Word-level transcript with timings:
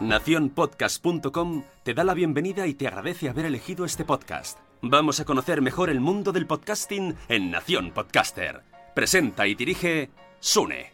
Naciónpodcast.com 0.00 1.64
te 1.82 1.92
da 1.92 2.04
la 2.04 2.14
bienvenida 2.14 2.66
y 2.66 2.72
te 2.72 2.86
agradece 2.86 3.28
haber 3.28 3.44
elegido 3.44 3.84
este 3.84 4.06
podcast. 4.06 4.58
Vamos 4.80 5.20
a 5.20 5.26
conocer 5.26 5.60
mejor 5.60 5.90
el 5.90 6.00
mundo 6.00 6.32
del 6.32 6.46
podcasting 6.46 7.16
en 7.28 7.50
Nación 7.50 7.90
Podcaster. 7.92 8.62
Presenta 8.94 9.46
y 9.46 9.54
dirige 9.54 10.08
Sune. 10.40 10.92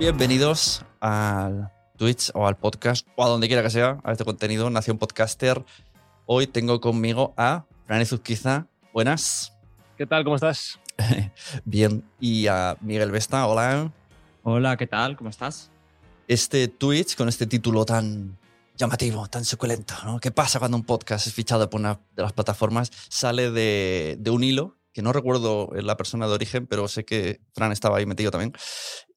Bienvenidos 0.00 0.84
al 0.98 1.70
Twitch 1.96 2.32
o 2.34 2.48
al 2.48 2.56
podcast 2.56 3.06
o 3.14 3.24
a 3.24 3.28
donde 3.28 3.46
quiera 3.46 3.62
que 3.62 3.70
sea, 3.70 4.00
a 4.02 4.10
este 4.10 4.24
contenido, 4.24 4.70
Nación 4.70 4.98
Podcaster. 4.98 5.64
Hoy 6.26 6.48
tengo 6.48 6.80
conmigo 6.80 7.32
a 7.36 7.64
Fran 7.86 8.04
Zuzquiza. 8.06 8.66
Buenas. 8.92 9.56
¿Qué 9.96 10.04
tal? 10.04 10.24
¿Cómo 10.24 10.34
estás? 10.34 10.80
Bien. 11.64 12.02
Y 12.18 12.48
a 12.48 12.76
Miguel 12.80 13.12
Vesta. 13.12 13.46
Hola. 13.46 13.92
Hola, 14.44 14.76
¿qué 14.76 14.88
tal? 14.88 15.16
¿Cómo 15.16 15.30
estás? 15.30 15.70
Este 16.26 16.66
Twitch 16.66 17.14
con 17.14 17.28
este 17.28 17.46
título 17.46 17.84
tan 17.84 18.36
llamativo, 18.76 19.28
tan 19.28 19.44
suculento, 19.44 19.94
¿no? 20.04 20.18
¿Qué 20.18 20.32
pasa 20.32 20.58
cuando 20.58 20.76
un 20.76 20.82
podcast 20.82 21.28
es 21.28 21.32
fichado 21.32 21.70
por 21.70 21.80
una 21.80 22.00
de 22.16 22.22
las 22.22 22.32
plataformas? 22.32 22.90
Sale 23.08 23.52
de, 23.52 24.16
de 24.18 24.30
un 24.30 24.42
hilo, 24.42 24.78
que 24.92 25.00
no 25.00 25.12
recuerdo 25.12 25.70
la 25.72 25.96
persona 25.96 26.26
de 26.26 26.32
origen, 26.32 26.66
pero 26.66 26.88
sé 26.88 27.04
que 27.04 27.40
Fran 27.54 27.70
estaba 27.70 27.98
ahí 27.98 28.06
metido 28.06 28.32
también. 28.32 28.52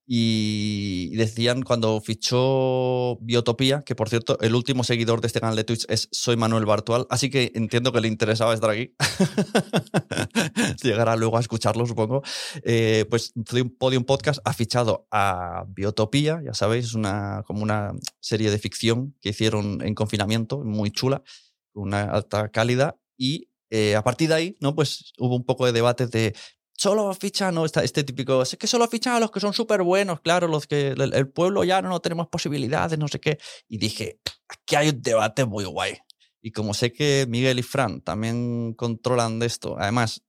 Y 0.07 1.15
decían 1.15 1.63
cuando 1.63 1.99
fichó 1.99 3.17
Biotopía, 3.21 3.81
que 3.81 3.95
por 3.95 4.07
cierto, 4.07 4.37
el 4.39 4.53
último 4.53 4.83
seguidor 4.83 5.19
de 5.19 5.27
este 5.27 5.39
canal 5.39 5.55
de 5.55 5.63
Twitch 5.63 5.85
es 5.89 6.09
Soy 6.11 6.37
Manuel 6.37 6.65
Bartual, 6.65 7.07
así 7.09 7.31
que 7.31 7.51
entiendo 7.55 7.91
que 7.91 8.01
le 8.01 8.07
interesaba 8.07 8.53
estar 8.53 8.69
aquí. 8.69 8.93
Llegará 10.83 11.15
luego 11.15 11.37
a 11.37 11.39
escucharlo, 11.39 11.87
supongo. 11.87 12.21
Eh, 12.63 13.05
pues 13.09 13.33
Podium 13.79 14.03
Podcast 14.03 14.39
ha 14.45 14.53
fichado 14.53 15.07
a 15.09 15.65
Biotopía, 15.69 16.39
ya 16.45 16.53
sabéis, 16.53 16.85
es 16.85 16.93
una, 16.93 17.43
como 17.47 17.63
una 17.63 17.93
serie 18.19 18.51
de 18.51 18.59
ficción 18.59 19.15
que 19.21 19.29
hicieron 19.29 19.81
en 19.81 19.95
confinamiento, 19.95 20.59
muy 20.63 20.91
chula, 20.91 21.23
una 21.73 22.03
alta 22.03 22.49
cálida, 22.49 22.95
y 23.17 23.49
eh, 23.71 23.95
a 23.95 24.03
partir 24.03 24.29
de 24.29 24.35
ahí, 24.35 24.57
¿no? 24.61 24.75
Pues 24.75 25.13
hubo 25.17 25.35
un 25.35 25.45
poco 25.45 25.65
de 25.65 25.71
debate 25.71 26.07
de 26.07 26.35
solo 26.77 27.13
fichan, 27.13 27.55
¿no? 27.55 27.65
Este, 27.65 28.03
típico, 28.03 28.41
es 28.41 28.55
que 28.57 28.67
solo 28.67 28.87
fichan 28.87 29.15
a 29.15 29.19
los 29.19 29.31
que 29.31 29.39
son 29.39 29.53
súper 29.53 29.81
buenos, 29.83 30.21
claro, 30.21 30.47
los 30.47 30.67
que 30.67 30.89
el, 30.89 31.13
el, 31.13 31.27
pueblo 31.29 31.63
ya 31.63 31.81
no, 31.81 31.89
no 31.89 31.99
tenemos 31.99 32.27
posibilidades, 32.27 32.99
no 32.99 33.07
sé 33.07 33.19
qué. 33.19 33.37
Y 33.67 33.77
dije, 33.77 34.19
aquí 34.47 34.75
hay 34.75 34.89
un 34.89 35.01
debate 35.01 35.45
muy 35.45 35.65
guay. 35.65 35.97
Y 36.41 36.51
como 36.51 36.73
sé 36.73 36.93
que 36.93 37.25
Miguel 37.27 37.57
y 37.59 37.63
Fran 37.63 38.01
también 38.01 38.73
controlan 38.73 39.39
de 39.39 39.47
esto, 39.47 39.77
además, 39.79 40.21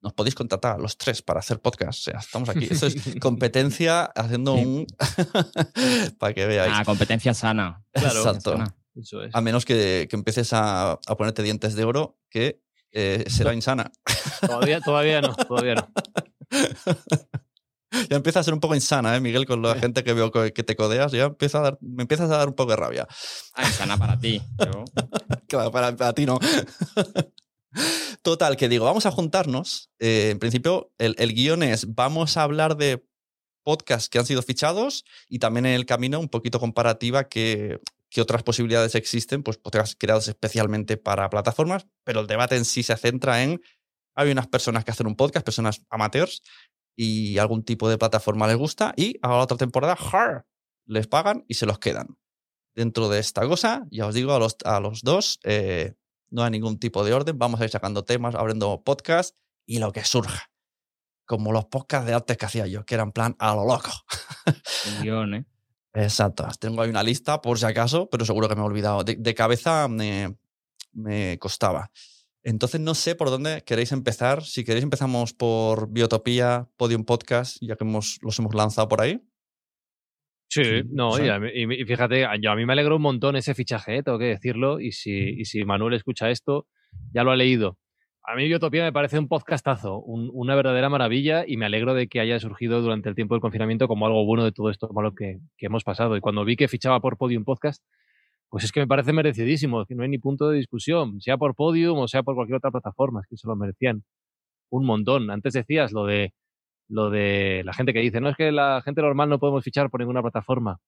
nos 0.00 0.12
podéis 0.12 0.34
contratar 0.34 0.80
los 0.80 0.96
tres 0.96 1.20
para 1.20 1.40
hacer 1.40 1.60
podcast. 1.60 1.98
O 1.98 2.02
sea, 2.02 2.20
estamos 2.20 2.48
aquí. 2.48 2.68
Esto 2.70 2.86
es 2.86 2.96
competencia 3.20 4.04
haciendo 4.04 4.54
un. 4.54 4.86
para 6.18 6.32
que 6.32 6.46
veáis. 6.46 6.72
Ah, 6.74 6.84
competencia 6.84 7.34
sana. 7.34 7.84
Claro, 7.92 8.20
Exacto. 8.20 8.52
Sana. 8.52 8.76
Eso 8.94 9.24
es. 9.24 9.34
A 9.34 9.40
menos 9.40 9.64
que, 9.64 10.06
que 10.08 10.16
empieces 10.16 10.52
a, 10.52 10.92
a, 10.92 11.16
ponerte 11.16 11.42
dientes 11.42 11.74
de 11.74 11.84
oro, 11.84 12.18
que 12.30 12.62
eh, 12.98 13.24
será 13.28 13.52
insana. 13.52 13.92
Todavía, 14.40 14.80
todavía 14.80 15.20
no, 15.20 15.34
todavía 15.34 15.74
no. 15.74 15.88
ya 18.08 18.16
empieza 18.16 18.40
a 18.40 18.42
ser 18.42 18.54
un 18.54 18.60
poco 18.60 18.74
insana, 18.74 19.14
¿eh, 19.14 19.20
Miguel? 19.20 19.44
Con 19.44 19.60
la 19.60 19.74
gente 19.74 20.02
que 20.02 20.14
veo 20.14 20.32
que 20.32 20.50
te 20.50 20.76
codeas, 20.76 21.12
ya 21.12 21.24
empieza 21.24 21.58
a 21.58 21.62
dar, 21.62 21.78
me 21.82 22.04
empiezas 22.04 22.30
a 22.30 22.38
dar 22.38 22.48
un 22.48 22.54
poco 22.54 22.70
de 22.70 22.76
rabia. 22.76 23.06
Ah, 23.52 23.64
insana 23.66 23.98
para 23.98 24.18
ti. 24.18 24.40
Pero... 24.56 24.84
claro, 25.46 25.70
para, 25.70 25.94
para, 25.94 26.14
ti 26.14 26.24
no. 26.24 26.38
Total, 28.22 28.56
que 28.56 28.70
digo, 28.70 28.86
vamos 28.86 29.04
a 29.04 29.10
juntarnos. 29.10 29.90
Eh, 29.98 30.30
en 30.30 30.38
principio, 30.38 30.90
el, 30.96 31.16
el 31.18 31.34
guion 31.34 31.62
es, 31.62 31.94
vamos 31.94 32.38
a 32.38 32.44
hablar 32.44 32.78
de 32.78 33.04
podcasts 33.62 34.08
que 34.08 34.18
han 34.18 34.24
sido 34.24 34.40
fichados 34.40 35.04
y 35.28 35.38
también 35.38 35.66
en 35.66 35.74
el 35.74 35.84
camino 35.84 36.18
un 36.18 36.30
poquito 36.30 36.60
comparativa 36.60 37.28
que, 37.28 37.78
que 38.16 38.22
otras 38.22 38.42
posibilidades 38.42 38.94
existen, 38.94 39.42
pues 39.42 39.58
podcasts 39.58 39.94
creados 39.94 40.26
especialmente 40.26 40.96
para 40.96 41.28
plataformas, 41.28 41.86
pero 42.02 42.20
el 42.20 42.26
debate 42.26 42.56
en 42.56 42.64
sí 42.64 42.82
se 42.82 42.96
centra 42.96 43.42
en, 43.42 43.60
hay 44.14 44.30
unas 44.30 44.46
personas 44.46 44.86
que 44.86 44.90
hacen 44.90 45.06
un 45.06 45.16
podcast, 45.16 45.44
personas 45.44 45.82
amateurs, 45.90 46.42
y 46.96 47.36
algún 47.36 47.62
tipo 47.62 47.90
de 47.90 47.98
plataforma 47.98 48.46
les 48.46 48.56
gusta, 48.56 48.94
y 48.96 49.18
a 49.20 49.28
la 49.28 49.36
otra 49.40 49.58
temporada, 49.58 49.98
¡har! 50.00 50.46
les 50.86 51.06
pagan 51.06 51.44
y 51.46 51.54
se 51.54 51.66
los 51.66 51.78
quedan. 51.78 52.16
Dentro 52.74 53.10
de 53.10 53.18
esta 53.18 53.46
cosa, 53.46 53.86
ya 53.90 54.06
os 54.06 54.14
digo 54.14 54.32
a 54.32 54.38
los, 54.38 54.56
a 54.64 54.80
los 54.80 55.02
dos, 55.02 55.38
eh, 55.44 55.92
no 56.30 56.42
hay 56.42 56.52
ningún 56.52 56.78
tipo 56.78 57.04
de 57.04 57.12
orden, 57.12 57.38
vamos 57.38 57.60
a 57.60 57.64
ir 57.64 57.70
sacando 57.70 58.02
temas, 58.02 58.34
abriendo 58.34 58.82
podcasts 58.82 59.38
y 59.66 59.78
lo 59.78 59.92
que 59.92 60.04
surja. 60.04 60.50
Como 61.26 61.52
los 61.52 61.66
podcasts 61.66 62.06
de 62.06 62.14
antes 62.14 62.38
que 62.38 62.46
hacía 62.46 62.66
yo, 62.66 62.86
que 62.86 62.94
eran 62.94 63.12
plan 63.12 63.36
a 63.38 63.54
lo 63.54 63.66
loco. 63.66 63.90
Un 65.02 65.34
¿eh? 65.34 65.46
Exacto. 65.96 66.46
Tengo 66.60 66.82
ahí 66.82 66.90
una 66.90 67.02
lista 67.02 67.40
por 67.40 67.58
si 67.58 67.64
acaso, 67.64 68.08
pero 68.10 68.26
seguro 68.26 68.48
que 68.48 68.54
me 68.54 68.60
he 68.60 68.64
olvidado. 68.64 69.02
De, 69.02 69.16
de 69.16 69.34
cabeza 69.34 69.88
me, 69.88 70.36
me, 70.92 71.38
costaba. 71.38 71.90
Entonces 72.42 72.82
no 72.82 72.94
sé 72.94 73.14
por 73.14 73.30
dónde 73.30 73.62
queréis 73.64 73.92
empezar. 73.92 74.44
Si 74.44 74.62
queréis 74.62 74.84
empezamos 74.84 75.32
por 75.32 75.90
Biotopía, 75.90 76.68
Podium 76.76 77.04
Podcast, 77.04 77.56
ya 77.62 77.76
que 77.76 77.84
hemos, 77.84 78.18
los 78.20 78.38
hemos 78.38 78.54
lanzado 78.54 78.88
por 78.88 79.00
ahí. 79.00 79.22
Sí, 80.48 80.82
no, 80.90 81.18
y, 81.18 81.84
fíjate, 81.86 82.26
yo, 82.40 82.50
a 82.52 82.56
mí 82.56 82.66
me 82.66 82.74
alegró 82.74 82.96
un 82.96 83.02
montón 83.02 83.34
ese 83.34 83.54
fichaje, 83.54 83.96
¿eh? 83.96 84.02
tengo 84.02 84.18
que 84.18 84.26
decirlo, 84.26 84.78
y 84.78 84.92
si, 84.92 85.10
y 85.12 85.44
si 85.44 85.64
Manuel 85.64 85.94
escucha 85.94 86.30
esto, 86.30 86.68
ya 87.12 87.24
lo 87.24 87.32
ha 87.32 87.36
leído. 87.36 87.78
A 88.28 88.34
mí 88.34 88.44
Biotopía 88.48 88.82
me 88.82 88.92
parece 88.92 89.20
un 89.20 89.28
podcastazo, 89.28 90.00
un, 90.00 90.30
una 90.32 90.56
verdadera 90.56 90.88
maravilla 90.88 91.44
y 91.46 91.56
me 91.56 91.66
alegro 91.66 91.94
de 91.94 92.08
que 92.08 92.18
haya 92.18 92.40
surgido 92.40 92.82
durante 92.82 93.08
el 93.08 93.14
tiempo 93.14 93.34
del 93.34 93.40
confinamiento 93.40 93.86
como 93.86 94.04
algo 94.04 94.24
bueno 94.24 94.42
de 94.42 94.50
todo 94.50 94.68
esto 94.68 94.88
malo 94.92 95.14
que, 95.14 95.38
que, 95.56 95.66
hemos 95.66 95.84
pasado. 95.84 96.16
Y 96.16 96.20
cuando 96.20 96.44
vi 96.44 96.56
que 96.56 96.66
fichaba 96.66 96.98
por 96.98 97.18
Podium 97.18 97.44
Podcast, 97.44 97.84
pues 98.48 98.64
es 98.64 98.72
que 98.72 98.80
me 98.80 98.88
parece 98.88 99.12
merecidísimo, 99.12 99.86
que 99.86 99.94
no 99.94 100.02
hay 100.02 100.08
ni 100.08 100.18
punto 100.18 100.48
de 100.48 100.56
discusión, 100.56 101.20
sea 101.20 101.36
por 101.36 101.54
Podium 101.54 101.98
o 101.98 102.08
sea 102.08 102.24
por 102.24 102.34
cualquier 102.34 102.56
otra 102.56 102.72
plataforma, 102.72 103.20
es 103.20 103.28
que 103.28 103.36
se 103.36 103.46
lo 103.46 103.54
merecían 103.54 104.02
un 104.70 104.84
montón. 104.84 105.30
Antes 105.30 105.52
decías 105.52 105.92
lo 105.92 106.04
de, 106.04 106.34
lo 106.88 107.10
de 107.10 107.62
la 107.64 107.74
gente 107.74 107.92
que 107.92 108.00
dice, 108.00 108.20
no 108.20 108.28
es 108.28 108.36
que 108.36 108.50
la 108.50 108.82
gente 108.84 109.02
normal 109.02 109.28
no 109.28 109.38
podemos 109.38 109.62
fichar 109.62 109.88
por 109.88 110.00
ninguna 110.00 110.22
plataforma. 110.22 110.80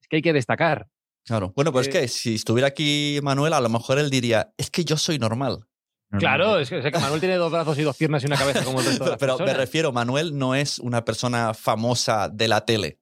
Es 0.00 0.06
que 0.08 0.16
hay 0.16 0.22
que 0.22 0.32
destacar. 0.32 0.86
Claro. 1.24 1.52
Bueno, 1.56 1.72
pues 1.72 1.88
eh, 1.88 1.90
es 1.90 1.96
que 1.96 2.08
si 2.08 2.34
estuviera 2.36 2.68
aquí 2.68 3.18
Manuel, 3.20 3.52
a 3.52 3.60
lo 3.60 3.68
mejor 3.68 3.98
él 3.98 4.10
diría, 4.10 4.52
es 4.56 4.70
que 4.70 4.84
yo 4.84 4.96
soy 4.96 5.18
normal. 5.18 5.66
Claro, 6.18 6.58
es 6.58 6.68
que, 6.68 6.80
que, 6.82 6.98
Manuel 6.98 7.20
tiene 7.20 7.36
dos 7.36 7.50
brazos 7.50 7.78
y 7.78 7.82
dos 7.82 7.96
piernas 7.96 8.22
y 8.22 8.26
una 8.26 8.36
cabeza 8.36 8.64
como 8.64 8.80
el 8.80 8.86
resto 8.86 9.04
de 9.04 9.10
las 9.12 9.18
Pero 9.18 9.38
me 9.38 9.54
refiero, 9.54 9.92
Manuel 9.92 10.36
no 10.36 10.54
es 10.54 10.78
una 10.78 11.04
persona 11.04 11.54
famosa 11.54 12.28
de 12.28 12.48
la 12.48 12.64
tele. 12.64 12.98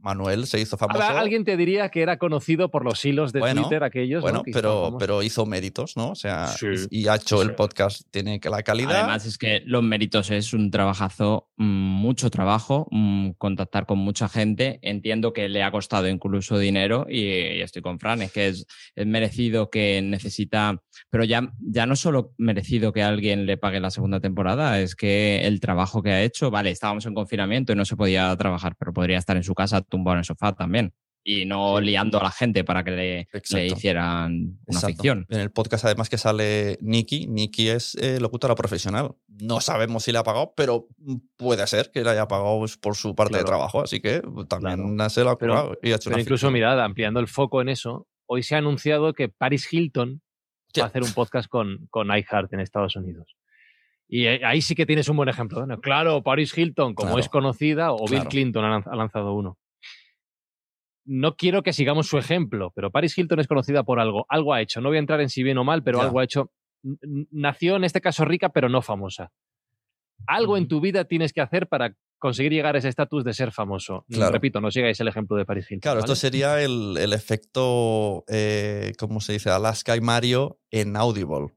Manuel 0.00 0.46
se 0.46 0.60
hizo 0.60 0.76
famoso. 0.76 1.02
Ahora, 1.02 1.20
Alguien 1.20 1.44
te 1.44 1.56
diría 1.56 1.88
que 1.90 2.02
era 2.02 2.18
conocido 2.18 2.70
por 2.70 2.84
los 2.84 3.04
hilos 3.04 3.32
de 3.32 3.40
Bueno, 3.40 3.62
Twitter 3.62 3.82
aquellos. 3.84 4.22
Bueno, 4.22 4.42
pero, 4.52 4.96
pero 4.98 5.22
hizo 5.22 5.46
méritos, 5.46 5.96
¿no? 5.96 6.10
O 6.10 6.14
sea, 6.14 6.46
Sí. 6.48 6.66
y 6.90 7.08
ha 7.08 7.16
hecho 7.16 7.42
el 7.42 7.54
podcast, 7.54 8.02
tiene 8.10 8.40
que 8.40 8.50
la 8.50 8.62
calidad. 8.62 8.96
Además 8.96 9.26
es 9.26 9.38
que 9.38 9.62
los 9.66 9.82
méritos 9.82 10.30
es 10.30 10.52
un 10.52 10.70
trabajazo, 10.70 11.48
mucho 11.56 12.30
trabajo, 12.30 12.88
mm, 12.90 13.30
contactar 13.38 13.86
con 13.86 13.98
mucha 13.98 14.28
gente. 14.28 14.78
Entiendo 14.82 15.32
que 15.32 15.48
le 15.48 15.62
ha 15.62 15.70
costado 15.70 16.08
incluso 16.08 16.58
dinero 16.58 17.06
y, 17.08 17.20
y 17.20 17.60
estoy 17.60 17.82
con 17.82 17.98
Fran, 17.98 18.22
es 18.22 18.32
que 18.32 18.48
es, 18.48 18.66
es 18.94 19.06
merecido 19.06 19.70
que 19.70 20.00
necesita, 20.02 20.82
pero 21.10 21.24
ya, 21.24 21.52
ya 21.60 21.86
no 21.86 21.96
solo 21.96 22.32
merecido 22.38 22.92
que 22.92 23.02
alguien 23.02 23.46
le 23.46 23.56
pague 23.58 23.80
la 23.80 23.90
segunda 23.90 24.20
temporada, 24.20 24.80
es 24.80 24.94
que 24.96 25.46
el 25.46 25.60
trabajo 25.60 26.02
que 26.02 26.10
ha 26.10 26.22
hecho, 26.22 26.50
vale, 26.50 26.70
estábamos 26.70 27.06
en 27.06 27.14
confinamiento 27.14 27.72
y 27.72 27.76
no 27.76 27.84
se 27.84 27.96
podía 27.96 28.34
trabajar, 28.36 28.76
pero 28.78 28.92
podría 28.92 29.18
estar 29.18 29.36
en 29.36 29.44
su 29.44 29.54
casa 29.54 29.82
tumbado 29.90 30.14
en 30.14 30.18
el 30.20 30.24
sofá 30.24 30.54
también. 30.54 30.94
Y 31.22 31.44
no 31.44 31.78
liando 31.82 32.18
a 32.18 32.22
la 32.22 32.30
gente 32.30 32.64
para 32.64 32.82
que 32.82 32.90
le, 32.92 33.28
le 33.52 33.66
hicieran 33.66 34.32
una 34.32 34.56
Exacto. 34.68 34.86
ficción. 34.88 35.26
En 35.28 35.40
el 35.40 35.50
podcast, 35.50 35.84
además, 35.84 36.08
que 36.08 36.16
sale 36.16 36.78
Nikki. 36.80 37.26
Nikki 37.26 37.68
es 37.68 37.94
eh, 37.96 38.18
locutora 38.18 38.54
profesional. 38.54 39.10
No 39.28 39.60
sabemos 39.60 40.04
si 40.04 40.12
le 40.12 40.18
ha 40.18 40.22
pagado, 40.22 40.54
pero 40.56 40.86
puede 41.36 41.66
ser 41.66 41.90
que 41.90 42.02
le 42.02 42.08
haya 42.10 42.26
pagado 42.26 42.60
pues, 42.60 42.78
por 42.78 42.96
su 42.96 43.14
parte 43.14 43.34
de 43.36 43.40
Claro. 43.42 43.48
trabajo. 43.56 43.82
Así 43.82 44.00
que 44.00 44.22
pues, 44.22 44.48
también 44.48 44.78
se 45.10 45.22
lo 45.22 45.28
ha 45.30 45.36
Pero- 45.38 45.52
currado 45.52 45.78
y 45.82 45.92
ha 45.92 45.96
hecho 45.96 46.04
Pero 46.08 46.16
una 46.16 46.22
incluso, 46.22 46.46
ficción. 46.46 46.52
mirad, 46.54 46.80
ampliando 46.82 47.20
el 47.20 47.28
foco 47.28 47.60
en 47.60 47.68
eso, 47.68 48.06
hoy 48.24 48.42
se 48.42 48.54
ha 48.54 48.58
anunciado 48.58 49.12
que 49.12 49.28
Paris 49.28 49.70
Hilton 49.70 50.22
va 50.78 50.84
a 50.84 50.86
hacer 50.86 51.02
un 51.02 51.12
podcast 51.12 51.50
con, 51.50 51.86
con 51.90 52.06
iHeart 52.08 52.50
en 52.54 52.60
Estados 52.60 52.96
Unidos. 52.96 53.36
Y 54.08 54.24
eh, 54.24 54.40
ahí 54.44 54.62
sí 54.62 54.74
que 54.74 54.86
tienes 54.86 55.08
un 55.10 55.18
buen 55.18 55.28
ejemplo. 55.28 55.66
¿no? 55.66 55.80
Claro, 55.82 56.22
Paris 56.22 56.56
Hilton, 56.56 56.94
como 56.94 57.10
Claro. 57.10 57.20
es 57.20 57.28
conocida, 57.28 57.92
o 57.92 57.98
Bill 58.06 58.08
Claro. 58.20 58.30
Clinton 58.30 58.64
ha 58.64 58.96
lanzado 58.96 59.34
uno. 59.34 59.58
No 61.12 61.34
quiero 61.34 61.62
que 61.64 61.72
sigamos 61.72 62.06
su 62.06 62.18
ejemplo, 62.18 62.72
pero 62.74 62.92
Paris 62.92 63.18
Hilton 63.18 63.40
es 63.40 63.48
conocida 63.48 63.82
por 63.82 63.98
algo. 63.98 64.26
Algo 64.28 64.54
ha 64.54 64.60
hecho. 64.60 64.80
No 64.80 64.90
voy 64.90 64.96
a 64.96 65.00
entrar 65.00 65.20
en 65.20 65.28
si 65.28 65.42
bien 65.42 65.58
o 65.58 65.64
mal, 65.64 65.82
pero 65.82 65.98
Ya. 65.98 66.04
algo 66.04 66.20
ha 66.20 66.24
hecho. 66.24 66.52
Nació 67.32 67.76
en 67.76 67.84
este 67.84 68.00
caso 68.00 68.24
rica, 68.24 68.50
pero 68.50 68.68
no 68.68 68.80
famosa. 68.80 69.32
Algo 70.26 70.56
en 70.56 70.68
tu 70.68 70.80
vida 70.80 71.04
tienes 71.06 71.32
que 71.32 71.40
hacer 71.40 71.66
para 71.66 71.94
conseguir 72.18 72.52
llegar 72.52 72.76
a 72.76 72.78
ese 72.78 72.88
estatus 72.88 73.24
de 73.24 73.32
ser 73.32 73.50
famoso. 73.50 74.04
Claro. 74.08 74.30
Repito, 74.32 74.60
no 74.60 74.70
sigáis 74.70 75.00
el 75.00 75.08
ejemplo 75.08 75.36
de 75.36 75.46
Paris 75.46 75.64
Hilton. 75.70 75.80
Claro, 75.80 76.00
esto 76.00 76.14
sería 76.14 76.62
el, 76.62 76.96
el 76.98 77.12
efecto, 77.12 78.24
eh, 78.28 78.92
¿cómo 78.98 79.20
se 79.20 79.32
dice? 79.32 79.50
Alaska 79.50 79.96
y 79.96 80.00
Mario 80.00 80.60
en 80.70 80.94
Audible. 80.96 81.48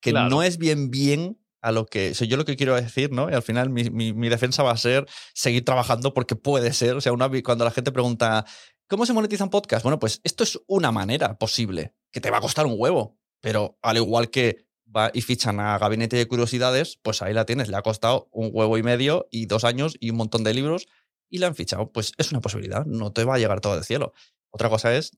Que 0.00 0.10
Claro. 0.12 0.28
no 0.28 0.42
es 0.42 0.56
bien 0.58 0.90
bien 0.90 1.38
a 1.62 1.72
lo 1.72 1.84
que. 1.84 2.10
O 2.12 2.14
sea, 2.14 2.26
yo 2.26 2.36
lo 2.38 2.44
que 2.46 2.56
quiero 2.56 2.74
decir, 2.74 3.10
¿no? 3.12 3.30
Y 3.30 3.34
al 3.34 3.42
final 3.42 3.68
mi, 3.70 3.84
mi- 3.90 4.14
mi 4.14 4.28
defensa 4.30 4.62
va 4.62 4.70
a 4.72 4.76
ser 4.78 5.06
seguir 5.34 5.62
trabajando 5.64 6.14
porque 6.14 6.36
puede 6.36 6.72
ser. 6.72 6.94
O 6.96 7.00
sea, 7.02 7.12
una, 7.12 7.30
cuando 7.42 7.64
la 7.64 7.70
gente 7.70 7.92
pregunta, 7.92 8.46
¿cómo 8.90 9.06
se 9.06 9.12
monetiza 9.12 9.44
un 9.44 9.50
podcast? 9.50 9.84
Bueno, 9.84 9.98
pues 9.98 10.20
esto 10.24 10.42
es 10.42 10.60
una 10.66 10.90
manera 10.90 11.38
posible, 11.38 11.94
que 12.10 12.20
te 12.20 12.30
va 12.30 12.38
a 12.38 12.40
costar 12.40 12.66
un 12.66 12.74
huevo. 12.76 13.16
Pero 13.40 13.78
al 13.80 13.96
igual 13.96 14.30
que 14.30 14.66
va 14.94 15.10
y 15.14 15.22
fichan 15.22 15.60
a 15.60 15.78
Gabinete 15.78 16.16
de 16.16 16.26
Curiosidades, 16.26 16.98
pues 17.02 17.22
ahí 17.22 17.32
la 17.32 17.46
tienes. 17.46 17.68
Le 17.68 17.76
ha 17.76 17.82
costado 17.82 18.28
un 18.32 18.50
huevo 18.52 18.76
y 18.76 18.82
medio 18.82 19.28
y 19.30 19.46
dos 19.46 19.64
años 19.64 19.96
y 20.00 20.10
un 20.10 20.16
montón 20.16 20.44
de 20.44 20.52
libros 20.52 20.88
y 21.30 21.38
la 21.38 21.46
han 21.46 21.54
fichado. 21.54 21.90
Pues 21.92 22.12
es 22.18 22.32
una 22.32 22.40
posibilidad, 22.40 22.84
no 22.84 23.12
te 23.12 23.24
va 23.24 23.36
a 23.36 23.38
llegar 23.38 23.60
todo 23.60 23.76
del 23.76 23.84
cielo. 23.84 24.12
Otra 24.50 24.68
cosa 24.68 24.94
es 24.94 25.12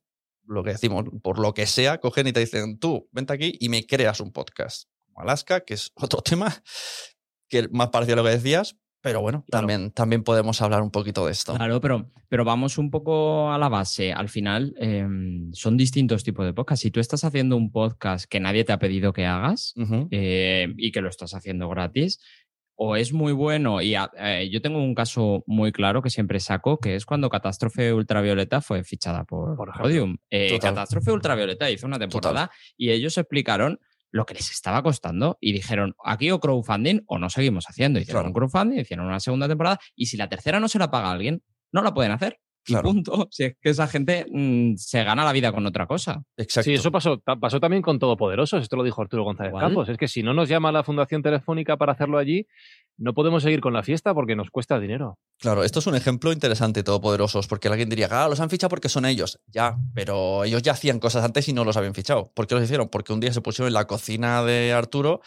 lo 0.45 0.63
que 0.63 0.71
decimos, 0.71 1.07
por 1.23 1.39
lo 1.39 1.55
que 1.55 1.67
sea, 1.67 1.99
cogen 1.99 2.27
y 2.27 2.33
te 2.33 2.41
dicen, 2.41 2.79
tú, 2.79 3.09
vente 3.11 3.33
aquí 3.33 3.57
y 3.59 3.71
me 3.71 3.87
creas 3.87 4.21
un 4.21 4.33
podcast. 4.33 4.89
Como 5.07 5.23
Alaska, 5.23 5.65
que 5.65 5.75
es 5.75 5.93
otro 5.97 6.21
tema, 6.21 6.63
que 7.49 7.69
más 7.69 7.89
parecido 7.89 8.21
a 8.21 8.23
lo 8.23 8.29
que 8.29 8.37
decías, 8.37 8.77
pero 9.03 9.21
bueno, 9.21 9.45
Claro. 9.51 9.67
también, 9.67 9.91
también 9.91 10.23
podemos 10.23 10.63
hablar 10.63 10.81
un 10.83 10.91
poquito 10.91 11.27
de 11.27 11.33
esto. 11.33 11.55
Claro, 11.55 11.81
pero, 11.81 12.11
pero 12.29 12.45
vamos 12.45 12.79
un 12.79 12.91
poco 12.91 13.51
a 13.53 13.59
la 13.59 13.69
base. 13.69 14.13
Al 14.13 14.29
final, 14.29 14.75
eh, 14.81 15.07
son 15.53 15.77
distintos 15.77 16.25
tipos 16.25 16.47
de 16.47 16.53
podcasts. 16.55 16.83
Si 16.83 16.91
tú 16.91 17.01
estás 17.01 17.25
haciendo 17.25 17.57
un 17.57 17.71
podcast 17.73 18.27
que 18.29 18.41
nadie 18.41 18.65
te 18.65 18.73
ha 18.73 18.79
pedido 18.79 19.13
que 19.13 19.27
hagas 19.27 19.75
Ujú. 19.77 20.09
eh, 20.11 20.73
y 20.77 20.93
que 20.93 21.01
lo 21.03 21.09
estás 21.09 21.35
haciendo 21.35 21.69
gratis, 21.69 22.21
o 22.75 22.97
es 22.97 23.13
muy 23.13 23.33
bueno, 23.33 23.81
y 23.83 23.95
a- 23.95 24.11
eh, 24.19 24.49
yo 24.51 24.61
tengo 24.63 24.79
un 24.83 24.95
caso 24.95 25.45
muy 25.47 25.73
claro 25.73 26.01
que 26.03 26.11
siempre 26.11 26.41
saco, 26.41 26.79
que 26.79 26.97
es 26.97 27.05
cuando 27.05 27.29
Catástrofe 27.29 27.93
Ultravioleta 27.93 28.61
fue 28.61 28.83
fichada 28.83 29.25
por, 29.25 29.57
Por. 29.57 29.73
Podium. 29.79 30.17
Eh, 30.31 30.49
Total. 30.51 30.71
Catástrofe 30.75 31.13
Ultravioleta 31.13 31.71
hizo 31.71 31.87
una 31.87 31.99
temporada 31.99 32.51
y 32.77 32.91
ellos 32.91 33.19
explicaron 33.19 33.79
lo 34.13 34.25
que 34.27 34.35
les 34.35 34.51
estaba 34.51 34.83
costando 34.83 35.37
y 35.41 35.53
dijeron, 35.53 35.95
aquí 36.05 36.31
o 36.31 36.39
crowdfunding 36.39 37.01
o 37.07 37.19
no 37.19 37.29
seguimos 37.31 37.65
haciendo. 37.69 37.99
Hicieron 37.99 38.23
Claro. 38.23 38.29
un 38.29 38.35
crowdfunding, 38.35 38.79
hicieron 38.81 39.07
una 39.07 39.19
segunda 39.21 39.49
temporada 39.49 39.79
y 39.97 40.07
si 40.07 40.17
la 40.17 40.29
tercera 40.29 40.61
no 40.61 40.69
se 40.69 40.79
la 40.79 40.91
paga 40.91 41.11
alguien, 41.11 41.43
no 41.73 41.83
la 41.83 41.93
pueden 41.95 42.13
hacer. 42.13 42.39
Y 42.65 42.75
Claro. 42.75 42.91
punto. 42.91 43.29
Si 43.33 43.43
es 43.45 43.57
que 43.61 43.71
esa 43.71 43.89
gente 43.89 44.25
mm, 44.31 44.75
se 44.77 45.03
gana 45.03 45.25
la 45.25 45.33
vida 45.33 45.51
con 45.51 45.67
otra 45.67 45.87
cosa. 45.87 46.23
Exacto. 46.37 46.67
Sí, 46.67 46.75
eso 46.75 46.93
pasó, 46.93 47.19
pasó 47.41 47.59
también 47.59 47.83
con 47.83 47.99
Todopoderosos. 47.99 48.63
Esto 48.63 48.77
lo 48.77 48.85
dijo 48.85 49.03
Arturo 49.03 49.25
González. 49.25 49.53
Campos. 49.59 49.89
Es 49.89 49.97
que 49.97 50.07
si 50.07 50.23
no 50.23 50.33
nos 50.35 50.49
llama 50.49 50.71
la 50.71 50.85
Fundación 50.85 51.23
Telefónica 51.23 51.77
para 51.77 51.93
hacerlo 51.93 52.19
allí, 52.19 52.47
no 52.97 53.15
podemos 53.15 53.43
seguir 53.43 53.61
con 53.61 53.73
la 53.73 53.83
fiesta 53.83 54.15
porque 54.15 54.37
nos 54.37 54.51
cuesta 54.51 54.79
dinero. 54.79 55.19
Claro, 55.39 55.65
esto 55.65 55.81
es 55.81 55.87
un 55.87 55.95
ejemplo 55.95 56.33
interesante 56.33 56.83
todopoderosos, 56.83 57.47
porque 57.47 57.69
alguien 57.69 57.89
diría, 57.89 58.09
ah, 58.11 58.29
los 58.29 58.41
han 58.41 58.51
fichado 58.51 58.71
porque 58.71 58.89
son 58.89 59.05
ellos. 59.05 59.41
Ya, 59.47 59.77
pero 59.95 60.45
ellos 60.45 60.63
ya 60.63 60.73
hacían 60.73 61.01
cosas 61.01 61.25
antes 61.25 61.49
y 61.49 61.53
no 61.53 61.65
los 61.65 61.77
habían 61.77 61.95
fichado. 61.95 62.31
¿Por 62.35 62.47
qué 62.47 62.55
los 62.55 62.65
hicieron? 62.65 62.89
Porque 62.89 63.13
un 63.13 63.21
día 63.21 63.33
se 63.33 63.41
pusieron 63.41 63.69
en 63.69 63.75
la 63.75 63.87
cocina 63.87 64.43
de 64.45 64.73
Arturo 64.73 65.21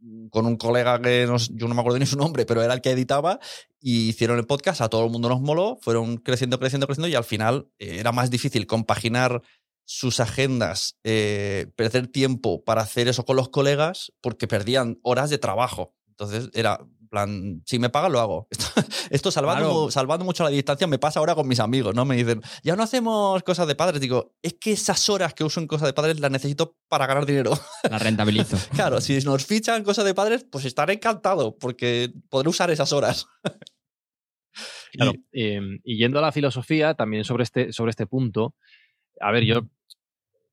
mm, 0.00 0.28
con 0.28 0.46
un 0.46 0.56
colega 0.56 1.00
que 1.02 1.26
yo 1.52 1.68
no 1.68 1.74
me 1.74 1.80
acuerdo 1.80 1.98
ni 1.98 2.06
su 2.06 2.16
nombre, 2.16 2.46
pero 2.46 2.62
era 2.62 2.74
el 2.74 2.80
que 2.80 2.92
editaba, 2.92 3.40
y 3.80 4.08
hicieron 4.08 4.38
el 4.38 4.46
podcast, 4.46 4.80
a 4.80 4.88
todo 4.88 5.04
el 5.04 5.10
mundo 5.10 5.28
nos 5.28 5.40
moló, 5.40 5.76
fueron 5.82 6.16
creciendo, 6.16 6.58
creciendo, 6.58 6.86
creciendo, 6.86 7.08
y 7.08 7.14
al 7.14 7.24
final 7.24 7.68
eh, 7.78 7.96
era 7.98 8.12
más 8.12 8.30
difícil 8.30 8.66
compaginar 8.66 9.42
sus 9.84 10.20
agendas, 10.20 10.96
eh, 11.04 11.66
perder 11.76 12.06
tiempo 12.06 12.64
para 12.64 12.82
hacer 12.82 13.08
eso 13.08 13.24
con 13.24 13.36
los 13.36 13.48
colegas, 13.48 14.12
porque 14.20 14.46
perdían 14.46 14.98
horas 15.02 15.30
de 15.30 15.38
trabajo. 15.38 15.92
Entonces 16.12 16.50
era, 16.54 16.78
plan, 17.10 17.62
si 17.66 17.78
me 17.78 17.90
pagan, 17.90 18.12
lo 18.12 18.20
hago. 18.20 18.48
Esto, 18.50 18.66
esto 19.10 19.30
salvando, 19.30 19.68
Claro. 19.68 19.90
salvando 19.90 20.24
mucho 20.24 20.44
la 20.44 20.50
distancia 20.50 20.86
me 20.86 20.98
pasa 20.98 21.18
ahora 21.20 21.34
con 21.34 21.46
mis 21.48 21.60
amigos, 21.60 21.94
¿no? 21.94 22.04
Me 22.06 22.16
dicen, 22.16 22.40
ya 22.62 22.74
no 22.76 22.82
hacemos 22.82 23.42
cosas 23.42 23.66
de 23.66 23.74
padres. 23.74 24.00
Digo, 24.00 24.34
es 24.40 24.54
que 24.54 24.72
esas 24.72 25.08
horas 25.10 25.34
que 25.34 25.44
uso 25.44 25.60
en 25.60 25.66
cosas 25.66 25.88
de 25.88 25.92
padres 25.92 26.20
las 26.20 26.30
necesito 26.30 26.76
para 26.88 27.06
ganar 27.06 27.26
dinero. 27.26 27.52
La 27.90 27.98
rentabilizo. 27.98 28.56
claro, 28.74 29.00
si 29.00 29.18
nos 29.20 29.44
fichan 29.44 29.84
cosas 29.84 30.04
de 30.06 30.14
padres, 30.14 30.46
pues 30.50 30.64
estaré 30.64 30.94
encantado, 30.94 31.56
porque 31.58 32.12
podré 32.30 32.48
usar 32.48 32.70
esas 32.70 32.92
horas. 32.92 33.26
Claro, 34.92 35.12
eh, 35.32 35.60
y 35.84 35.96
yendo 35.98 36.18
a 36.18 36.22
la 36.22 36.32
filosofía, 36.32 36.94
también 36.94 37.24
sobre 37.24 37.44
este, 37.44 37.72
sobre 37.72 37.90
este 37.90 38.06
punto, 38.06 38.54
a 39.20 39.30
ver, 39.32 39.44
yo, 39.44 39.62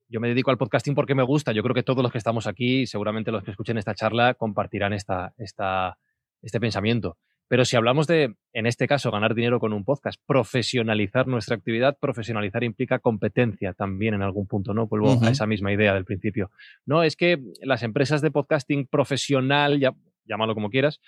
yo 0.10 0.20
me 0.20 0.28
dedico 0.28 0.50
al 0.52 0.58
podcasting 0.58 0.96
porque 0.96 1.16
me 1.16 1.24
gusta. 1.24 1.52
Yo 1.52 1.62
creo 1.62 1.76
que 1.76 1.84
todos 1.84 2.02
los 2.02 2.12
que 2.12 2.18
estamos 2.18 2.48
aquí, 2.48 2.88
seguramente 2.88 3.32
los 3.32 3.44
que 3.44 3.52
escuchen 3.52 3.78
esta 3.78 3.94
charla, 3.94 4.34
compartirán 4.34 4.92
esta, 4.94 5.34
esta, 5.38 6.00
este 6.42 6.60
pensamiento. 6.60 7.18
Pero 7.48 7.66
si 7.66 7.76
hablamos 7.76 8.06
de, 8.06 8.36
en 8.54 8.66
este 8.68 8.88
caso, 8.88 9.10
ganar 9.12 9.34
dinero 9.34 9.60
con 9.60 9.74
un 9.74 9.84
podcast, 9.84 10.22
profesionalizar 10.26 11.28
nuestra 11.28 11.56
actividad, 11.56 11.98
profesionalizar 12.00 12.64
implica 12.64 13.00
competencia 13.00 13.74
también 13.74 14.14
en 14.14 14.22
algún 14.22 14.48
punto, 14.48 14.74
¿no? 14.74 14.88
Vuelvo 14.88 15.20
a 15.24 15.30
esa 15.30 15.48
misma 15.48 15.72
idea 15.72 15.94
del 15.94 16.06
principio. 16.06 16.52
No, 16.86 17.02
es 17.02 17.16
que 17.16 17.40
las 17.62 17.82
empresas 17.82 18.22
de 18.22 18.30
podcasting 18.30 18.88
profesional, 18.88 19.80
ya, 19.80 19.94
llámalo 20.26 20.54
como 20.54 20.70
quieras, 20.70 21.00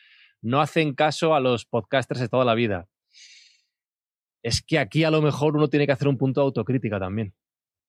no 0.42 0.62
hacen 0.62 0.96
caso 0.96 1.36
a 1.36 1.40
los 1.40 1.66
podcasters 1.66 2.20
de 2.20 2.30
toda 2.30 2.46
la 2.46 2.56
vida. 2.56 2.88
Es 4.44 4.64
que 4.64 4.80
aquí 4.80 5.04
a 5.04 5.12
lo 5.12 5.22
mejor 5.22 5.56
uno 5.56 5.70
tiene 5.70 5.86
que 5.86 5.92
hacer 5.92 6.08
un 6.08 6.18
punto 6.18 6.42
de 6.42 6.46
autocrítica 6.46 7.00
también. 7.00 7.36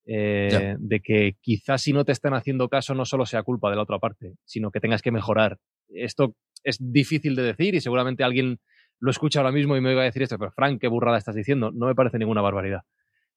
Eh, 0.04 0.74
de 0.78 1.00
que 1.00 1.36
quizás 1.40 1.82
si 1.82 1.92
no 1.92 2.04
te 2.04 2.10
están 2.10 2.34
haciendo 2.34 2.68
caso 2.68 2.92
no 2.92 3.04
solo 3.04 3.24
sea 3.24 3.44
culpa 3.44 3.70
de 3.70 3.76
la 3.76 3.82
otra 3.82 4.00
parte, 4.00 4.34
sino 4.44 4.70
que 4.70 4.80
tengas 4.80 5.00
que 5.00 5.12
mejorar. 5.12 5.58
Esto 5.88 6.34
es 6.64 6.78
difícil 6.80 7.36
de 7.36 7.42
decir 7.42 7.74
y 7.74 7.80
seguramente 7.80 8.24
alguien 8.24 8.58
lo 8.98 9.10
escucha 9.10 9.40
ahora 9.40 9.52
mismo 9.52 9.76
y 9.76 9.80
me 9.80 9.94
va 9.94 10.02
a 10.02 10.04
decir 10.04 10.22
esto, 10.22 10.38
pero 10.38 10.52
Frank, 10.52 10.80
qué 10.80 10.88
burrada 10.88 11.18
estás 11.18 11.34
diciendo. 11.34 11.70
No 11.72 11.86
me 11.86 11.94
parece 11.94 12.18
ninguna 12.18 12.40
barbaridad. 12.40 12.82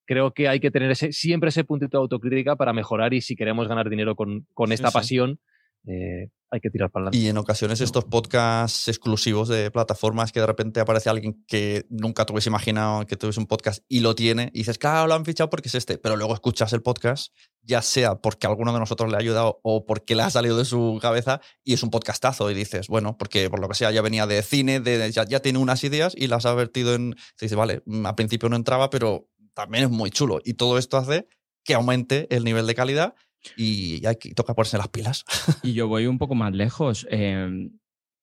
Creo 0.05 0.31
que 0.31 0.47
hay 0.47 0.59
que 0.59 0.71
tener 0.71 0.91
ese, 0.91 1.11
siempre 1.11 1.49
ese 1.49 1.63
puntito 1.63 1.97
de 1.97 2.01
autocrítica 2.01 2.55
para 2.55 2.73
mejorar 2.73 3.13
y 3.13 3.21
si 3.21 3.35
queremos 3.35 3.67
ganar 3.67 3.89
dinero 3.89 4.15
con, 4.15 4.47
con 4.53 4.71
esta 4.71 4.89
sí. 4.89 4.93
pasión, 4.93 5.39
eh, 5.87 6.29
hay 6.51 6.59
que 6.61 6.69
tirar 6.69 6.89
para 6.89 7.03
adelante. 7.03 7.17
Y 7.17 7.27
en 7.27 7.37
ocasiones 7.37 7.81
estos 7.81 8.05
podcasts 8.05 8.87
exclusivos 8.87 9.47
de 9.47 9.71
plataformas 9.71 10.31
que 10.31 10.39
de 10.39 10.45
repente 10.45 10.79
aparece 10.79 11.09
alguien 11.09 11.43
que 11.47 11.85
nunca 11.89 12.25
te 12.25 12.33
hubiese 12.33 12.49
imaginado 12.49 13.05
que 13.05 13.17
tuviese 13.17 13.39
un 13.39 13.45
podcast 13.45 13.83
y 13.87 13.99
lo 13.99 14.15
tiene, 14.15 14.51
y 14.53 14.59
dices, 14.59 14.77
claro, 14.77 15.07
lo 15.07 15.13
han 15.13 15.25
fichado 15.25 15.49
porque 15.49 15.69
es 15.69 15.75
este, 15.75 15.97
pero 15.97 16.15
luego 16.15 16.33
escuchas 16.33 16.71
el 16.73 16.81
podcast, 16.81 17.33
ya 17.61 17.81
sea 17.81 18.15
porque 18.15 18.47
alguno 18.47 18.73
de 18.73 18.79
nosotros 18.79 19.09
le 19.09 19.17
ha 19.17 19.19
ayudado 19.19 19.59
o 19.63 19.85
porque 19.85 20.15
le 20.15 20.23
ha 20.23 20.29
salido 20.29 20.57
de 20.57 20.65
su 20.65 20.97
cabeza 21.01 21.41
y 21.63 21.73
es 21.73 21.83
un 21.83 21.89
podcastazo 21.89 22.49
y 22.49 22.53
dices, 22.53 22.87
bueno, 22.87 23.17
porque 23.17 23.49
por 23.49 23.59
lo 23.59 23.67
que 23.67 23.75
sea 23.75 23.91
ya 23.91 24.01
venía 24.01 24.27
de 24.27 24.41
cine, 24.41 24.79
de, 24.79 25.11
ya, 25.11 25.25
ya 25.25 25.41
tiene 25.41 25.59
unas 25.59 25.83
ideas 25.83 26.13
y 26.15 26.27
las 26.27 26.45
ha 26.45 26.53
vertido 26.53 26.95
en... 26.95 27.15
Se 27.35 27.45
dice, 27.45 27.55
vale, 27.55 27.81
mm, 27.85 28.05
al 28.05 28.15
principio 28.15 28.49
no 28.49 28.55
entraba, 28.55 28.89
pero 28.89 29.27
también 29.53 29.85
es 29.85 29.89
muy 29.89 30.09
chulo. 30.09 30.39
Y 30.43 30.53
todo 30.53 30.77
esto 30.77 30.97
hace 30.97 31.27
que 31.63 31.73
aumente 31.73 32.27
el 32.33 32.43
nivel 32.43 32.67
de 32.67 32.75
calidad 32.75 33.15
y 33.55 34.05
hay 34.05 34.15
que, 34.17 34.33
toca 34.33 34.53
ponerse 34.53 34.77
las 34.77 34.89
pilas. 34.89 35.25
Y 35.63 35.73
yo 35.73 35.87
voy 35.87 36.07
un 36.07 36.17
poco 36.17 36.35
más 36.35 36.53
lejos. 36.53 37.07
Eh, 37.09 37.69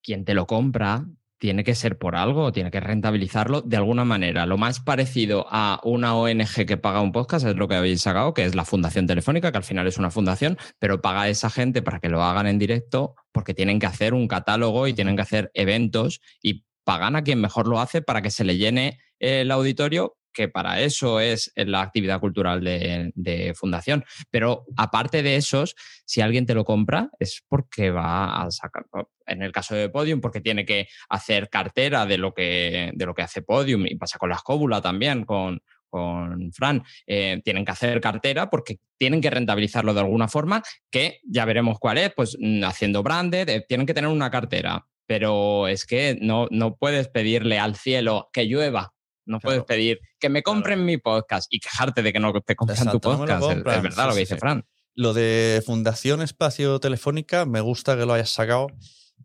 quien 0.01 0.25
te 0.25 0.33
lo 0.33 0.45
compra 0.45 1.05
tiene 1.43 1.65
que 1.65 1.75
ser 1.75 1.97
por 1.97 2.15
algo, 2.15 2.53
tiene 2.53 2.71
que 2.71 2.79
rentabilizarlo 2.79 3.61
de 3.61 3.75
alguna 3.75 4.05
manera. 4.05 4.45
Lo 4.45 4.57
más 4.57 4.79
parecido 4.79 5.45
a 5.49 5.81
una 5.83 6.15
ONG 6.15 6.65
que 6.65 6.77
paga 6.77 7.01
un 7.01 7.11
podcast 7.11 7.45
es 7.45 7.57
lo 7.57 7.67
que 7.67 7.75
habéis 7.75 7.99
sacado, 7.99 8.33
que 8.33 8.45
es 8.45 8.55
la 8.55 8.63
Fundación 8.63 9.07
Telefónica, 9.07 9.51
que 9.51 9.57
al 9.57 9.65
final 9.65 9.85
es 9.85 9.97
una 9.97 10.09
fundación, 10.09 10.57
pero 10.79 11.01
paga 11.01 11.23
a 11.23 11.29
esa 11.29 11.49
gente 11.49 11.81
para 11.81 11.99
que 11.99 12.07
lo 12.07 12.23
hagan 12.23 12.47
en 12.47 12.59
directo 12.59 13.15
porque 13.33 13.53
tienen 13.53 13.79
que 13.79 13.87
hacer 13.87 14.13
un 14.13 14.29
catálogo 14.29 14.87
y 14.87 14.93
tienen 14.93 15.17
que 15.17 15.23
hacer 15.23 15.51
eventos 15.53 16.21
y 16.41 16.63
pagan 16.85 17.17
a 17.17 17.23
quien 17.23 17.41
mejor 17.41 17.67
lo 17.67 17.81
hace 17.81 18.01
para 18.01 18.21
que 18.21 18.31
se 18.31 18.45
le 18.45 18.55
llene 18.55 18.99
el 19.19 19.51
auditorio 19.51 20.15
que 20.33 20.49
para 20.49 20.81
eso 20.81 21.19
es 21.19 21.51
la 21.55 21.81
actividad 21.81 22.19
cultural 22.19 22.63
de, 22.63 23.53
fundación. 23.55 24.03
Pero 24.29 24.65
aparte 24.75 25.23
de 25.23 25.35
esos, 25.35 25.75
si 26.05 26.21
alguien 26.21 26.45
te 26.45 26.55
lo 26.55 26.65
compra, 26.65 27.09
es 27.19 27.43
porque 27.47 27.91
va 27.91 28.43
a 28.43 28.51
sacar, 28.51 28.85
en 29.25 29.43
el 29.43 29.51
caso 29.51 29.75
de 29.75 29.89
Podium, 29.89 30.19
porque 30.21 30.41
tiene 30.41 30.65
que 30.65 30.87
hacer 31.09 31.49
cartera 31.49 32.05
de 32.05 32.17
lo 32.17 32.33
que, 32.33 32.91
de 32.93 33.05
lo 33.05 33.13
que 33.13 33.21
hace 33.21 33.41
Podium 33.41 33.85
y 33.85 33.95
pasa 33.95 34.17
con 34.17 34.29
la 34.29 34.35
escóbula 34.35 34.81
también, 34.81 35.23
con, 35.23 35.61
con 35.93 36.51
Fran, 36.51 36.83
eh, 37.05 37.39
tienen 37.43 37.63
que 37.63 37.71
hacer 37.71 38.01
cartera 38.01 38.49
porque 38.49 38.79
tienen 38.97 39.21
que 39.21 39.29
rentabilizarlo 39.29 39.93
de 39.93 39.99
alguna 39.99 40.27
forma, 40.27 40.63
que 40.89 41.19
ya 41.23 41.45
veremos 41.45 41.77
cuál 41.77 41.99
es, 41.99 42.11
pues 42.15 42.35
mm, 42.39 42.63
haciendo 42.63 43.03
branded, 43.03 43.47
eh, 43.47 43.65
tienen 43.67 43.85
que 43.85 43.93
tener 43.93 44.09
una 44.09 44.31
cartera. 44.31 44.87
Pero 45.05 45.67
es 45.67 45.85
que 45.85 46.17
no, 46.19 46.47
no 46.49 46.77
puedes 46.77 47.09
pedirle 47.09 47.59
al 47.59 47.75
cielo 47.75 48.29
que 48.33 48.45
llueva 48.45 48.93
no 49.25 49.39
puedes 49.39 49.63
pedir 49.63 49.99
que 50.19 50.29
me 50.29 50.43
compren 50.43 50.85
mi 50.85 50.97
podcast 50.97 51.47
y 51.51 51.59
quejarte 51.59 52.01
de 52.01 52.13
que 52.13 52.19
no 52.19 52.33
te 52.41 52.55
compren 52.55 52.91
tu 52.91 52.99
podcast. 52.99 53.43
es, 53.43 53.63
verdad 53.63 54.07
lo 54.07 54.13
que 54.13 54.19
dice 54.19 54.37
Fran. 54.37 54.65
Lo 54.95 55.13
de 55.13 55.63
Fundación 55.65 56.21
Espacio 56.21 56.79
Telefónica, 56.79 57.45
me 57.45 57.61
gusta 57.61 57.97
que 57.97 58.05
lo 58.05 58.13
hayas 58.13 58.29
sacado 58.29 58.67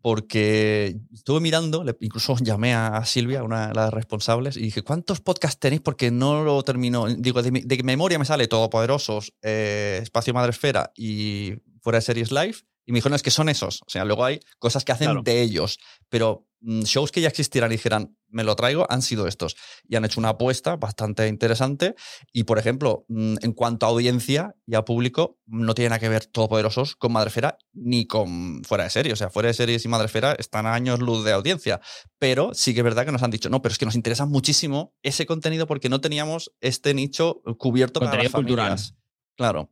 porque 0.01 0.97
estuve 1.13 1.41
mirando, 1.41 1.83
incluso 1.99 2.35
llamé 2.39 2.73
a 2.73 3.03
Silvia, 3.05 3.43
una 3.43 3.67
de 3.67 3.73
las 3.73 3.93
responsables, 3.93 4.55
y 4.57 4.61
dije, 4.61 4.81
¿cuántos 4.81 5.19
podcasts 5.19 5.59
tenéis? 5.59 5.81
Porque 5.81 6.11
no 6.11 6.43
lo 6.43 6.63
termino. 6.63 7.07
Digo, 7.07 7.41
de, 7.41 7.83
memoria 7.83 8.17
me 8.17 8.25
sale 8.25 8.47
Todopoderosos, 8.47 9.33
eh, 9.41 9.99
Espacio 10.01 10.33
Madresfera 10.33 10.91
y 10.95 11.55
Fuera 11.81 11.97
de 11.97 12.03
Series 12.03 12.31
Live. 12.31 12.55
Y 12.89 12.91
me 12.91 12.97
dijo, 12.97 13.09
no, 13.09 13.15
es 13.15 13.21
que 13.21 13.29
son 13.29 13.49
esos. 13.49 13.83
O 13.85 13.89
sea, 13.91 14.03
luego 14.03 14.25
hay 14.25 14.39
cosas 14.57 14.83
que 14.83 14.91
hacen 14.91 15.21
de 15.21 15.43
ellos. 15.43 15.77
Pero 16.09 16.47
mm, 16.61 16.81
shows 16.85 17.11
que 17.11 17.21
ya 17.21 17.27
existieran 17.27 17.71
y 17.71 17.75
dijeran, 17.75 18.17
me 18.29 18.43
lo 18.43 18.55
traigo, 18.55 18.87
han 18.89 19.03
sido 19.03 19.27
estos. 19.27 19.55
Y 19.87 19.95
han 19.95 20.05
hecho 20.05 20.19
una 20.19 20.29
apuesta 20.29 20.75
bastante 20.75 21.27
interesante. 21.27 21.93
Y, 22.33 22.45
por 22.45 22.57
ejemplo, 22.57 23.05
mm, 23.07 23.35
en 23.43 23.53
cuanto 23.53 23.85
a 23.85 23.89
audiencia 23.89 24.55
y 24.65 24.73
a 24.73 24.85
público, 24.85 25.37
no 25.45 25.75
tiene 25.75 25.89
nada 25.89 25.99
que 25.99 26.09
ver 26.09 26.25
Todopoderosos 26.25 26.95
con 26.95 27.11
Madrefera 27.11 27.59
ni 27.73 28.07
con 28.07 28.63
Fuera 28.63 28.85
de 28.85 28.89
Series. 28.89 29.13
O 29.13 29.17
sea, 29.17 29.29
Fuera 29.29 29.49
de 29.49 29.53
Series 29.53 29.85
y 29.85 29.87
Madrefera 29.87 30.33
están 30.39 30.65
a 30.65 30.73
años 30.73 30.97
luz 30.97 31.23
de 31.23 31.33
audiencia. 31.33 31.81
Pero 32.17 32.55
sí 32.55 32.73
que 32.73 32.79
es 32.79 32.83
verdad 32.83 33.05
que 33.05 33.11
nos 33.11 33.21
han 33.21 33.29
dicho, 33.29 33.51
no, 33.51 33.61
pero 33.61 33.71
es 33.71 33.77
que 33.77 33.85
nos 33.85 33.93
interesa 33.93 34.25
muchísimo 34.25 34.95
ese 35.03 35.27
contenido 35.27 35.67
porque 35.67 35.89
no 35.89 36.01
teníamos 36.01 36.53
este 36.59 36.95
nicho 36.95 37.43
cubierto 37.59 37.99
para 37.99 38.23
las 38.23 38.31
familias. 38.31 38.95
Claro. 39.37 39.69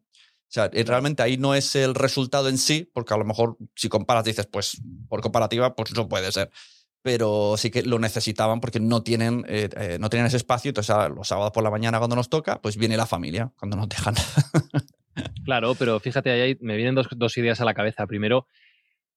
O 0.48 0.50
sea, 0.50 0.70
realmente 0.70 1.22
ahí 1.24 1.36
no 1.36 1.54
es 1.54 1.76
el 1.76 1.94
resultado 1.94 2.48
en 2.48 2.58
sí, 2.58 2.90
porque 2.94 3.14
a 3.14 3.18
lo 3.18 3.26
mejor 3.26 3.58
si 3.76 3.90
comparas 3.90 4.24
dices, 4.24 4.48
pues 4.48 4.82
por 5.10 5.20
comparativa, 5.20 5.76
pues 5.76 5.94
no 5.94 6.08
puede 6.08 6.32
ser. 6.32 6.50
Pero 7.02 7.56
sí 7.58 7.70
que 7.70 7.84
lo 7.84 8.00
necesitaban 8.00 8.62
porque 8.62 8.80
no 8.80 9.04
tienen, 9.04 9.44
eh, 9.50 9.70
eh, 9.76 9.98
no 10.00 10.10
tienen 10.10 10.28
ese 10.28 10.38
espacio. 10.38 10.70
Entonces, 10.70 10.96
los 11.14 11.28
sábados 11.28 11.52
por 11.52 11.64
la 11.64 11.70
mañana 11.70 11.98
cuando 11.98 12.16
nos 12.16 12.30
toca, 12.30 12.62
pues 12.62 12.78
viene 12.78 12.96
la 12.96 13.06
familia 13.06 13.52
cuando 13.58 13.76
nos 13.76 13.90
dejan. 13.90 14.16
claro, 15.44 15.76
pero 15.76 16.00
fíjate, 16.00 16.32
ahí 16.32 16.58
me 16.62 16.78
vienen 16.78 16.96
dos, 16.96 17.08
dos, 17.16 17.38
ideas 17.38 17.60
a 17.60 17.66
la 17.66 17.74
cabeza. 17.74 18.08
Primero, 18.08 18.48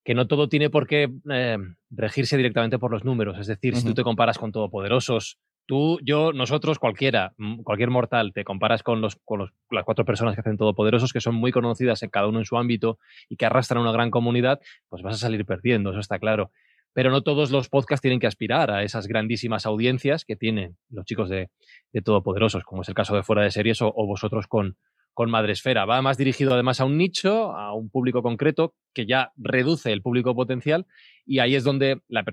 que 0.05 0.15
no 0.15 0.27
todo 0.27 0.49
tiene 0.49 0.69
por 0.69 0.89
qué 0.89 1.13
eh, 1.31 1.59
regirse 1.91 2.37
directamente 2.37 2.81
por 2.81 2.91
los 2.91 3.05
números. 3.05 3.39
Es 3.39 3.47
decir, 3.47 3.77
si 3.77 3.85
tú 3.85 3.95
te 3.95 4.03
comparas 4.03 4.37
con 4.37 4.51
todopoderosos, 4.51 5.39
Tú, 5.67 5.99
yo, 6.03 6.33
nosotros, 6.33 6.79
cualquiera, 6.79 7.33
mm, 7.37 7.63
cualquier 7.63 7.91
mortal, 7.91 8.33
te 8.33 8.45
comparas 8.45 8.83
con, 8.83 9.01
los, 9.01 9.17
con 9.25 9.39
los, 9.39 9.51
las 9.71 9.85
cuatro 9.85 10.05
personas 10.05 10.35
que 10.35 10.41
hacen 10.41 10.57
Todopoderosos, 10.57 11.13
que 11.13 11.21
son 11.21 11.37
muy 11.37 11.53
conocidas 11.53 12.03
en 12.03 12.11
cada 12.11 12.27
uno 12.27 12.41
en 12.41 12.45
su 12.45 12.57
ámbito 12.57 12.99
y 13.29 13.37
que 13.37 13.47
arrastran 13.47 13.81
una 13.81 13.93
gran 13.93 14.11
comunidad, 14.11 14.61
pues 14.89 15.03
vas 15.03 15.15
a 15.15 15.19
salir 15.19 15.45
perdiendo, 15.45 15.91
eso 15.91 16.01
está 16.01 16.19
claro. 16.19 16.51
Pero 16.93 17.11
no 17.11 17.23
todos 17.23 17.51
los 17.53 17.69
podcasts 17.69 18.03
tienen 18.03 18.19
que 18.19 18.27
aspirar 18.27 18.71
a 18.71 18.83
esas 18.83 19.07
grandísimas 19.07 19.65
audiencias 19.65 20.25
que 20.25 20.35
tienen 20.35 20.77
los 20.89 21.05
chicos 21.05 21.29
de, 21.29 21.51
de 21.93 22.03
Todopoderosos, 22.03 22.65
como 22.65 22.83
es 22.83 22.89
el 22.89 22.95
caso 22.95 23.15
de 23.15 23.23
Fuera 23.23 23.43
de 23.43 23.53
Series 23.53 23.81
o, 23.81 23.93
vosotros 23.93 24.49
con, 24.49 24.77
con 25.15 25.31
Madresfera. 25.31 25.85
Va 25.85 26.03
más 26.03 26.19
dirigido 26.19 26.53
además 26.53 26.81
a 26.81 26.85
un 26.85 26.99
nicho, 26.99 27.53
a 27.53 27.73
un 27.75 27.91
público 27.91 28.23
concreto, 28.23 28.75
que 28.93 29.07
ya 29.07 29.33
reduce 29.37 29.93
el 29.93 30.03
público 30.03 30.35
potencial 30.35 30.87
y 31.25 31.39
ahí 31.39 31.55
es 31.55 31.63
donde 31.63 32.01
la, 32.09 32.25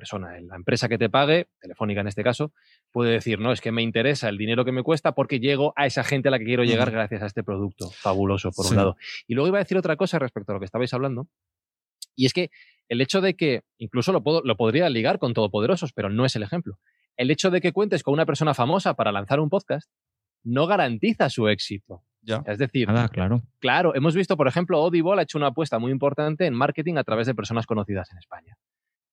persona, 0.00 0.32
la 0.40 0.56
empresa 0.56 0.88
que 0.88 0.98
te 0.98 1.08
pague, 1.08 1.48
Telefónica 1.60 2.00
en 2.00 2.08
este 2.08 2.24
caso, 2.24 2.52
puede 2.90 3.12
decir, 3.12 3.38
no, 3.38 3.52
es 3.52 3.60
que 3.60 3.70
me 3.70 3.82
interesa 3.82 4.28
el 4.28 4.38
dinero 4.38 4.64
que 4.64 4.72
me 4.72 4.82
cuesta 4.82 5.12
porque 5.12 5.38
llego 5.38 5.72
a 5.76 5.86
esa 5.86 6.02
gente 6.02 6.28
a 6.28 6.30
la 6.30 6.38
que 6.38 6.46
quiero 6.46 6.64
llegar 6.64 6.90
gracias 6.90 7.22
a 7.22 7.26
este 7.26 7.44
producto. 7.44 7.90
Fabuloso, 7.90 8.50
por 8.50 8.66
un 8.66 8.76
lado. 8.76 8.96
Y 9.26 9.34
luego 9.34 9.48
iba 9.48 9.58
a 9.58 9.62
decir 9.62 9.76
otra 9.76 9.96
cosa 9.96 10.18
respecto 10.18 10.52
a 10.52 10.54
lo 10.54 10.58
que 10.58 10.64
estabais 10.64 10.92
hablando, 10.94 11.28
y 12.16 12.26
es 12.26 12.32
que 12.32 12.50
el 12.88 13.00
hecho 13.00 13.20
de 13.20 13.34
que, 13.34 13.62
incluso 13.78 14.12
lo, 14.12 14.22
puedo, 14.22 14.42
lo 14.42 14.56
podría 14.56 14.88
ligar 14.88 15.18
con 15.18 15.32
Todopoderosos, 15.32 15.92
pero 15.92 16.10
no 16.10 16.24
es 16.24 16.34
el 16.36 16.42
ejemplo. 16.42 16.78
El 17.16 17.30
hecho 17.30 17.50
de 17.50 17.60
que 17.60 17.72
cuentes 17.72 18.02
con 18.02 18.14
una 18.14 18.26
persona 18.26 18.54
famosa 18.54 18.94
para 18.94 19.12
lanzar 19.12 19.40
un 19.40 19.48
podcast 19.48 19.90
no 20.42 20.66
garantiza 20.66 21.30
su 21.30 21.48
éxito. 21.48 22.02
Ya. 22.22 22.42
Es 22.46 22.58
decir, 22.58 22.88
claro. 23.12 23.42
Claro, 23.60 23.94
hemos 23.94 24.14
visto, 24.14 24.36
por 24.36 24.48
ejemplo, 24.48 24.78
Audible 24.78 25.18
ha 25.18 25.22
hecho 25.22 25.38
una 25.38 25.48
apuesta 25.48 25.78
muy 25.78 25.92
importante 25.92 26.46
en 26.46 26.54
marketing 26.54 26.96
a 26.96 27.04
través 27.04 27.26
de 27.26 27.34
personas 27.34 27.66
conocidas 27.66 28.10
en 28.12 28.18
España. 28.18 28.56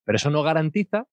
Pero 0.07 0.15
eso 0.15 0.29
no 0.29 0.41
garantiza, 0.41 1.05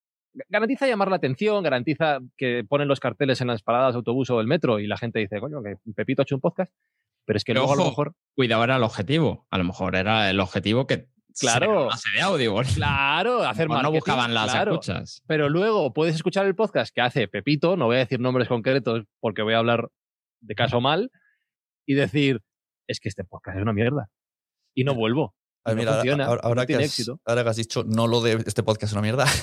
garantiza 0.48 0.86
llamar 0.86 1.08
la 1.08 1.16
atención, 1.16 1.64
garantiza 1.64 2.20
que 2.36 2.62
ponen 2.62 2.86
los 2.86 3.00
carteles 3.00 3.40
en 3.40 3.48
las 3.48 3.60
paradas 3.64 3.94
de 3.94 3.96
autobús 3.98 4.30
o 4.30 4.38
del 4.38 4.46
metro 4.46 4.78
y 4.78 4.86
la 4.86 4.96
gente 4.96 5.18
dice, 5.18 5.40
coño, 5.40 5.64
que 5.64 5.74
Pepito 5.96 6.22
ha 6.22 6.24
hecho 6.24 6.36
un 6.36 6.40
podcast. 6.40 6.72
Pero 7.24 7.36
es 7.36 7.42
que 7.42 7.54
luego 7.54 7.72
a 7.72 7.76
lo 7.76 7.86
mejor. 7.86 8.14
Cuidado 8.36 8.62
era 8.62 8.76
el 8.76 8.84
objetivo. 8.84 9.48
A 9.50 9.58
lo 9.58 9.64
mejor 9.64 9.96
era 9.96 10.30
el 10.30 10.38
objetivo 10.38 10.86
que 10.86 11.08
Claro. 11.40 11.88
de 12.14 12.20
audio. 12.20 12.54
Claro, 12.76 13.42
hacer 13.42 13.68
más. 13.68 13.82
No 13.82 13.90
buscaban 13.90 14.32
las 14.32 14.54
escuchas. 14.54 15.24
Pero 15.26 15.48
luego 15.48 15.92
puedes 15.92 16.14
escuchar 16.14 16.46
el 16.46 16.54
podcast 16.54 16.94
que 16.94 17.00
hace 17.00 17.26
Pepito, 17.26 17.76
no 17.76 17.86
voy 17.86 17.96
a 17.96 18.00
decir 18.00 18.20
nombres 18.20 18.46
concretos 18.46 19.06
porque 19.18 19.42
voy 19.42 19.54
a 19.54 19.58
hablar 19.58 19.88
de 20.40 20.54
caso 20.54 20.80
mal, 20.80 21.10
y 21.84 21.94
decir, 21.94 22.42
es 22.86 23.00
que 23.00 23.08
este 23.08 23.24
podcast 23.24 23.56
es 23.56 23.62
una 23.62 23.72
mierda. 23.72 24.08
Y 24.72 24.84
no 24.84 24.94
vuelvo 24.94 25.34
ahora, 25.64 26.02
que 26.04 26.11
has, 26.11 26.18
ahora, 26.42 26.66
que 27.44 27.50
has, 27.50 27.56
dicho, 27.56 27.85
no 27.85 28.06
lo 28.06 28.21
de 28.21 28.42
este 28.47 28.62
podcast 28.62 28.90
es 28.90 28.92
una 28.92 29.02
mierda. 29.02 29.26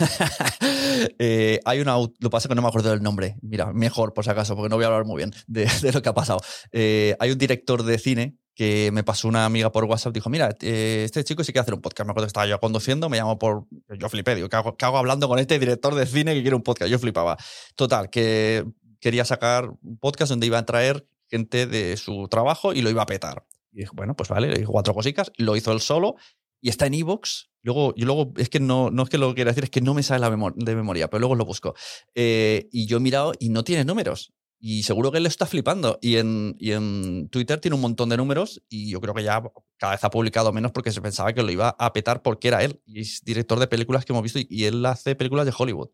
Eh, 1.18 1.60
hay 1.66 1.80
una. 1.80 1.96
Lo 1.96 2.30
pasa 2.30 2.48
que 2.48 2.54
no 2.54 2.62
me 2.62 2.68
acuerdo 2.68 2.92
del 2.92 3.02
nombre. 3.02 3.36
Mira, 3.42 3.74
mejor 3.74 4.14
por 4.14 4.24
si 4.24 4.30
acaso, 4.30 4.56
porque 4.56 4.70
no 4.70 4.76
voy 4.76 4.84
a 4.84 4.88
hablar 4.88 5.06
muy 5.06 5.18
bien 5.18 5.32
de, 5.48 5.68
lo 5.92 6.02
que 6.02 6.10
ha 6.10 6.14
pasado. 6.14 6.40
Eh, 6.72 7.16
hay 7.20 7.32
un 7.32 7.38
director 7.38 7.84
de 7.84 7.98
cine 7.98 8.36
que 8.54 8.92
me 8.92 9.04
pasó 9.04 9.28
una 9.28 9.46
amiga 9.46 9.72
por 9.72 9.86
WhatsApp. 9.86 10.14
Dijo: 10.14 10.30
Mira, 10.30 10.56
eh, 10.62 11.04
este 11.06 11.24
chico 11.24 11.44
sí 11.44 11.54
quiere 11.54 11.62
hacer 11.62 11.74
un 11.74 11.82
podcast. 11.82 12.06
Me 12.06 12.12
acuerdo 12.12 12.26
que 12.26 12.32
estaba 12.32 12.46
yo 12.46 12.60
conduciendo, 12.60 13.10
me 13.10 13.18
llamó 13.18 13.40
por. 13.40 13.66
Yo 13.98 14.10
flipé, 14.10 14.36
digo, 14.36 14.50
¿qué 14.50 14.58
hago, 14.58 14.76
¿qué 14.76 14.86
hago 14.86 14.98
hablando 14.98 15.28
con 15.28 15.40
este 15.40 15.58
director 15.58 15.96
de 15.96 16.06
cine 16.06 16.34
que 16.36 16.42
quiere 16.42 16.56
un 16.56 16.64
podcast? 16.64 16.92
Yo 16.92 17.00
flipaba. 17.00 17.38
Total, 17.76 18.10
que 18.10 18.66
quería 19.00 19.26
sacar 19.26 19.70
un 19.82 19.98
podcast 19.98 20.30
donde 20.30 20.46
iba 20.46 20.60
a 20.60 20.66
traer 20.66 21.08
gente 21.30 21.66
de 21.66 21.98
su 21.98 22.28
trabajo 22.30 22.74
y 22.74 22.82
lo 22.82 22.90
iba 22.90 23.02
a 23.02 23.06
petar. 23.06 23.46
Y 23.72 23.80
dije, 23.80 23.92
bueno, 23.94 24.16
pues 24.16 24.30
vale, 24.30 24.50
le 24.50 24.66
cuatro 24.66 24.94
cositas, 24.94 25.32
lo 25.38 25.56
hizo 25.56 25.72
él 25.72 25.80
solo 25.80 26.16
y 26.62 26.70
está 26.70 26.86
en 26.86 26.94
Evox. 26.94 27.50
Luego, 27.64 27.94
luego, 27.98 28.34
es 28.38 28.50
que 28.50 28.60
no, 28.60 28.90
no 28.92 29.04
es 29.04 29.10
que 29.10 29.18
lo 29.18 29.34
quiera 29.34 29.52
decir, 29.52 29.66
es 29.66 29.70
que 29.70 29.82
no 29.82 29.94
me 29.94 30.04
sale 30.04 30.22
la 30.22 30.54
de 30.56 30.76
memoria, 30.76 31.10
pero 31.10 31.20
luego 31.20 31.36
lo 31.36 31.46
busco. 31.46 31.76
Eh, 32.16 32.70
y 32.72 32.86
yo 32.86 32.98
he 32.98 33.00
mirado 33.00 33.34
y 33.40 33.50
no 33.50 33.64
tiene 33.64 33.86
números. 33.86 34.34
Y 34.60 34.84
seguro 34.84 35.12
que 35.12 35.18
él 35.18 35.26
está 35.26 35.48
flipando. 35.48 35.98
Y 36.02 36.18
en, 36.18 36.56
y 36.60 36.72
en 36.72 37.30
Twitter 37.30 37.60
tiene 37.60 37.76
un 37.76 37.82
montón 37.82 38.10
de 38.10 38.18
números 38.18 38.62
y 38.70 38.92
yo 38.92 39.02
creo 39.02 39.16
que 39.16 39.24
ya 39.24 39.42
cada 39.78 39.94
vez 39.94 40.04
ha 40.04 40.12
publicado 40.12 40.54
menos 40.54 40.72
porque 40.72 40.92
se 40.92 41.02
pensaba 41.02 41.34
que 41.34 41.42
lo 41.42 41.52
iba 41.52 41.70
a 41.70 41.94
petar 41.94 42.22
porque 42.22 42.50
era 42.50 42.64
él. 42.64 42.80
Y 42.86 43.02
es 43.02 43.22
director 43.24 43.60
de 43.60 43.68
películas 43.68 44.06
que 44.06 44.14
hemos 44.14 44.22
visto 44.22 44.40
y 44.40 44.66
él 44.66 44.86
hace 44.86 45.16
películas 45.16 45.48
de 45.48 45.54
Hollywood. 45.58 45.90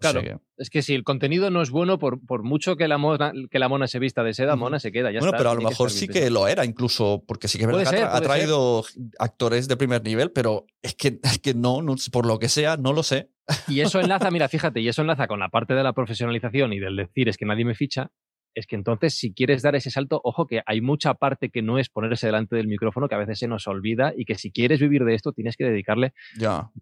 Claro, 0.00 0.22
es 0.56 0.70
que 0.70 0.80
si 0.80 0.94
el 0.94 1.04
contenido 1.04 1.50
no 1.50 1.60
es 1.60 1.70
bueno, 1.70 1.98
por, 1.98 2.24
por 2.24 2.42
mucho 2.42 2.76
que 2.76 2.88
la, 2.88 2.96
mona, 2.96 3.32
que 3.50 3.58
la 3.58 3.68
mona 3.68 3.86
se 3.86 3.98
vista 3.98 4.22
de 4.22 4.32
seda, 4.32 4.56
mona 4.56 4.80
se 4.80 4.92
queda. 4.92 5.12
Ya 5.12 5.20
bueno, 5.20 5.36
pero 5.36 5.50
a 5.50 5.54
lo 5.54 5.60
mejor 5.60 5.90
sí 5.90 6.08
que 6.08 6.30
lo 6.30 6.48
era, 6.48 6.64
incluso, 6.64 7.22
porque 7.26 7.48
sí 7.48 7.58
que 7.58 7.66
ha 7.66 8.20
traído 8.20 8.84
actores 9.18 9.68
de 9.68 9.76
primer 9.76 10.02
nivel, 10.02 10.32
pero 10.32 10.66
es 10.82 10.94
que, 10.94 11.20
es 11.22 11.38
que 11.38 11.54
no, 11.54 11.82
no, 11.82 11.96
por 12.10 12.24
lo 12.24 12.38
que 12.38 12.48
sea, 12.48 12.76
no 12.78 12.92
lo 12.92 13.02
sé. 13.02 13.30
Y 13.68 13.80
eso 13.80 14.00
enlaza, 14.00 14.30
mira, 14.30 14.48
fíjate, 14.48 14.80
y 14.80 14.88
eso 14.88 15.02
enlaza 15.02 15.26
con 15.26 15.40
la 15.40 15.48
parte 15.48 15.74
de 15.74 15.82
la 15.82 15.92
profesionalización 15.92 16.72
y 16.72 16.78
del 16.78 16.96
decir 16.96 17.28
es 17.28 17.36
que 17.36 17.44
nadie 17.44 17.64
me 17.64 17.74
ficha, 17.74 18.10
es 18.54 18.66
que 18.66 18.76
entonces 18.76 19.14
si 19.14 19.32
quieres 19.32 19.62
dar 19.62 19.76
ese 19.76 19.90
salto, 19.90 20.20
ojo 20.24 20.46
que 20.46 20.62
hay 20.66 20.80
mucha 20.80 21.14
parte 21.14 21.50
que 21.50 21.62
no 21.62 21.78
es 21.78 21.88
ponerse 21.88 22.26
delante 22.26 22.56
del 22.56 22.66
micrófono, 22.66 23.08
que 23.08 23.14
a 23.14 23.18
veces 23.18 23.38
se 23.38 23.48
nos 23.48 23.66
olvida 23.66 24.12
y 24.16 24.24
que 24.24 24.34
si 24.34 24.50
quieres 24.50 24.80
vivir 24.80 25.04
de 25.04 25.14
esto 25.14 25.32
tienes 25.32 25.56
que 25.56 25.64
dedicarle 25.64 26.12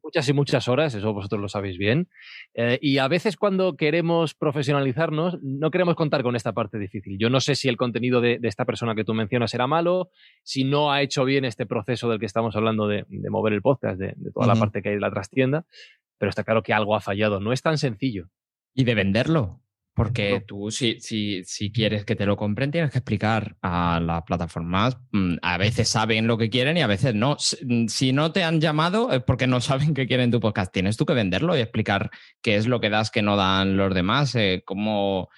muchas 0.02 0.28
y 0.28 0.32
muchas 0.32 0.68
horas, 0.68 0.94
eso 0.94 1.12
vosotros 1.12 1.40
lo 1.40 1.48
sabéis 1.48 1.78
bien. 1.78 2.08
Eh, 2.54 2.78
y 2.80 2.98
a 2.98 3.08
veces 3.08 3.36
cuando 3.36 3.76
queremos 3.76 4.34
profesionalizarnos, 4.34 5.38
no 5.42 5.70
queremos 5.70 5.94
contar 5.94 6.22
con 6.22 6.36
esta 6.36 6.52
parte 6.52 6.78
difícil. 6.78 7.16
Yo 7.18 7.30
no 7.30 7.40
sé 7.40 7.54
si 7.54 7.68
el 7.68 7.76
contenido 7.76 8.20
de, 8.20 8.38
de 8.38 8.48
esta 8.48 8.64
persona 8.64 8.94
que 8.94 9.04
tú 9.04 9.14
mencionas 9.14 9.52
era 9.54 9.66
malo, 9.66 10.10
si 10.42 10.64
no 10.64 10.92
ha 10.92 11.02
hecho 11.02 11.24
bien 11.24 11.44
este 11.44 11.66
proceso 11.66 12.08
del 12.08 12.18
que 12.18 12.26
estamos 12.26 12.56
hablando 12.56 12.88
de, 12.88 13.04
de 13.08 13.30
mover 13.30 13.52
el 13.52 13.62
podcast, 13.62 13.98
de, 13.98 14.14
de 14.16 14.30
toda 14.32 14.46
la 14.46 14.54
parte 14.54 14.82
que 14.82 14.90
hay 14.90 14.94
de 14.94 15.00
la 15.00 15.10
trastienda, 15.10 15.66
pero 16.18 16.30
está 16.30 16.44
claro 16.44 16.62
que 16.62 16.72
algo 16.72 16.96
ha 16.96 17.00
fallado. 17.00 17.40
No 17.40 17.52
es 17.52 17.62
tan 17.62 17.78
sencillo. 17.78 18.28
Y 18.74 18.84
de 18.84 18.94
venderlo. 18.94 19.60
Porque 19.98 20.44
tú, 20.46 20.70
si, 20.70 21.00
si, 21.00 21.42
si 21.42 21.72
quieres 21.72 22.04
que 22.04 22.14
te 22.14 22.24
lo 22.24 22.36
compren, 22.36 22.70
tienes 22.70 22.92
que 22.92 22.98
explicar 22.98 23.56
a 23.62 23.98
las 23.98 24.22
plataformas. 24.22 24.96
mm, 25.10 25.38
A 25.42 25.58
veces 25.58 25.88
saben 25.88 26.28
lo 26.28 26.38
que 26.38 26.50
quieren 26.50 26.76
y 26.76 26.82
a 26.82 26.86
veces 26.86 27.16
no. 27.16 27.36
Si 27.40 27.56
mm, 27.66 27.88
si 27.88 28.12
no 28.12 28.30
te 28.30 28.44
han 28.44 28.60
llamado 28.60 29.10
es 29.10 29.24
porque 29.24 29.48
no 29.48 29.60
saben 29.92 29.94
qué 29.94 30.06
quieren 30.06 30.30
tu 30.30 30.38
podcast. 30.38 30.72
Tienes 30.72 30.96
tú 30.96 31.04
que 31.04 31.14
venderlo 31.14 31.56
y 31.56 31.60
explicar 31.60 32.10
qué 32.40 32.54
es 32.54 32.68
lo 32.68 32.80
que 32.80 32.90
das 32.90 33.10
que 33.10 33.22
no 33.22 33.36
dan 33.36 33.76
los 33.76 33.92
demás, 33.92 34.36
eh, 34.36 34.62
cómo 34.64 35.30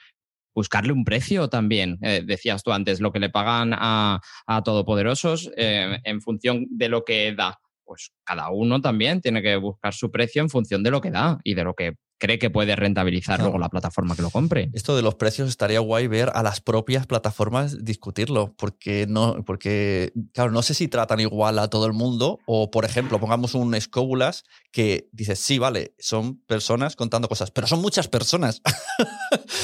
buscarle 0.54 0.92
un 0.92 1.04
precio 1.04 1.48
también. 1.48 1.98
Eh, 2.02 2.22
decías 2.22 2.62
tú 2.62 2.72
antes, 2.72 3.00
lo 3.00 3.12
que 3.12 3.18
le 3.18 3.30
pagan 3.30 3.72
a, 3.72 4.20
a 4.46 4.62
Todopoderosos 4.62 5.50
eh, 5.56 6.00
en 6.04 6.20
función 6.20 6.66
de 6.68 6.90
lo 6.90 7.02
que 7.02 7.34
da. 7.34 7.58
Pues 7.82 8.12
cada 8.24 8.50
uno 8.50 8.82
también 8.82 9.22
tiene 9.22 9.40
que 9.40 9.56
buscar 9.56 9.94
su 9.94 10.10
precio 10.10 10.42
en 10.42 10.50
función 10.50 10.82
de 10.82 10.90
lo 10.90 11.00
que 11.00 11.10
da 11.10 11.38
y 11.44 11.54
de 11.54 11.64
lo 11.64 11.72
que 11.72 11.94
cree 12.20 12.38
que 12.38 12.50
puede 12.50 12.76
rentabilizar 12.76 13.36
Claro. 13.36 13.44
luego 13.50 13.58
la 13.58 13.68
plataforma 13.70 14.14
que 14.14 14.22
lo 14.22 14.30
compre. 14.30 14.70
Esto 14.72 14.94
de 14.94 15.02
los 15.02 15.16
precios 15.16 15.48
estaría 15.48 15.80
guay 15.80 16.06
ver 16.06 16.30
a 16.34 16.42
las 16.44 16.60
propias 16.60 17.06
plataformas 17.06 17.84
discutirlo, 17.84 18.54
porque 18.56 19.06
no, 19.08 19.42
porque, 19.44 20.12
claro, 20.34 20.52
no 20.52 20.62
sé 20.62 20.74
si 20.74 20.86
tratan 20.86 21.18
igual 21.20 21.58
a 21.58 21.68
todo 21.68 21.86
el 21.86 21.92
mundo, 21.94 22.38
o 22.46 22.70
por 22.70 22.84
ejemplo, 22.84 23.18
pongamos 23.18 23.54
un 23.54 23.74
Escóbulas 23.74 24.44
que 24.70 25.08
dices, 25.12 25.38
sí, 25.40 25.58
vale, 25.58 25.94
son 25.98 26.36
personas 26.46 26.94
contando 26.94 27.26
cosas, 27.28 27.50
pero 27.50 27.66
son 27.66 27.80
muchas 27.80 28.06
personas. 28.06 28.60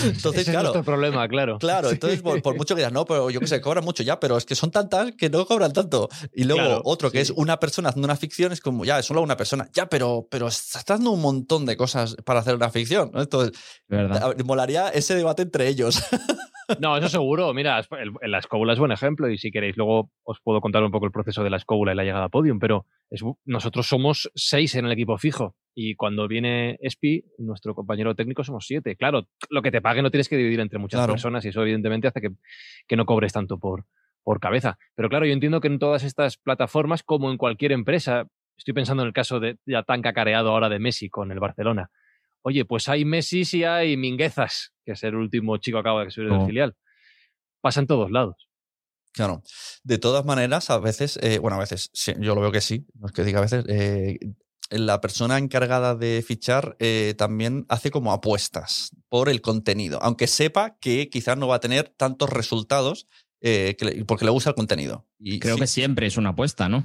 entonces, 0.05 0.43
Ese 0.43 0.51
es 0.51 0.55
claro. 0.55 0.63
nuestro 0.73 0.83
problema, 0.85 1.29
claro. 1.29 1.59
Claro, 1.67 1.91
entonces 1.91 2.23
por, 2.23 2.41
por 2.43 2.57
mucho 2.57 2.75
que 2.75 2.81
digas, 2.81 2.93
no, 2.93 3.05
pero 3.05 3.29
yo 3.31 3.41
que 3.41 3.47
sé, 3.47 3.61
cobran 3.61 3.85
mucho 3.85 4.03
ya, 4.03 4.19
pero 4.21 4.37
es 4.37 4.45
que 4.47 4.55
son 4.55 4.71
tantas 4.71 5.13
que 5.13 5.29
no 5.31 5.45
cobran 5.47 5.73
tanto. 5.73 6.09
Y 6.35 6.45
luego 6.45 6.63
Claro, 6.63 6.83
otro 6.85 7.11
que 7.11 7.19
sí. 7.25 7.33
es 7.33 7.39
una 7.39 7.59
persona 7.59 7.91
haciendo 7.91 8.07
una 8.07 8.17
ficción, 8.17 8.53
es 8.53 8.61
como, 8.61 8.85
ya, 8.85 8.99
es 8.99 9.07
solo 9.07 9.21
una 9.23 9.37
persona. 9.37 9.69
Ya, 9.75 9.87
pero, 9.89 10.27
pero 10.31 10.49
estás 10.49 10.85
dando 10.87 11.11
un 11.11 11.21
montón 11.21 11.67
de 11.67 11.77
cosas 11.77 12.17
para 12.25 12.41
hacer 12.47 12.57
una 12.57 12.71
ficción. 12.71 13.11
¿no? 13.13 13.21
Entonces, 13.21 13.53
¿Verdad? 13.89 14.37
molaría 14.45 14.89
ese 14.89 15.15
debate 15.15 15.43
entre 15.43 15.69
ellos. 15.69 16.03
No, 16.81 16.97
eso 16.97 17.09
seguro. 17.09 17.55
Mira, 17.55 17.81
la 18.23 18.39
escóbula 18.39 18.73
es 18.73 18.79
buen 18.81 18.91
ejemplo 18.91 19.31
y 19.31 19.39
si 19.39 19.53
queréis 19.53 19.77
luego 19.77 20.11
os 20.25 20.41
puedo 20.43 20.61
contar 20.61 20.83
un 20.83 20.91
poco 20.91 21.07
el 21.07 21.13
proceso 21.13 21.45
de 21.45 21.51
la 21.51 21.59
escóbula 21.59 21.93
y 21.93 21.95
la 21.95 22.03
llegada 22.03 22.25
a 22.25 22.29
podium, 22.29 22.59
pero 22.59 22.87
es 23.09 23.23
nosotros 23.45 23.87
somos 23.87 24.29
seis 24.35 24.75
en 24.75 24.85
el 24.85 24.91
equipo 24.91 25.17
fijo 25.17 25.55
y 25.77 25.95
cuando 25.95 26.27
viene 26.27 26.77
Espi, 26.81 27.25
nuestro 27.39 27.77
compañero 27.77 28.17
técnico, 28.17 28.43
somos 28.43 28.67
siete. 28.67 28.97
Claro, 28.97 29.29
lo 29.49 29.63
que 29.63 29.71
te 29.71 29.81
pague 29.81 30.03
no 30.03 30.11
tienes 30.11 30.29
que 30.29 30.37
dividir 30.37 30.59
entre 30.59 30.81
muchas 30.81 30.99
Claro. 30.99 31.13
personas 31.13 31.45
y 31.45 31.51
eso 31.51 31.63
evidentemente 31.63 32.09
hace 32.09 32.21
que, 32.21 32.31
que 32.89 32.97
no 32.97 33.07
cobres 33.07 33.33
tanto 33.33 33.59
por, 33.61 33.85
por 34.25 34.41
cabeza. 34.41 34.77
Pero 34.97 35.09
claro, 35.09 35.25
yo 35.25 35.35
entiendo 35.35 35.61
que 35.61 35.69
en 35.69 35.79
todas 35.79 36.03
estas 36.03 36.37
plataformas, 36.37 37.05
como 37.05 37.31
en 37.31 37.37
cualquier 37.37 37.71
empresa, 37.71 38.27
estoy 38.57 38.75
pensando 38.75 39.05
en 39.05 39.07
el 39.07 39.13
caso 39.13 39.39
de 39.39 39.57
ya 39.67 39.85
tan 39.85 40.03
cacareado 40.03 40.51
ahora 40.51 40.69
de 40.69 40.81
Messi 40.81 41.09
con 41.11 41.31
el 41.31 41.39
Barcelona. 41.39 41.91
Oye, 42.49 42.65
pues 42.65 42.89
hay 42.89 43.05
Messi 43.05 43.43
y 43.53 43.65
hay 43.65 43.97
Minguezas, 43.97 44.73
que 44.85 44.93
es 44.93 45.03
el 45.03 45.17
último 45.17 45.57
chico 45.57 45.79
que 45.79 45.81
acaba 45.81 46.05
de 46.05 46.13
subir 46.13 46.29
del 46.31 46.39
Oh. 46.39 46.47
filial. 46.47 46.77
Pasa 47.61 47.81
en 47.81 47.89
todos 47.89 48.09
lados. 48.13 48.49
Claro. 49.13 49.43
De 49.83 49.99
todas 49.99 50.25
maneras, 50.25 50.71
a 50.71 50.79
veces, 50.79 51.19
eh, 51.23 51.39
bueno, 51.41 51.57
a 51.57 51.61
veces, 51.61 51.91
sí, 51.93 52.13
yo 52.21 52.37
lo 52.37 52.41
veo 52.43 52.53
que 52.53 52.61
sí, 52.61 52.87
no 53.01 53.07
es 53.09 53.13
que 53.13 53.25
diga 53.25 53.41
a 53.41 53.43
veces, 53.43 53.65
eh, 53.69 54.21
la 54.71 55.01
persona 55.01 55.39
encargada 55.39 55.97
de 55.97 56.23
fichar 56.25 56.77
eh, 56.79 57.15
también 57.19 57.67
hace 57.69 57.91
como 57.91 58.13
apuestas 58.13 58.91
por 59.09 59.29
el 59.29 59.41
contenido, 59.41 59.99
aunque 60.01 60.29
sepa 60.29 60.77
que 60.79 61.09
quizás 61.11 61.37
no 61.37 61.49
va 61.49 61.57
a 61.57 61.61
tener 61.61 61.89
tantos 61.89 62.31
resultados 62.31 63.09
eh, 63.41 63.77
le- 63.81 64.05
porque 64.05 64.25
le 64.25 64.31
gusta 64.31 64.51
el 64.51 64.57
contenido. 64.57 65.07
Y 65.19 65.39
Creo 65.39 65.55
sí, 65.57 65.61
que 65.63 65.67
siempre 65.67 66.07
es 66.07 66.17
una 66.17 66.31
apuesta, 66.31 66.69
¿no? 66.69 66.85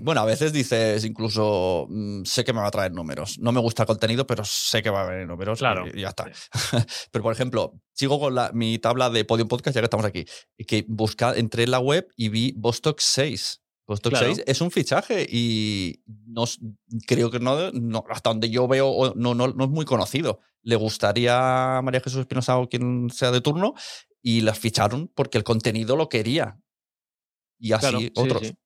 Bueno, 0.00 0.20
a 0.20 0.24
veces 0.24 0.52
dices 0.52 1.04
incluso, 1.04 1.86
mm, 1.88 2.24
sé 2.24 2.44
que 2.44 2.52
me 2.52 2.60
va 2.60 2.68
a 2.68 2.70
traer 2.70 2.92
números. 2.92 3.38
No 3.38 3.52
me 3.52 3.60
gusta 3.60 3.82
el 3.82 3.86
contenido, 3.86 4.26
pero 4.26 4.44
sé 4.44 4.82
que 4.82 4.90
va 4.90 5.00
a 5.00 5.04
haber 5.04 5.26
números. 5.26 5.58
Claro. 5.58 5.86
Y 5.92 6.00
ya 6.02 6.08
está. 6.08 6.26
pero, 7.10 7.22
por 7.22 7.32
ejemplo, 7.32 7.74
sigo 7.92 8.18
con 8.20 8.34
la, 8.34 8.50
mi 8.52 8.78
tabla 8.78 9.10
de 9.10 9.24
Podium 9.24 9.48
Podcast, 9.48 9.74
ya 9.74 9.80
que 9.80 9.86
estamos 9.86 10.06
aquí. 10.06 10.24
Que 10.66 10.84
busca, 10.88 11.34
entré 11.36 11.64
en 11.64 11.70
la 11.70 11.80
web 11.80 12.08
y 12.16 12.28
vi 12.28 12.54
Vostok 12.56 13.00
6. 13.00 13.62
Vostok 13.88 14.10
Claro. 14.14 14.26
6 14.34 14.42
es 14.46 14.60
un 14.60 14.70
fichaje 14.72 15.26
y 15.30 16.02
no, 16.26 16.44
creo 17.06 17.30
que 17.30 17.38
no, 17.38 17.70
no- 17.72 18.04
hasta 18.10 18.30
donde 18.30 18.50
yo 18.50 18.66
veo, 18.66 19.12
no, 19.16 19.34
no, 19.34 19.48
no 19.48 19.64
es 19.64 19.70
muy 19.70 19.84
conocido. 19.84 20.40
Le 20.62 20.74
gustaría 20.74 21.76
a 21.78 21.82
María 21.82 22.00
Jesús 22.00 22.20
Espinosa 22.20 22.58
o 22.58 22.68
quien 22.68 23.08
sea 23.10 23.30
de 23.30 23.40
turno 23.40 23.74
y 24.26 24.40
las 24.40 24.58
ficharon 24.58 25.08
porque 25.14 25.38
el 25.38 25.44
contenido 25.44 25.94
lo 25.94 26.08
quería. 26.08 26.58
Y 27.60 27.70
así 27.74 27.82
Claro, 27.82 27.98
sí, 28.00 28.12
otros. 28.16 28.48
Sí. 28.48 28.56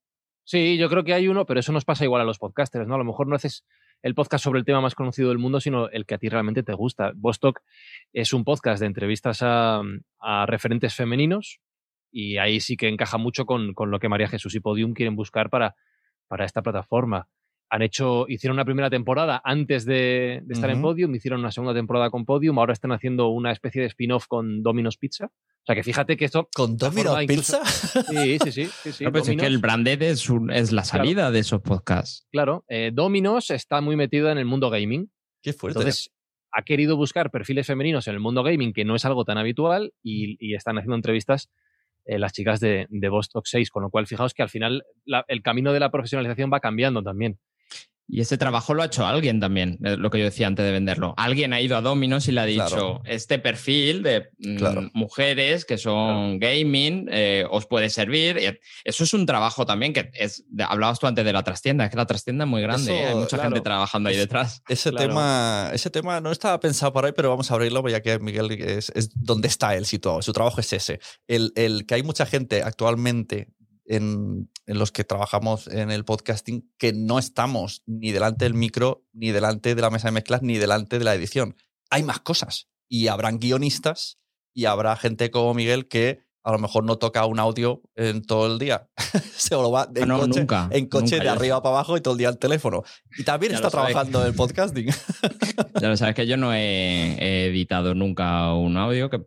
Sí, 0.43 0.79
yo 0.79 0.89
creo 0.89 1.05
que 1.05 1.13
hay 1.13 1.29
uno, 1.29 1.45
pero 1.45 1.61
eso 1.61 1.71
nos 1.71 1.85
pasa 1.85 2.03
igual 2.03 2.23
a 2.23 2.25
los 2.25 2.39
podcasters, 2.39 2.89
¿no? 2.89 2.95
A 2.95 2.99
lo 2.99 3.05
mejor 3.05 3.27
no 3.27 3.37
haces 3.37 3.67
el 4.01 4.15
podcast 4.15 4.43
sobre 4.43 4.59
el 4.59 4.65
tema 4.65 4.81
más 4.81 4.95
conocido 4.95 5.29
del 5.29 5.37
mundo, 5.37 5.61
sino 5.61 5.91
el 5.91 6.07
que 6.07 6.15
a 6.15 6.19
ti 6.19 6.31
realmente 6.31 6.63
te 6.63 6.73
gusta. 6.73 7.13
Vostok 7.15 7.61
es 8.15 8.33
un 8.33 8.43
podcast 8.43 8.81
de 8.81 8.87
entrevistas 8.87 9.43
a, 9.43 9.83
a 10.19 10.47
referentes 10.47 10.95
femeninos 10.95 11.61
y 12.11 12.39
ahí 12.39 12.61
sí 12.61 12.79
que 12.79 12.89
encaja 12.89 13.19
mucho 13.19 13.45
con, 13.45 13.75
con 13.75 13.91
lo 13.91 14.01
que 14.01 14.09
María 14.09 14.29
Jesús 14.29 14.55
y 14.55 14.61
Podium 14.61 14.95
quieren 14.95 15.15
buscar 15.15 15.51
para, 15.51 15.77
para 16.27 16.47
esta 16.47 16.63
plataforma. 16.63 17.29
Han 17.73 17.83
hecho, 17.83 18.27
hicieron 18.29 18.57
una 18.57 18.65
primera 18.65 18.91
temporada 18.91 19.41
antes 19.45 19.85
de, 19.85 20.41
de 20.45 20.55
estar 20.55 20.69
en. 20.71 20.83
Podium, 20.83 21.15
hicieron 21.15 21.39
una 21.41 21.53
segunda 21.53 21.73
temporada 21.73 22.11
con 22.11 22.25
Podium, 22.25 22.59
ahora 22.59 22.73
están 22.73 22.91
haciendo 22.91 23.29
una 23.29 23.53
especie 23.53 23.83
de 23.83 23.87
spin-off 23.89 24.27
con 24.27 24.63
Domino's 24.63 24.97
Pizza. 24.97 25.27
O 25.27 25.63
sea 25.67 25.75
que 25.77 25.83
fíjate 25.85 26.17
que 26.17 26.25
esto... 26.25 26.49
¿Con 26.55 26.77
Domino's 26.77 27.19
Pizza? 27.27 27.65
Sí, 27.65 28.39
sí, 28.43 28.51
sí. 28.51 28.65
sí, 28.83 28.93
sí, 28.93 29.05
No, 29.05 29.13
pues 29.13 29.29
es 29.29 29.37
que 29.37 29.47
el 29.47 29.59
branded 29.59 30.03
es, 30.03 30.29
un- 30.31 30.51
es 30.51 30.73
la 30.73 30.83
salida 30.85 31.31
de 31.31 31.39
esos 31.39 31.61
podcasts. 31.61 32.27
Claro, 32.33 32.65
eh, 32.69 32.91
Dominos 32.93 33.51
está 33.51 33.81
muy 33.81 33.95
metida 33.95 34.33
en 34.33 34.39
el 34.39 34.47
mundo 34.47 34.69
gaming. 34.71 35.11
Qué 35.43 35.53
fuerte. 35.53 35.79
Entonces, 35.79 36.11
ha 36.53 36.63
querido 36.63 36.97
buscar 36.97 37.31
perfiles 37.31 37.67
femeninos 37.69 38.09
en 38.09 38.15
el 38.15 38.21
mundo 38.21 38.43
gaming, 38.43 38.73
que 38.73 38.85
no 38.85 38.97
es 38.97 39.05
algo 39.05 39.25
tan 39.25 39.39
habitual, 39.39 39.93
y, 40.03 40.37
y 40.45 40.55
están 40.57 40.77
haciendo 40.79 40.97
entrevistas 40.97 41.51
eh, 42.07 42.19
las 42.19 42.33
chicas 42.33 42.59
de, 42.59 42.87
de 42.89 43.09
Vostok 43.11 43.47
6, 43.47 43.71
con 43.71 43.83
lo 43.85 43.91
cual 43.91 44.07
fijaos 44.09 44.35
que 44.35 44.43
al 44.43 44.49
final 44.49 44.83
la- 45.05 45.25
el 45.29 45.43
camino 45.43 45.73
de 45.73 45.79
la 45.81 45.91
profesionalización 45.93 46.51
va 46.53 46.59
cambiando 46.59 47.03
también. 47.03 47.39
Y 48.13 48.21
ese 48.23 48.37
trabajo 48.37 48.75
lo 48.75 48.83
ha 48.83 48.87
hecho 48.87 49.07
alguien 49.07 49.39
también, 49.39 49.79
eh, 49.85 49.97
lo 49.97 50.11
que 50.11 50.19
yo 50.19 50.25
decía 50.25 50.49
antes 50.49 50.65
de 50.67 50.73
venderlo. 50.73 51.15
Alguien 51.17 51.53
ha 51.53 51.61
ido 51.61 51.77
a 51.77 51.81
Dominos 51.81 52.27
y 52.27 52.33
le 52.33 52.41
ha 52.41 52.45
dicho, 52.47 52.67
Claro. 52.67 53.03
este 53.05 53.39
perfil 53.39 54.03
de 54.03 54.31
mm, 54.39 54.57
Claro. 54.57 54.91
mujeres 54.95 55.65
que 55.65 55.79
son 55.79 56.39
gaming 56.41 57.07
eh, 57.13 57.45
os 57.51 57.67
puede 57.67 57.89
servir. 57.89 58.39
Y 58.39 58.59
Eso 58.85 59.05
es 59.05 59.15
un 59.15 59.27
trabajo 59.27 59.65
también 59.65 59.93
que 59.93 60.11
es, 60.15 60.45
hablabas 60.67 60.99
tú 60.99 61.07
antes 61.07 61.25
de 61.25 61.33
la 61.33 61.45
trastienda, 61.45 61.85
es 61.85 61.91
que 61.91 61.97
la 61.97 62.07
trastienda 62.07 62.45
es 62.45 62.51
muy 62.51 62.63
grande, 62.63 62.93
Eso, 62.93 63.01
¿eh? 63.01 63.07
hay 63.07 63.15
mucha 63.15 63.37
claro. 63.37 63.43
gente 63.45 63.61
trabajando 63.61 64.09
ahí 64.09 64.17
Es- 64.17 64.21
detrás. 64.23 64.63
Ese, 64.69 64.91
Claro. 64.91 65.09
tema, 65.09 65.71
ese 65.73 65.91
tema 65.91 66.21
no 66.21 66.33
estaba 66.33 66.59
pensado 66.59 66.93
por 66.93 67.05
ahí, 67.05 67.13
pero 67.15 67.29
vamos 67.31 67.51
a 67.51 67.55
abrirlo, 67.55 67.89
ya 67.89 68.01
que 68.03 68.19
Miguel 68.19 68.51
es, 68.51 68.91
es 68.97 69.11
donde 69.15 69.47
está 69.47 69.77
él 69.77 69.87
situado. 69.87 70.21
Su 70.23 70.33
trabajo 70.33 70.61
es 70.61 70.73
ese. 70.73 70.99
El, 71.29 71.53
el 71.55 71.87
que 71.87 71.95
hay 71.95 72.03
mucha 72.03 72.27
gente 72.27 72.63
actualmente 72.65 73.49
en, 73.91 74.49
en 74.67 74.79
los 74.79 74.93
que 74.93 75.03
trabajamos 75.05 75.67
en 75.67 75.91
el 75.91 76.05
podcasting 76.05 76.73
que 76.79 76.93
no 76.93 77.19
estamos 77.19 77.83
ni 77.87 78.13
delante 78.13 78.45
del 78.45 78.55
micro, 78.55 79.05
ni 79.13 79.33
delante 79.33 79.75
de 79.75 79.83
la 79.83 79.91
mesa 79.91 80.09
de 80.09 80.13
mezclas, 80.13 80.43
ni 80.43 80.59
delante 80.59 80.99
de 80.99 81.05
la 81.05 81.15
edición. 81.15 81.57
Hay 81.91 82.05
más 82.05 82.21
cosas. 82.21 82.69
Y 82.89 83.09
habrán 83.09 83.39
guionistas 83.39 84.19
y 84.55 84.67
habrá 84.67 84.97
gente 84.97 85.31
como 85.31 85.55
Miguel 85.55 85.89
que 85.89 86.21
a 86.43 86.53
lo 86.53 86.59
mejor 86.59 86.85
no 86.85 86.97
toca 86.97 87.27
un 87.27 87.41
audio 87.41 87.83
en 87.97 88.23
todo 88.23 88.47
el 88.47 88.59
día. 88.61 88.89
Se 89.37 89.55
lo 89.57 89.73
va 89.73 89.89
en 89.95 90.05
Ah, 90.05 90.07
no, 90.07 90.21
coche, 90.21 90.41
nunca, 90.41 90.69
en 90.71 90.87
coche 90.87 91.17
nunca, 91.17 91.25
de 91.25 91.29
arriba 91.29 91.63
para 91.63 91.75
abajo 91.75 91.97
y 91.97 92.01
todo 92.01 92.15
el 92.15 92.19
día 92.19 92.29
al 92.29 92.39
teléfono. 92.39 92.85
Y 93.19 93.25
también 93.25 93.53
Ya 93.53 93.57
está 93.57 93.71
trabajando 93.71 94.23
en 94.23 94.29
el 94.29 94.35
podcasting. 94.35 94.87
Ya 95.81 95.89
lo 95.89 95.97
sabes 95.97 96.15
que 96.15 96.27
yo 96.27 96.37
no 96.37 96.53
he, 96.53 97.17
he 97.19 97.47
editado 97.47 97.95
nunca 97.95 98.53
un 98.55 98.77
audio, 98.77 99.09
que 99.09 99.21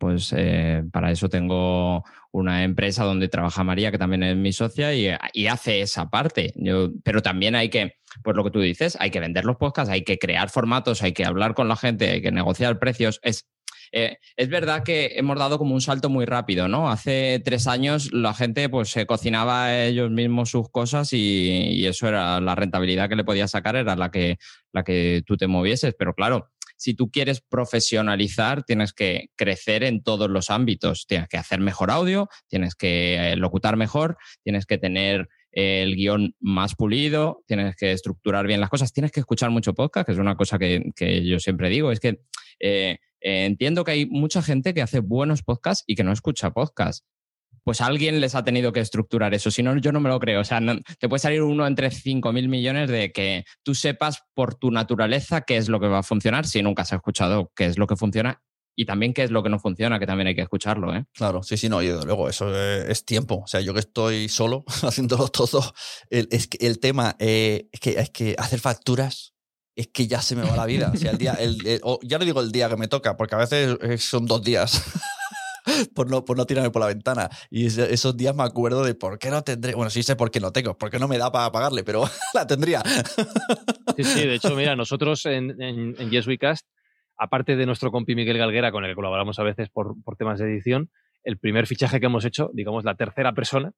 pues 0.00 0.34
eh, 0.34 0.82
para 0.90 1.10
eso 1.10 1.28
tengo 1.28 2.02
una 2.32 2.64
empresa 2.64 3.04
donde 3.04 3.28
trabaja 3.28 3.62
María, 3.62 3.90
que 3.90 3.98
también 3.98 4.22
es 4.22 4.34
mi 4.34 4.50
socia, 4.50 4.94
y, 4.94 5.10
y 5.34 5.46
hace 5.46 5.82
esa 5.82 6.08
parte. 6.08 6.54
Yo, 6.56 6.88
pero 7.04 7.20
también 7.20 7.54
hay 7.54 7.68
que, 7.68 7.96
pues 8.24 8.34
lo 8.34 8.42
que 8.42 8.50
tú 8.50 8.60
dices, 8.60 8.96
hay 8.98 9.10
que 9.10 9.20
vender 9.20 9.44
los 9.44 9.56
podcasts, 9.56 9.92
hay 9.92 10.02
que 10.02 10.18
crear 10.18 10.48
formatos, 10.48 11.02
hay 11.02 11.12
que 11.12 11.26
hablar 11.26 11.54
con 11.54 11.68
la 11.68 11.76
gente, 11.76 12.08
hay 12.08 12.22
que 12.22 12.32
negociar 12.32 12.78
precios. 12.78 13.20
Es, 13.22 13.46
eh, 13.92 14.16
es 14.36 14.48
verdad 14.48 14.84
que 14.84 15.12
hemos 15.16 15.38
dado 15.38 15.58
como 15.58 15.74
un 15.74 15.82
salto 15.82 16.08
muy 16.08 16.24
rápido, 16.24 16.66
¿no? 16.66 16.90
Hace 16.90 17.42
tres 17.44 17.66
años 17.66 18.10
la 18.10 18.32
gente 18.32 18.70
pues 18.70 18.88
se 18.88 19.04
cocinaba 19.04 19.82
ellos 19.84 20.10
mismos 20.10 20.48
sus 20.48 20.70
cosas 20.70 21.12
y, 21.12 21.18
y 21.72 21.86
eso 21.86 22.08
era 22.08 22.40
la 22.40 22.54
rentabilidad 22.54 23.10
que 23.10 23.16
le 23.16 23.24
podías 23.24 23.50
sacar, 23.50 23.76
era 23.76 23.96
la 23.96 24.10
que, 24.10 24.38
la 24.72 24.82
que 24.82 25.22
tú 25.26 25.36
te 25.36 25.46
movieses. 25.46 25.94
Pero 25.98 26.14
claro, 26.14 26.48
si 26.80 26.94
tú 26.94 27.10
quieres 27.10 27.42
profesionalizar, 27.42 28.62
tienes 28.62 28.94
que 28.94 29.28
crecer 29.36 29.84
en 29.84 30.02
todos 30.02 30.30
los 30.30 30.48
ámbitos. 30.48 31.06
Tienes 31.06 31.28
que 31.28 31.36
hacer 31.36 31.60
mejor 31.60 31.90
audio, 31.90 32.30
tienes 32.48 32.74
que 32.74 33.32
eh, 33.32 33.36
locutar 33.36 33.76
mejor, 33.76 34.16
tienes 34.42 34.64
que 34.64 34.78
tener 34.78 35.28
eh, 35.52 35.82
el 35.82 35.94
guion 35.94 36.34
más 36.40 36.74
pulido, 36.74 37.44
tienes 37.46 37.76
que 37.76 37.92
estructurar 37.92 38.46
bien 38.46 38.60
las 38.60 38.70
cosas, 38.70 38.94
tienes 38.94 39.12
que 39.12 39.20
escuchar 39.20 39.50
mucho 39.50 39.74
podcast, 39.74 40.06
que 40.06 40.12
es 40.12 40.18
una 40.18 40.36
cosa 40.36 40.58
que, 40.58 40.90
que 40.96 41.22
yo 41.22 41.38
siempre 41.38 41.68
digo, 41.68 41.92
es 41.92 42.00
que 42.00 42.22
eh, 42.60 42.96
entiendo 43.20 43.84
que 43.84 43.90
hay 43.90 44.06
mucha 44.06 44.40
gente 44.40 44.72
que 44.72 44.80
hace 44.80 45.00
buenos 45.00 45.42
podcasts 45.42 45.84
y 45.86 45.96
que 45.96 46.04
no 46.04 46.12
escucha 46.12 46.52
podcasts 46.52 47.06
pues 47.64 47.80
alguien 47.80 48.20
les 48.20 48.34
ha 48.34 48.44
tenido 48.44 48.72
que 48.72 48.80
estructurar 48.80 49.34
eso. 49.34 49.50
Si 49.50 49.62
no, 49.62 49.76
yo 49.78 49.92
no 49.92 50.00
me 50.00 50.08
lo 50.08 50.18
creo. 50.20 50.40
O 50.40 50.44
sea, 50.44 50.60
te 50.98 51.08
puede 51.08 51.20
salir 51.20 51.42
uno 51.42 51.66
entre 51.66 51.90
5 51.90 52.32
mil 52.32 52.48
millones 52.48 52.88
de 52.88 53.12
que 53.12 53.44
tú 53.62 53.74
sepas 53.74 54.22
por 54.34 54.54
tu 54.54 54.70
naturaleza 54.70 55.42
qué 55.42 55.56
es 55.56 55.68
lo 55.68 55.80
que 55.80 55.88
va 55.88 55.98
a 55.98 56.02
funcionar 56.02 56.46
si 56.46 56.62
nunca 56.62 56.82
has 56.82 56.92
escuchado 56.92 57.50
qué 57.54 57.66
es 57.66 57.78
lo 57.78 57.86
que 57.86 57.96
funciona 57.96 58.40
y 58.76 58.86
también 58.86 59.12
qué 59.12 59.24
es 59.24 59.30
lo 59.30 59.42
que 59.42 59.50
no 59.50 59.58
funciona, 59.58 59.98
que 59.98 60.06
también 60.06 60.28
hay 60.28 60.34
que 60.34 60.42
escucharlo. 60.42 60.94
¿eh? 60.94 61.04
Claro, 61.12 61.42
sí, 61.42 61.56
sí, 61.56 61.68
no, 61.68 61.82
y 61.82 61.88
luego 61.88 62.28
eso 62.28 62.54
es, 62.56 63.04
tiempo. 63.04 63.42
O 63.44 63.46
sea, 63.46 63.60
yo 63.60 63.74
que 63.74 63.80
estoy 63.80 64.28
solo 64.28 64.64
haciéndolo 64.82 65.28
todo, 65.28 65.74
el, 66.08 66.28
es 66.30 66.46
que 66.46 66.66
el 66.66 66.78
tema 66.78 67.16
eh, 67.18 67.68
es, 67.72 67.80
que, 67.80 67.90
es 67.90 68.10
que 68.10 68.34
hacer 68.38 68.60
facturas 68.60 69.34
es 69.76 69.88
que 69.88 70.06
ya 70.06 70.20
se 70.20 70.36
me 70.36 70.42
va 70.42 70.56
la 70.56 70.66
vida. 70.66 70.90
O 70.94 70.96
sea, 70.96 71.10
el 71.10 71.18
día, 71.18 71.34
el, 71.34 71.58
ya 72.02 72.18
no 72.18 72.24
digo 72.24 72.40
el 72.40 72.52
día 72.52 72.68
que 72.68 72.76
me 72.76 72.88
toca, 72.88 73.16
porque 73.16 73.34
a 73.34 73.38
veces 73.38 74.02
son 74.02 74.26
dos 74.26 74.42
días. 74.42 74.82
por, 75.88 76.10
no, 76.10 76.24
por 76.24 76.36
no 76.36 76.46
tirarme 76.46 76.70
por 76.70 76.80
la 76.80 76.88
ventana. 76.88 77.28
Y 77.50 77.66
esos 77.66 78.16
días 78.16 78.34
me 78.34 78.42
acuerdo 78.42 78.84
de 78.84 78.94
por 78.94 79.18
qué 79.18 79.30
no 79.30 79.42
tendré. 79.42 79.74
Bueno, 79.74 79.90
sí 79.90 80.02
sé 80.02 80.16
por 80.16 80.30
qué 80.30 80.40
no 80.40 80.52
tengo, 80.52 80.76
porque 80.76 80.98
no 80.98 81.08
me 81.08 81.18
da 81.18 81.32
para 81.32 81.50
pagarle, 81.52 81.84
pero 81.84 82.04
la 82.34 82.46
tendría. 82.46 82.82
sí, 83.96 84.04
sí, 84.04 84.26
de 84.26 84.34
hecho, 84.34 84.54
mira, 84.54 84.76
nosotros 84.76 85.26
en, 85.26 85.60
en, 85.62 85.94
en 85.98 86.10
Yes 86.10 86.26
We 86.26 86.38
Cast, 86.38 86.66
aparte 87.16 87.56
de 87.56 87.66
nuestro 87.66 87.90
compi 87.90 88.14
Miguel 88.14 88.38
Galguera, 88.38 88.72
con 88.72 88.84
el 88.84 88.90
que 88.90 88.96
colaboramos 88.96 89.38
a 89.38 89.42
veces 89.42 89.68
por, 89.70 89.94
por 90.02 90.16
temas 90.16 90.38
de 90.38 90.46
edición, 90.46 90.90
el 91.22 91.38
primer 91.38 91.66
fichaje 91.66 92.00
que 92.00 92.06
hemos 92.06 92.24
hecho, 92.24 92.50
digamos, 92.54 92.84
la 92.84 92.94
tercera 92.94 93.32
persona, 93.32 93.72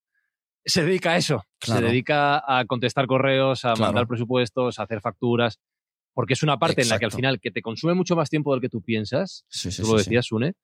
se 0.65 0.85
dedica 0.85 1.13
a 1.13 1.17
eso. 1.17 1.45
Se 1.61 1.81
dedica 1.81 2.43
a 2.47 2.65
contestar 2.67 3.07
correos, 3.07 3.65
a 3.65 3.75
mandar 3.75 4.07
presupuestos, 4.07 4.79
a 4.79 4.85
hacer 4.85 5.01
facturas, 5.01 5.59
porque 6.15 6.35
es 6.35 6.43
una 6.43 6.59
parte 6.59 6.83
en 6.83 6.89
la 6.89 6.99
que 6.99 7.05
al 7.05 7.13
final 7.13 7.41
que 7.41 7.51
te 7.51 7.63
consume 7.63 7.95
mucho 7.95 8.17
más 8.17 8.31
tiempo 8.31 8.53
del 8.53 8.61
que 8.61 8.69
tú 8.69 8.83
piensas, 8.83 9.45
sí, 9.49 9.71
sí, 9.71 9.83
tú 9.83 9.93
lo 9.93 9.99
decías, 9.99 10.27
Sune, 10.27 10.55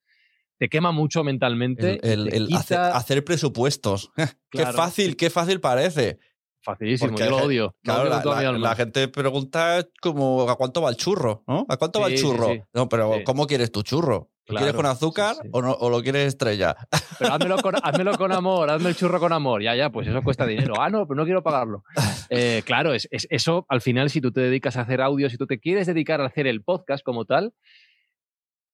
te 0.59 0.69
quema 0.69 0.93
mucho 0.93 1.25
mentalmente. 1.25 1.99
El, 2.03 2.49
hacer, 2.55 3.25
presupuestos. 3.25 4.11
qué 4.51 4.67
fácil, 4.67 5.17
qué 5.17 5.31
fácil 5.31 5.61
parece. 5.61 6.19
Facilísimo, 6.61 7.17
yo 7.17 7.31
lo 7.31 7.37
odio. 7.39 7.77
la, 7.85 8.75
gente 8.77 9.09
pregunta 9.09 9.87
como 10.03 10.49
¿a 10.51 10.57
cuánto 10.57 10.83
va 10.83 10.91
el 10.91 10.97
churro? 10.97 11.45
¿no? 11.47 11.65
¿A 11.69 11.77
cuánto 11.77 12.01
va 12.01 12.09
el 12.09 12.19
churro? 12.19 12.51
No, 12.75 12.89
pero 12.89 13.21
¿cómo 13.25 13.47
quieres 13.47 13.73
tu 13.73 13.83
churro? 13.83 14.31
¿Lo 14.49 14.57
quieres 14.57 14.75
con 14.75 14.87
azúcar 14.87 15.37
o, 15.53 15.61
no, 15.61 15.73
o, 15.73 15.91
lo 15.91 16.03
quieres 16.03 16.27
estrella? 16.27 16.75
Pero 17.19 17.35
házmelo 17.35 17.59
con, 17.59 17.75
con, 18.17 18.33
amor, 18.33 18.71
hazme 18.71 18.89
el 18.89 18.97
churro 18.97 19.21
con 19.21 19.33
amor. 19.33 19.63
Ya, 19.63 19.75
ya, 19.77 19.91
pues 19.91 20.09
eso 20.09 20.23
cuesta 20.23 20.47
dinero. 20.47 20.81
Ah, 20.81 20.89
no, 20.89 21.07
pero 21.07 21.17
no 21.17 21.25
quiero 21.25 21.43
pagarlo. 21.43 21.83
Eh, 22.31 22.63
claro, 22.65 22.95
es, 22.95 23.09
eso 23.11 23.67
al 23.69 23.83
final, 23.83 24.09
si 24.09 24.21
tú 24.21 24.33
te 24.33 24.41
dedicas 24.41 24.77
a 24.77 24.83
hacer 24.83 25.03
audio, 25.03 25.29
si 25.29 25.37
tú 25.37 25.47
te 25.47 25.59
quieres 25.59 25.87
dedicar 25.87 26.21
a 26.21 26.27
hacer 26.27 26.47
el 26.47 26.63
podcast 26.63 27.05
como 27.05 27.27
tal, 27.27 27.53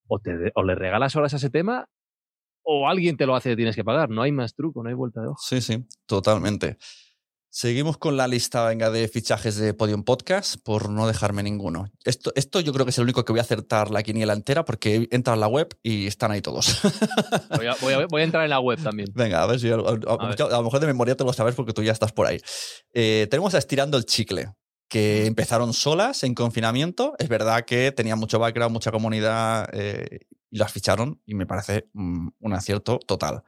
o, 0.09 0.19
te, 0.19 0.53
o 0.55 0.63
le 0.63 0.75
regalas 0.75 1.17
horas 1.17 1.35
a 1.35 1.37
ese 1.37 1.51
tema 1.51 1.89
o 2.65 2.89
alguien 2.89 3.17
te 3.17 3.27
lo 3.27 3.37
hace 3.37 3.53
y 3.53 3.57
tienes 3.57 3.77
que 3.77 3.85
pagar. 3.85 4.11
No 4.11 4.23
hay 4.23 4.33
más 4.33 4.55
truco, 4.55 4.83
no 4.83 4.89
hay 4.89 4.95
vuelta 4.95 5.21
de 5.21 5.29
hoja. 5.29 5.41
Sí, 5.41 5.61
sí, 5.61 5.87
totalmente. 6.07 6.79
Seguimos 7.51 7.99
con 7.99 8.17
la 8.17 8.27
lista 8.27 8.67
venga, 8.67 8.91
de 8.91 9.07
fichajes 9.07 9.55
de 9.57 9.75
Podium 9.75 10.03
Podcast 10.03 10.57
por 10.65 10.91
no 10.91 11.07
dejarme 11.07 11.41
ninguno. 11.45 11.87
Esto, 12.05 12.33
esto 12.35 12.59
yo 12.59 12.73
creo 12.73 12.85
que 12.85 12.91
es 12.91 12.99
el 12.99 13.05
único 13.05 13.25
que 13.25 13.33
voy 13.33 13.39
a 13.39 13.43
acertar 13.43 13.93
la 13.93 14.03
quiniela 14.03 14.33
entera 14.33 14.65
porque 14.65 15.07
entra 15.13 15.35
en 15.35 15.41
la 15.41 15.47
web 15.47 15.69
y 15.81 16.09
están 16.09 16.33
ahí 16.33 16.41
todos. 16.41 16.81
Voy 17.57 17.67
a, 17.67 18.07
voy 18.11 18.23
a, 18.23 18.25
entrar 18.25 18.43
en 18.43 18.51
la 18.51 18.59
web 18.59 18.83
también. 18.83 19.09
Venga, 19.15 19.41
a 19.41 19.47
ver 19.47 19.61
si 19.61 19.71
a, 19.71 19.77
lo 19.77 20.63
mejor 20.65 20.81
de 20.81 20.87
memoria 20.89 21.17
te 21.17 21.23
lo 21.23 21.33
sabes 21.33 21.55
porque 21.55 21.73
tú 21.73 21.85
ya 21.85 21.93
estás 21.93 22.11
por 22.11 22.27
ahí. 22.27 22.41
Eh, 22.93 23.29
tenemos 23.31 23.55
a 23.55 23.59
Estirando 23.59 23.99
el 23.99 24.05
Chicle 24.05 24.53
que 24.89 25.27
empezaron 25.27 25.73
solas 25.73 26.23
en 26.25 26.35
confinamiento. 26.35 27.15
Es 27.19 27.29
verdad 27.29 27.65
que 27.65 27.93
tenían 27.93 28.19
mucho 28.19 28.39
background, 28.39 28.73
mucha 28.73 28.91
comunidad 28.91 29.69
eh, 29.73 30.21
y 30.51 30.59
las 30.59 30.73
ficharon 30.73 31.21
y 31.27 31.35
me 31.35 31.47
parece 31.47 31.89
mm, 31.93 32.29
un 32.41 32.53
acierto 32.53 32.99
total. 32.99 33.43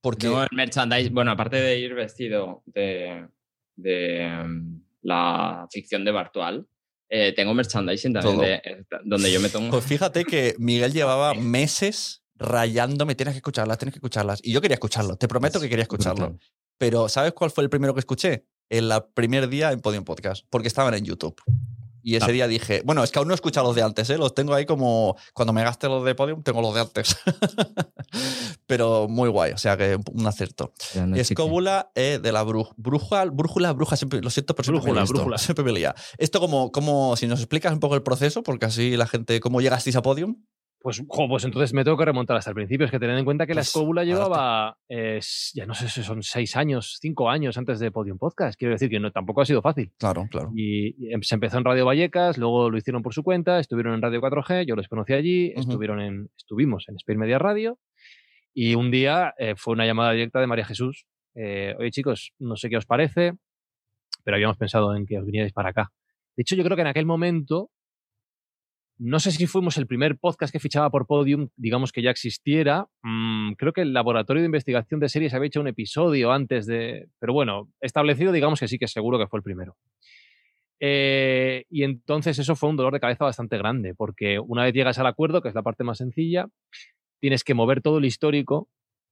Porque... 0.00 0.26
el 0.26 0.48
merchandise, 0.52 1.10
bueno, 1.10 1.32
aparte 1.32 1.56
de 1.56 1.78
ir 1.78 1.94
vestido 1.94 2.62
de, 2.66 3.28
mm, 3.76 4.80
la 5.02 5.66
ficción 5.70 6.04
de 6.04 6.12
Bartual, 6.12 6.66
eh, 7.10 7.32
tengo 7.34 7.54
merchandising 7.54 8.12
también 8.12 8.58
donde 9.04 9.32
yo 9.32 9.40
me 9.40 9.48
tomo. 9.48 9.70
Pues 9.70 9.84
fíjate 9.84 10.24
que 10.24 10.54
Miguel 10.58 10.92
llevaba 10.92 11.34
meses 11.34 12.22
rayándome, 12.38 13.14
tienes 13.14 13.34
que 13.34 13.38
escucharlas, 13.38 13.78
tienes 13.78 13.94
que 13.94 13.98
escucharlas. 13.98 14.40
Y 14.42 14.52
yo 14.52 14.60
quería 14.60 14.74
escucharlo, 14.74 15.16
te 15.16 15.28
prometo 15.28 15.60
que 15.60 15.68
quería 15.68 15.82
escucharlo. 15.82 16.38
Pero 16.78 17.08
¿sabes 17.08 17.32
cuál 17.32 17.50
fue 17.50 17.64
el 17.64 17.70
primero 17.70 17.92
que 17.92 18.00
escuché? 18.00 18.46
El 18.68 18.92
primer 19.14 19.48
día 19.48 19.72
en 19.72 19.80
Podium 19.80 20.04
Podcast, 20.04 20.44
porque 20.50 20.68
estaban 20.68 20.94
en 20.94 21.04
YouTube. 21.04 21.40
Y 22.02 22.16
ese 22.16 22.26
ah. 22.26 22.32
día 22.32 22.48
dije, 22.48 22.82
bueno, 22.86 23.04
es 23.04 23.10
que 23.10 23.18
aún 23.18 23.28
no 23.28 23.34
he 23.34 23.36
escuchado 23.36 23.66
los 23.66 23.76
de 23.76 23.82
antes, 23.82 24.08
¿eh? 24.08 24.16
los 24.16 24.34
tengo 24.34 24.54
ahí 24.54 24.64
como 24.64 25.16
cuando 25.34 25.52
me 25.52 25.62
gaste 25.62 25.88
los 25.88 26.04
de 26.04 26.14
Podium, 26.14 26.42
tengo 26.42 26.62
los 26.62 26.74
de 26.74 26.80
antes. 26.80 27.16
Pero 28.66 29.08
muy 29.08 29.28
guay, 29.28 29.52
o 29.52 29.58
sea 29.58 29.76
que 29.76 29.98
un 30.12 30.26
acierto. 30.26 30.72
Escóbula 31.16 31.90
eh, 31.94 32.18
de 32.22 32.32
la 32.32 32.44
brújula, 32.44 33.24
brújula, 33.30 33.72
bruja, 33.72 33.96
siempre, 33.96 34.22
lo 34.22 34.30
siento, 34.30 34.54
pero 34.54 34.72
brújula, 34.72 35.04
brújula. 35.04 35.38
siempre 35.38 35.64
me 35.64 35.72
lía. 35.72 35.94
Esto 36.16 36.40
como, 36.40 36.70
como, 36.72 37.16
si 37.16 37.26
nos 37.26 37.40
explicas 37.40 37.72
un 37.72 37.80
poco 37.80 37.94
el 37.94 38.02
proceso, 38.02 38.42
porque 38.42 38.66
así 38.66 38.96
la 38.96 39.06
gente, 39.06 39.40
¿cómo 39.40 39.60
llegasteis 39.60 39.96
a 39.96 40.02
Podium? 40.02 40.36
Pues, 40.80 41.02
pues 41.08 41.44
entonces 41.44 41.74
me 41.74 41.82
tengo 41.82 41.96
que 41.96 42.04
remontar 42.04 42.36
hasta 42.36 42.50
el 42.50 42.54
principio. 42.54 42.86
Es 42.86 42.92
que 42.92 43.00
tened 43.00 43.18
en 43.18 43.24
cuenta 43.24 43.46
que 43.46 43.54
la 43.54 43.60
pues, 43.60 43.68
escóbula 43.68 44.04
llevaba, 44.04 44.78
ya 44.88 45.66
no 45.66 45.74
sé 45.74 45.88
si 45.88 46.02
son 46.04 46.22
seis 46.22 46.56
años, 46.56 46.98
cinco 47.00 47.28
años 47.28 47.58
antes 47.58 47.80
de 47.80 47.90
Podium 47.90 48.16
Podcast. 48.16 48.56
Quiero 48.56 48.74
decir 48.74 48.88
que 48.88 49.00
no, 49.00 49.10
tampoco 49.10 49.40
ha 49.40 49.44
sido 49.44 49.60
fácil. 49.60 49.92
Claro, 49.98 50.26
claro. 50.30 50.52
Y, 50.54 51.12
em, 51.12 51.20
se 51.22 51.34
empezó 51.34 51.58
en 51.58 51.64
Radio 51.64 51.84
Vallecas, 51.84 52.38
luego 52.38 52.70
lo 52.70 52.78
hicieron 52.78 53.02
por 53.02 53.12
su 53.12 53.24
cuenta, 53.24 53.58
estuvieron 53.58 53.94
en 53.94 54.02
Radio 54.02 54.20
4G, 54.20 54.66
yo 54.66 54.76
los 54.76 54.86
conocí 54.86 55.14
allí, 55.14 55.52
estuvieron 55.56 56.00
en, 56.00 56.30
estuvimos 56.36 56.84
en 56.88 56.94
Spain 56.96 57.18
Media 57.18 57.38
Radio. 57.38 57.78
Y 58.54 58.74
un 58.76 58.90
día 58.90 59.34
eh, 59.38 59.54
fue 59.56 59.74
una 59.74 59.84
llamada 59.84 60.12
directa 60.12 60.40
de 60.40 60.46
María 60.46 60.64
Jesús. 60.64 61.06
Eh, 61.34 61.74
Oye, 61.78 61.90
chicos, 61.90 62.32
no 62.38 62.56
sé 62.56 62.68
qué 62.70 62.76
os 62.76 62.86
parece, 62.86 63.32
pero 64.24 64.36
habíamos 64.36 64.56
pensado 64.56 64.94
en 64.94 65.06
que 65.06 65.18
os 65.18 65.24
vinierais 65.24 65.52
para 65.52 65.70
acá. 65.70 65.90
De 66.36 66.42
hecho, 66.42 66.54
yo 66.54 66.62
creo 66.62 66.76
que 66.76 66.82
en 66.82 66.88
aquel 66.88 67.06
momento 67.06 67.70
no 68.98 69.20
sé 69.20 69.30
si 69.30 69.46
fuimos 69.46 69.76
el 69.76 69.86
primer 69.86 70.18
podcast 70.18 70.52
que 70.52 70.58
fichaba 70.58 70.90
por 70.90 71.06
Podium, 71.06 71.48
digamos 71.56 71.92
que 71.92 72.02
ya 72.02 72.10
existiera. 72.10 72.88
Mm, 73.02 73.52
creo 73.52 73.72
que 73.72 73.82
el 73.82 73.92
Laboratorio 73.92 74.42
de 74.42 74.46
Investigación 74.46 74.98
de 75.00 75.08
Series 75.08 75.34
había 75.34 75.46
hecho 75.46 75.60
un 75.60 75.68
episodio 75.68 76.32
antes 76.32 76.66
de... 76.66 77.08
Pero 77.20 77.32
bueno, 77.32 77.68
establecido 77.80 78.32
digamos 78.32 78.58
que 78.58 78.68
sí 78.68 78.78
que 78.78 78.88
seguro 78.88 79.18
que 79.18 79.28
fue 79.28 79.38
el 79.38 79.44
primero. 79.44 79.76
Eh, 80.80 81.64
y 81.70 81.84
entonces 81.84 82.38
eso 82.38 82.56
fue 82.56 82.70
un 82.70 82.76
dolor 82.76 82.92
de 82.92 83.00
cabeza 83.00 83.24
bastante 83.24 83.56
grande, 83.56 83.94
porque 83.94 84.38
una 84.38 84.64
vez 84.64 84.74
llegas 84.74 84.98
al 84.98 85.06
acuerdo, 85.06 85.42
que 85.42 85.48
es 85.48 85.54
la 85.54 85.62
parte 85.62 85.84
más 85.84 85.98
sencilla, 85.98 86.48
tienes 87.20 87.44
que 87.44 87.54
mover 87.54 87.82
todo 87.82 87.98
el 87.98 88.04
histórico 88.04 88.68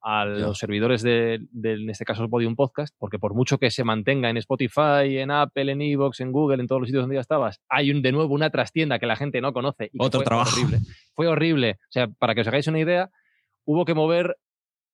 a 0.09 0.25
los 0.25 0.59
servidores 0.59 1.03
de, 1.03 1.41
en 1.65 1.91
este 1.91 2.05
caso, 2.05 2.29
Podium 2.29 2.55
Podcast, 2.55 2.95
porque 2.97 3.19
por 3.19 3.35
mucho 3.35 3.59
que 3.59 3.73
se 3.73 3.83
mantenga 3.83 4.31
en 4.31 4.37
Spotify, 4.37 5.19
en 5.19 5.33
Apple, 5.33 5.73
en 5.73 5.83
Evox, 5.83 6.21
en 6.21 6.31
Google, 6.31 6.61
en 6.61 6.69
todos 6.69 6.81
los 6.81 6.89
sitios 6.89 7.03
donde 7.03 7.17
ya 7.17 7.23
estabas, 7.23 7.61
hay 7.69 7.91
un, 7.91 8.03
de 8.03 8.13
nuevo 8.13 8.33
una 8.33 8.51
trastienda 8.51 9.01
que 9.01 9.07
la 9.07 9.17
gente 9.17 9.41
no 9.41 9.53
conoce. 9.53 9.91
Y 9.93 9.97
Otro 9.99 10.21
fue 10.21 10.25
trabajo. 10.25 10.51
Horrible. 10.55 10.79
Fue 11.17 11.27
horrible. 11.27 11.79
O 11.81 11.91
sea, 11.91 12.07
para 12.07 12.37
que 12.37 12.43
os 12.43 12.47
hagáis 12.47 12.69
una 12.69 12.79
idea, 12.79 13.11
hubo 13.65 13.85
que 13.85 13.95
mover 13.95 14.37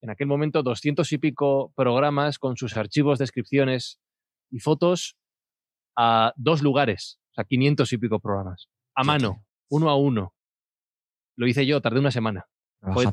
en 0.01 0.09
aquel 0.09 0.29
momento 0.29 0.63
doscientos 0.63 1.13
y 1.13 1.19
pico 1.19 1.75
programas 1.77 2.39
con 2.39 2.57
sus 2.57 2.77
archivos, 2.79 3.19
descripciones 3.19 4.01
y 4.51 4.61
fotos 4.61 5.17
a 5.95 6.33
dos 6.37 6.63
lugares. 6.63 7.19
O 7.33 7.35
sea, 7.35 7.45
500 7.45 7.93
y 7.93 7.99
pico 7.99 8.19
programas. 8.19 8.69
A 8.95 9.05
mano, 9.05 9.45
uno 9.69 9.91
a 9.91 9.97
uno. 9.97 10.33
Lo 11.37 11.47
hice 11.47 11.67
yo, 11.67 11.83
tardé 11.83 11.99
una 11.99 12.13
semana 12.13 12.47
fue 12.93 13.05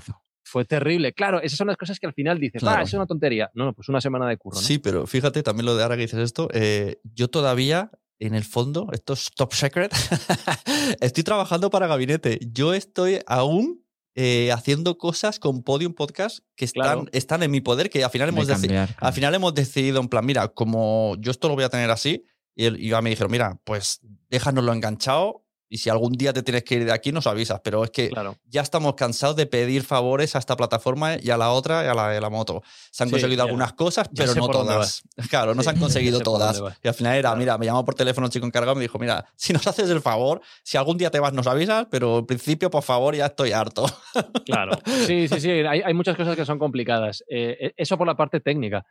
terrible. 0.67 1.13
Claro, 1.13 1.41
esas 1.41 1.58
son 1.58 1.67
las 1.67 1.78
cosas 1.78 1.99
que 1.99 2.08
al 2.08 2.13
final 2.13 2.39
dices, 2.39 2.63
ah, 2.63 2.82
es 2.82 2.93
una 2.93 3.06
tontería. 3.06 3.49
No, 3.54 3.73
pues 3.73 3.89
una 3.89 4.02
semana 4.02 4.28
de 4.28 4.38
curro. 4.38 4.58
Sí, 4.58 4.78
pero 4.80 5.06
fíjate 5.08 5.43
también 5.43 5.65
lo 5.65 5.75
de 5.75 5.84
ahora 5.84 5.95
que 5.95 6.04
dices 6.04 6.19
esto, 6.19 6.49
eh, 6.54 6.99
yo 7.04 7.30
todavía, 7.30 7.91
en 8.19 8.36
el 8.36 8.43
fondo, 8.43 8.88
esto 8.91 9.13
es 9.13 9.30
top 9.36 9.54
secret, 9.54 9.93
estoy 11.02 11.23
trabajando 11.23 11.69
para 11.69 11.88
gabinete. 11.88 12.39
Yo 12.52 12.73
estoy 12.73 13.19
aún 13.28 13.86
eh, 14.15 14.52
haciendo 14.52 14.97
cosas 14.97 15.39
con 15.39 15.63
Podium 15.63 15.93
Podcast 15.93 16.39
que 16.56 16.65
están, 16.65 17.10
están 17.12 17.43
en 17.43 17.52
mi 17.52 17.62
poder, 17.62 17.89
que 17.89 18.04
al 18.04 18.10
final, 18.10 18.30
hemos 18.30 18.49
al 18.49 19.13
final 19.13 19.36
hemos 19.36 19.54
decidido, 19.54 20.02
en 20.02 20.10
plan, 20.10 20.25
mira, 20.25 20.47
como 20.49 21.15
yo 21.19 21.32
esto 21.32 21.47
lo 21.47 21.56
voy 21.56 21.63
a 21.63 21.69
tener 21.69 21.89
así, 21.91 22.25
y, 22.56 22.65
y 22.67 23.02
me 23.02 23.10
dijeron, 23.10 23.32
mira, 23.32 23.60
pues 23.63 24.02
déjanoslo 24.30 24.73
enganchado 24.73 25.45
Y 25.71 25.77
si 25.77 25.89
algún 25.89 26.13
día 26.13 26.34
te 26.34 26.41
tienes 26.41 26.63
que 26.63 26.75
ir 26.75 26.86
de 26.86 26.91
aquí, 26.91 27.12
nos 27.12 27.27
avisas. 27.27 27.62
Pero 27.63 27.84
es 27.84 27.91
que 27.91 28.10
ya 28.47 28.62
estamos 28.62 28.95
cansados 28.95 29.36
de 29.36 29.45
pedir 29.45 29.84
favores 29.84 30.36
a 30.36 30.39
esta 30.39 30.55
plataforma 30.58 31.17
y 31.21 31.29
a 31.29 31.38
la 31.38 31.51
otra 31.51 31.84
y 31.86 31.88
a 31.88 31.93
la 31.93 32.10
de 32.10 32.19
la 32.19 32.29
moto. 32.32 32.63
Se 32.91 33.03
han 33.03 33.10
Sí, 33.10 33.13
conseguido 33.13 33.38
ya- 33.38 33.43
algunas 33.43 33.73
cosas, 33.73 34.10
pero 34.15 34.34
no 34.34 34.47
todas. 34.49 35.03
Claro, 35.29 35.53
no 35.53 35.62
se 35.62 35.69
han 35.69 35.77
conseguido 35.79 36.19
todas. 36.21 36.62
Y 36.84 36.88
al 36.88 36.93
final 36.95 37.15
era, 37.15 37.36
mira, 37.36 37.58
me 37.58 37.67
llamó 37.67 37.86
por 37.86 37.93
teléfono 37.93 38.25
un 38.25 38.32
chico 38.32 38.45
encargado 38.47 38.73
y 38.73 38.77
me 38.77 38.82
dijo, 38.84 38.97
mira, 38.97 39.25
si 39.36 39.53
nos 39.53 39.67
haces 39.67 39.89
el 39.91 40.01
favor, 40.01 40.41
si 40.63 40.77
algún 40.77 40.97
día 40.97 41.12
te 41.12 41.19
vas, 41.19 41.34
nos 41.34 41.45
avisas, 41.45 41.86
pero 41.91 42.17
en 42.19 42.25
principio, 42.25 42.69
por 42.71 42.82
favor, 42.84 43.15
ya 43.15 43.27
estoy 43.27 43.51
harto. 43.51 43.86
Claro, 44.45 44.71
sí, 45.05 45.27
sí, 45.27 45.39
sí. 45.39 45.49
Hay, 45.51 45.82
hay 45.86 45.93
muchas 45.93 46.17
cosas 46.17 46.36
que 46.36 46.45
son 46.45 46.58
complicadas. 46.58 47.23
Eh, 47.29 47.73
eso 47.77 47.95
por 47.97 48.08
la 48.08 48.15
parte 48.15 48.39
técnica. 48.39 48.86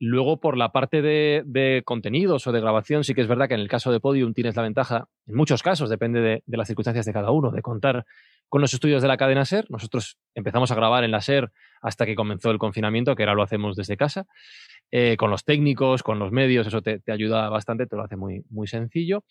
Luego, 0.00 0.40
por 0.40 0.56
la 0.56 0.72
parte 0.72 1.02
de, 1.02 1.82
contenidos 1.84 2.46
o 2.46 2.52
de 2.52 2.60
grabación, 2.60 3.04
sí 3.04 3.14
que 3.14 3.20
es 3.20 3.28
verdad 3.28 3.48
que 3.48 3.54
en 3.54 3.60
el 3.60 3.68
caso 3.68 3.92
de 3.92 4.00
Podium 4.00 4.34
tienes 4.34 4.56
la 4.56 4.62
ventaja, 4.62 5.08
en 5.26 5.36
muchos 5.36 5.62
casos, 5.62 5.88
depende 5.88 6.20
de, 6.20 6.42
de 6.44 6.56
las 6.56 6.66
circunstancias 6.66 7.06
de 7.06 7.12
cada 7.12 7.30
uno, 7.30 7.50
de 7.50 7.62
contar 7.62 8.04
con 8.48 8.60
los 8.60 8.74
estudios 8.74 9.02
de 9.02 9.08
la 9.08 9.16
cadena 9.16 9.44
SER. 9.44 9.66
Nosotros 9.70 10.18
empezamos 10.34 10.70
a 10.70 10.74
grabar 10.74 11.04
en 11.04 11.10
la 11.10 11.20
SER 11.20 11.50
hasta 11.80 12.06
que 12.06 12.14
comenzó 12.14 12.50
el 12.50 12.58
confinamiento, 12.58 13.14
que 13.14 13.22
ahora 13.22 13.34
lo 13.34 13.42
hacemos 13.42 13.76
desde 13.76 13.96
casa, 13.96 14.26
eh, 14.90 15.16
con 15.16 15.30
los 15.30 15.44
técnicos, 15.44 16.02
con 16.02 16.18
los 16.18 16.32
medios, 16.32 16.66
eso 16.66 16.82
te, 16.82 16.98
te 17.00 17.12
ayuda 17.12 17.48
bastante, 17.48 17.86
te 17.86 17.96
lo 17.96 18.02
hace 18.02 18.16
muy, 18.16 18.44
muy 18.50 18.66
sencillo. 18.66 19.24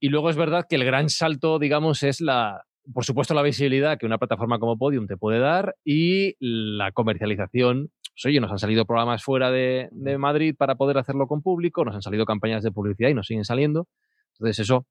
Y 0.00 0.08
luego 0.08 0.30
es 0.30 0.36
verdad 0.36 0.66
que 0.68 0.76
el 0.76 0.84
gran 0.84 1.08
salto, 1.08 1.58
digamos, 1.58 2.02
es 2.02 2.20
la, 2.20 2.64
por 2.92 3.04
supuesto, 3.04 3.34
la 3.34 3.42
visibilidad 3.42 3.98
que 3.98 4.06
una 4.06 4.18
plataforma 4.18 4.58
como 4.58 4.78
Podium 4.78 5.06
te 5.06 5.16
puede 5.16 5.38
dar 5.38 5.76
y 5.84 6.36
la 6.38 6.92
comercialización. 6.92 7.90
Pues, 8.16 8.24
oye, 8.24 8.40
nos 8.40 8.50
han 8.50 8.58
salido 8.58 8.86
programas 8.86 9.22
fuera 9.22 9.50
de, 9.50 9.90
de 9.92 10.16
Madrid 10.16 10.54
para 10.56 10.76
poder 10.76 10.96
hacerlo 10.96 11.26
con 11.26 11.42
público, 11.42 11.84
nos 11.84 11.94
han 11.94 12.00
salido 12.00 12.24
campañas 12.24 12.62
de 12.62 12.72
publicidad 12.72 13.10
y 13.10 13.14
nos 13.14 13.26
siguen 13.26 13.44
saliendo. 13.44 13.88
Entonces, 14.32 14.60
eso, 14.60 14.86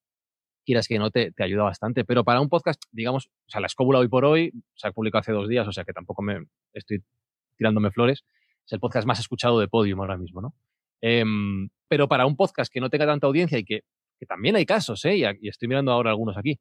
quieras 0.63 0.87
que 0.87 0.99
no, 0.99 1.09
te, 1.09 1.31
te 1.31 1.43
ayuda 1.43 1.63
bastante. 1.63 2.05
Pero 2.05 2.23
para 2.23 2.39
un 2.39 2.49
podcast, 2.49 2.83
digamos, 2.91 3.25
o 3.25 3.49
sea, 3.49 3.61
la 3.61 3.67
escóbula 3.67 3.97
hoy 3.97 4.09
por 4.09 4.25
hoy 4.25 4.53
se 4.75 4.87
ha 4.87 4.91
publicado 4.91 5.21
hace 5.21 5.31
dos 5.31 5.49
días, 5.49 5.67
o 5.67 5.71
sea 5.71 5.83
que 5.83 5.91
tampoco 5.91 6.21
me 6.21 6.45
estoy 6.73 7.03
tirándome 7.57 7.89
flores. 7.89 8.23
Es 8.63 8.73
el 8.73 8.79
podcast 8.79 9.07
más 9.07 9.19
escuchado 9.19 9.59
de 9.59 9.67
Podium 9.67 10.01
ahora 10.01 10.17
mismo, 10.17 10.41
¿no? 10.41 10.53
Em, 11.01 11.69
pero 11.87 12.07
para 12.07 12.27
un 12.27 12.35
podcast 12.35 12.71
que 12.71 12.79
no 12.79 12.91
tenga 12.91 13.07
tanta 13.07 13.25
audiencia 13.25 13.57
y 13.57 13.63
que, 13.65 13.81
que 14.19 14.25
también 14.27 14.55
hay 14.55 14.67
casos, 14.67 15.03
¿eh? 15.05 15.17
y 15.41 15.49
estoy 15.49 15.67
mirando 15.67 15.91
ahora 15.91 16.11
algunos 16.11 16.37
aquí, 16.37 16.59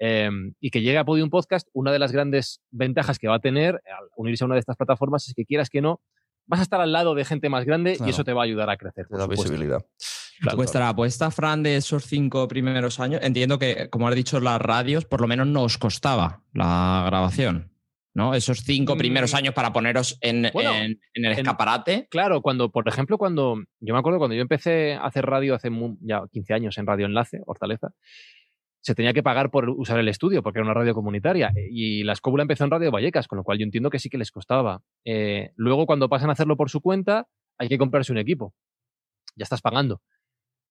em, 0.00 0.54
y 0.60 0.70
que 0.70 0.80
llegue 0.80 0.98
a 0.98 1.04
Podium 1.04 1.30
Podcast, 1.30 1.68
una 1.74 1.92
de 1.92 1.98
las 2.00 2.10
grandes 2.10 2.60
ventajas 2.72 3.18
que 3.18 3.28
va 3.28 3.36
a 3.36 3.40
tener 3.40 3.74
al 3.76 4.08
unirse 4.16 4.42
a 4.42 4.46
una 4.46 4.54
de 4.54 4.60
estas 4.60 4.76
plataformas 4.76 5.28
es 5.28 5.34
que 5.34 5.44
quieras 5.44 5.68
que 5.70 5.80
no, 5.82 6.00
vas 6.46 6.58
a 6.60 6.62
estar 6.64 6.80
al 6.80 6.90
lado 6.90 7.14
de 7.14 7.24
gente 7.24 7.48
más 7.48 7.64
grande 7.66 7.94
Claro. 7.96 8.08
y 8.08 8.10
eso 8.10 8.24
te 8.24 8.32
va 8.32 8.40
a 8.42 8.44
ayudar 8.46 8.68
a 8.70 8.76
crecer. 8.76 9.06
por 9.06 9.18
da 9.18 9.26
visibilidad. 9.28 9.84
Vuestra 10.56 10.88
apuesta, 10.88 11.30
Fran, 11.30 11.62
de 11.62 11.76
esos 11.76 12.06
cinco 12.06 12.48
primeros 12.48 12.98
años, 12.98 13.20
entiendo 13.22 13.58
que, 13.58 13.90
como 13.90 14.08
has 14.08 14.14
dicho, 14.14 14.40
las 14.40 14.60
radios 14.60 15.04
por 15.04 15.20
lo 15.20 15.26
menos 15.28 15.46
no 15.46 15.62
os 15.64 15.76
costaba 15.76 16.42
la 16.54 17.02
grabación, 17.06 17.70
¿no? 18.14 18.34
Esos 18.34 18.60
cinco 18.64 18.96
primeros 18.96 19.34
Mm. 19.34 19.36
años 19.36 19.54
para 19.54 19.70
poneros 19.72 20.16
en, 20.22 20.48
Bueno, 20.54 20.70
en- 20.74 20.98
en 21.12 21.24
el 21.26 21.32
en- 21.32 21.38
escaparate. 21.40 22.08
Claro, 22.10 22.40
cuando, 22.40 22.70
por 22.70 22.88
ejemplo, 22.88 23.18
cuando 23.18 23.56
yo 23.80 23.92
me 23.92 24.00
acuerdo 24.00 24.18
cuando 24.18 24.34
yo 24.34 24.40
empecé 24.42 24.94
a 24.94 25.04
hacer 25.04 25.26
radio 25.26 25.54
hace 25.54 25.68
ya 26.00 26.22
15 26.32 26.54
años 26.54 26.78
en 26.78 26.86
Radio 26.86 27.04
Enlace, 27.04 27.42
Hortaleza, 27.44 27.90
se 28.82 28.94
tenía 28.94 29.12
que 29.12 29.22
pagar 29.22 29.50
por 29.50 29.68
usar 29.70 29.98
el 29.98 30.08
estudio 30.08 30.42
porque 30.42 30.58
era 30.58 30.64
una 30.64 30.74
radio 30.74 30.94
comunitaria 30.94 31.52
y 31.70 32.02
la 32.04 32.12
escóbula 32.14 32.42
empezó 32.42 32.64
en 32.64 32.70
Radio 32.70 32.90
Vallecas, 32.90 33.28
con 33.28 33.36
lo 33.36 33.44
cual 33.44 33.58
yo 33.58 33.64
entiendo 33.64 33.90
que 33.90 33.98
sí 33.98 34.08
que 34.08 34.16
les 34.18 34.30
costaba. 34.30 34.82
Eh, 35.04 35.52
luego, 35.56 35.86
cuando 35.86 36.08
pasan 36.08 36.30
a 36.30 36.32
hacerlo 36.32 36.56
por 36.56 36.70
su 36.70 36.80
cuenta, 36.80 37.26
hay 37.58 37.68
que 37.68 37.76
comprarse 37.78 38.10
un 38.12 38.18
equipo. 38.18 38.54
Ya 39.36 39.44
estás 39.44 39.60
pagando. 39.60 40.00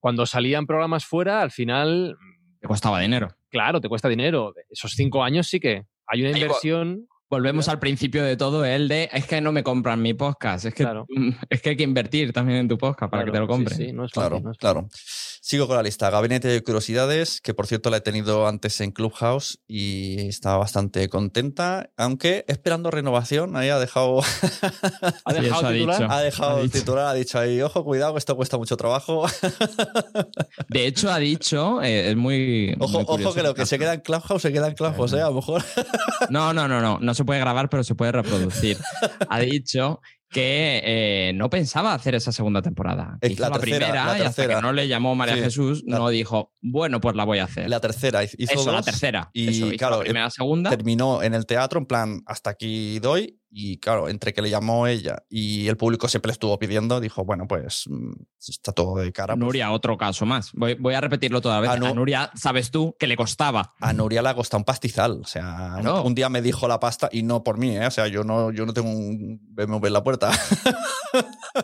Cuando 0.00 0.26
salían 0.26 0.66
programas 0.66 1.04
fuera, 1.04 1.40
al 1.42 1.50
final, 1.50 2.16
Te 2.60 2.66
costaba 2.66 3.00
dinero. 3.00 3.28
claro, 3.48 3.80
te 3.80 3.88
cuesta 3.88 4.08
dinero. 4.08 4.54
Esos 4.70 4.92
cinco 4.92 5.22
años 5.22 5.46
sí 5.46 5.60
que 5.60 5.84
hay 6.06 6.22
una 6.22 6.30
inversión. 6.30 7.06
Volvemos 7.28 7.68
al 7.68 7.78
principio 7.78 8.24
de 8.24 8.36
todo, 8.36 8.64
el 8.64 8.88
de 8.88 9.08
es 9.12 9.24
que 9.26 9.40
no 9.40 9.52
me 9.52 9.62
compran 9.62 10.02
mi 10.02 10.14
podcast, 10.14 10.64
es 10.64 10.74
que, 10.74 10.82
Claro. 10.82 11.06
es 11.48 11.62
que 11.62 11.70
hay 11.70 11.76
que 11.76 11.84
invertir 11.84 12.32
también 12.32 12.58
en 12.58 12.68
tu 12.68 12.76
podcast 12.76 13.08
para 13.08 13.24
que 13.24 13.30
te 13.30 13.38
lo 13.38 13.46
Claro, 13.46 13.58
sí, 13.60 13.64
compren. 13.68 13.86
sí, 13.88 13.92
no 13.92 14.04
es 14.04 14.10
Claro, 14.10 14.30
fácil, 14.30 14.44
no 14.44 14.50
es 14.50 14.58
claro. 14.58 14.88
Sigo 15.50 15.66
con 15.66 15.74
la 15.76 15.82
lista. 15.82 16.10
Gabinete 16.10 16.46
de 16.46 16.62
Curiosidades, 16.62 17.40
que 17.40 17.54
por 17.54 17.66
cierto 17.66 17.90
la 17.90 17.96
he 17.96 18.00
tenido 18.00 18.46
antes 18.46 18.80
en 18.82 18.92
Clubhouse 18.92 19.58
y 19.66 20.28
estaba 20.28 20.58
bastante 20.58 21.08
contenta, 21.08 21.90
aunque 21.96 22.44
esperando 22.46 22.92
renovación, 22.92 23.56
ahí 23.56 23.68
ha 23.68 23.80
dejado, 23.80 24.20
¿Ha 25.24 25.32
dejado 25.34 25.66
ha 25.66 25.72
titular? 25.72 25.98
dicho. 25.98 26.06
ha 26.12 26.20
dejado 26.20 26.56
Ha 26.56 26.60
el 26.60 26.66
dicho. 26.70 26.78
titular, 26.78 27.06
ha 27.08 27.14
dicho 27.14 27.36
ahí, 27.40 27.60
ojo, 27.62 27.82
cuidado, 27.82 28.12
que 28.12 28.20
esto 28.20 28.36
cuesta 28.36 28.58
mucho 28.58 28.76
trabajo. 28.76 29.26
De 30.68 30.86
hecho, 30.86 31.10
ha 31.10 31.18
dicho, 31.18 31.82
eh, 31.82 32.10
es 32.10 32.16
muy. 32.16 32.76
Ojo, 32.78 33.00
muy 33.16 33.24
ojo 33.24 33.34
que 33.34 33.42
lo 33.42 33.52
que 33.52 33.66
se 33.66 33.76
queda 33.76 33.94
en 33.94 34.02
Clubhouse 34.02 34.42
se 34.42 34.52
queda 34.52 34.68
en 34.68 34.74
Clubhouse, 34.74 35.14
¿eh? 35.14 35.20
A 35.20 35.30
lo 35.30 35.34
mejor. 35.34 35.64
No, 36.28 36.52
no, 36.52 36.68
no, 36.68 36.80
no. 36.80 37.00
No 37.00 37.12
se 37.12 37.24
puede 37.24 37.40
grabar, 37.40 37.68
pero 37.68 37.82
se 37.82 37.96
puede 37.96 38.12
reproducir. 38.12 38.78
Ha 39.28 39.40
dicho 39.40 40.00
que 40.30 40.80
eh, 40.84 41.32
no 41.34 41.50
pensaba 41.50 41.92
hacer 41.92 42.14
esa 42.14 42.30
segunda 42.32 42.62
temporada. 42.62 43.18
Es 43.20 43.32
hizo 43.32 43.42
la 43.42 43.48
la, 43.48 43.58
tercera, 43.58 43.86
primera 43.86 44.04
la 44.06 44.10
y 44.12 44.20
hasta 44.22 44.24
tercera. 44.42 44.54
que 44.56 44.62
no 44.62 44.72
le 44.72 44.86
llamó 44.88 45.14
María 45.14 45.34
Sí, 45.36 45.42
Jesús, 45.42 45.82
la- 45.86 45.98
no 45.98 46.08
dijo, 46.08 46.52
bueno, 46.60 47.00
pues 47.00 47.16
la 47.16 47.24
voy 47.24 47.38
a 47.38 47.44
hacer. 47.44 47.68
La 47.68 47.80
tercera 47.80 48.22
hizo 48.22 48.36
eso, 48.38 48.70
la 48.72 48.82
tercera. 48.82 49.30
Y 49.32 49.48
eso, 49.48 49.76
claro, 49.76 49.96
la 49.98 50.02
primera, 50.04 50.30
segunda. 50.30 50.70
terminó 50.70 51.22
en 51.22 51.34
el 51.34 51.46
teatro, 51.46 51.80
en 51.80 51.86
plan, 51.86 52.22
hasta 52.26 52.50
aquí 52.50 52.98
doy. 53.00 53.39
Y 53.52 53.78
claro, 53.78 54.08
entre 54.08 54.32
que 54.32 54.42
le 54.42 54.48
llamó 54.50 54.86
ella 54.86 55.24
y 55.28 55.66
el 55.66 55.76
público 55.76 56.06
siempre 56.06 56.28
le 56.28 56.34
estuvo 56.34 56.56
pidiendo, 56.58 57.00
dijo, 57.00 57.24
bueno, 57.24 57.48
pues 57.48 57.84
mm, 57.88 58.12
está 58.48 58.70
todo 58.72 58.96
de 58.98 59.12
cara. 59.12 59.34
pues, 59.34 59.40
Nuria, 59.44 59.72
otro 59.72 59.98
caso 59.98 60.24
más. 60.24 60.52
Voy, 60.52 60.74
voy 60.74 60.94
a 60.94 61.00
repetirlo 61.00 61.40
toda 61.40 61.58
vez. 61.60 61.68
A 61.70 61.76
Nuria, 61.76 62.30
sabes 62.36 62.70
tú 62.70 62.94
que 62.98 63.08
le 63.08 63.16
costaba. 63.16 63.74
a 63.80 63.92
Nuria 63.92 64.22
le 64.22 64.28
ha 64.28 64.34
costado 64.34 64.58
un 64.60 64.64
pastizal. 64.64 65.20
O 65.22 65.26
sea, 65.26 65.76
un- 66.04 66.14
día 66.14 66.28
me 66.28 66.42
dijo 66.42 66.68
la 66.68 66.78
pasta 66.78 67.08
y 67.10 67.22
no 67.24 67.42
por 67.42 67.58
mí, 67.58 67.76
¿eh? 67.76 67.86
O 67.86 67.90
sea, 67.90 68.06
yo 68.06 68.22
no, 68.24 68.52
yo 68.52 68.66
no 68.66 68.72
tengo 68.72 68.88
un 68.88 69.40
BMW 69.52 69.86
en 69.88 69.92
la 69.92 70.04
puerta. 70.04 70.30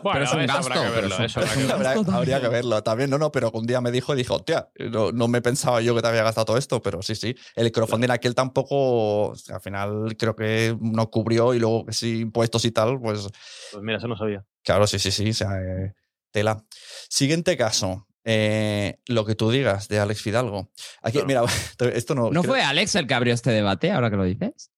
Bueno, 0.03 0.23
es 0.25 0.33
un 0.33 0.41
eso 0.41 0.53
gasto, 0.53 0.73
habrá 0.73 0.89
que 0.89 0.95
verlo, 1.01 1.15
eso 1.23 1.39
habrá 1.39 1.53
que 1.53 1.59
verlo. 1.63 1.73
Habría- 1.75 1.93
que 1.95 2.41
también. 2.41 2.51
verlo 2.51 2.83
también. 2.83 3.09
No, 3.09 3.17
no, 3.17 3.31
pero 3.31 3.49
un 3.51 3.65
día 3.65 3.79
me 3.79 3.91
dijo 3.91 4.13
y 4.13 4.17
dijo, 4.17 4.35
hostia, 4.35 4.69
no, 4.91 5.11
no 5.13 5.27
me 5.29 5.41
pensaba 5.41 5.79
yo 5.81 5.95
que 5.95 6.01
te 6.01 6.07
había 6.09 6.23
gastado 6.23 6.43
todo 6.45 6.57
esto, 6.57 6.81
pero 6.81 7.01
sí, 7.01 7.15
sí. 7.15 7.33
El 7.55 7.71
crowdfunding 7.71 8.09
aquel 8.11 8.35
tampoco, 8.35 9.27
o 9.29 9.35
sea, 9.35 9.55
al 9.55 9.61
final 9.61 10.15
creo 10.17 10.35
que 10.35 10.75
no 10.81 11.09
cubrió 11.09 11.53
y 11.53 11.59
luego 11.59 11.76
que 11.85 12.07
impuestos 12.07 12.65
y 12.65 12.71
tal, 12.71 12.99
pues 12.99 13.27
Pues 13.71 13.83
mira, 13.83 13.97
eso 13.97 14.07
no 14.07 14.17
sabía. 14.17 14.45
Claro, 14.63 14.87
sí, 14.87 14.99
sí, 14.99 15.11
sí. 15.11 15.29
O 15.29 15.33
sea, 15.33 15.49
eh, 15.61 15.93
tela. 16.31 16.63
Siguiente 17.09 17.55
caso. 17.57 18.05
eh, 18.29 18.99
lo 19.07 19.23
que 19.25 19.35
tú 19.35 19.49
digas 19.51 19.87
de 19.87 19.99
Alex 19.99 20.21
Fidalgo. 20.21 20.69
Aquí, 21.01 21.21
mira, 21.25 21.43
esto 21.93 22.13
no. 22.15 22.29
¿No 22.31 22.41
creo- 22.41 22.53
fue 22.53 22.61
Alex 22.61 22.95
el 22.95 23.07
que 23.07 23.13
abrió 23.13 23.33
este 23.33 23.51
debate, 23.51 23.91
ahora 23.91 24.09
que 24.09 24.17
lo 24.17 24.23
dices? 24.25 24.71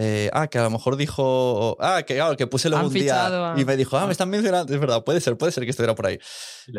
eh, 0.00 0.30
ah, 0.32 0.46
que 0.46 0.58
a 0.58 0.62
lo 0.62 0.70
mejor 0.70 0.96
dijo. 0.96 1.76
Ah, 1.80 2.02
que 2.06 2.14
claro, 2.14 2.36
que 2.36 2.46
puse 2.46 2.68
luego 2.70 2.86
un 2.86 2.92
día 2.94 3.52
a- 3.54 3.60
y 3.60 3.64
me 3.64 3.76
dijo, 3.76 3.98
ah, 3.98 4.06
me 4.06 4.12
están 4.12 4.30
mencionando. 4.30 4.72
Es 4.72 4.80
verdad, 4.80 5.02
puede 5.04 5.20
ser, 5.20 5.36
puede 5.36 5.50
ser 5.52 5.64
que 5.64 5.70
estuviera 5.70 5.94
por 5.96 6.06
ahí. 6.06 6.18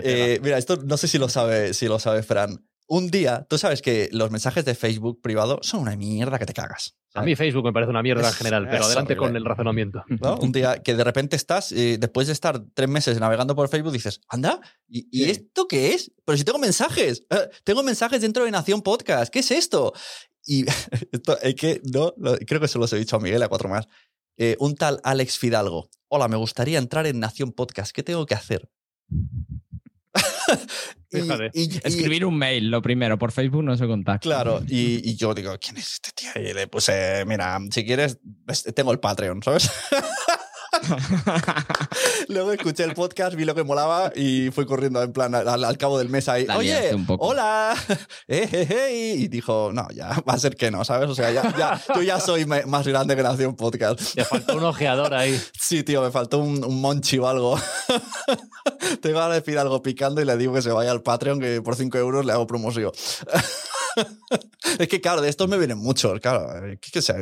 Eh, 0.04 0.40
mira, 0.42 0.58
esto 0.58 0.78
no 0.78 0.96
sé 0.98 1.08
si 1.10 1.18
lo 1.18 1.28
sabe, 1.28 1.74
si 1.74 1.88
lo 1.88 2.00
sabe 2.00 2.24
Fran. 2.24 2.66
Un 2.92 3.12
día, 3.12 3.46
tú 3.48 3.60
sabes 3.60 3.84
que 3.84 4.10
los 4.12 4.32
mensajes 4.32 4.66
de 4.66 4.74
Facebook 4.74 5.22
privado 5.22 5.60
son 5.62 5.82
una 5.82 5.96
mierda 5.96 6.40
que 6.40 6.48
te 6.48 6.54
cagas. 6.54 6.96
A 7.14 7.22
mí 7.22 7.36
Facebook 7.36 7.64
me 7.64 7.72
parece 7.72 7.92
una 7.92 8.02
mierda 8.02 8.28
en 8.28 8.34
general, 8.34 8.66
pero 8.68 8.82
es 8.82 8.86
adelante 8.88 9.16
con 9.16 9.36
el 9.36 9.46
razonamiento. 9.46 10.04
¿no? 10.10 10.38
Un 10.38 10.52
día 10.52 10.82
que 10.82 10.96
de 10.96 11.04
repente 11.04 11.36
estás, 11.36 11.72
eh, 11.72 11.98
después 12.00 12.26
de 12.26 12.34
estar 12.34 12.60
tres 12.74 12.90
meses 12.90 13.20
navegando 13.20 13.56
por 13.56 13.70
Facebook, 13.70 13.92
dices, 13.94 14.22
anda, 14.28 14.60
¿y, 14.88 15.08
y 15.12 15.26
Sí. 15.26 15.30
esto 15.30 15.68
qué 15.68 15.94
es? 15.94 16.12
Pero 16.26 16.36
si 16.36 16.44
tengo 16.44 16.58
mensajes, 16.58 17.26
eh, 17.30 17.50
tengo 17.64 17.84
mensajes 17.84 18.22
dentro 18.22 18.44
de 18.44 18.50
Nación 18.52 18.82
Podcast, 18.82 19.32
¿qué 19.32 19.40
es 19.40 19.52
esto? 19.52 19.94
Y 20.46 20.66
esto 21.12 21.40
es 21.42 21.54
que 21.54 21.82
no, 21.94 22.14
lo- 22.18 22.38
creo 22.40 22.60
que 22.60 22.68
se 22.68 22.80
los 22.80 22.92
he 22.94 22.98
dicho 22.98 23.18
a 23.18 23.20
Miguel 23.20 23.44
a 23.44 23.50
cuatro 23.50 23.70
más. 23.70 23.88
Eh, 24.38 24.56
un 24.60 24.74
tal 24.74 25.00
Alex 25.04 25.38
Fidalgo. 25.38 25.90
Hola, 26.08 26.28
me 26.28 26.38
gustaría 26.38 26.80
entrar 26.80 27.06
en 27.06 27.20
Nación 27.20 27.52
Podcast. 27.52 27.92
¿Qué 27.92 28.02
tengo 28.02 28.26
que 28.26 28.34
hacer? 28.34 28.68
Y- 31.12 31.22
Fíjate. 31.22 31.50
y- 31.54 31.74
y- 31.76 31.82
Escribir 31.84 32.26
un 32.26 32.38
mail, 32.38 32.70
lo 32.70 32.82
primero, 32.82 33.18
por 33.18 33.32
Facebook 33.32 33.64
no 33.64 33.76
se 33.76 33.88
contacta. 33.88 34.20
Claro, 34.20 34.62
y, 34.68 35.10
y 35.10 35.16
yo 35.16 35.34
digo, 35.34 35.56
¿quién 35.60 35.78
es 35.78 35.94
este 35.94 36.12
tío? 36.14 36.30
Y 36.36 36.54
le 36.54 36.68
puse, 36.68 37.24
mira, 37.26 37.58
si 37.72 37.84
quieres, 37.86 38.20
tengo 38.76 38.92
el 38.92 39.00
Patreon, 39.00 39.42
¿sabes? 39.44 39.70
Luego 42.28 42.52
escuché 42.52 42.84
el 42.84 42.94
podcast, 42.94 43.36
vi 43.36 43.44
lo 43.44 43.56
que 43.56 43.64
molaba 43.64 44.12
y 44.16 44.50
fui 44.52 44.66
corriendo 44.66 45.02
en 45.02 45.12
plan 45.12 45.34
al, 45.34 45.64
al 45.64 45.78
cabo 45.78 45.98
del 45.98 46.10
mes 46.10 46.30
ahí. 46.30 46.46
La 46.46 46.58
Oye, 46.58 46.92
hola. 47.18 47.76
Eh, 48.28 48.48
eh, 48.52 48.68
eh", 48.70 49.16
y 49.18 49.28
dijo, 49.28 49.72
no, 49.74 49.88
ya 49.94 50.10
va 50.28 50.34
a 50.34 50.38
ser 50.38 50.56
que 50.56 50.70
no, 50.70 50.86
¿sabes? 50.86 51.10
O 51.10 51.16
sea, 51.16 51.32
ya, 51.32 51.42
ya, 51.58 51.82
yo 51.96 52.04
ya 52.04 52.20
soy 52.20 52.46
me- 52.46 52.66
más 52.66 52.88
grande 52.88 53.16
que 53.16 53.24
Nación 53.24 53.56
Podcast. 53.56 54.14
Te 54.14 54.24
faltó 54.24 54.56
un 54.58 54.64
ojeador 54.64 55.14
ahí. 55.16 55.40
Sí, 55.60 55.84
tío, 55.84 56.02
me 56.04 56.12
faltó 56.12 56.38
un, 56.40 56.64
un 56.64 56.80
monchi 56.82 57.18
o 57.18 57.28
algo. 57.28 57.60
Tengo 59.02 59.20
ganas 59.20 59.34
de 59.36 59.40
decir 59.42 59.58
algo 59.58 59.82
picando 59.82 60.22
y 60.22 60.26
le 60.26 60.38
digo 60.38 60.54
que 60.54 60.62
se 60.62 60.72
vaya 60.72 60.92
al 60.92 61.02
Patreon, 61.02 61.40
que 61.40 61.62
por 61.62 61.76
5 61.76 61.98
euros 61.98 62.26
le 62.26 62.32
hago 62.34 62.48
promoción. 62.48 62.92
es 64.80 64.88
que, 64.88 65.02
claro, 65.02 65.22
de 65.22 65.30
estos 65.30 65.48
me 65.50 65.58
vienen 65.58 65.78
muchos, 65.78 66.20
claro. 66.20 66.66
eh, 66.66 66.78
que- 66.80 66.92
que 66.92 67.02
sea, 67.02 67.16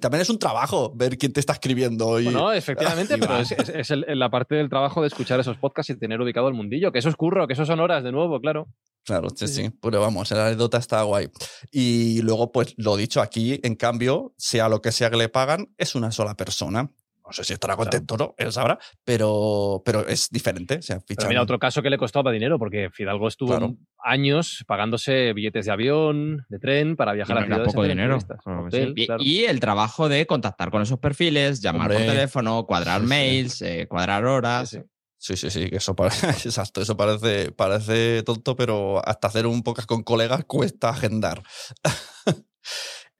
también 0.00 0.20
es 0.22 0.30
un 0.30 0.38
trabajo 0.38 0.92
ver 0.94 1.18
quién 1.18 1.32
te 1.32 1.40
está 1.40 1.54
escribiendo. 1.54 2.20
Y... 2.20 2.24
Bueno, 2.24 2.52
efectivamente, 2.52 3.18
pero 3.18 3.38
es, 3.38 3.52
es- 3.52 3.68
es 3.68 3.90
el- 3.90 4.04
la 4.08 4.30
parte 4.30 4.54
del 4.54 4.68
trabajo 4.68 5.00
de 5.00 5.08
escuchar 5.08 5.40
esos 5.40 5.56
podcasts 5.56 5.90
y 5.90 5.98
tener 5.98 6.20
ubicado 6.20 6.48
el 6.48 6.54
mundillo, 6.54 6.92
que 6.92 6.98
eso 6.98 7.08
es 7.08 7.16
curro, 7.16 7.46
que 7.46 7.54
eso 7.54 7.66
son 7.66 7.80
horas 7.80 8.04
de 8.04 8.12
nuevo, 8.12 8.40
claro. 8.40 8.68
Claro, 9.04 9.28
sí, 9.34 9.48
sí. 9.48 9.68
Pero 9.80 10.00
vamos, 10.00 10.30
la 10.30 10.46
anécdota 10.46 10.78
está 10.78 11.02
guay. 11.02 11.28
Y 11.72 12.22
luego, 12.22 12.52
pues 12.52 12.74
lo 12.76 12.96
dicho, 12.96 13.20
aquí, 13.20 13.58
en 13.64 13.74
cambio, 13.74 14.32
sea 14.36 14.68
lo 14.68 14.80
que 14.80 14.92
sea 14.92 15.10
que 15.10 15.16
le 15.16 15.28
pagan, 15.28 15.74
es 15.76 15.96
una 15.96 16.12
sola 16.12 16.36
persona. 16.36 16.88
No 17.24 17.32
sé 17.32 17.44
si 17.44 17.52
estará 17.52 17.76
contento 17.76 18.14
o 18.14 18.18
no, 18.18 18.34
él 18.36 18.52
sabrá, 18.52 18.78
pero, 19.04 19.80
pero 19.84 20.06
es 20.06 20.28
diferente. 20.30 20.76
O 20.78 20.82
sea, 20.82 20.98
Pero 21.06 21.28
mira, 21.28 21.40
otro 21.42 21.58
caso 21.58 21.80
que 21.80 21.88
le 21.88 21.96
costaba 21.96 22.32
dinero, 22.32 22.58
porque 22.58 22.90
Fidalgo 22.92 23.28
estuvo 23.28 23.50
Claro. 23.50 23.76
años 24.04 24.64
pagándose 24.66 25.32
billetes 25.32 25.66
de 25.66 25.72
avión, 25.72 26.44
de 26.48 26.58
tren, 26.58 26.96
para 26.96 27.12
Y 27.12 27.16
viajar 27.16 27.36
no 27.36 27.42
a 27.42 27.44
ciudades. 27.46 27.66
poco 27.68 27.84
dinero. 27.84 28.18
Hotel, 28.66 28.92
sí. 28.96 29.02
Y- 29.02 29.06
claro. 29.06 29.22
Y 29.22 29.44
el 29.44 29.60
trabajo 29.60 30.08
de 30.08 30.26
contactar 30.26 30.70
con 30.70 30.82
esos 30.82 30.98
perfiles, 30.98 31.60
llamar 31.60 31.88
por 31.92 31.98
teléfono, 31.98 32.66
cuadrar 32.66 33.00
Sí, 33.00 33.06
sí. 33.06 33.08
mails, 33.08 33.62
eh, 33.62 33.86
cuadrar 33.88 34.24
horas. 34.24 34.70
Sí, 34.70 34.78
sí. 34.78 34.82
Sí, 35.24 35.36
sí, 35.36 35.50
sí, 35.50 35.70
que 35.70 35.76
eso 35.76 35.94
parece, 35.94 36.26
exacto, 36.48 36.80
eso 36.82 36.96
parece, 36.96 37.52
parece 37.52 38.24
tonto, 38.24 38.56
pero 38.56 39.00
hasta 39.06 39.28
hacer 39.28 39.46
un 39.46 39.62
podcast 39.62 39.86
con 39.88 40.02
colegas 40.02 40.44
cuesta 40.46 40.88
agendar. 40.88 41.42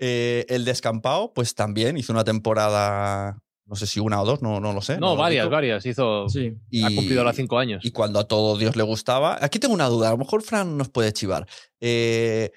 Eh, 0.05 0.47
el 0.49 0.65
descampado, 0.65 1.33
pues 1.33 1.55
también 1.55 1.97
hizo 1.97 2.13
una 2.13 2.25
temporada, 2.25 3.39
no 3.67 3.77
sé 3.77 3.87
si 3.87 4.01
una 4.01 4.21
o 4.21 4.25
dos, 4.27 4.43
no, 4.43 4.61
no 4.61 4.73
lo 4.73 4.83
sé. 4.83 4.99
No, 4.99 5.11
lo 5.15 5.17
varias, 5.17 5.49
varias. 5.49 5.87
Hizo, 5.87 6.29
Sí. 6.29 6.53
Y- 6.71 6.83
Ha 6.83 6.89
cumplido 6.95 7.21
ahora 7.21 7.33
cinco 7.33 7.59
años. 7.59 7.85
Y 7.85 7.91
cuando 7.91 8.19
a 8.19 8.25
todo 8.25 8.57
Dios 8.59 8.77
le 8.77 8.83
gustaba. 8.83 9.39
Aquí 9.41 9.59
tengo 9.59 9.75
una 9.75 9.87
duda, 9.89 10.09
a 10.09 10.13
lo 10.13 10.19
mejor 10.19 10.43
Fran 10.43 10.77
nos 10.77 10.89
puede 10.89 11.13
chivar. 11.13 11.47
Eh, 11.81 12.51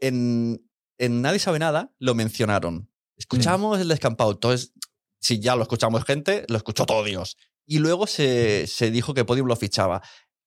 en, 0.00 0.64
en 0.98 1.22
Nadie 1.22 1.38
sabe 1.38 1.58
nada 1.58 1.92
lo 1.98 2.14
mencionaron. 2.14 2.88
Escuchamos 3.16 3.78
el 3.80 3.88
descampado. 3.88 4.30
Entonces, 4.32 4.72
si 5.20 5.38
ya 5.40 5.54
lo 5.56 5.62
escuchamos 5.62 6.04
gente, 6.04 6.44
lo 6.48 6.56
escuchó 6.56 6.86
todo 6.86 7.04
Dios. 7.04 7.36
Y 7.66 7.78
luego 7.78 8.06
se, 8.06 8.66
se 8.66 8.90
dijo 8.90 9.14
que 9.14 9.24
Podium 9.24 9.46
lo 9.46 9.56
fichaba. 9.56 10.02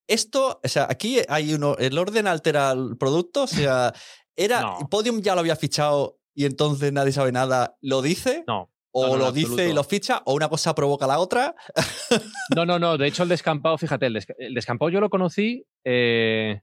Esto, 0.08 0.60
o 0.62 0.68
sea, 0.68 0.86
aquí 0.90 1.18
hay 1.28 1.54
uno. 1.54 1.76
¿El 1.78 1.96
orden 1.98 2.26
altera 2.26 2.72
el 2.72 2.96
producto? 2.98 3.44
O 3.44 3.46
sea, 3.46 3.92
¿era 4.36 4.60
No. 4.80 4.88
Podium 4.90 5.20
ya 5.22 5.34
lo 5.34 5.40
había 5.40 5.56
fichado 5.56 6.18
y 6.34 6.44
entonces 6.44 6.92
nadie 6.92 7.12
sabe 7.12 7.32
nada? 7.32 7.76
¿Lo 7.80 8.02
dice? 8.02 8.44
No. 8.46 8.70
¿O 8.98 9.02
No, 9.02 9.08
no, 9.08 9.14
en 9.14 9.20
lo 9.20 9.32
dice 9.32 9.68
y 9.68 9.72
lo 9.74 9.84
ficha? 9.84 10.22
¿O 10.24 10.34
una 10.34 10.48
cosa 10.48 10.74
provoca 10.74 11.06
la 11.06 11.18
otra? 11.18 11.54
No, 12.56 12.64
no, 12.64 12.78
no. 12.78 12.96
De 12.96 13.06
hecho, 13.08 13.22
el 13.24 13.28
descampado, 13.28 13.76
fíjate, 13.76 14.06
el, 14.06 14.14
desca- 14.14 14.34
el 14.38 14.54
descampado 14.54 14.88
yo 14.88 15.00
lo 15.00 15.10
conocí 15.10 15.64
eh, 15.84 16.60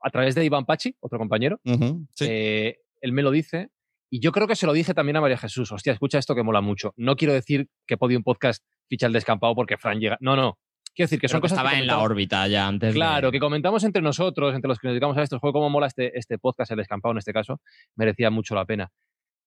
a 0.00 0.10
través 0.10 0.34
de 0.34 0.44
Iván 0.44 0.64
Pachi, 0.66 0.96
otro 1.00 1.18
compañero. 1.18 1.60
Sí. 1.64 2.26
Eh, 2.28 2.78
él 3.00 3.12
me 3.12 3.22
lo 3.22 3.30
dice. 3.30 3.70
Y 4.10 4.20
yo 4.20 4.32
creo 4.32 4.46
que 4.46 4.56
se 4.56 4.66
lo 4.66 4.72
dije 4.72 4.92
también 4.94 5.16
a 5.16 5.20
María 5.20 5.38
Jesús. 5.38 5.72
Hostia, 5.72 5.92
escucha 5.92 6.18
esto 6.18 6.34
que 6.34 6.42
mola 6.42 6.60
mucho. 6.60 6.92
No 6.96 7.16
quiero 7.16 7.32
decir 7.32 7.68
que 7.86 7.96
Podium 7.96 8.22
Podcast 8.22 8.62
ficha 8.88 9.06
el 9.06 9.12
descampado 9.12 9.54
porque 9.54 9.76
Fran 9.78 9.98
llega. 10.00 10.16
No, 10.20 10.36
no. 10.36 10.58
Quiero 10.94 11.06
decir 11.06 11.20
que 11.20 11.26
son 11.28 11.38
Pero 11.40 11.42
cosas 11.42 11.58
que 11.58 11.64
estaba 11.66 11.80
en 11.80 11.86
la 11.88 11.98
órbita 11.98 12.46
ya 12.46 12.68
antes. 12.68 12.90
de- 12.92 12.98
Claro, 12.98 13.32
que 13.32 13.40
comentamos 13.40 13.82
entre 13.82 14.02
nosotros, 14.02 14.54
entre 14.54 14.68
los 14.68 14.78
que 14.78 14.86
nos 14.86 14.92
dedicamos 14.92 15.16
a 15.16 15.22
esto, 15.22 15.40
fue 15.40 15.52
cómo 15.52 15.68
mola 15.70 15.88
este, 15.88 16.16
este 16.16 16.38
podcast, 16.38 16.70
el 16.70 16.76
descampado 16.76 17.12
en 17.12 17.18
este 17.18 17.32
caso, 17.32 17.60
merecía 17.96 18.30
mucho 18.30 18.54
la 18.54 18.64
pena. 18.64 18.92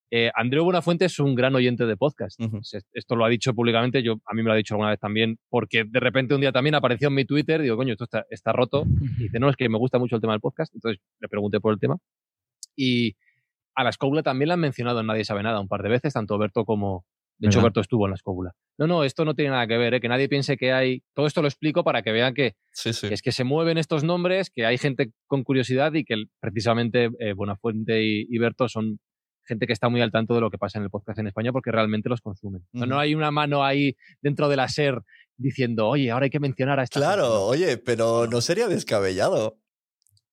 Eh, 0.09 0.31
Andreu 0.35 0.63
Buenafuente 0.63 1.05
es 1.05 1.19
un 1.19 1.35
gran 1.35 1.53
oyente 1.55 1.85
de 1.85 1.97
podcast. 1.97 2.39
Esto 2.93 3.15
lo 3.15 3.25
ha 3.25 3.29
dicho 3.29 3.53
públicamente, 3.53 4.01
yo, 4.01 4.15
a 4.25 4.33
mí 4.33 4.41
me 4.41 4.47
lo 4.47 4.53
ha 4.53 4.55
dicho 4.57 4.73
alguna 4.75 4.91
vez 4.91 4.99
también, 4.99 5.37
porque 5.49 5.83
de 5.85 5.99
repente 5.99 6.33
un 6.33 6.41
día 6.41 6.51
también 6.51 6.75
apareció 6.75 7.09
en 7.09 7.15
mi 7.15 7.25
Twitter, 7.25 7.61
digo, 7.61 7.75
coño, 7.75 7.91
esto 7.91 8.05
está, 8.05 8.25
está 8.29 8.53
roto. 8.53 8.83
Y 9.19 9.23
dice, 9.23 9.39
no, 9.39 9.49
es 9.49 9.55
que 9.55 9.67
me 9.69 9.77
gusta 9.77 9.99
mucho 9.99 10.15
el 10.15 10.21
tema 10.21 10.33
del 10.33 10.39
podcast, 10.39 10.73
entonces 10.73 11.01
le 11.19 11.27
pregunté 11.27 11.59
por 11.59 11.73
el 11.73 11.79
tema. 11.79 11.97
Y 12.75 13.15
a 13.75 13.83
la 13.83 13.89
Escóbula 13.89 14.23
también 14.23 14.47
la 14.47 14.53
han 14.53 14.59
mencionado 14.59 15.01
en 15.01 15.07
Nadie 15.07 15.25
Sabe 15.25 15.43
Nada 15.43 15.59
un 15.59 15.67
par 15.67 15.83
de 15.83 15.89
veces, 15.89 16.13
tanto 16.13 16.37
Berto 16.37 16.65
como... 16.65 17.05
De 17.39 17.49
hecho, 17.49 17.59
¿Verdad? 17.59 17.65
Berto 17.67 17.81
estuvo 17.81 18.05
en 18.07 18.11
la 18.11 18.15
Escóbula. 18.15 18.53
No, 18.79 18.87
no, 18.87 19.03
esto 19.03 19.23
no 19.23 19.35
tiene 19.35 19.51
nada 19.51 19.67
que 19.67 19.77
ver, 19.77 19.93
¿eh? 19.93 19.99
que 19.99 20.07
nadie 20.07 20.27
piense 20.27 20.57
que 20.57 20.71
hay... 20.71 21.03
Todo 21.13 21.27
esto 21.27 21.43
lo 21.43 21.47
explico 21.47 21.83
para 21.83 22.01
que 22.01 22.11
vean 22.11 22.33
que 22.33 22.55
Sí, 22.71 22.93
sí. 22.93 23.09
que 23.09 23.13
es 23.13 23.21
que 23.21 23.31
se 23.31 23.43
mueven 23.43 23.77
estos 23.77 24.03
nombres, 24.03 24.49
que 24.49 24.65
hay 24.65 24.79
gente 24.79 25.11
con 25.27 25.43
curiosidad 25.43 25.93
y 25.93 26.03
que 26.03 26.15
precisamente 26.39 27.09
eh, 27.19 27.33
Buenafuente 27.33 28.03
y, 28.03 28.25
y 28.27 28.37
Berto 28.39 28.67
son 28.67 28.99
gente 29.47 29.65
que 29.67 29.73
está 29.73 29.89
muy 29.89 30.01
al 30.01 30.11
tanto 30.11 30.35
de 30.35 30.41
lo 30.41 30.51
que 30.51 30.57
pasa 30.57 30.77
en 30.77 30.83
el 30.83 30.89
podcast 30.89 31.17
en 31.19 31.27
España 31.27 31.51
porque 31.51 31.71
realmente 31.71 32.09
los 32.09 32.21
consumen. 32.21 32.63
No, 32.73 32.99
hay 32.99 33.15
una 33.15 33.31
mano 33.31 33.63
ahí 33.63 33.95
dentro 34.21 34.49
de 34.49 34.55
la 34.57 34.67
SER 34.67 35.01
diciendo, 35.37 35.87
oye, 35.87 36.11
ahora 36.11 36.25
hay 36.25 36.29
que 36.29 36.39
mencionar 36.39 36.79
a 36.79 36.83
esta 36.83 36.99
Claro, 36.99 37.23
gente". 37.23 37.65
oye, 37.65 37.77
pero 37.77 38.27
no 38.27 38.41
sería 38.41 38.67
descabellado. 38.67 39.57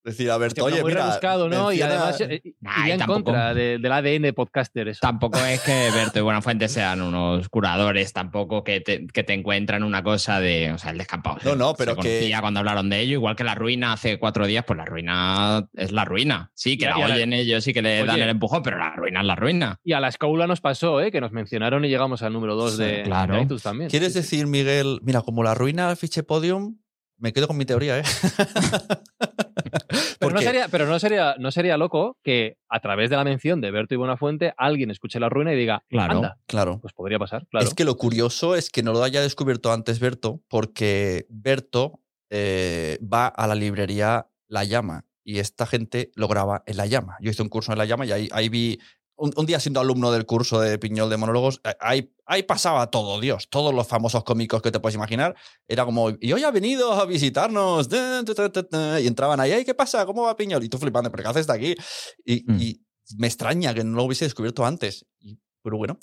Decir, 0.05 0.31
a 0.31 0.37
ver, 0.37 0.49
Hostia, 0.49 0.65
oye, 0.65 0.83
muy 0.83 0.93
mira. 0.93 1.07
rebuscado, 1.07 1.49
¿no? 1.49 1.73
Y 1.73 1.79
menciona- 1.79 1.95
además 1.95 2.21
eh, 2.21 2.43
Nah, 2.61 2.73
iría 2.81 2.89
y 2.89 2.93
en 2.93 2.99
tampoco- 2.99 3.25
contra 3.25 3.55
de- 3.55 3.79
del 3.79 3.91
ADN 3.91 4.33
podcaster 4.35 4.87
eso. 4.89 4.99
Tampoco 5.01 5.39
es 5.39 5.63
que 5.63 5.91
Berto 5.95 6.19
y 6.19 6.23
Buenafuente 6.23 6.69
sean 6.69 7.01
unos 7.01 7.49
curadores, 7.49 8.13
tampoco 8.13 8.63
que 8.65 8.83
te, 8.83 9.07
que 9.07 9.23
te 9.25 9.33
encuentran 9.33 9.83
una 9.83 10.03
cosa 10.03 10.41
de. 10.41 10.73
O 10.73 10.79
sea, 10.79 10.91
el 10.91 10.99
descampado. 10.99 11.39
No, 11.43 11.57
no, 11.57 11.71
se 11.71 11.77
pero 11.79 11.97
que- 11.97 12.03
conocía 12.03 12.41
cuando 12.43 12.61
hablaron 12.61 12.91
de 12.91 13.01
ello, 13.01 13.15
igual 13.15 13.35
que 13.35 13.45
la 13.45 13.55
ruina 13.55 13.95
hace 13.95 14.19
cuatro 14.19 14.47
días, 14.47 14.65
pues 14.67 14.77
la 14.77 14.85
ruina 14.85 15.67
es 15.73 15.91
la 15.91 16.05
ruina. 16.05 16.51
Sí, 16.55 16.77
que 16.77 16.85
Y- 16.85 16.89
la 16.89 16.99
y 16.99 17.03
a 17.03 17.09
la- 17.09 17.15
oyen 17.15 17.33
ellos, 17.33 17.65
sí 17.65 17.73
que 17.73 17.81
le 17.81 18.05
dan 18.05 18.11
Oye. 18.17 18.25
el 18.25 18.29
empujón, 18.29 18.63
pero 18.63 18.77
la 18.79 18.91
ruina 18.95 19.21
es 19.21 19.27
la 19.27 19.37
ruina. 19.37 19.77
Y 19.83 19.95
a 19.95 20.01
la 20.01 20.09
Escaula 20.09 20.47
nos 20.47 20.61
pasó, 20.61 21.01
¿eh? 21.01 21.11
que 21.11 21.23
nos 21.23 21.33
mencionaron 21.33 21.83
y 21.85 21.89
llegamos 21.89 22.23
al 22.23 22.35
número 22.35 22.57
2 22.57 22.77
Sí, 22.77 22.83
de, 22.83 23.03
claro. 23.05 23.43
de 23.43 23.57
también. 23.59 23.89
¿Quieres 23.89 24.13
Sí, 24.13 24.19
sí. 24.23 24.37
decir, 24.37 24.47
Miguel, 24.49 24.99
mira, 25.03 25.23
como 25.23 25.43
la 25.43 25.55
ruina 25.55 25.89
al 25.89 25.97
fiche 25.97 26.23
podium, 26.23 26.77
me 27.17 27.33
quedo 27.33 27.47
con 27.47 27.57
mi 27.57 27.65
teoría, 27.65 28.01
¿eh? 28.01 28.03
Pero, 30.19 30.35
no 30.35 30.41
sería, 30.41 30.69
pero 30.69 30.87
no 30.87 30.99
sería, 30.99 31.35
no 31.39 31.51
sería 31.51 31.77
loco 31.77 32.19
que 32.23 32.57
a 32.69 32.81
través 32.81 33.11
de 33.11 33.17
la 33.17 33.25
mención 33.25 33.61
de 33.61 33.71
Berto 33.71 33.95
y 33.95 33.97
Buenafuente 33.97 34.55
alguien 34.57 34.91
escuche 34.91 35.21
la 35.21 35.29
ruina 35.29 35.53
y 35.53 35.57
diga, 35.57 35.83
Claro. 35.89 36.17
anda, 36.17 36.39
Claro. 36.47 36.79
pues 36.81 36.93
podría 36.93 37.19
pasar, 37.19 37.47
claro. 37.49 37.67
Es 37.67 37.75
que 37.75 37.85
lo 37.85 37.97
curioso 37.97 38.55
es 38.57 38.71
que 38.71 38.83
no 38.83 38.93
lo 38.93 39.03
haya 39.03 39.21
descubierto 39.21 39.73
antes 39.73 39.99
Berto, 40.01 40.41
porque 40.49 41.27
Berto 41.29 42.01
eh, 42.31 42.99
va 43.03 43.27
a 43.29 43.47
la 43.47 43.55
librería 43.55 44.27
La 44.49 44.65
Llama 44.65 45.05
y 45.25 45.39
esta 45.39 45.67
gente 45.67 46.11
lo 46.17 46.29
graba 46.29 46.63
en 46.67 46.77
La 46.77 46.87
Llama. 46.87 47.17
Yo 47.21 47.31
hice 47.31 47.43
un 47.43 47.49
curso 47.49 47.73
en 47.73 47.79
La 47.79 47.85
Llama 47.85 48.07
y 48.07 48.13
ahí, 48.13 48.29
ahí 48.33 48.49
vi, 48.49 48.79
un, 49.17 49.33
un 49.37 49.47
día 49.47 49.61
siendo 49.61 49.81
alumno 49.81 50.11
del 50.13 50.27
curso 50.27 50.61
de 50.61 50.79
Piñol 50.79 51.11
de 51.11 51.17
Monólogos, 51.17 51.61
eh, 51.65 51.75
ahí, 51.81 52.13
ahí 52.27 52.43
pasaba 52.43 52.91
todo, 52.91 53.21
Dios, 53.21 53.49
todos 53.51 53.75
los 53.75 53.87
famosos 53.87 54.25
cómicos 54.25 54.63
que 54.63 54.71
te 54.73 54.81
puedes 54.81 54.95
imaginar. 54.97 55.35
Era 55.69 55.85
como, 55.85 56.11
y 56.21 56.33
hoy 56.33 56.43
ha 56.45 56.51
venido 56.51 56.93
a 56.93 57.07
visitarnos, 57.07 57.89
da, 57.89 58.23
da, 58.23 58.35
da, 58.35 58.49
da, 58.49 58.63
da", 58.71 59.01
y 59.01 59.07
entraban 59.07 59.41
ahí, 59.41 59.53
"Ay, 59.53 59.65
¿qué 59.65 59.75
pasa? 59.75 60.05
¿Cómo 60.07 60.23
va 60.23 60.37
Piñol? 60.37 60.65
Y 60.65 60.69
tú 60.69 60.79
flipando, 60.79 61.11
¿pero 61.11 61.23
qué 61.23 61.29
haces 61.31 61.47
de 61.47 61.53
aquí? 61.55 61.75
Y, 62.25 62.45
Mm. 62.51 62.61
y 62.61 62.81
me 63.19 63.27
extraña 63.27 63.75
que 63.75 63.85
no 63.85 63.97
lo 63.97 64.05
hubiese 64.05 64.25
descubierto 64.25 64.65
antes. 64.65 65.07
Pero 65.63 65.77
bueno. 65.79 65.99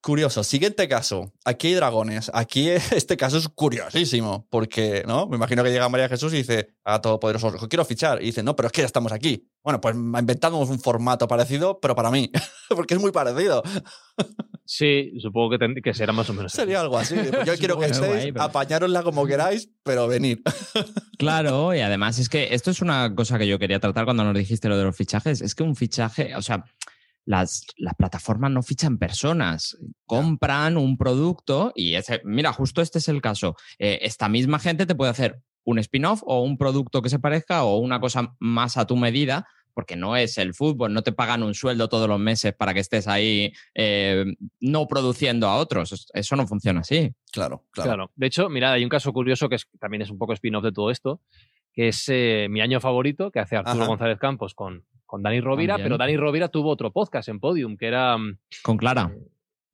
Curioso. 0.00 0.44
Siguiente 0.44 0.86
caso. 0.88 1.32
Aquí 1.44 1.68
hay 1.68 1.74
dragones. 1.74 2.30
Aquí 2.32 2.68
este 2.92 3.16
caso 3.16 3.38
es 3.38 3.48
curiosísimo. 3.48 4.46
Porque, 4.50 5.02
¿no? 5.06 5.26
Me 5.26 5.36
imagino 5.36 5.64
que 5.64 5.70
llega 5.70 5.88
María 5.88 6.08
Jesús 6.08 6.32
y 6.34 6.38
dice 6.38 6.74
a 6.84 7.00
Todopoderoso, 7.00 7.50
quiero 7.68 7.84
fichar. 7.84 8.22
Y 8.22 8.26
dice, 8.26 8.42
no, 8.42 8.54
pero 8.56 8.66
es 8.68 8.72
que 8.72 8.82
ya 8.82 8.86
estamos 8.86 9.12
aquí. 9.12 9.48
Bueno, 9.62 9.80
pues 9.80 9.94
inventamos 9.96 10.70
un 10.70 10.78
formato 10.80 11.26
parecido, 11.26 11.80
pero 11.80 11.94
para 11.96 12.10
mí. 12.10 12.30
porque 12.68 12.94
es 12.94 13.00
muy 13.00 13.10
parecido. 13.12 13.62
Sí, 14.64 15.12
supongo 15.20 15.50
que, 15.50 15.58
ten- 15.58 15.74
que 15.82 15.94
será 15.94 16.12
más 16.12 16.28
o 16.30 16.34
menos. 16.34 16.52
así. 16.52 16.60
Sería 16.62 16.80
algo 16.80 16.98
así. 16.98 17.14
Pues 17.32 17.46
yo 17.46 17.56
quiero 17.56 17.78
que 17.78 17.86
estéis, 17.86 18.06
guay, 18.06 18.32
pero- 18.32 18.44
apañárosla 18.44 19.02
como 19.02 19.26
queráis, 19.26 19.70
pero 19.82 20.06
venid. 20.06 20.38
Claro, 21.18 21.74
y 21.74 21.80
además 21.80 22.18
es 22.18 22.28
que 22.28 22.54
esto 22.54 22.70
es 22.70 22.80
una 22.82 23.14
cosa 23.14 23.38
que 23.38 23.46
yo 23.48 23.58
quería 23.58 23.80
tratar 23.80 24.04
cuando 24.04 24.24
nos 24.24 24.34
dijiste 24.34 24.68
lo 24.68 24.76
de 24.78 24.84
los 24.84 24.96
fichajes. 24.96 25.40
Es 25.40 25.54
que 25.54 25.62
un 25.62 25.74
fichaje, 25.74 26.36
o 26.36 26.42
sea, 26.42 26.64
las, 27.28 27.66
las 27.76 27.94
plataformas 27.94 28.50
no 28.50 28.62
fichan 28.62 28.96
personas, 28.96 29.76
compran 30.06 30.78
un 30.78 30.96
producto 30.96 31.72
y 31.74 31.94
ese, 31.94 32.22
mira, 32.24 32.52
justo 32.54 32.80
este 32.80 32.98
es 32.98 33.08
el 33.08 33.20
caso. 33.20 33.54
Eh, 33.78 33.98
esta 34.02 34.28
misma 34.30 34.58
gente 34.58 34.86
te 34.86 34.94
puede 34.94 35.10
hacer 35.10 35.40
un 35.64 35.78
spin-off 35.78 36.22
o 36.24 36.42
un 36.42 36.56
producto 36.56 37.02
que 37.02 37.10
se 37.10 37.18
parezca 37.18 37.64
o 37.64 37.76
una 37.78 38.00
cosa 38.00 38.34
más 38.40 38.78
a 38.78 38.86
tu 38.86 38.96
medida. 38.96 39.46
Porque 39.74 39.94
no 39.94 40.16
es 40.16 40.38
el 40.38 40.54
fútbol, 40.54 40.92
no 40.92 41.02
te 41.02 41.12
pagan 41.12 41.44
un 41.44 41.54
sueldo 41.54 41.88
todos 41.88 42.08
los 42.08 42.18
meses 42.18 42.52
para 42.52 42.74
que 42.74 42.80
estés 42.80 43.06
ahí 43.06 43.52
eh, 43.76 44.24
no 44.58 44.88
produciendo 44.88 45.46
a 45.46 45.56
otros. 45.56 46.08
Eso 46.12 46.34
no 46.34 46.48
funciona 46.48 46.80
así. 46.80 47.12
Claro, 47.30 47.64
claro. 47.70 47.88
Claro. 47.90 48.10
De 48.16 48.26
hecho, 48.26 48.48
mirad, 48.48 48.72
hay 48.72 48.82
un 48.82 48.88
caso 48.88 49.12
curioso 49.12 49.48
que 49.48 49.54
es- 49.54 49.68
también 49.78 50.02
es 50.02 50.10
un 50.10 50.18
poco 50.18 50.32
spin-off 50.32 50.64
de 50.64 50.72
todo 50.72 50.90
esto, 50.90 51.20
que 51.78 51.88
es 51.88 52.08
eh, 52.08 52.48
mi 52.50 52.60
año 52.60 52.80
favorito, 52.80 53.30
que 53.30 53.38
hace 53.38 53.54
Arturo 53.56 53.76
Ajá. 53.82 53.86
González 53.86 54.18
Campos 54.18 54.52
con, 54.54 54.84
con 55.06 55.22
Dani 55.22 55.40
Rovira, 55.40 55.74
También. 55.74 55.84
pero 55.84 55.96
Dani 55.98 56.16
Rovira 56.16 56.48
tuvo 56.48 56.70
otro 56.70 56.90
podcast 56.92 57.28
en 57.28 57.38
Podium, 57.38 57.76
que 57.76 57.86
era, 57.86 58.18
mm, 58.18 58.36
Con 58.64 58.76
Clara. 58.78 59.12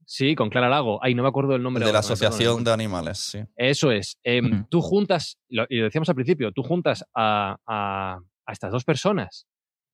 sí, 0.04 0.34
con 0.34 0.50
Clara 0.50 0.68
Lago. 0.68 0.98
Ay, 1.02 1.14
no 1.14 1.22
me 1.22 1.30
acuerdo 1.30 1.56
el 1.56 1.62
nombre. 1.62 1.80
de 1.80 1.86
la 1.86 2.00
ahora, 2.00 2.00
Asociación 2.00 2.62
de 2.62 2.72
Animales, 2.72 3.16
sí. 3.20 3.38
Eso 3.56 3.90
es. 3.90 4.18
Em. 4.22 4.66
Tú 4.68 4.82
juntas, 4.82 5.38
lo- 5.48 5.64
y 5.70 5.78
lo 5.78 5.84
decíamos 5.84 6.10
al 6.10 6.14
principio, 6.14 6.52
tú 6.52 6.62
juntas 6.62 7.06
a, 7.14 7.56
a- 7.66 8.18
a 8.46 8.52
estas 8.52 8.70
dos 8.70 8.84
personas, 8.84 9.46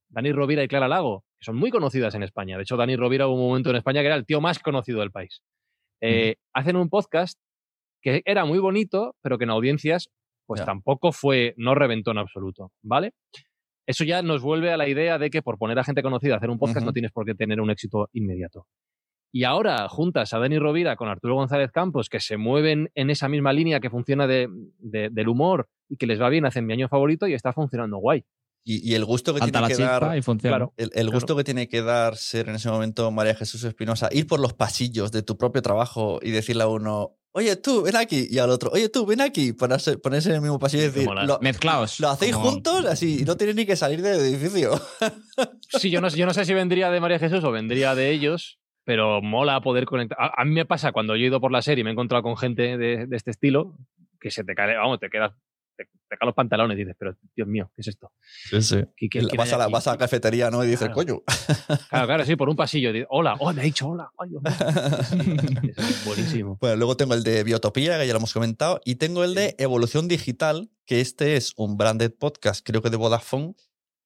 Dani 0.08 0.32
Rovira 0.32 0.64
y 0.64 0.68
Clara 0.68 0.88
Lago, 0.88 1.22
que 1.38 1.44
son 1.44 1.54
muy 1.54 1.70
conocidas 1.70 2.16
en 2.16 2.24
España. 2.24 2.56
De 2.56 2.64
hecho, 2.64 2.76
Dani 2.76 2.96
Rovira 2.96 3.28
hubo 3.28 3.36
un 3.36 3.48
momento 3.50 3.70
en 3.70 3.76
España 3.76 4.00
que 4.00 4.06
era 4.06 4.16
el 4.16 4.26
tío 4.26 4.40
más 4.40 4.58
conocido 4.58 4.98
del 4.98 5.12
país. 5.12 5.42
Eh, 6.00 6.34
Hacen 6.54 6.74
un 6.74 6.88
podcast 6.88 7.38
que 8.02 8.22
era 8.24 8.44
muy 8.46 8.58
bonito, 8.58 9.14
pero 9.22 9.38
que 9.38 9.44
en 9.44 9.50
audiencias, 9.50 10.10
pues 10.56 10.64
tampoco 10.66 11.12
fue, 11.12 11.54
no 11.56 11.74
reventó 11.74 12.10
en 12.12 12.18
absoluto, 12.18 12.72
¿vale? 12.82 13.12
eso 13.86 14.04
ya 14.04 14.22
nos 14.22 14.40
vuelve 14.40 14.70
a 14.72 14.76
la 14.76 14.88
idea 14.88 15.18
de 15.18 15.30
que 15.30 15.42
por 15.42 15.58
poner 15.58 15.76
a 15.80 15.82
gente 15.84 16.00
conocida 16.02 16.34
a 16.34 16.36
hacer 16.36 16.48
un 16.50 16.58
podcast 16.60 16.86
no 16.86 16.92
tienes 16.92 17.10
por 17.10 17.24
qué 17.26 17.34
tener 17.34 17.60
un 17.60 17.70
éxito 17.70 18.08
inmediato. 18.12 18.66
Y 19.32 19.42
ahora 19.42 19.88
juntas 19.88 20.32
a 20.32 20.38
Dani 20.38 20.58
Rovira 20.60 20.94
con 20.94 21.08
Arturo 21.08 21.34
González 21.34 21.72
Campos, 21.72 22.08
que 22.08 22.20
se 22.20 22.36
mueven 22.36 22.90
en 22.94 23.10
esa 23.10 23.28
misma 23.28 23.52
línea 23.52 23.80
que 23.80 23.90
funciona 23.90 24.28
de, 24.28 24.48
de- 24.78 25.08
del 25.10 25.28
humor 25.28 25.66
y 25.88 25.96
que 25.96 26.06
les 26.06 26.20
va 26.20 26.28
bien, 26.28 26.46
hacen 26.46 26.66
mi 26.66 26.72
año 26.72 26.88
favorito 26.88 27.26
y 27.26 27.34
está 27.34 27.52
funcionando 27.52 27.96
guay. 27.98 28.24
Y, 28.64 28.88
y 28.88 28.94
el 28.94 29.04
gusto 29.04 29.32
que 29.34 29.40
tiene 29.40 29.60
la 29.60 29.68
que 29.68 29.74
dar. 29.76 30.16
y 30.18 30.22
funciona. 30.22 30.56
Claro. 30.56 30.74
El, 30.76 30.90
el 30.94 31.10
gusto 31.10 31.34
que 31.36 31.42
tiene 31.44 31.66
que 31.66 31.82
dar 31.82 32.16
ser 32.16 32.48
en 32.48 32.56
ese 32.56 32.70
momento 32.70 33.10
María 33.10 33.34
Jesús 33.34 33.64
Espinosa, 33.64 34.08
ir 34.12 34.26
por 34.28 34.38
los 34.38 34.52
pasillos 34.52 35.10
de 35.10 35.22
tu 35.22 35.36
propio 35.36 35.62
trabajo 35.62 36.20
y 36.22 36.30
decirle 36.30 36.62
a 36.64 36.68
uno, 36.68 37.16
oye 37.32 37.56
tú, 37.56 37.82
ven 37.82 37.96
aquí, 37.96 38.26
y 38.30 38.38
al 38.38 38.50
otro, 38.50 38.70
oye 38.72 38.88
tú, 38.88 39.06
ven 39.06 39.20
aquí, 39.20 39.52
ponerse, 39.52 39.98
ponerse 39.98 40.28
en 40.30 40.36
el 40.36 40.40
mismo 40.40 40.58
pasillo 40.58 40.84
y 40.84 40.86
decir, 40.86 41.08
lo, 41.08 41.38
Mezclaos. 41.40 42.00
lo 42.00 42.08
hacéis 42.10 42.32
como- 42.34 42.50
juntos 42.50 42.84
así, 42.86 43.20
y 43.20 43.24
no 43.24 43.36
tenéis 43.36 43.56
ni 43.56 43.66
que 43.66 43.76
salir 43.76 44.02
del 44.02 44.20
edificio. 44.20 44.72
Sí, 45.78 45.88
yo 45.90 46.00
no, 46.00 46.08
yo 46.08 46.26
no 46.26 46.34
sé 46.34 46.44
si 46.44 46.52
vendría 46.52 46.90
de 46.90 47.00
María 47.00 47.18
Jesús 47.20 47.42
o 47.44 47.50
vendría 47.52 47.94
de 47.94 48.10
ellos, 48.10 48.58
pero 48.84 49.22
mola 49.22 49.60
poder 49.60 49.84
conectar. 49.86 50.18
A, 50.20 50.42
a 50.42 50.44
mí 50.44 50.52
me 50.52 50.66
pasa 50.66 50.90
cuando 50.92 51.14
yo 51.16 51.24
he 51.24 51.28
ido 51.28 51.40
por 51.40 51.52
la 51.52 51.62
serie 51.62 51.82
y 51.82 51.84
me 51.84 51.90
he 51.90 51.92
encontrado 51.92 52.22
con 52.24 52.36
gente 52.36 52.76
de, 52.76 53.06
de 53.06 53.16
este 53.16 53.30
estilo, 53.30 53.76
que 54.20 54.30
se 54.32 54.42
te 54.44 54.54
cae, 54.54 54.76
vamos, 54.76 54.98
te 54.98 55.08
quedas, 55.08 55.32
te, 55.84 55.90
te 56.08 56.16
caen 56.16 56.26
los 56.26 56.34
pantalones 56.34 56.76
y 56.76 56.80
dices, 56.80 56.96
pero 56.98 57.16
Dios 57.34 57.48
mío, 57.48 57.70
¿qué 57.74 57.80
es 57.82 57.88
esto? 57.88 58.12
Sí, 58.50 58.62
sí. 58.62 58.76
¿Qué- 58.96 59.08
qué- 59.08 59.20
quién 59.20 59.36
vas, 59.36 59.52
a 59.52 59.58
la, 59.58 59.64
aquí? 59.64 59.72
vas 59.72 59.86
a 59.86 59.92
la 59.92 59.98
cafetería, 59.98 60.50
¿no? 60.50 60.62
Y 60.64 60.66
dices, 60.68 60.88
Claro. 60.88 60.94
coño. 60.94 61.22
Claro, 61.90 62.06
claro, 62.06 62.24
sí, 62.24 62.36
por 62.36 62.48
un 62.48 62.56
pasillo. 62.56 62.90
y 62.90 62.92
dices, 62.94 63.08
hola, 63.10 63.36
oh, 63.40 63.52
me 63.52 63.60
ha 63.62 63.64
dicho 63.64 63.88
hola. 63.88 64.10
Ay, 64.18 64.30
Dios 64.30 64.42
mío. 64.42 65.72
Eso 65.76 65.82
es 65.88 66.04
buenísimo. 66.04 66.58
Bueno, 66.60 66.76
luego 66.76 66.96
tengo 66.96 67.14
el 67.14 67.22
de 67.22 67.42
Biotopía, 67.44 67.98
que 67.98 68.06
ya 68.06 68.12
lo 68.12 68.18
hemos 68.18 68.32
comentado, 68.32 68.80
y 68.84 68.96
tengo 68.96 69.24
el 69.24 69.34
de 69.34 69.54
Evolución 69.58 70.08
Digital, 70.08 70.70
que 70.86 71.00
este 71.00 71.36
es 71.36 71.52
un 71.56 71.76
branded 71.76 72.12
podcast, 72.18 72.64
creo 72.66 72.82
que 72.82 72.90
de 72.90 72.96
Vodafone. 72.96 73.54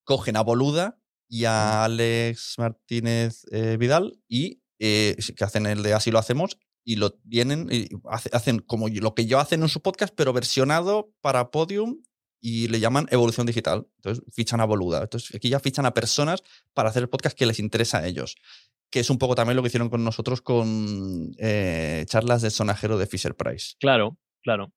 Cogen 0.04 0.36
a 0.36 0.42
Boluda 0.42 0.98
y 1.28 1.46
a 1.46 1.84
Alex 1.84 2.56
Martínez 2.58 3.44
eh, 3.50 3.76
Vidal 3.78 4.18
y 4.28 4.60
eh, 4.78 5.16
que 5.34 5.44
hacen 5.44 5.64
el 5.64 5.82
de 5.82 5.94
Así 5.94 6.10
lo 6.10 6.18
hacemos 6.18 6.58
y 6.84 6.96
lo 6.96 7.16
vienen 7.24 7.68
y 7.72 7.88
hace- 8.10 8.30
hacen 8.32 8.58
como 8.60 8.88
lo 8.88 9.14
que 9.14 9.26
yo 9.26 9.38
hacen 9.40 9.62
en 9.62 9.68
su 9.68 9.80
podcast, 9.80 10.14
pero 10.16 10.32
versionado 10.32 11.10
para 11.20 11.50
Podium 11.50 12.02
y 12.40 12.68
le 12.68 12.78
llaman 12.80 13.06
Evolución 13.10 13.46
Digital. 13.46 13.86
Entonces 13.96 14.22
fichan 14.32 14.60
a 14.60 14.66
Boluda. 14.66 15.02
Entonces 15.02 15.34
aquí 15.34 15.48
ya 15.48 15.60
fichan 15.60 15.86
a 15.86 15.94
personas 15.94 16.42
para 16.74 16.90
hacer 16.90 17.02
el 17.02 17.08
podcast 17.08 17.36
que 17.36 17.46
les 17.46 17.58
interesa 17.58 17.98
a 17.98 18.06
ellos 18.06 18.36
que 18.90 19.00
es 19.00 19.10
un 19.10 19.18
poco 19.18 19.34
también 19.34 19.56
lo 19.56 19.62
que 19.62 19.66
hicieron 19.68 19.88
con 19.90 20.04
nosotros 20.04 20.40
con 20.40 21.32
eh, 21.38 22.04
charlas 22.08 22.42
del 22.42 22.52
sonajero 22.52 22.96
de 22.96 23.06
Fisher 23.08 23.34
Price. 23.34 23.74
Claro, 23.80 24.18
claro. 24.40 24.72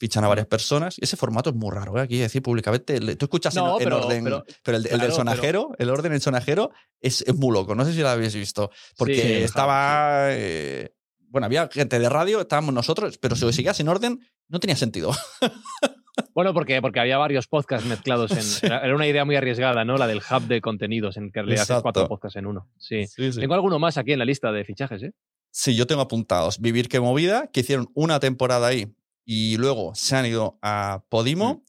Fichan 0.00 0.24
a 0.24 0.28
varias 0.28 0.46
personas 0.46 0.96
ese 1.00 1.18
formato 1.18 1.50
es 1.50 1.56
muy 1.56 1.70
raro, 1.74 1.98
¿eh? 1.98 2.00
aquí 2.00 2.16
decir 2.16 2.40
públicamente. 2.40 2.98
Tú 3.16 3.26
escuchas 3.26 3.54
en- 3.56 3.64
No, 3.64 3.78
en, 3.78 3.84
pero- 3.84 4.06
orden, 4.06 4.24
pero- 4.24 4.44
pero, 4.62 4.76
el, 4.78 4.84
el 4.84 4.88
claro, 4.88 5.02
del 5.02 5.08
pero- 5.10 5.16
sonajero, 5.16 5.70
el 5.78 5.90
orden 5.90 6.12
en 6.14 6.20
sonajero 6.22 6.70
es, 7.02 7.20
es 7.22 7.34
muy 7.34 7.52
loco. 7.52 7.74
No 7.74 7.84
sé 7.84 7.92
si 7.92 8.00
lo 8.00 8.08
habéis 8.08 8.34
visto. 8.34 8.70
Porque 8.96 9.14
Sí, 9.20 9.32
estaba. 9.42 10.28
eh, 10.30 10.94
bueno, 11.30 11.46
había 11.46 11.68
gente 11.68 11.98
de 11.98 12.08
radio, 12.08 12.40
estábamos 12.40 12.74
nosotros, 12.74 13.18
pero 13.18 13.36
si 13.36 13.44
lo 13.44 13.52
seguías 13.52 13.78
en 13.80 13.88
orden, 13.88 14.20
no 14.48 14.60
tenía 14.60 14.76
sentido. 14.76 15.12
Bueno, 16.34 16.52
porque, 16.52 16.80
porque 16.82 17.00
había 17.00 17.16
varios 17.16 17.46
podcasts 17.46 17.86
mezclados 17.86 18.32
en. 18.32 18.42
Sí. 18.42 18.66
Era 18.66 18.94
una 18.94 19.06
idea 19.06 19.24
muy 19.24 19.36
arriesgada, 19.36 19.84
¿no? 19.84 19.96
La 19.96 20.06
del 20.06 20.18
hub 20.18 20.42
de 20.48 20.60
contenidos, 20.60 21.16
en 21.16 21.30
que 21.30 21.42
le 21.42 21.54
haces 21.54 21.80
cuatro 21.80 22.08
podcasts 22.08 22.36
en 22.36 22.46
uno. 22.46 22.68
Sí. 22.76 23.06
Sí, 23.06 23.32
sí. 23.32 23.40
Tengo 23.40 23.54
alguno 23.54 23.78
más 23.78 23.98
aquí 23.98 24.12
en 24.12 24.18
la 24.18 24.24
lista 24.24 24.50
de 24.52 24.64
fichajes, 24.64 25.02
¿eh? 25.02 25.12
Sí, 25.50 25.76
yo 25.76 25.86
tengo 25.86 26.02
apuntados. 26.02 26.60
Vivir 26.60 26.88
que 26.88 27.00
movida, 27.00 27.48
que 27.52 27.60
hicieron 27.60 27.88
una 27.94 28.20
temporada 28.20 28.66
ahí 28.66 28.92
y 29.24 29.56
luego 29.58 29.94
se 29.94 30.16
han 30.16 30.26
ido 30.26 30.58
a 30.62 31.04
Podimo, 31.08 31.64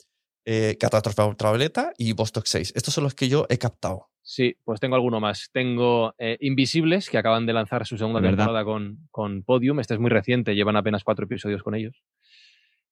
eh, 0.46 0.78
Catástrofe 0.80 1.22
Ultravioleta 1.24 1.94
y 1.98 2.14
Vostok 2.14 2.46
6. 2.46 2.74
Estos 2.76 2.94
son 2.94 3.04
los 3.04 3.16
que 3.16 3.30
yo 3.30 3.46
he 3.50 3.58
captado. 3.58 4.10
Sí, 4.22 4.56
pues 4.64 4.80
tengo 4.80 4.96
alguno 4.96 5.20
más. 5.20 5.50
Tengo 5.52 6.14
eh, 6.20 6.38
Invisibles, 6.42 7.10
que 7.10 7.18
acaban 7.18 7.46
de 7.46 7.54
lanzar 7.54 7.86
su 7.88 7.98
segunda 7.98 8.20
verdad. 8.20 8.38
temporada 8.38 8.64
con, 8.64 9.08
con 9.12 9.44
Podium. 9.44 9.80
Este 9.80 9.96
es 9.96 10.00
muy 10.00 10.10
reciente, 10.10 10.54
llevan 10.56 10.76
apenas 10.76 11.04
cuatro 11.04 11.26
episodios 11.26 11.64
con 11.64 11.74
ellos. 11.76 12.04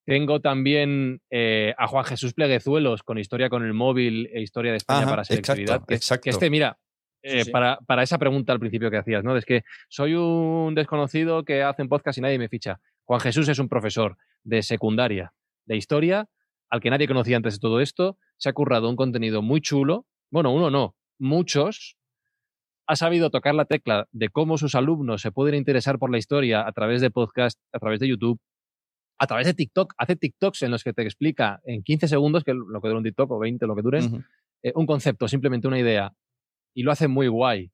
Tengo 0.06 0.40
también 0.40 1.22
eh, 1.30 1.74
a 1.78 1.86
Juan 1.88 2.06
Jesús 2.06 2.34
Pleguezuelos 2.34 3.04
con 3.04 3.18
Historia 3.18 3.50
con 3.50 3.64
el 3.66 3.74
móvil 3.74 4.30
e 4.34 4.42
Historia 4.42 4.72
de 4.72 4.78
España 4.78 5.02
Ajá, 5.02 5.10
para 5.10 5.24
Selectividad. 5.26 5.76
exacto, 5.76 5.94
exacto. 5.94 6.24
que 6.24 6.30
este, 6.30 6.50
mira, 6.50 6.78
eh, 7.22 7.40
Sí, 7.40 7.44
sí. 7.46 7.52
Para, 7.52 7.78
para 7.86 8.04
esa 8.04 8.18
pregunta 8.18 8.54
al 8.54 8.60
principio 8.60 8.90
que 8.90 8.98
hacías, 8.98 9.24
¿no? 9.24 9.36
Es 9.36 9.44
que 9.44 9.64
soy 9.90 10.14
un 10.14 10.74
desconocido 10.76 11.44
que 11.44 11.62
hace 11.62 11.82
un 11.82 11.90
podcast 11.90 12.18
y 12.18 12.22
nadie 12.22 12.40
me 12.40 12.48
ficha. 12.48 12.80
Juan 13.04 13.20
Jesús 13.20 13.50
es 13.50 13.60
un 13.60 13.68
profesor 13.68 14.18
de 14.44 14.64
secundaria, 14.64 15.34
de 15.66 15.76
historia, 15.76 16.30
al 16.70 16.82
que 16.82 16.90
nadie 16.90 17.08
conocía 17.08 17.38
antes 17.38 17.54
de 17.56 17.60
todo 17.60 17.80
esto. 17.82 18.18
Se 18.38 18.50
ha 18.50 18.54
currado 18.54 18.90
un 18.90 18.96
contenido 18.96 19.42
muy 19.42 19.62
chulo. 19.62 20.06
Bueno, 20.32 20.54
uno 20.54 20.70
no, 20.70 20.96
muchos. 21.20 21.98
Ha 22.90 22.96
sabido 22.96 23.30
tocar 23.30 23.54
la 23.54 23.66
tecla 23.66 24.08
de 24.12 24.30
cómo 24.30 24.58
sus 24.58 24.74
alumnos 24.76 25.22
se 25.22 25.32
pueden 25.32 25.56
interesar 25.56 26.00
por 26.00 26.10
la 26.10 26.18
historia 26.18 26.66
a 26.66 26.72
través 26.72 27.02
de 27.02 27.12
podcast, 27.12 27.60
a 27.74 27.80
través 27.80 28.00
de 28.00 28.08
YouTube, 28.08 28.40
a 29.20 29.28
través 29.28 29.46
de 29.48 29.54
TikTok. 29.54 29.94
Hace 29.98 30.16
TikToks 30.16 30.62
en 30.64 30.72
los 30.72 30.84
que 30.84 30.94
te 30.94 31.02
explica 31.04 31.60
en 31.66 31.84
15 31.84 32.08
segundos, 32.08 32.44
que 32.46 32.52
es 32.52 32.58
lo 32.58 32.80
que 32.82 32.88
dura 32.88 32.98
un 33.00 33.04
TikTok, 33.04 33.30
o 33.32 33.40
20, 33.40 33.68
lo 33.68 33.76
que 33.76 33.82
duren, 33.82 34.06
Ujú. 34.06 34.24
eh, 34.64 34.72
un 34.76 34.86
concepto, 34.86 35.28
simplemente 35.28 35.68
una 35.68 35.80
idea. 35.80 36.14
Y 36.74 36.84
lo 36.84 36.92
hace 36.92 37.08
muy 37.10 37.28
guay. 37.28 37.72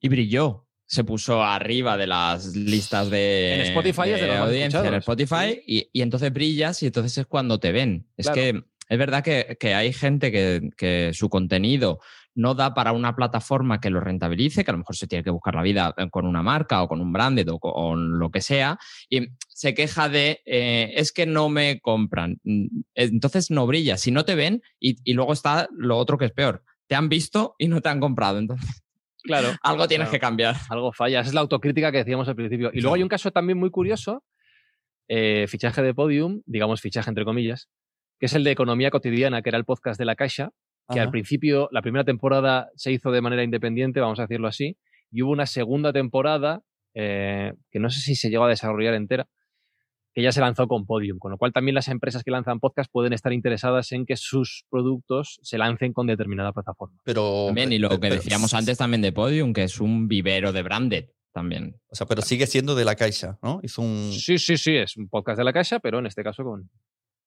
Y 0.00 0.08
brilló. 0.08 0.65
Se 0.86 1.04
puso 1.04 1.42
arriba 1.42 1.96
de 1.96 2.06
las 2.06 2.54
listas 2.54 3.10
de, 3.10 3.54
En 3.54 3.60
Spotify 3.62 4.10
es 4.10 4.20
de 4.20 4.26
los 4.28 4.36
audiencia, 4.36 4.86
en. 4.86 4.94
Spotify, 4.94 5.62
y, 5.66 5.88
y 5.92 6.02
entonces 6.02 6.32
brillas 6.32 6.82
y 6.82 6.86
entonces 6.86 7.18
es 7.18 7.26
cuando 7.26 7.58
te 7.58 7.72
ven. 7.72 8.06
Es 8.16 8.26
Claro. 8.26 8.34
que 8.40 8.64
es 8.88 8.98
verdad 8.98 9.24
que, 9.24 9.56
que 9.58 9.74
hay 9.74 9.92
gente 9.92 10.30
que, 10.30 10.70
que 10.76 11.10
su 11.12 11.28
contenido 11.28 11.98
no 12.36 12.54
da 12.54 12.72
para 12.74 12.92
una 12.92 13.16
plataforma 13.16 13.80
que 13.80 13.90
lo 13.90 13.98
rentabilice, 13.98 14.62
que 14.62 14.70
a 14.70 14.74
lo 14.74 14.78
mejor 14.78 14.94
se 14.94 15.06
tiene 15.08 15.24
que 15.24 15.30
buscar 15.30 15.54
la 15.56 15.62
vida 15.62 15.92
eh, 15.96 16.08
con 16.10 16.26
una 16.26 16.42
marca 16.42 16.82
o 16.82 16.86
con 16.88 17.00
un 17.00 17.12
branded 17.12 17.48
o 17.50 17.58
con 17.58 18.18
lo 18.18 18.30
que 18.30 18.42
sea, 18.42 18.78
y 19.08 19.28
se 19.48 19.74
queja 19.74 20.08
de 20.08 20.40
eh, 20.44 20.92
es 20.96 21.12
que 21.12 21.26
no 21.26 21.48
me 21.48 21.80
compran. 21.80 22.38
Mm, 22.44 22.66
Entonces 22.94 23.50
no 23.50 23.66
brilla. 23.66 23.96
Si 23.96 24.10
no 24.12 24.24
te 24.24 24.34
ven, 24.34 24.62
y, 24.78 24.98
y 25.02 25.14
luego 25.14 25.32
está 25.32 25.66
lo 25.72 25.96
otro 25.96 26.18
que 26.18 26.26
es 26.26 26.32
peor. 26.32 26.62
Te 26.86 26.94
han 26.94 27.08
visto 27.08 27.56
y 27.58 27.66
no 27.68 27.80
te 27.80 27.88
han 27.88 27.98
comprado. 28.00 28.38
Entonces, 28.38 28.82
Claro. 29.26 29.48
algo 29.62 29.88
tienes 29.88 30.08
Claro. 30.08 30.12
que 30.12 30.20
cambiar. 30.20 30.56
Algo 30.70 30.92
falla. 30.92 31.20
Esa 31.20 31.28
es 31.28 31.34
la 31.34 31.40
autocrítica 31.40 31.90
que 31.92 31.98
decíamos 31.98 32.28
al 32.28 32.36
principio. 32.36 32.70
Y 32.72 32.80
luego 32.80 32.94
hay 32.96 33.02
un 33.02 33.08
caso 33.08 33.30
también 33.30 33.58
muy 33.58 33.70
curioso, 33.70 34.22
eh, 35.08 35.46
fichaje 35.48 35.82
de 35.82 35.94
podium, 35.94 36.42
digamos 36.46 36.80
fichaje 36.80 37.10
entre 37.10 37.24
comillas, 37.24 37.68
que 38.18 38.26
es 38.26 38.34
el 38.34 38.44
de 38.44 38.50
Economía 38.50 38.90
Cotidiana, 38.90 39.42
que 39.42 39.50
era 39.50 39.58
el 39.58 39.64
podcast 39.64 39.98
de 39.98 40.04
La 40.04 40.16
Caixa, 40.16 40.50
que 40.92 41.00
al 41.00 41.10
principio, 41.10 41.68
la 41.72 41.82
primera 41.82 42.04
temporada 42.04 42.68
se 42.76 42.92
hizo 42.92 43.10
de 43.10 43.20
manera 43.20 43.42
independiente, 43.42 43.98
vamos 43.98 44.20
a 44.20 44.22
decirlo 44.22 44.46
así, 44.46 44.76
y 45.10 45.22
hubo 45.22 45.32
una 45.32 45.46
segunda 45.46 45.92
temporada 45.92 46.60
eh, 46.94 47.52
que 47.72 47.80
no 47.80 47.90
sé 47.90 48.00
si 48.00 48.14
se 48.14 48.30
llegó 48.30 48.44
a 48.44 48.48
desarrollar 48.48 48.94
entera, 48.94 49.26
que 50.16 50.22
ya 50.22 50.32
se 50.32 50.40
lanzó 50.40 50.66
con 50.66 50.86
Podium, 50.86 51.18
con 51.18 51.30
lo 51.30 51.36
cual 51.36 51.52
también 51.52 51.74
las 51.74 51.88
empresas 51.88 52.24
que 52.24 52.30
lanzan 52.30 52.58
podcast 52.58 52.90
pueden 52.90 53.12
estar 53.12 53.34
interesadas 53.34 53.92
en 53.92 54.06
que 54.06 54.16
sus 54.16 54.64
productos 54.70 55.38
se 55.42 55.58
lancen 55.58 55.92
con 55.92 56.06
determinada 56.06 56.52
plataforma. 56.54 56.98
Pero, 57.04 57.44
También, 57.48 57.70
y 57.70 57.78
lo 57.78 57.88
pero- 57.90 58.00
que 58.00 58.08
pero- 58.08 58.14
decíamos 58.22 58.54
antes 58.54 58.78
también 58.78 59.02
de 59.02 59.12
Podium, 59.12 59.52
que 59.52 59.64
es 59.64 59.78
un 59.78 60.08
vivero 60.08 60.52
de 60.54 60.62
branded 60.62 61.04
también. 61.34 61.76
O 61.90 61.94
sea, 61.94 62.06
pero 62.06 62.22
sigue 62.22 62.46
siendo 62.46 62.74
de 62.74 62.86
la 62.86 62.94
Caixa, 62.94 63.38
¿no? 63.42 63.60
Hizo 63.62 63.82
un. 63.82 64.10
Sí, 64.10 64.38
sí, 64.38 64.56
sí, 64.56 64.74
es 64.74 64.96
un 64.96 65.06
podcast 65.10 65.36
de 65.36 65.44
la 65.44 65.52
Caixa, 65.52 65.80
pero 65.80 65.98
en 65.98 66.06
este 66.06 66.24
caso 66.24 66.42
con, 66.44 66.70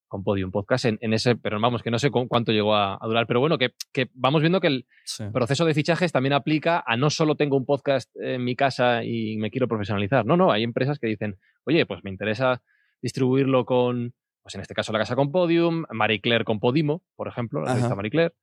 con 0.08 0.24
Podium 0.24 0.50
Podcast 0.50 0.86
en, 0.86 0.98
en 1.02 1.14
ese, 1.14 1.36
pero 1.36 1.62
vamos, 1.62 1.84
que 1.84 1.92
no 1.92 2.00
sé 2.00 2.10
cu- 2.10 2.28
cuánto 2.28 2.52
llegó 2.52 2.74
a, 2.74 2.96
a 3.00 3.06
durar, 3.08 3.28
pero 3.28 3.40
bueno, 3.40 3.60
que, 3.60 3.70
que 3.94 4.10
vamos 4.16 4.42
viendo 4.42 4.60
que 4.60 4.66
el 4.68 4.88
Sí. 5.06 5.26
proceso 5.32 5.64
de 5.64 5.76
fichajes 5.76 6.12
también 6.12 6.34
aplica 6.34 6.84
a 6.88 6.98
no 6.98 7.12
solo 7.12 7.36
tengo 7.36 7.56
un 7.56 7.68
podcast 7.68 8.10
en 8.16 8.44
mi 8.44 8.56
casa 8.56 9.04
y 9.04 9.38
me 9.38 9.52
quiero 9.52 9.68
profesionalizar, 9.68 10.26
no, 10.26 10.36
no, 10.36 10.52
hay 10.52 10.64
empresas 10.64 10.98
que 10.98 11.06
dicen, 11.06 11.38
oye, 11.66 11.86
pues 11.86 12.04
me 12.04 12.10
interesa 12.10 12.64
distribuirlo 13.02 13.66
con, 13.66 14.14
pues 14.42 14.56
en 14.56 14.62
este 14.62 14.74
caso 14.74 14.92
la 14.92 15.00
casa 15.00 15.16
con 15.16 15.32
Podium, 15.32 15.86
Marie 15.92 16.22
Claire 16.22 16.46
con 16.46 16.60
Podimo, 16.60 17.04
por 17.16 17.28
ejemplo, 17.28 17.62
la 17.62 17.74
revista 17.74 17.96
Marie 17.96 18.12
Claire, 18.12 18.36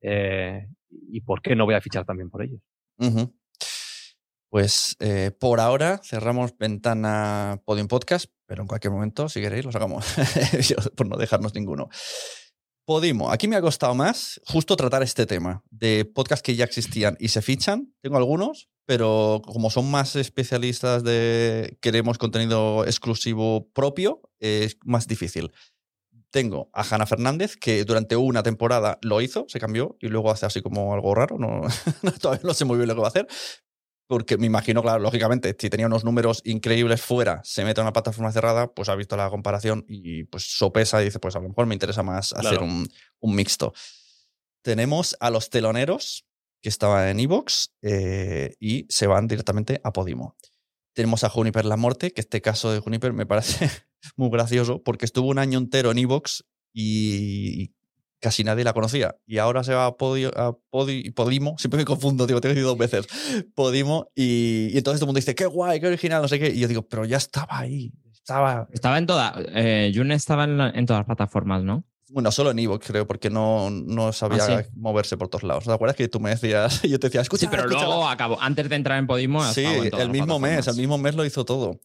eh, 0.00 0.68
y 0.88 1.20
por 1.20 1.42
qué 1.42 1.54
no 1.54 1.64
voy 1.64 1.74
a 1.74 1.80
fichar 1.80 2.04
también 2.04 2.30
por 2.30 2.42
ellos. 2.42 2.60
Pues 4.50 4.96
eh, 4.98 5.30
por 5.38 5.60
ahora 5.60 6.00
cerramos 6.02 6.58
ventana 6.58 7.62
Podium 7.64 7.86
Podcast, 7.86 8.26
pero 8.46 8.62
en 8.62 8.68
cualquier 8.68 8.92
momento, 8.92 9.28
si 9.28 9.40
queréis, 9.40 9.64
lo 9.64 9.70
sacamos. 9.70 10.04
Por 10.96 11.08
no 11.08 11.16
dejarnos 11.16 11.54
ninguno. 11.54 11.88
Podimo, 12.84 13.30
aquí 13.30 13.46
me 13.46 13.54
ha 13.54 13.60
costado 13.60 13.94
más 13.94 14.40
justo 14.44 14.74
tratar 14.74 15.04
este 15.04 15.24
tema 15.24 15.62
de 15.70 16.04
podcasts 16.04 16.42
que 16.42 16.56
ya 16.56 16.64
existían 16.64 17.16
y 17.20 17.28
se 17.28 17.42
fichan. 17.42 17.94
Tengo 18.00 18.16
algunos, 18.16 18.68
pero 18.90 19.40
como 19.46 19.70
son 19.70 19.88
más 19.88 20.16
especialistas 20.16 21.04
de 21.04 21.78
queremos 21.80 22.18
contenido 22.18 22.84
exclusivo 22.84 23.70
propio, 23.72 24.20
es 24.40 24.78
más 24.82 25.06
difícil. 25.06 25.52
Tengo 26.30 26.70
a 26.72 26.82
Hanna 26.82 27.06
Fernández, 27.06 27.56
que 27.56 27.84
durante 27.84 28.16
una 28.16 28.42
temporada 28.42 28.98
lo 29.02 29.20
hizo, 29.20 29.44
se 29.46 29.60
cambió 29.60 29.96
y 30.00 30.08
luego 30.08 30.32
hace 30.32 30.44
así 30.44 30.60
como 30.60 30.92
algo 30.92 31.14
raro. 31.14 31.38
No, 31.38 31.60
todavía 32.20 32.42
no 32.42 32.52
sé 32.52 32.64
muy 32.64 32.78
bien 32.78 32.88
lo 32.88 32.96
que 32.96 33.00
va 33.00 33.06
a 33.06 33.10
hacer. 33.10 33.28
Porque 34.08 34.38
me 34.38 34.46
imagino, 34.46 34.82
claro, 34.82 34.98
lógicamente, 34.98 35.54
si 35.56 35.70
tenía 35.70 35.86
unos 35.86 36.02
números 36.02 36.40
increíbles 36.44 37.00
fuera, 37.00 37.42
se 37.44 37.64
mete 37.64 37.80
a 37.80 37.84
una 37.84 37.92
plataforma 37.92 38.32
cerrada, 38.32 38.74
pues 38.74 38.88
ha 38.88 38.96
visto 38.96 39.16
la 39.16 39.30
comparación 39.30 39.84
y 39.86 40.24
pues 40.24 40.42
sopesa 40.58 41.00
y 41.00 41.04
dice, 41.04 41.20
pues 41.20 41.36
a 41.36 41.38
lo 41.38 41.48
mejor 41.48 41.66
me 41.66 41.76
interesa 41.76 42.02
más 42.02 42.32
hacer 42.32 42.58
Claro. 42.58 42.64
un, 42.64 42.88
un 43.20 43.34
mixto. 43.36 43.72
Tenemos 44.62 45.16
a 45.20 45.30
los 45.30 45.48
teloneros, 45.48 46.26
que 46.60 46.68
estaban 46.68 47.08
en 47.08 47.20
Evox, 47.20 47.74
y 48.60 48.86
se 48.88 49.06
van 49.06 49.26
directamente 49.26 49.80
a 49.84 49.92
Podimo. 49.92 50.36
Tenemos 50.92 51.24
a 51.24 51.28
Juniper 51.28 51.64
La 51.64 51.76
Morte, 51.76 52.12
que 52.12 52.20
este 52.20 52.40
caso 52.40 52.72
de 52.72 52.80
Juniper 52.80 53.12
me 53.12 53.26
parece 53.26 53.70
muy 54.16 54.30
gracioso, 54.30 54.82
porque 54.82 55.04
estuvo 55.04 55.28
un 55.28 55.38
año 55.38 55.58
entero 55.58 55.90
en 55.90 55.98
Evox 55.98 56.44
y 56.72 57.72
casi 58.20 58.44
nadie 58.44 58.64
la 58.64 58.72
conocía. 58.72 59.16
Y 59.26 59.38
ahora 59.38 59.64
se 59.64 59.74
va 59.74 59.86
a, 59.86 59.96
Podio, 59.96 60.30
a 60.36 60.56
Podimo, 60.70 61.56
siempre 61.58 61.78
me 61.78 61.84
confundo, 61.84 62.26
digo, 62.26 62.40
tengo 62.40 62.54
que 62.54 62.60
decir 62.60 62.64
dos 62.64 62.78
veces, 62.78 63.06
Podimo, 63.54 64.10
y, 64.14 64.76
entonces 64.76 65.00
todo 65.00 65.06
el 65.06 65.08
mundo 65.08 65.18
dice, 65.18 65.34
qué 65.34 65.46
guay, 65.46 65.80
qué 65.80 65.88
original, 65.88 66.22
no 66.22 66.28
sé 66.28 66.38
qué. 66.38 66.50
Y 66.50 66.60
yo 66.60 66.68
digo, 66.68 66.86
pero 66.86 67.04
ya 67.04 67.16
estaba 67.16 67.58
ahí. 67.58 67.92
Estaba, 68.12 68.68
estaba 68.72 68.98
en 68.98 69.06
todas. 69.06 69.32
Eh, 69.54 69.92
June 69.94 70.14
estaba 70.14 70.44
en, 70.44 70.86
todas 70.86 71.00
las 71.00 71.06
plataformas, 71.06 71.64
¿no? 71.64 71.84
Bueno, 72.12 72.32
solo 72.32 72.50
en 72.50 72.58
Evox, 72.58 72.86
creo, 72.86 73.06
porque 73.06 73.30
no, 73.30 73.70
no 73.70 74.12
sabía 74.12 74.44
Ah, 74.44 74.64
moverse 74.74 75.16
por 75.16 75.28
todos 75.28 75.44
lados. 75.44 75.64
¿Te 75.64 75.72
acuerdas 75.72 75.96
que 75.96 76.08
tú 76.08 76.18
me 76.18 76.30
decías? 76.30 76.82
Yo 76.82 76.98
te 76.98 77.06
decía, 77.06 77.20
escucha. 77.20 77.40
Sí, 77.40 77.48
pero 77.50 77.66
luego 77.66 78.08
acabó, 78.08 78.40
antes 78.40 78.68
de 78.68 78.76
entrar 78.76 78.98
en 78.98 79.06
Podimo. 79.06 79.44
Sí, 79.52 79.64
el 79.64 80.10
mismo 80.10 80.38
mes, 80.38 80.66
el 80.66 80.76
mismo 80.76 80.98
mes 80.98 81.14
lo 81.14 81.24
hizo 81.24 81.44
todo. 81.44 81.80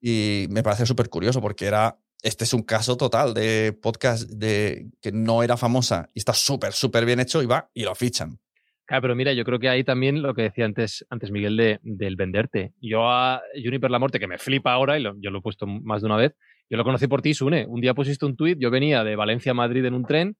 Y 0.00 0.46
me 0.50 0.62
parece 0.62 0.86
súper 0.86 1.08
curioso 1.10 1.40
porque 1.40 1.66
era 1.66 1.98
este 2.22 2.44
es 2.44 2.52
un 2.52 2.62
caso 2.62 2.96
total 2.96 3.34
de 3.34 3.72
podcast 3.72 4.28
de, 4.28 4.90
que 5.00 5.12
no 5.12 5.42
era 5.42 5.56
famosa 5.56 6.08
y 6.14 6.18
está 6.18 6.34
súper, 6.34 6.72
súper 6.72 7.04
bien 7.04 7.20
hecho 7.20 7.42
y 7.42 7.46
va 7.46 7.70
y 7.74 7.84
lo 7.84 7.94
fichan. 7.94 8.38
Claro, 8.84 9.02
pero 9.02 9.14
mira, 9.14 9.32
yo 9.32 9.44
creo 9.44 9.60
que 9.60 9.68
ahí 9.68 9.84
también 9.84 10.20
lo 10.20 10.34
que 10.34 10.42
decía 10.42 10.64
antes, 10.64 11.06
antes 11.10 11.30
Miguel 11.30 11.56
de, 11.56 11.78
del 11.82 12.16
venderte. 12.16 12.72
Yo 12.80 13.08
a 13.08 13.40
Juniper 13.54 13.90
La 13.90 14.00
Morte, 14.00 14.18
que 14.18 14.26
me 14.26 14.36
flipa 14.36 14.72
ahora, 14.72 14.98
y 14.98 15.02
lo, 15.02 15.14
yo 15.20 15.30
lo 15.30 15.38
he 15.38 15.42
puesto 15.42 15.66
más 15.66 16.02
de 16.02 16.06
una 16.06 16.16
vez, 16.16 16.34
yo 16.70 16.76
lo 16.76 16.84
conocí 16.84 17.06
por 17.08 17.20
ti, 17.20 17.34
Sune. 17.34 17.66
Un 17.66 17.80
día 17.80 17.92
pusiste 17.94 18.24
un 18.24 18.36
tuit, 18.36 18.58
yo 18.58 18.70
venía 18.70 19.04
de 19.04 19.16
Valencia 19.16 19.50
a 19.52 19.54
Madrid 19.54 19.84
en 19.84 19.94
un 19.94 20.04
tren, 20.06 20.36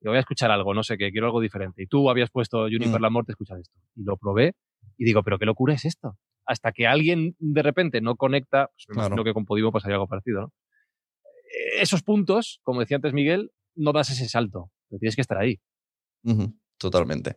y 0.00 0.08
voy 0.08 0.16
a 0.16 0.20
escuchar 0.20 0.50
algo, 0.50 0.72
no 0.74 0.82
sé 0.82 0.96
qué, 0.96 1.10
quiero 1.12 1.26
algo 1.26 1.40
diferente. 1.40 1.82
Y 1.82 1.86
tú 1.86 2.08
habías 2.10 2.30
puesto 2.30 2.62
Juniper 2.64 2.98
Mm. 2.98 3.02
La 3.02 3.10
Morte, 3.10 3.32
escuchas 3.32 3.60
esto. 3.60 3.78
Y 3.94 4.02
lo 4.04 4.16
probé 4.16 4.54
y 4.96 5.04
digo, 5.04 5.22
pero 5.22 5.38
qué 5.38 5.44
locura 5.44 5.74
es 5.74 5.84
esto. 5.84 6.16
Hasta 6.46 6.72
que 6.72 6.86
alguien 6.86 7.36
de 7.38 7.62
repente 7.62 8.00
no 8.00 8.16
conecta, 8.16 8.68
pues 8.72 8.86
me 8.88 8.94
imagino 8.94 9.16
Claro. 9.16 9.24
que 9.24 9.34
con 9.34 9.44
Podimo 9.44 9.70
pasaría 9.70 9.96
algo 9.96 10.08
parecido, 10.08 10.40
¿no? 10.40 10.52
Eh, 11.44 11.82
Esos 11.82 12.02
puntos, 12.02 12.60
como 12.62 12.80
decía 12.80 12.96
antes 12.96 13.12
Miguel, 13.12 13.50
no 13.74 13.92
das 13.92 14.10
ese 14.10 14.26
salto, 14.28 14.70
tienes 14.88 15.14
que 15.14 15.20
estar 15.20 15.36
ahí. 15.38 15.60
Totalmente. 16.78 17.36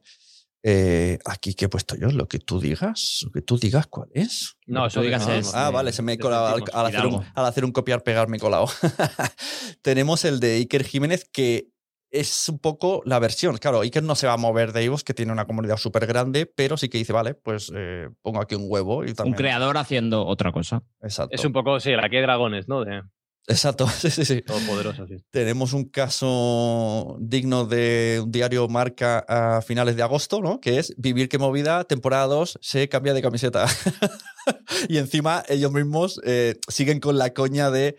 Eh, 0.66 1.20
aquí 1.26 1.54
que 1.56 1.66
he 1.66 1.70
puesto 1.70 1.96
yo, 1.98 2.08
lo 2.10 2.28
que 2.30 2.40
tú 2.40 2.60
digas, 2.62 3.20
lo 3.26 3.32
que 3.32 3.42
tú 3.42 3.58
digas, 3.58 3.86
¿cuál 3.88 4.08
es? 4.14 4.56
No, 4.66 4.86
eso 4.86 5.02
tú 5.02 5.06
digas 5.06 5.26
dijimos 5.28 5.50
es- 5.50 5.54
Ah, 5.56 5.66
de- 5.68 5.72
vale, 5.74 5.92
se 5.92 6.02
me 6.02 6.14
he 6.14 6.18
colado 6.18 6.48
al, 6.56 6.64
al 6.72 6.86
hacer 6.86 7.06
un, 7.06 7.22
al 7.36 7.46
hacer 7.46 7.66
un 7.66 7.72
copiar-pegar, 7.74 8.30
me 8.30 8.38
he 8.38 8.40
colado. 8.40 8.68
Tenemos 9.82 10.26
el 10.26 10.40
de 10.40 10.56
Iker 10.56 10.84
Jiménez, 10.84 11.28
que 11.32 11.68
es 12.12 12.48
un 12.48 12.60
poco 12.60 13.02
la 13.06 13.20
versión. 13.20 13.58
Claro, 13.58 13.82
Iker 13.82 14.04
no 14.04 14.16
se 14.16 14.28
va 14.28 14.34
a 14.34 14.38
mover 14.38 14.72
de 14.72 14.84
Ivos, 14.84 15.04
que 15.04 15.14
tiene 15.14 15.32
una 15.32 15.46
comunidad 15.46 15.78
súper 15.78 16.06
grande, 16.06 16.46
pero 16.46 16.78
sí 16.78 16.88
que 16.88 16.98
dice, 17.00 17.12
vale, 17.12 17.34
pues 17.34 17.72
eh, 17.76 18.08
pongo 18.22 18.40
aquí 18.42 18.56
un 18.56 18.66
huevo 18.68 19.04
y 19.04 19.10
Un 19.10 19.16
también. 19.16 19.36
creador 19.36 19.78
haciendo 19.78 20.26
otra 20.26 20.52
cosa. 20.52 20.84
Exacto. 21.02 21.36
Es 21.36 21.44
un 21.44 21.54
poco, 21.54 21.80
sí, 21.80 21.92
la 21.92 22.08
que 22.10 22.18
hay 22.18 22.22
dragones, 22.24 22.68
¿no? 22.68 22.86
De 22.86 23.02
Exacto, 23.48 23.88
sí, 24.00 24.10
sí, 24.10 24.24
sí. 24.26 24.42
todopoderoso, 24.42 25.06
sí. 25.08 25.18
Tenemos 25.30 25.74
un 25.74 25.86
caso 25.86 27.18
digno 27.20 27.66
de 27.66 28.22
un 28.24 28.32
diario 28.32 28.68
marca 28.68 29.26
a 29.28 29.62
finales 29.62 29.96
de 29.96 30.04
agosto, 30.04 30.42
¿no? 30.42 30.62
Que 30.62 30.80
es 30.80 30.94
Vivir 30.98 31.28
que 31.28 31.38
movida, 31.38 31.84
temporada 31.84 32.28
2, 32.28 32.60
se 32.62 32.88
cambia 32.88 33.14
de 33.14 33.22
camiseta. 33.22 33.66
y 34.88 34.98
encima 34.98 35.44
ellos 35.50 35.72
mismos 35.72 36.22
eh, 36.24 36.56
siguen 36.70 37.00
con 37.00 37.18
la 37.18 37.34
coña 37.34 37.70
de 37.70 37.98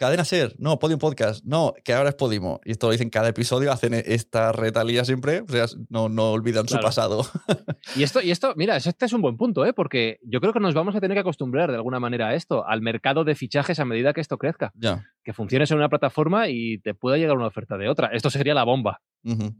Cadena 0.00 0.24
Ser, 0.24 0.54
no, 0.58 0.78
Podium 0.78 0.98
Podcast, 0.98 1.44
no, 1.44 1.74
que 1.84 1.92
ahora 1.92 2.08
es 2.08 2.14
Podimo. 2.14 2.58
Y 2.64 2.70
esto 2.70 2.86
lo 2.86 2.92
dicen 2.92 3.10
cada 3.10 3.28
episodio, 3.28 3.70
hacen 3.70 3.92
esta 3.92 4.50
retalía 4.50 5.04
siempre, 5.04 5.42
o 5.42 5.46
sea, 5.46 5.66
no, 5.90 6.08
no 6.08 6.30
olvidan 6.30 6.66
su 6.66 6.78
pasado. 6.80 7.22
Y 7.96 8.02
esto, 8.02 8.22
y 8.22 8.30
esto, 8.30 8.54
mira, 8.56 8.76
este 8.76 9.04
es 9.04 9.12
un 9.12 9.20
buen 9.20 9.36
punto, 9.36 9.64
¿eh? 9.66 9.72
Porque 9.74 10.18
yo 10.22 10.40
creo 10.40 10.52
que 10.52 10.60
nos 10.60 10.74
vamos 10.74 10.94
a 10.94 11.00
tener 11.00 11.16
que 11.16 11.20
acostumbrar 11.20 11.70
de 11.70 11.76
alguna 11.76 11.98
manera 12.00 12.28
a 12.28 12.34
esto, 12.34 12.66
al 12.66 12.80
mercado 12.80 13.24
de 13.24 13.34
fichajes 13.34 13.78
a 13.78 13.84
medida 13.84 14.14
que 14.14 14.20
esto 14.20 14.38
crezca. 14.38 14.72
ya. 14.74 15.04
Que 15.22 15.34
funciones 15.34 15.70
en 15.70 15.78
una 15.78 15.88
plataforma 15.88 16.48
y 16.48 16.78
te 16.78 16.94
pueda 16.94 17.18
llegar 17.18 17.36
una 17.36 17.48
oferta 17.48 17.76
de 17.76 17.88
otra. 17.88 18.08
Esto 18.08 18.30
sería 18.30 18.54
la 18.54 18.64
bomba. 18.64 19.02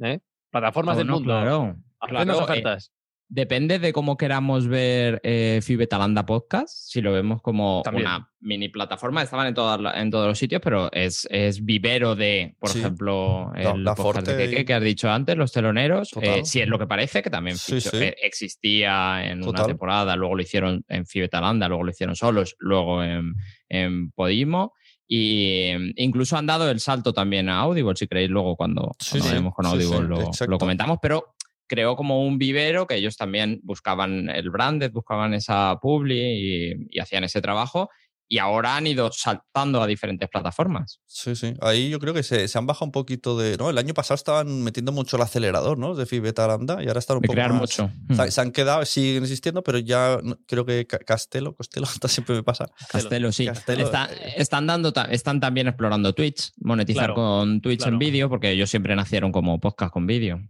¿eh? 0.02 0.20
Plataformas 0.50 0.96
del 0.96 1.08
mundo. 1.08 1.32
Claro, 1.32 1.76
eh, 2.08 2.30
ofertas. 2.30 2.92
Depende 3.32 3.78
de 3.78 3.92
cómo 3.92 4.16
queramos 4.16 4.66
ver 4.66 5.20
eh, 5.22 5.60
Fibetalanda 5.62 6.26
Podcast. 6.26 6.68
Si 6.90 7.00
lo 7.00 7.12
vemos 7.12 7.40
como 7.40 7.80
También. 7.84 8.06
una 8.08 8.28
mini 8.40 8.68
plataforma, 8.70 9.22
estaban 9.22 9.46
en, 9.46 9.54
todas 9.54 9.80
la- 9.80 10.00
en 10.00 10.10
todos 10.10 10.26
los 10.26 10.36
sitios, 10.36 10.60
pero 10.60 10.90
es, 10.90 11.28
es 11.30 11.64
vivero 11.64 12.16
de, 12.16 12.56
por 12.58 12.70
Sí. 12.70 12.80
ejemplo, 12.80 13.52
La- 13.54 13.70
el 13.70 13.84
la 13.84 13.94
podcast 13.94 14.26
de 14.26 14.36
Keke 14.36 14.60
y- 14.62 14.64
que 14.64 14.74
has 14.74 14.82
dicho 14.82 15.08
antes, 15.08 15.36
los 15.36 15.52
teloneros. 15.52 16.10
Eh, 16.20 16.44
si 16.44 16.60
es 16.60 16.66
lo 16.66 16.76
que 16.76 16.88
parece, 16.88 17.22
que 17.22 17.30
también 17.30 17.56
Sí, 17.56 17.74
fichó- 17.74 17.90
sí. 17.90 17.98
eh, 18.02 18.16
existía 18.20 19.24
en 19.24 19.46
una 19.46 19.64
temporada, 19.64 20.16
luego 20.16 20.34
lo 20.34 20.42
hicieron 20.42 20.84
en 20.88 21.06
Fibetalanda, 21.06 21.68
luego 21.68 21.84
lo 21.84 21.90
hicieron 21.92 22.16
solos, 22.16 22.56
luego 22.58 23.04
en, 23.04 23.34
en 23.68 24.10
Podimo. 24.10 24.72
Y 25.06 25.44
eh, 25.70 25.92
incluso 25.96 26.36
han 26.36 26.46
dado 26.46 26.68
el 26.70 26.80
salto 26.80 27.12
también 27.12 27.48
a 27.48 27.60
Audible, 27.60 27.94
si 27.96 28.06
queréis, 28.08 28.30
luego 28.30 28.56
cuando, 28.56 28.90
Sí, 28.98 29.10
cuando 29.10 29.24
sí, 29.24 29.30
hablemos 29.30 29.54
con 29.54 29.66
Audible 29.66 29.98
sí, 30.32 30.44
lo- 30.44 30.50
lo 30.50 30.58
comentamos, 30.58 30.98
pero 31.00 31.34
creó 31.70 31.94
como 31.94 32.26
un 32.26 32.36
vivero 32.36 32.88
que 32.88 32.96
ellos 32.96 33.16
también 33.16 33.60
buscaban 33.62 34.28
el 34.28 34.50
branded, 34.50 34.90
buscaban 34.90 35.32
esa 35.34 35.76
publi 35.80 36.18
y, 36.20 36.72
y 36.90 36.98
hacían 36.98 37.22
ese 37.22 37.40
trabajo. 37.40 37.88
Y 38.32 38.38
ahora 38.38 38.76
han 38.76 38.86
ido 38.86 39.10
saltando 39.10 39.82
a 39.82 39.88
diferentes 39.88 40.28
plataformas. 40.28 41.00
Sí, 41.04 41.34
sí. 41.34 41.54
Ahí 41.60 41.90
yo 41.90 41.98
creo 41.98 42.14
que 42.14 42.22
se, 42.22 42.46
se 42.46 42.58
han 42.58 42.64
bajado 42.66 42.86
un 42.86 42.92
poquito 42.92 43.36
de. 43.36 43.56
¿no? 43.56 43.68
El 43.70 43.76
año 43.76 43.92
pasado 43.92 44.14
estaban 44.14 44.62
metiendo 44.62 44.92
mucho 44.92 45.16
el 45.16 45.22
acelerador, 45.22 45.78
¿no? 45.78 45.96
De 45.96 46.06
Fibeta 46.06 46.46
Lambda 46.46 46.80
y 46.80 46.86
ahora 46.86 47.00
están 47.00 47.16
un 47.16 47.22
De 47.22 47.26
poco. 47.26 47.34
crear 47.34 47.50
más- 47.50 47.60
mucho. 47.60 47.90
Se, 48.14 48.30
se 48.30 48.40
han 48.40 48.52
quedado, 48.52 48.84
siguen 48.84 49.24
existiendo, 49.24 49.64
pero 49.64 49.78
ya 49.78 50.20
creo 50.46 50.64
que 50.64 50.86
Ca- 50.86 51.00
Castelo, 51.00 51.56
Costello, 51.56 51.86
hasta 51.86 52.06
siempre 52.08 52.36
me 52.36 52.44
pasa. 52.44 52.66
Castelo, 52.88 53.32
sí. 53.32 53.46
Castelo, 53.46 53.82
Está- 53.84 54.08
eh. 54.12 54.34
están, 54.36 54.64
dando, 54.68 54.92
están 55.10 55.40
también 55.40 55.66
explorando 55.66 56.12
Twitch, 56.12 56.52
monetizar 56.60 57.06
Claro, 57.06 57.14
con 57.16 57.60
Twitch 57.60 57.80
claro. 57.80 57.94
en 57.94 57.98
vídeo, 57.98 58.28
porque 58.28 58.50
ellos 58.52 58.70
siempre 58.70 58.94
nacieron 58.94 59.32
como 59.32 59.58
podcast 59.58 59.92
con 59.92 60.06
vídeo. 60.06 60.40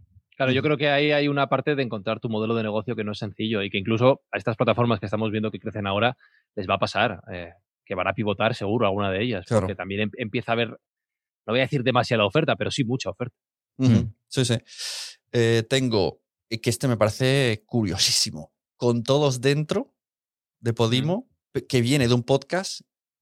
Claro, 0.41 0.53
yo 0.53 0.63
creo 0.63 0.75
que 0.75 0.89
ahí 0.89 1.11
hay 1.11 1.27
una 1.27 1.45
parte 1.49 1.75
de 1.75 1.83
encontrar 1.83 2.19
tu 2.19 2.27
modelo 2.27 2.55
de 2.55 2.63
negocio 2.63 2.95
que 2.95 3.03
no 3.03 3.11
es 3.11 3.19
sencillo 3.19 3.61
y 3.61 3.69
que 3.69 3.77
incluso 3.77 4.21
a 4.31 4.39
estas 4.39 4.57
plataformas 4.57 4.99
que 4.99 5.05
estamos 5.05 5.29
viendo 5.29 5.51
que 5.51 5.59
crecen 5.59 5.85
ahora 5.85 6.17
les 6.55 6.67
va 6.67 6.73
a 6.73 6.79
pasar, 6.79 7.21
eh, 7.31 7.51
que 7.85 7.93
van 7.93 8.07
a 8.07 8.13
pivotar 8.13 8.55
seguro 8.55 8.87
alguna 8.87 9.11
de 9.11 9.21
ellas, 9.21 9.45
Claro. 9.45 9.61
porque 9.61 9.75
también 9.75 10.01
em- 10.01 10.11
empieza 10.17 10.51
a 10.51 10.53
haber, 10.53 10.69
no 10.69 10.77
voy 11.53 11.59
a 11.59 11.61
decir 11.61 11.83
demasiada 11.83 12.25
oferta, 12.25 12.55
pero 12.55 12.71
sí 12.71 12.83
mucha 12.83 13.11
oferta. 13.11 13.35
Sí, 14.29 14.43
sí. 14.45 14.55
Eh, 15.31 15.61
tengo 15.69 16.21
eh, 16.49 16.59
que 16.59 16.71
este 16.71 16.87
me 16.87 16.97
parece 16.97 17.61
curiosísimo. 17.67 18.51
Con 18.77 19.03
todos 19.03 19.41
dentro 19.41 19.93
de 20.59 20.73
Podimo, 20.73 21.29
que 21.69 21.81
viene 21.81 22.07
de 22.07 22.15
un 22.15 22.23
podcast 22.23 22.81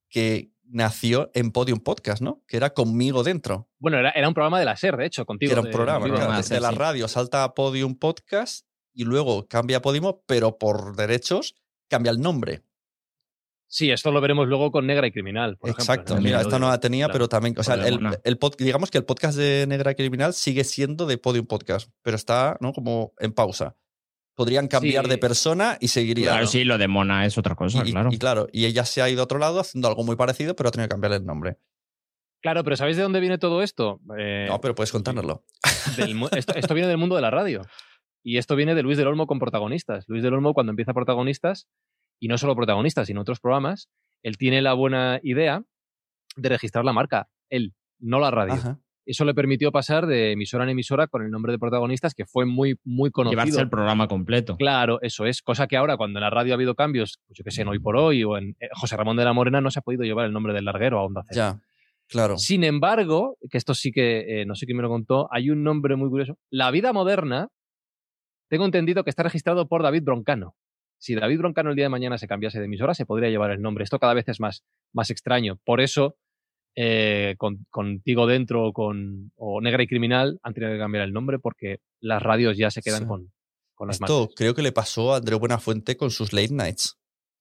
que 0.10 0.52
nació 0.72 1.32
en 1.34 1.52
Podium 1.52 1.80
Podcast, 1.80 2.22
¿no? 2.22 2.44
Que 2.48 2.58
era 2.58 2.72
conmigo 2.74 3.24
dentro. 3.24 3.68
Bueno, 3.80 3.98
era, 3.98 4.12
era 4.12 4.28
un 4.28 4.34
programa 4.34 4.60
de 4.60 4.66
la 4.66 4.76
SER, 4.76 4.98
de 4.98 5.06
hecho, 5.06 5.26
contigo. 5.26 5.52
era 5.52 5.62
un 5.62 5.68
de- 5.68 5.74
programa, 5.74 6.00
contigo. 6.00 6.18
claro, 6.18 6.42
de, 6.42 6.60
la 6.60 6.70
sí. 6.70 6.76
radio 6.76 7.08
salta 7.08 7.44
a 7.44 7.54
Podium 7.54 7.96
Podcast 7.96 8.66
y 8.94 9.04
luego 9.06 9.48
cambia 9.48 9.78
a 9.78 9.82
Podimo, 9.82 10.24
pero 10.26 10.58
por 10.58 10.96
derechos 10.96 11.56
cambia 11.88 12.12
el 12.12 12.20
nombre. 12.22 12.64
Sí, 13.72 13.92
esto 13.92 14.12
lo 14.12 14.20
veremos 14.20 14.48
luego 14.48 14.72
con 14.72 14.88
Negra 14.88 15.06
y 15.06 15.12
Criminal. 15.12 15.58
por 15.58 15.70
Exacto. 15.70 16.18
Mira, 16.18 16.42
esta 16.42 16.58
no 16.58 16.70
la 16.70 16.80
tenía, 16.80 17.06
Claro. 17.06 17.14
pero 17.14 17.30
también, 17.30 17.56
o 17.58 17.64
sea, 17.64 17.76
el, 17.76 18.00
buena. 18.00 18.18
el 18.24 18.40
pod- 18.40 18.56
digamos 18.58 18.90
que 18.90 18.98
el 18.98 19.06
podcast 19.06 19.38
de 19.38 19.66
Negra 19.68 19.94
Criminal 19.94 20.34
sigue 20.34 20.64
siendo 20.64 21.06
de 21.06 21.20
Podium 21.20 21.46
Podcast, 21.46 21.90
pero 22.02 22.16
está, 22.16 22.58
¿no? 22.62 22.74
Como 22.74 23.14
en 23.20 23.32
pausa. 23.32 23.76
Podrían 24.40 24.70
cambiar 24.70 25.04
Sí. 25.04 25.10
de 25.12 25.18
persona 25.18 25.78
y 25.82 25.90
seguiría. 25.90 26.28
Claro, 26.28 26.44
¿no? 26.44 26.48
sí, 26.48 26.64
lo 26.64 26.78
de 26.78 26.88
Mona 26.88 27.26
es 27.26 27.38
otra 27.38 27.56
cosa, 27.56 27.84
y, 27.86 27.92
claro. 27.92 28.08
y 28.10 28.18
claro, 28.18 28.48
y 28.54 28.64
ella 28.68 28.86
se 28.86 29.02
ha 29.02 29.10
ido 29.10 29.20
a 29.20 29.24
otro 29.26 29.38
lado 29.38 29.60
haciendo 29.60 29.90
algo 29.90 30.06
muy 30.06 30.16
parecido, 30.16 30.56
pero 30.56 30.70
ha 30.70 30.72
tenido 30.72 30.88
que 30.88 30.94
cambiarle 30.94 31.18
el 31.18 31.26
nombre. 31.26 31.58
Claro, 32.42 32.64
pero 32.64 32.78
¿sabéis 32.78 32.96
de 32.96 33.04
dónde 33.04 33.20
viene 33.20 33.38
todo 33.38 33.62
esto? 33.62 34.00
Eh, 34.18 34.46
No, 34.48 34.62
pero 34.62 34.76
puedes 34.76 34.94
contárnoslo. 34.94 35.44
del 35.98 36.16
mu- 36.16 36.30
esto, 36.32 36.56
esto 36.56 36.74
viene 36.74 36.88
del 36.88 36.98
mundo 37.04 37.18
de 37.18 37.22
la 37.22 37.32
radio. 37.32 37.64
Y 38.24 38.38
esto 38.38 38.56
viene 38.56 38.76
de 38.76 38.82
Luis 38.82 38.98
del 38.98 39.08
Olmo 39.08 39.28
con 39.28 39.40
protagonistas. 39.40 40.06
Luis 40.08 40.24
del 40.24 40.34
Olmo, 40.34 40.54
cuando 40.54 40.70
empieza 40.72 40.94
protagonistas, 40.94 41.68
y 42.22 42.30
no 42.30 42.38
solo 42.38 42.56
protagonistas, 42.56 43.08
sino 43.08 43.20
otros 43.20 43.42
programas, 43.42 43.90
él 44.24 44.38
tiene 44.38 44.62
la 44.62 44.72
buena 44.74 45.20
idea 45.22 45.64
de 46.38 46.48
registrar 46.50 46.86
la 46.86 46.94
marca. 46.94 47.28
Él, 47.50 47.74
no 48.00 48.20
la 48.22 48.32
radio. 48.32 48.54
Ajá. 48.54 48.80
Eso 49.10 49.26
le 49.26 49.34
permitió 49.34 49.72
pasar 49.72 50.06
de 50.06 50.34
emisora 50.34 50.66
en 50.66 50.70
emisora 50.70 51.08
con 51.08 51.24
el 51.24 51.32
nombre 51.32 51.52
de 51.52 51.58
protagonistas, 51.58 52.14
que 52.14 52.28
fue 52.28 52.46
muy, 52.46 52.78
muy 52.84 53.10
conocido. 53.10 53.42
Llevarse 53.42 53.62
el 53.62 53.70
programa 53.70 54.08
completo. 54.08 54.56
Claro, 54.56 55.02
eso 55.02 55.26
es. 55.26 55.42
Cosa 55.42 55.66
que 55.66 55.78
ahora, 55.78 55.98
cuando 55.98 56.20
en 56.20 56.22
la 56.22 56.30
radio 56.30 56.54
ha 56.54 56.56
habido 56.56 56.76
cambios, 56.76 57.20
pues 57.26 57.40
yo 57.40 57.44
que 57.44 57.50
sé, 57.50 57.64
en 57.64 57.70
Hoy 57.70 57.80
por 57.80 57.98
Hoy 57.98 58.24
o 58.24 58.38
en 58.38 58.56
eh, 58.60 58.70
José 58.74 58.98
Ramón 58.98 59.18
de 59.18 59.26
la 59.26 59.34
Morena, 59.34 59.62
no 59.62 59.72
se 59.72 59.80
ha 59.80 59.82
podido 59.82 60.04
llevar 60.04 60.28
el 60.28 60.32
nombre 60.32 60.54
del 60.54 60.64
larguero 60.64 61.00
a 61.00 61.06
Onda 61.06 61.24
Cero. 61.28 61.36
Ya, 61.36 61.60
claro. 62.08 62.38
Sin 62.38 62.64
embargo, 62.64 63.38
que 63.50 63.58
esto 63.58 63.74
sí 63.74 63.92
que, 63.92 64.42
eh, 64.42 64.46
no 64.46 64.54
sé 64.54 64.68
quién 64.68 64.78
me 64.78 64.84
lo 64.84 64.90
contó, 64.90 65.28
hay 65.32 65.50
un 65.50 65.64
nombre 65.64 65.96
muy 65.96 66.10
curioso. 66.10 66.38
La 66.52 66.70
vida 66.70 66.94
moderna, 66.94 67.48
tengo 68.48 68.66
entendido 68.66 69.04
que 69.04 69.10
está 69.10 69.24
registrado 69.24 69.68
por 69.68 69.82
David 69.82 70.04
Broncano. 70.04 70.56
Si 71.00 71.16
David 71.16 71.40
Broncano 71.40 71.72
el 71.72 71.76
día 71.76 71.86
de 71.86 71.90
mañana 71.90 72.20
se 72.20 72.28
cambiase 72.28 72.60
de 72.60 72.66
emisora, 72.66 72.94
se 72.94 73.08
podría 73.08 73.30
llevar 73.32 73.50
el 73.50 73.60
nombre. 73.60 73.84
Esto 73.86 73.98
cada 73.98 74.14
vez 74.14 74.28
es 74.28 74.40
más, 74.40 74.64
más 74.94 75.10
extraño. 75.10 75.60
Por 75.66 75.82
eso, 75.82 76.16
eh, 76.82 77.36
con, 77.38 77.66
contigo 77.70 78.26
dentro 78.26 78.68
o 78.68 78.72
con 78.74 79.32
o 79.36 79.60
Negra 79.60 79.84
y 79.84 79.88
Criminal 79.88 80.40
han 80.44 80.54
tenido 80.54 80.72
que 80.72 80.80
cambiar 80.80 81.04
el 81.04 81.12
nombre 81.12 81.38
porque 81.38 81.80
las 82.00 82.24
radios 82.24 82.56
ya 82.58 82.72
se 82.72 82.82
quedan 82.82 83.02
Sí. 83.02 83.08
con, 83.08 83.32
con 83.76 83.88
las 83.90 83.96
Esto 84.00 84.20
marcas. 84.22 84.36
creo 84.38 84.56
que 84.56 84.62
le 84.62 84.72
pasó 84.72 85.14
a 85.14 85.18
Andreu 85.18 85.40
Buenafuente 85.40 85.98
con 85.98 86.10
sus 86.10 86.32
late 86.32 86.54
nights. 86.54 86.96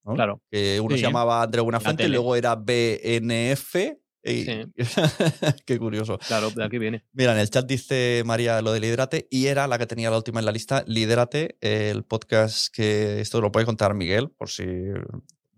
¿no? 0.05 0.14
Claro. 0.14 0.41
Que 0.51 0.80
uno 0.80 0.97
Sí. 0.97 1.03
se 1.03 1.07
llamaba 1.07 1.43
Andreu 1.43 1.62
Buenafuente, 1.64 2.03
tele. 2.05 2.14
luego 2.16 2.34
era 2.34 2.57
BNF. 2.57 3.76
y- 4.24 4.45
Sí. 4.45 4.61
Qué 5.66 5.78
curioso. 5.78 6.18
Claro, 6.26 6.51
de 6.51 6.64
aquí 6.64 6.78
viene. 6.78 7.05
Mira, 7.12 7.32
en 7.32 7.39
el 7.39 7.49
chat 7.51 7.64
dice 7.66 8.22
María 8.26 8.61
lo 8.62 8.72
de 8.72 8.80
Lidérate 8.80 9.28
y 9.30 9.47
era 9.47 9.68
la 9.68 9.78
que 9.78 9.86
tenía 9.86 10.11
la 10.11 10.16
última 10.16 10.41
en 10.41 10.47
la 10.47 10.53
lista. 10.53 10.82
Lidérate, 10.89 11.57
el 11.61 12.03
podcast 12.03 12.74
que 12.74 13.20
esto 13.20 13.41
lo 13.41 13.53
puede 13.53 13.66
contar 13.66 13.95
Miguel, 13.95 14.30
por 14.36 14.49
si. 14.51 14.64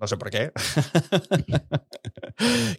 No 0.01 0.07
sé 0.07 0.17
por 0.17 0.31
qué. 0.31 0.51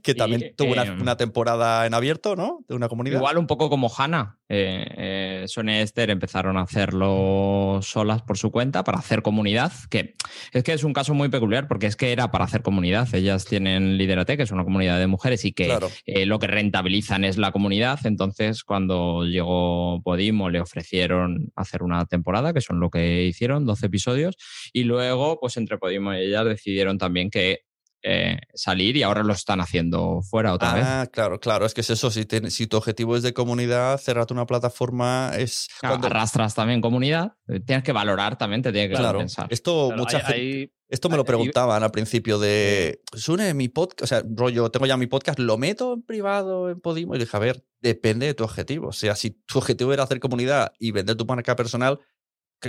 que 0.03 0.15
también 0.15 0.41
Y, 0.41 0.53
tuvo 0.55 0.73
una, 0.73 0.83
em, 0.83 1.01
una 1.01 1.17
temporada 1.17 1.85
en 1.85 1.93
abierto, 1.93 2.35
¿no? 2.35 2.63
De 2.67 2.75
una 2.75 2.89
comunidad. 2.89 3.17
Igual 3.17 3.37
un 3.37 3.47
poco 3.47 3.69
como 3.69 3.91
Hanna. 3.95 4.37
Eh, 4.49 4.85
eh, 4.97 5.45
Esther 5.81 6.09
empezaron 6.09 6.57
a 6.57 6.63
hacerlo 6.63 7.79
solas 7.81 8.21
por 8.23 8.37
su 8.37 8.51
cuenta 8.51 8.83
para 8.83 8.97
hacer 8.97 9.21
comunidad, 9.21 9.71
que 9.89 10.15
es 10.51 10.63
que 10.63 10.73
es 10.73 10.83
un 10.83 10.93
caso 10.93 11.13
muy 11.13 11.29
peculiar 11.29 11.67
porque 11.67 11.87
es 11.87 11.95
que 11.95 12.11
era 12.11 12.31
para 12.31 12.45
hacer 12.45 12.61
comunidad. 12.61 13.07
Ellas 13.13 13.45
tienen 13.45 13.97
Liderate, 13.97 14.35
que 14.35 14.43
es 14.43 14.51
una 14.51 14.63
comunidad 14.63 14.99
de 14.99 15.07
mujeres 15.07 15.45
y 15.45 15.53
que 15.53 15.67
Claro. 15.67 15.89
eh, 16.05 16.25
lo 16.25 16.39
que 16.39 16.47
rentabilizan 16.47 17.23
es 17.23 17.37
la 17.37 17.51
comunidad. 17.51 17.99
Entonces, 18.05 18.63
cuando 18.63 19.23
llegó 19.25 20.01
Podimo, 20.03 20.49
le 20.49 20.59
ofrecieron 20.59 21.51
hacer 21.55 21.83
una 21.83 22.05
temporada, 22.05 22.53
que 22.53 22.61
son 22.61 22.79
lo 22.79 22.89
que 22.89 23.25
hicieron, 23.25 23.65
12 23.65 23.85
episodios, 23.85 24.35
y 24.73 24.83
luego, 24.83 25.39
pues 25.39 25.55
entre 25.57 25.77
Podimo 25.77 26.13
y 26.13 26.17
ellas 26.17 26.45
decidieron 26.45 26.97
también 26.97 27.10
que 27.29 27.59
eh, 28.03 28.39
salir 28.55 28.97
y 28.97 29.03
ahora 29.03 29.21
lo 29.21 29.31
están 29.33 29.61
haciendo 29.61 30.21
fuera 30.23 30.53
otra 30.53 30.73
vez. 30.73 30.83
Ah, 30.87 31.07
claro, 31.11 31.39
claro. 31.39 31.67
Es 31.67 31.75
que 31.75 31.81
es 31.81 31.89
eso. 31.91 32.09
Si, 32.09 32.25
te- 32.25 32.49
si 32.49 32.65
tu 32.65 32.77
objetivo 32.77 33.15
es 33.15 33.21
de 33.21 33.31
comunidad, 33.33 33.99
cerrarte 33.99 34.33
una 34.33 34.47
plataforma 34.47 35.31
es. 35.37 35.67
Claro, 35.79 35.95
cuando- 35.99 36.07
arrastras 36.07 36.55
también 36.55 36.81
comunidad, 36.81 37.33
eh, 37.47 37.59
tienes 37.59 37.83
que 37.83 37.91
valorar 37.91 38.37
también, 38.39 38.63
te 38.63 38.71
tiene 38.71 38.89
que 38.89 38.95
Claro, 38.95 39.19
pensar. 39.19 39.45
esto 39.51 39.87
Claro, 39.89 40.01
mucha 40.01 40.19
gente. 40.21 40.73
Esto 40.89 41.07
me 41.07 41.15
lo 41.15 41.23
preguntaban 41.23 41.83
al 41.83 41.91
principio 41.91 42.37
de, 42.37 43.01
Sune, 43.15 43.53
mi 43.53 43.69
podcast, 43.69 44.01
o 44.01 44.07
sea, 44.07 44.23
rollo, 44.35 44.69
tengo 44.71 44.85
ya 44.85 44.97
mi 44.97 45.07
podcast, 45.07 45.39
¿lo 45.39 45.57
meto 45.57 45.93
en 45.93 46.01
privado 46.01 46.69
en 46.69 46.81
Podimo? 46.81 47.15
Y 47.15 47.19
dije, 47.19 47.37
a 47.37 47.39
ver, 47.39 47.63
depende 47.79 48.25
de 48.25 48.33
tu 48.33 48.43
objetivo. 48.43 48.87
O 48.89 48.91
sea, 48.91 49.15
si 49.15 49.29
tu 49.29 49.59
objetivo 49.59 49.93
era 49.93 50.03
hacer 50.03 50.19
comunidad 50.19 50.73
y 50.79 50.91
vender 50.91 51.15
tu 51.15 51.25
marca 51.25 51.55
personal, 51.55 51.99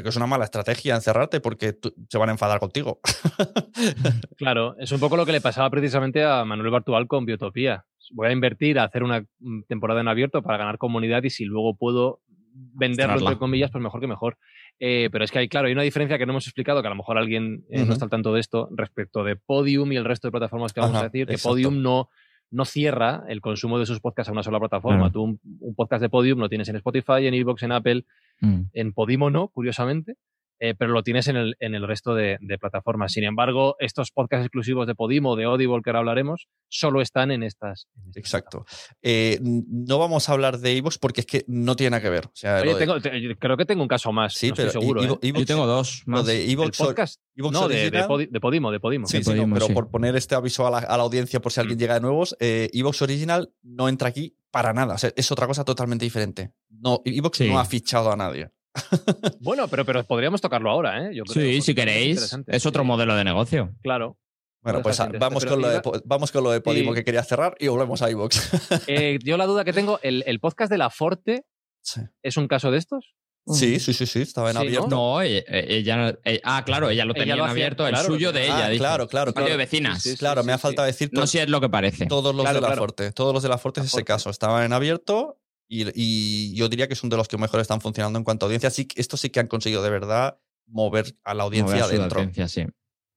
que 0.00 0.08
es 0.08 0.16
una 0.16 0.26
mala 0.26 0.44
estrategia 0.44 0.94
encerrarte 0.94 1.40
porque 1.40 1.74
tú- 1.74 1.94
se 2.08 2.18
van 2.18 2.30
a 2.30 2.32
enfadar 2.32 2.58
contigo. 2.60 3.00
Claro, 4.36 4.74
es 4.78 4.90
un 4.92 5.00
poco 5.00 5.16
lo 5.16 5.26
que 5.26 5.32
le 5.32 5.40
pasaba 5.40 5.70
precisamente 5.70 6.24
a 6.24 6.44
Manuel 6.44 6.70
Bartual 6.70 7.06
con 7.06 7.24
Biotopía. 7.26 7.84
Voy 8.12 8.28
a 8.28 8.32
invertir 8.32 8.78
a 8.78 8.84
hacer 8.84 9.02
una 9.02 9.24
mm, 9.38 9.62
temporada 9.68 10.00
en 10.00 10.08
abierto 10.08 10.42
para 10.42 10.58
ganar 10.58 10.78
comunidad 10.78 11.22
y 11.22 11.30
si 11.30 11.44
luego 11.44 11.76
puedo 11.76 12.20
venderlo, 12.54 13.18
entre 13.18 13.38
comillas, 13.38 13.70
pues 13.70 13.82
mejor 13.82 14.00
que 14.00 14.06
mejor. 14.06 14.36
Eh, 14.78 15.08
pero 15.12 15.24
es 15.24 15.30
que 15.30 15.38
hay, 15.38 15.48
claro, 15.48 15.68
hay 15.68 15.72
una 15.72 15.82
diferencia 15.82 16.18
que 16.18 16.26
no 16.26 16.32
hemos 16.32 16.46
explicado, 16.46 16.82
que 16.82 16.88
a 16.88 16.90
lo 16.90 16.96
mejor 16.96 17.16
alguien 17.16 17.64
eh, 17.70 17.84
no 17.84 17.92
está 17.92 18.04
al 18.06 18.10
tanto 18.10 18.32
de 18.34 18.40
esto, 18.40 18.68
respecto 18.72 19.22
de 19.24 19.36
Podium 19.36 19.92
y 19.92 19.96
el 19.96 20.04
resto 20.04 20.26
de 20.28 20.32
plataformas 20.32 20.72
que 20.72 20.80
vamos 20.80 20.96
Ajá, 20.96 21.04
a 21.06 21.08
decir, 21.08 21.26
que 21.26 21.34
exacto. 21.34 21.50
Podium 21.54 21.80
no, 21.82 22.08
no 22.50 22.64
cierra 22.64 23.22
el 23.28 23.40
consumo 23.40 23.78
de 23.78 23.86
sus 23.86 24.00
podcasts 24.00 24.28
a 24.28 24.32
una 24.32 24.42
sola 24.42 24.58
plataforma. 24.58 25.10
Tú 25.10 25.22
un, 25.22 25.40
un 25.60 25.74
podcast 25.74 26.02
de 26.02 26.08
Podium 26.10 26.40
lo 26.40 26.48
tienes 26.48 26.68
en 26.68 26.76
Spotify, 26.76 27.26
en 27.26 27.34
Evox, 27.34 27.62
en 27.62 27.72
Apple, 27.72 28.04
Mm. 28.42 28.62
en 28.74 28.92
Podimo 28.92 29.30
no, 29.30 29.48
curiosamente, 29.48 30.16
eh, 30.64 30.74
pero 30.78 30.92
lo 30.92 31.02
tienes 31.02 31.26
en 31.26 31.36
el, 31.36 31.56
en 31.58 31.74
el 31.74 31.86
resto 31.88 32.14
de, 32.14 32.38
de 32.40 32.56
plataformas. 32.58 33.10
Sin 33.12 33.24
embargo, 33.24 33.74
estos 33.80 34.12
podcasts 34.12 34.46
exclusivos 34.46 34.86
de 34.86 34.94
Podimo, 34.94 35.34
de 35.34 35.42
Audible, 35.44 35.80
que 35.82 35.90
ahora 35.90 35.98
hablaremos, 35.98 36.46
solo 36.68 37.00
están 37.02 37.32
en 37.32 37.42
estas. 37.42 37.88
en 37.96 38.02
estas 38.10 38.16
Exacto. 38.20 38.64
Eh, 39.02 39.40
no 39.42 39.98
vamos 39.98 40.28
a 40.28 40.32
hablar 40.32 40.58
de 40.58 40.76
Evox 40.76 40.98
porque 40.98 41.22
es 41.22 41.26
que 41.26 41.44
no 41.48 41.74
tiene 41.74 41.90
nada 41.90 42.02
que 42.02 42.10
ver. 42.10 42.26
O 42.26 42.30
sea, 42.34 42.56
Oye, 42.58 42.66
lo 42.66 42.72
de- 42.74 42.78
tengo- 42.86 43.00
te- 43.00 43.36
creo 43.36 43.56
que 43.56 43.64
tengo 43.66 43.82
un 43.82 43.88
caso 43.88 44.12
más. 44.12 44.34
sí, 44.34 44.50
no 44.50 44.54
pero 44.54 44.68
estoy 44.68 44.80
seguro. 44.82 45.02
¿eh? 45.20 45.32
Yo 45.34 45.44
tengo 45.46 45.66
dos 45.66 46.02
lo 46.06 46.12
más. 46.18 46.26
de 46.26 46.44
¿El 46.44 46.50
Evox, 46.50 46.78
podcast? 46.78 47.20
Evox 47.34 47.52
no, 47.52 47.66
de, 47.68 47.90
de, 47.90 48.28
de 48.30 48.40
Podimo, 48.40 48.70
de 48.70 48.78
Podimo. 48.78 49.06
Sí, 49.08 49.18
De 49.18 49.24
sí, 49.24 49.30
no, 49.30 49.36
Podimo, 49.36 49.54
pero 49.54 49.66
sí. 49.66 49.72
por 49.72 49.90
poner 49.90 50.14
este 50.16 50.34
aviso 50.36 50.66
a 50.66 50.70
la, 50.70 50.78
a 50.78 50.96
la 50.96 51.02
audiencia 51.02 51.40
por 51.40 51.50
si 51.50 51.58
alguien 51.60 51.76
Mm. 51.76 51.80
llega 51.80 51.94
de 51.94 52.00
nuevos, 52.00 52.36
eh, 52.38 52.70
Evox 52.72 53.02
Original 53.02 53.50
no 53.62 53.88
entra 53.88 54.08
aquí 54.08 54.36
para 54.52 54.72
nada. 54.72 54.94
O 54.94 54.98
sea, 54.98 55.10
es 55.16 55.32
otra 55.32 55.46
cosa 55.48 55.64
totalmente 55.64 56.04
diferente. 56.04 56.52
No, 56.70 57.00
Evox 57.04 57.38
Sí. 57.38 57.48
no 57.48 57.58
ha 57.58 57.64
fichado 57.64 58.12
a 58.12 58.16
nadie. 58.16 58.50
Bueno, 59.40 59.68
pero, 59.68 59.84
pero 59.84 60.04
podríamos 60.04 60.40
tocarlo 60.40 60.70
ahora, 60.70 61.06
¿eh? 61.06 61.14
Yo 61.14 61.24
creo, 61.24 61.44
Sí, 61.44 61.60
si 61.62 61.74
queréis, 61.74 62.36
es 62.46 62.66
otro 62.66 62.82
Sí, 62.82 62.86
modelo 62.86 63.14
de 63.14 63.24
negocio. 63.24 63.74
Claro. 63.82 64.16
Bueno, 64.62 64.80
pues 64.80 64.96
vamos 65.18 65.44
con, 65.44 65.60
lo 65.60 65.68
de, 65.68 65.82
vamos 66.04 66.30
con 66.30 66.44
lo 66.44 66.50
de 66.52 66.60
Podimo 66.60 66.92
Sí. 66.92 66.96
que 66.98 67.04
quería 67.04 67.24
cerrar 67.24 67.56
y 67.58 67.66
volvemos 67.66 68.00
a 68.02 68.08
Evox. 68.10 68.50
Eh, 68.86 69.18
yo 69.24 69.36
la 69.36 69.46
duda 69.46 69.64
que 69.64 69.72
tengo, 69.72 69.98
¿el, 70.02 70.22
el 70.26 70.38
podcast 70.38 70.70
de 70.70 70.78
La 70.78 70.88
Forte 70.88 71.44
sí. 71.82 72.00
es 72.22 72.36
un 72.36 72.46
caso 72.46 72.70
de 72.70 72.78
estos? 72.78 73.14
sí, 73.44 73.80
sí, 73.80 73.92
sí, 73.92 74.06
sí, 74.06 74.20
estaba 74.22 74.50
en 74.52 74.56
Sí, 74.56 74.62
abierto. 74.62 74.86
No, 74.86 75.20
ella, 75.20 75.42
ella- 75.48 76.16
eh, 76.24 76.40
ah, 76.44 76.62
claro, 76.64 76.90
ella 76.90 77.04
lo 77.04 77.12
Ella 77.12 77.22
tenía 77.22 77.34
en 77.34 77.40
abierto, 77.40 77.84
el 77.88 77.92
claro, 77.92 78.06
suyo 78.06 78.28
lo 78.28 78.38
de 78.38 78.44
ella. 78.44 78.66
Ah, 78.66 78.68
dice. 78.68 78.78
claro, 78.78 79.08
claro, 79.08 79.34
claro. 79.34 79.50
de 79.50 79.56
vecinas. 79.56 80.00
Sí, 80.00 80.12
sí, 80.12 80.16
Claro, 80.16 80.44
me 80.44 80.52
ha 80.52 80.58
sí. 80.58 80.62
faltado 80.62 80.86
decir 80.86 81.08
No 81.12 81.22
to- 81.22 81.26
si 81.26 81.38
es 81.40 81.48
lo 81.48 81.60
que 81.60 81.68
parece. 81.68 82.06
todos 82.06 82.32
los 82.32 82.44
Claro, 82.44 82.58
de 82.58 82.60
la 82.60 82.66
claro. 82.68 82.82
Forte. 82.82 83.10
Todos 83.10 83.34
los 83.34 83.42
de 83.42 83.48
la 83.48 83.58
Forte 83.58 83.80
es 83.80 83.86
ese 83.86 83.96
Forte. 83.96 84.04
caso. 84.04 84.30
Estaban 84.30 84.62
en 84.62 84.72
abierto 84.72 85.40
y, 85.80 85.90
y 85.94 86.54
yo 86.54 86.68
diría 86.68 86.86
que 86.88 86.94
es 86.94 87.02
uno 87.02 87.10
de 87.10 87.16
los 87.16 87.28
que 87.28 87.38
mejor 87.38 87.60
están 87.60 87.80
funcionando 87.80 88.18
en 88.18 88.24
cuanto 88.24 88.44
a 88.44 88.46
audiencia. 88.48 88.70
Sí, 88.70 88.86
esto 88.96 89.16
sí 89.16 89.30
que 89.30 89.40
han 89.40 89.46
conseguido 89.48 89.82
de 89.82 89.90
verdad 89.90 90.38
mover 90.66 91.06
a 91.24 91.34
la 91.34 91.44
audiencia 91.44 91.76
Mover 91.76 91.84
a 91.84 91.88
su 91.88 91.94
adentro. 91.96 92.18
audiencia, 92.20 92.48
sí. 92.48 92.66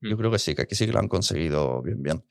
Yo 0.02 0.18
creo 0.18 0.32
que 0.32 0.40
sí, 0.40 0.56
que 0.56 0.62
aquí 0.62 0.76
sí 0.76 0.86
que 0.86 0.92
lo 0.94 1.00
han 1.00 1.08
conseguido 1.08 1.82
bien, 1.82 2.02
bien. 2.02 2.24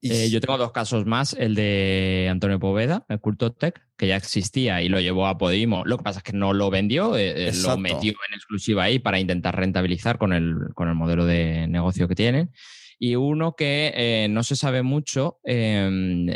Y 0.00 0.12
Eh, 0.12 0.30
yo 0.30 0.40
tengo 0.40 0.56
dos 0.58 0.70
casos 0.70 1.06
más. 1.06 1.32
El 1.34 1.54
de 1.56 2.28
Antonio 2.30 2.60
Poveda, 2.60 3.04
el 3.08 3.18
Culto 3.20 3.52
Tech, 3.52 3.80
que 3.96 4.06
ya 4.06 4.16
existía 4.16 4.80
y 4.82 4.88
lo 4.88 5.00
llevó 5.00 5.26
a 5.26 5.36
Podimo. 5.38 5.84
Lo 5.84 5.98
que 5.98 6.04
pasa 6.04 6.18
es 6.20 6.22
que 6.22 6.32
no 6.32 6.52
lo 6.52 6.70
vendió, 6.70 7.16
eh, 7.16 7.48
eh, 7.48 7.52
lo 7.62 7.76
metió 7.78 8.12
en 8.28 8.34
exclusiva 8.34 8.84
ahí 8.84 8.98
para 9.00 9.18
intentar 9.18 9.56
rentabilizar 9.56 10.18
con 10.18 10.32
el, 10.32 10.54
con 10.74 10.88
el 10.88 10.94
modelo 10.94 11.24
de 11.26 11.66
negocio 11.66 12.06
que 12.06 12.14
tienen. 12.14 12.52
Y 13.00 13.16
uno 13.16 13.54
que 13.56 13.92
eh, 13.94 14.28
no 14.30 14.42
se 14.44 14.54
sabe 14.56 14.82
mucho, 14.82 15.40
eh, 15.44 15.88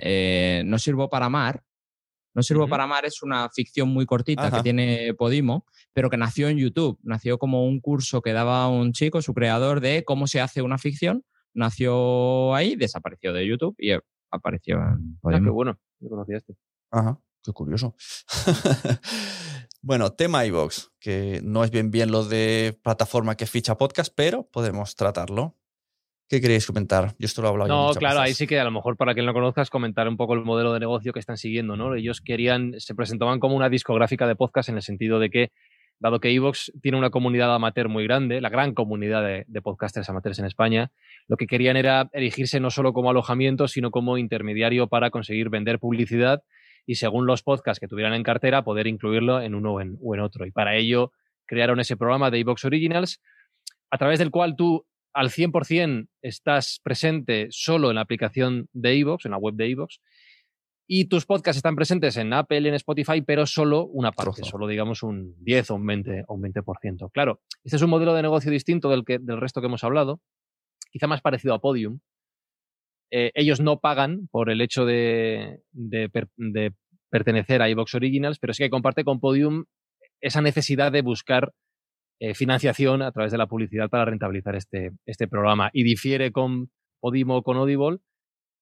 eh, 0.03 0.63
No 0.65 0.79
Sirvo 0.79 1.09
para 1.09 1.27
Amar. 1.27 1.63
No 2.35 2.43
Sirvo 2.43 2.67
para 2.69 2.85
Amar 2.85 3.05
es 3.05 3.23
una 3.23 3.49
ficción 3.51 3.89
muy 3.89 4.07
cortita 4.07 4.47
Ajá. 4.47 4.57
que 4.59 4.63
tiene 4.63 5.15
Podimo, 5.15 5.67
pero 5.93 6.09
que 6.11 6.17
nació 6.17 6.49
en 6.49 6.59
YouTube. 6.59 6.99
Nació 7.03 7.39
como 7.39 7.67
un 7.67 7.81
curso 7.81 8.23
que 8.23 8.33
daba 8.33 8.69
un 8.69 8.93
chico, 8.93 9.21
su 9.23 9.35
creador, 9.35 9.81
de 9.81 10.05
cómo 10.05 10.27
se 10.27 10.41
hace 10.41 10.63
una 10.63 10.79
ficción 10.79 11.25
nació 11.55 12.55
ahí, 12.55 12.77
desapareció 12.77 13.33
de 13.35 13.47
YouTube 13.47 13.75
y 13.79 13.93
eh, 13.93 14.01
apareció 14.31 14.77
en 14.77 14.83
Ah, 14.83 14.97
qué 14.99 15.19
Podimo. 15.21 15.53
bueno. 15.53 15.79
No 16.01 16.09
conocía 16.09 16.39
este. 16.39 16.55
Ajá, 16.91 17.19
qué 17.43 17.53
curioso. 17.53 17.95
bueno, 19.83 20.13
tema 20.13 20.45
iVox, 20.47 20.91
que 20.99 21.41
no 21.43 21.65
es 21.65 21.71
bien 21.71 21.91
bien 21.91 22.11
lo 22.11 22.25
de 22.25 22.79
plataforma 22.83 23.37
que 23.37 23.47
ficha 23.47 23.77
podcast, 23.77 24.13
pero 24.15 24.45
podemos 24.51 24.97
tratarlo. 24.97 25.57
¿Qué 26.33 26.41
queréis 26.41 26.67
comentar? 26.67 27.15
Yo 27.19 27.27
esto 27.27 27.43
lo 27.43 27.49
he 27.49 27.51
hablado 27.51 27.69
No, 27.69 27.93
claro, 27.93 28.21
ahí 28.21 28.33
sí 28.33 28.47
que 28.47 28.59
a 28.59 28.65
lo 28.65 28.71
mejor 28.71 28.97
para 28.97 29.13
quien 29.13 29.27
lo 29.27 29.35
conozcas 29.35 29.69
comentar 29.69 30.09
un 30.09 30.17
poco 30.17 30.33
el 30.33 30.41
modelo 30.41 30.73
de 30.73 30.81
negocio 30.81 31.13
que 31.13 31.19
están 31.19 31.37
siguiendo, 31.37 31.77
¿no? 31.77 31.95
Ellos 31.95 32.23
querían, 32.23 32.73
se 32.81 32.95
presentaban 32.95 33.39
como 33.39 33.55
una 33.55 33.69
discográfica 33.69 34.27
de 34.27 34.35
podcast 34.35 34.71
en 34.71 34.77
el 34.77 34.83
sentido 34.83 35.19
de 35.19 35.29
que, 35.29 35.53
dado 35.99 36.21
que 36.21 36.31
Evox 36.31 36.73
tiene 36.81 36.97
una 36.97 37.11
comunidad 37.11 37.55
amateur 37.55 37.91
muy 37.91 38.05
grande, 38.05 38.41
la 38.41 38.49
gran 38.49 38.73
comunidad 38.73 39.23
de, 39.23 39.45
de 39.47 39.61
podcasters 39.61 40.09
amateurs 40.09 40.39
en 40.39 40.47
España, 40.47 40.91
lo 41.29 41.37
que 41.37 41.47
querían 41.47 41.77
era 41.77 42.09
erigirse 42.15 42.61
no 42.61 42.71
solo 42.71 42.95
como 42.95 43.11
alojamiento, 43.11 43.69
sino 43.69 43.91
como 43.91 44.17
intermediario 44.17 44.87
para 44.87 45.11
conseguir 45.11 45.51
vender 45.51 45.81
publicidad 45.81 46.43
y 46.87 46.95
según 46.95 47.27
los 47.27 47.43
podcasts 47.43 47.79
que 47.79 47.89
tuvieran 47.89 48.15
en 48.15 48.23
cartera, 48.23 48.65
poder 48.65 48.87
incluirlo 48.87 49.43
en 49.43 49.55
uno 49.55 49.75
o 49.75 49.81
en, 49.83 49.99
o 50.03 50.15
en 50.15 50.21
otro. 50.23 50.47
Y 50.47 50.51
para 50.51 50.77
ello 50.77 51.13
crearon 51.45 51.79
ese 51.79 51.99
programa 51.99 52.31
de 52.31 52.39
Evox 52.39 52.65
Originals, 52.65 53.21
a 53.91 53.99
través 53.99 54.19
del 54.19 54.31
cual 54.31 54.57
tú 54.57 54.87
al 55.15 55.31
100% 55.31 56.09
estás 56.23 56.81
presente 56.83 57.49
solo 57.51 57.91
en 57.91 57.97
la 57.97 58.01
aplicación 58.03 58.69
de 58.73 58.99
Evox, 58.99 59.25
en 59.27 59.33
la 59.33 59.39
web 59.39 59.55
de 59.55 59.71
Evox, 59.71 60.01
y 60.89 61.07
tus 61.07 61.27
podcasts 61.27 61.57
están 61.59 61.77
presentes 61.77 62.17
en 62.17 62.33
Apple, 62.33 62.69
en 62.69 62.75
Spotify, 62.75 63.23
pero 63.23 63.47
solo 63.47 63.87
una 63.87 64.13
parte, 64.13 64.41
Trozo. 64.43 64.51
solo 64.51 64.67
digamos 64.67 65.03
un 65.03 65.35
10 65.43 65.71
o 65.71 65.75
un 65.77 65.87
20 65.87 66.25
o 66.27 66.35
un 66.35 66.43
20%. 66.43 67.11
Claro, 67.13 67.41
este 67.65 67.77
es 67.77 67.83
un 67.83 67.91
modelo 67.91 68.15
de 68.15 68.23
negocio 68.23 68.51
distinto 68.51 68.91
del, 68.91 69.05
que, 69.05 69.19
del 69.19 69.41
resto 69.41 69.61
que 69.61 69.69
hemos 69.69 69.85
hablado, 69.85 70.21
quizá 70.91 71.07
más 71.07 71.21
parecido 71.23 71.55
a 71.55 71.61
Podium. 71.61 72.01
Eh, 73.11 73.31
ellos 73.35 73.61
no 73.61 73.81
pagan 73.81 74.29
por 74.31 74.51
el 74.51 74.61
hecho 74.61 74.85
de, 74.87 75.61
de 75.73 76.09
per- 76.09 76.31
de 76.37 76.73
pertenecer 77.11 77.61
a 77.63 77.69
Evox 77.69 77.95
Originals, 77.95 78.39
pero 78.39 78.55
sí 78.55 78.63
que 78.65 78.71
comparte 78.71 79.05
con 79.05 79.21
Podium 79.21 79.65
esa 80.21 80.41
necesidad 80.41 80.91
de 80.93 81.03
buscar 81.03 81.53
eh, 82.25 82.35
financiación 82.35 83.03
a 83.03 83.11
través 83.11 83.33
de 83.33 83.39
la 83.39 83.47
publicidad 83.49 83.91
para 83.91 84.05
rentabilizar 84.05 84.55
este, 84.55 84.93
este 85.07 85.27
programa. 85.27 85.71
Y 85.73 85.83
difiere 85.83 86.31
con 86.31 86.71
Podimo 87.01 87.39
o 87.39 87.43
con 87.43 87.57
Audible 87.57 87.99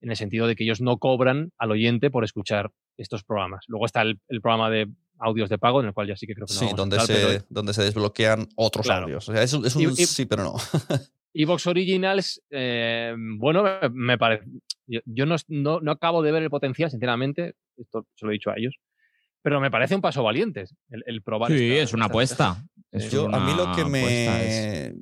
en 0.00 0.10
el 0.10 0.16
sentido 0.16 0.46
de 0.46 0.56
que 0.56 0.64
ellos 0.64 0.80
no 0.80 0.96
cobran 0.96 1.52
al 1.58 1.70
oyente 1.72 2.10
por 2.10 2.24
escuchar 2.24 2.70
estos 2.96 3.22
programas. 3.22 3.64
Luego 3.68 3.84
está 3.84 4.00
el, 4.00 4.18
el 4.28 4.40
programa 4.40 4.70
de 4.70 4.88
audios 5.18 5.50
de 5.50 5.58
pago, 5.58 5.80
en 5.80 5.88
el 5.88 5.92
cual 5.92 6.08
ya 6.08 6.16
sí 6.16 6.26
que 6.26 6.34
creo 6.34 6.46
que 6.46 6.54
no 6.54 6.58
Sí, 6.58 6.64
vamos 6.64 6.72
a 6.74 6.76
donde 6.82 6.96
entrar, 6.96 7.16
se, 7.18 7.26
pero- 7.26 7.44
donde 7.50 7.74
se 7.74 7.82
desbloquean 7.82 8.48
otros 8.56 8.86
Claro. 8.86 9.04
audios. 9.04 9.28
O 9.28 9.32
sea, 9.34 9.42
es, 9.42 9.52
un- 9.52 9.66
es 9.66 9.76
un 9.76 9.82
Y- 9.82 9.86
y- 9.86 10.06
sí, 10.06 10.24
pero 10.24 10.42
no. 10.44 10.54
Evox 11.34 11.66
Originals, 11.66 12.42
eh, 12.50 13.14
bueno, 13.36 13.62
me 13.92 14.16
parece. 14.18 14.46
Yo, 14.86 15.26
no, 15.26 15.36
no, 15.80 15.90
acabo 15.92 16.22
de 16.22 16.32
ver 16.32 16.42
el 16.42 16.50
potencial, 16.50 16.90
sinceramente. 16.90 17.54
Esto 17.76 18.06
se 18.16 18.24
lo 18.24 18.32
he 18.32 18.34
dicho 18.34 18.50
a 18.50 18.54
ellos. 18.56 18.74
Pero 19.42 19.60
me 19.60 19.70
parece 19.70 19.94
un 19.94 20.00
paso 20.00 20.22
valiente 20.24 20.64
el, 20.90 21.22
probar. 21.22 21.52
Sí, 21.52 21.72
es 21.76 21.92
una 21.94 22.06
apuesta. 22.06 22.64
A 22.92 23.40
mí 23.40 23.54
lo 23.54 23.72
que 23.74 23.84
me. 23.84 24.94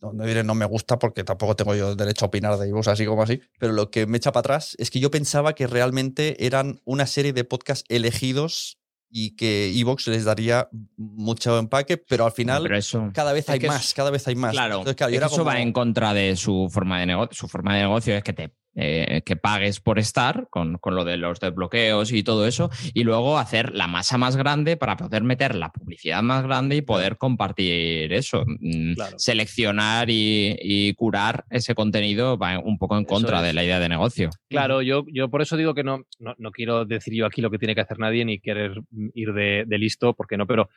No, 0.00 0.12
no, 0.42 0.54
me 0.54 0.64
gusta 0.64 0.98
porque 0.98 1.22
tampoco 1.22 1.54
tengo 1.54 1.76
yo 1.76 1.94
derecho 1.94 2.24
a 2.24 2.28
opinar 2.28 2.58
de 2.58 2.68
Evox 2.68 2.88
así 2.88 3.06
como 3.06 3.22
así. 3.22 3.40
Pero 3.58 3.72
lo 3.72 3.90
que 3.90 4.06
me 4.06 4.16
echa 4.16 4.32
para 4.32 4.40
atrás 4.40 4.74
es 4.78 4.90
que 4.90 4.98
yo 4.98 5.12
pensaba 5.12 5.54
que 5.54 5.68
realmente 5.68 6.44
eran 6.44 6.80
una 6.84 7.06
serie 7.06 7.32
de 7.32 7.44
podcasts 7.44 7.84
elegidos 7.88 8.78
y 9.08 9.36
que 9.36 9.70
Evox 9.78 10.08
les 10.08 10.24
daría 10.24 10.68
mucho 10.96 11.58
empaque, 11.58 11.98
pero 11.98 12.24
al 12.24 12.32
final 12.32 12.68
cada 13.12 13.32
vez 13.32 13.48
hay 13.48 13.60
más, 13.60 13.94
cada 13.94 14.10
vez 14.10 14.26
hay 14.26 14.34
más. 14.34 14.52
Claro, 14.52 14.84
eso 14.84 15.44
va 15.44 15.60
en 15.60 15.72
contra 15.72 16.14
de 16.14 16.34
su 16.34 16.68
forma 16.68 16.98
de 16.98 17.06
negocio. 17.06 17.36
Su 17.36 17.46
forma 17.46 17.76
de 17.76 17.82
negocio 17.82 18.16
es 18.16 18.24
que 18.24 18.32
te 18.32 18.54
eh, 18.74 19.20
que 19.26 19.36
pagues 19.36 19.80
por 19.80 19.98
estar 19.98 20.46
con, 20.48 20.78
lo 20.82 21.04
de 21.04 21.18
los 21.18 21.40
desbloqueos 21.40 22.12
y 22.12 22.22
todo 22.22 22.46
eso, 22.46 22.70
y 22.94 23.04
luego 23.04 23.38
hacer 23.38 23.74
la 23.74 23.86
masa 23.86 24.16
más 24.16 24.36
grande 24.36 24.76
para 24.76 24.96
poder 24.96 25.22
meter 25.22 25.54
la 25.54 25.70
publicidad 25.70 26.22
más 26.22 26.42
grande 26.44 26.76
y 26.76 26.82
poder 26.82 27.18
compartir 27.18 28.12
eso. 28.12 28.44
Mm, 28.46 28.94
seleccionar 29.16 30.08
y, 30.08 30.94
curar 30.96 31.44
ese 31.50 31.74
contenido 31.74 32.38
va 32.38 32.58
un 32.58 32.78
poco 32.78 32.96
en 32.96 33.04
contra 33.04 33.42
de 33.42 33.52
la 33.52 33.64
idea 33.64 33.78
de 33.78 33.88
negocio. 33.88 34.30
Claro, 34.48 34.82
yo, 34.82 35.04
yo 35.12 35.30
por 35.30 35.42
eso 35.42 35.56
digo 35.56 35.74
que 35.74 35.84
no, 35.84 36.04
no, 36.18 36.50
quiero 36.50 36.84
decir 36.84 37.14
yo 37.14 37.26
aquí 37.26 37.40
lo 37.40 37.50
que 37.50 37.58
tiene 37.58 37.74
que 37.74 37.80
hacer 37.80 37.98
nadie 37.98 38.24
ni 38.24 38.40
querer 38.40 38.80
ir 39.14 39.32
de, 39.32 39.64
de 39.66 39.78
listo, 39.78 40.14
porque 40.14 40.36
no, 40.36 40.46
pero 40.46 40.68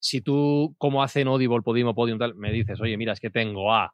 si 0.00 0.20
tú, 0.20 0.74
como 0.78 1.02
hacen 1.02 1.28
Audible, 1.28 1.62
Podimo, 1.62 1.94
Podium, 1.94 2.18
tal, 2.18 2.34
me 2.34 2.52
dices, 2.52 2.80
oye, 2.80 2.96
mira, 2.96 3.12
es 3.12 3.20
que 3.20 3.30
tengo 3.30 3.72
a 3.74 3.92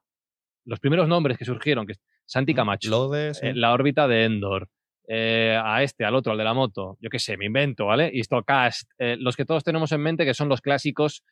los 0.65 0.81
primeros 0.81 1.09
nombres 1.09 1.39
que 1.39 1.45
surgieron, 1.45 1.87
que 1.87 1.95
Santi 2.27 2.55
Camacho, 2.55 3.15
eh, 3.15 3.33
la 3.55 3.73
órbita 3.73 4.09
de 4.09 4.25
Endor, 4.25 4.69
eh, 5.07 5.59
a 5.63 5.83
este, 5.83 6.05
al 6.05 6.15
otro, 6.15 6.33
al 6.33 6.39
de 6.39 6.45
la 6.45 6.55
moto, 6.55 6.97
yo 7.01 7.11
qué 7.11 7.19
sé, 7.19 7.37
me 7.37 7.47
invento, 7.47 7.87
¿vale? 7.87 8.11
Y 8.13 8.23
Stocast, 8.23 8.91
eh, 8.99 9.17
los 9.19 9.37
que 9.37 9.45
todos 9.45 9.63
tenemos 9.63 9.93
en 9.93 10.01
mente, 10.01 10.25
que 10.25 10.35
son 10.35 10.49
los 10.49 10.61
clásicos, 10.61 11.23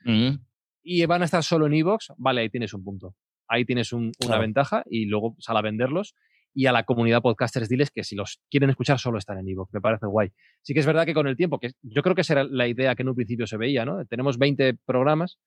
y 0.82 1.06
van 1.06 1.22
a 1.22 1.24
estar 1.24 1.42
solo 1.42 1.66
en 1.66 1.74
Evox, 1.74 2.12
vale, 2.18 2.42
ahí 2.42 2.50
tienes 2.50 2.74
un 2.74 2.84
punto. 2.84 3.14
Ahí 3.48 3.64
tienes 3.64 3.92
una 3.92 4.38
ventaja 4.38 4.82
y 4.88 5.06
luego 5.06 5.36
sal 5.38 5.56
a 5.56 5.62
venderlos. 5.62 6.14
Y 6.54 6.66
a 6.66 6.72
la 6.72 6.84
comunidad 6.84 7.22
podcasters 7.22 7.68
diles 7.68 7.90
que 7.90 8.04
si 8.04 8.14
los 8.14 8.40
quieren 8.50 8.68
escuchar 8.68 8.98
solo 8.98 9.18
están 9.18 9.38
en 9.38 9.48
Evox. 9.48 9.72
Me 9.72 9.80
parece 9.80 10.06
guay. 10.06 10.32
Sí 10.62 10.74
que 10.74 10.80
es 10.80 10.86
verdad 10.86 11.06
que 11.06 11.14
con 11.14 11.26
el 11.26 11.36
tiempo, 11.36 11.58
que 11.58 11.72
yo 11.82 12.02
creo 12.02 12.14
que 12.14 12.22
esa 12.22 12.34
era 12.34 12.44
la 12.44 12.66
idea 12.66 12.94
que 12.94 13.02
en 13.02 13.08
un 13.08 13.14
principio 13.14 13.46
se 13.46 13.56
veía, 13.56 13.84
¿no? 13.84 14.04
Tenemos 14.06 14.38
20 14.38 14.74
programas, 14.84 15.38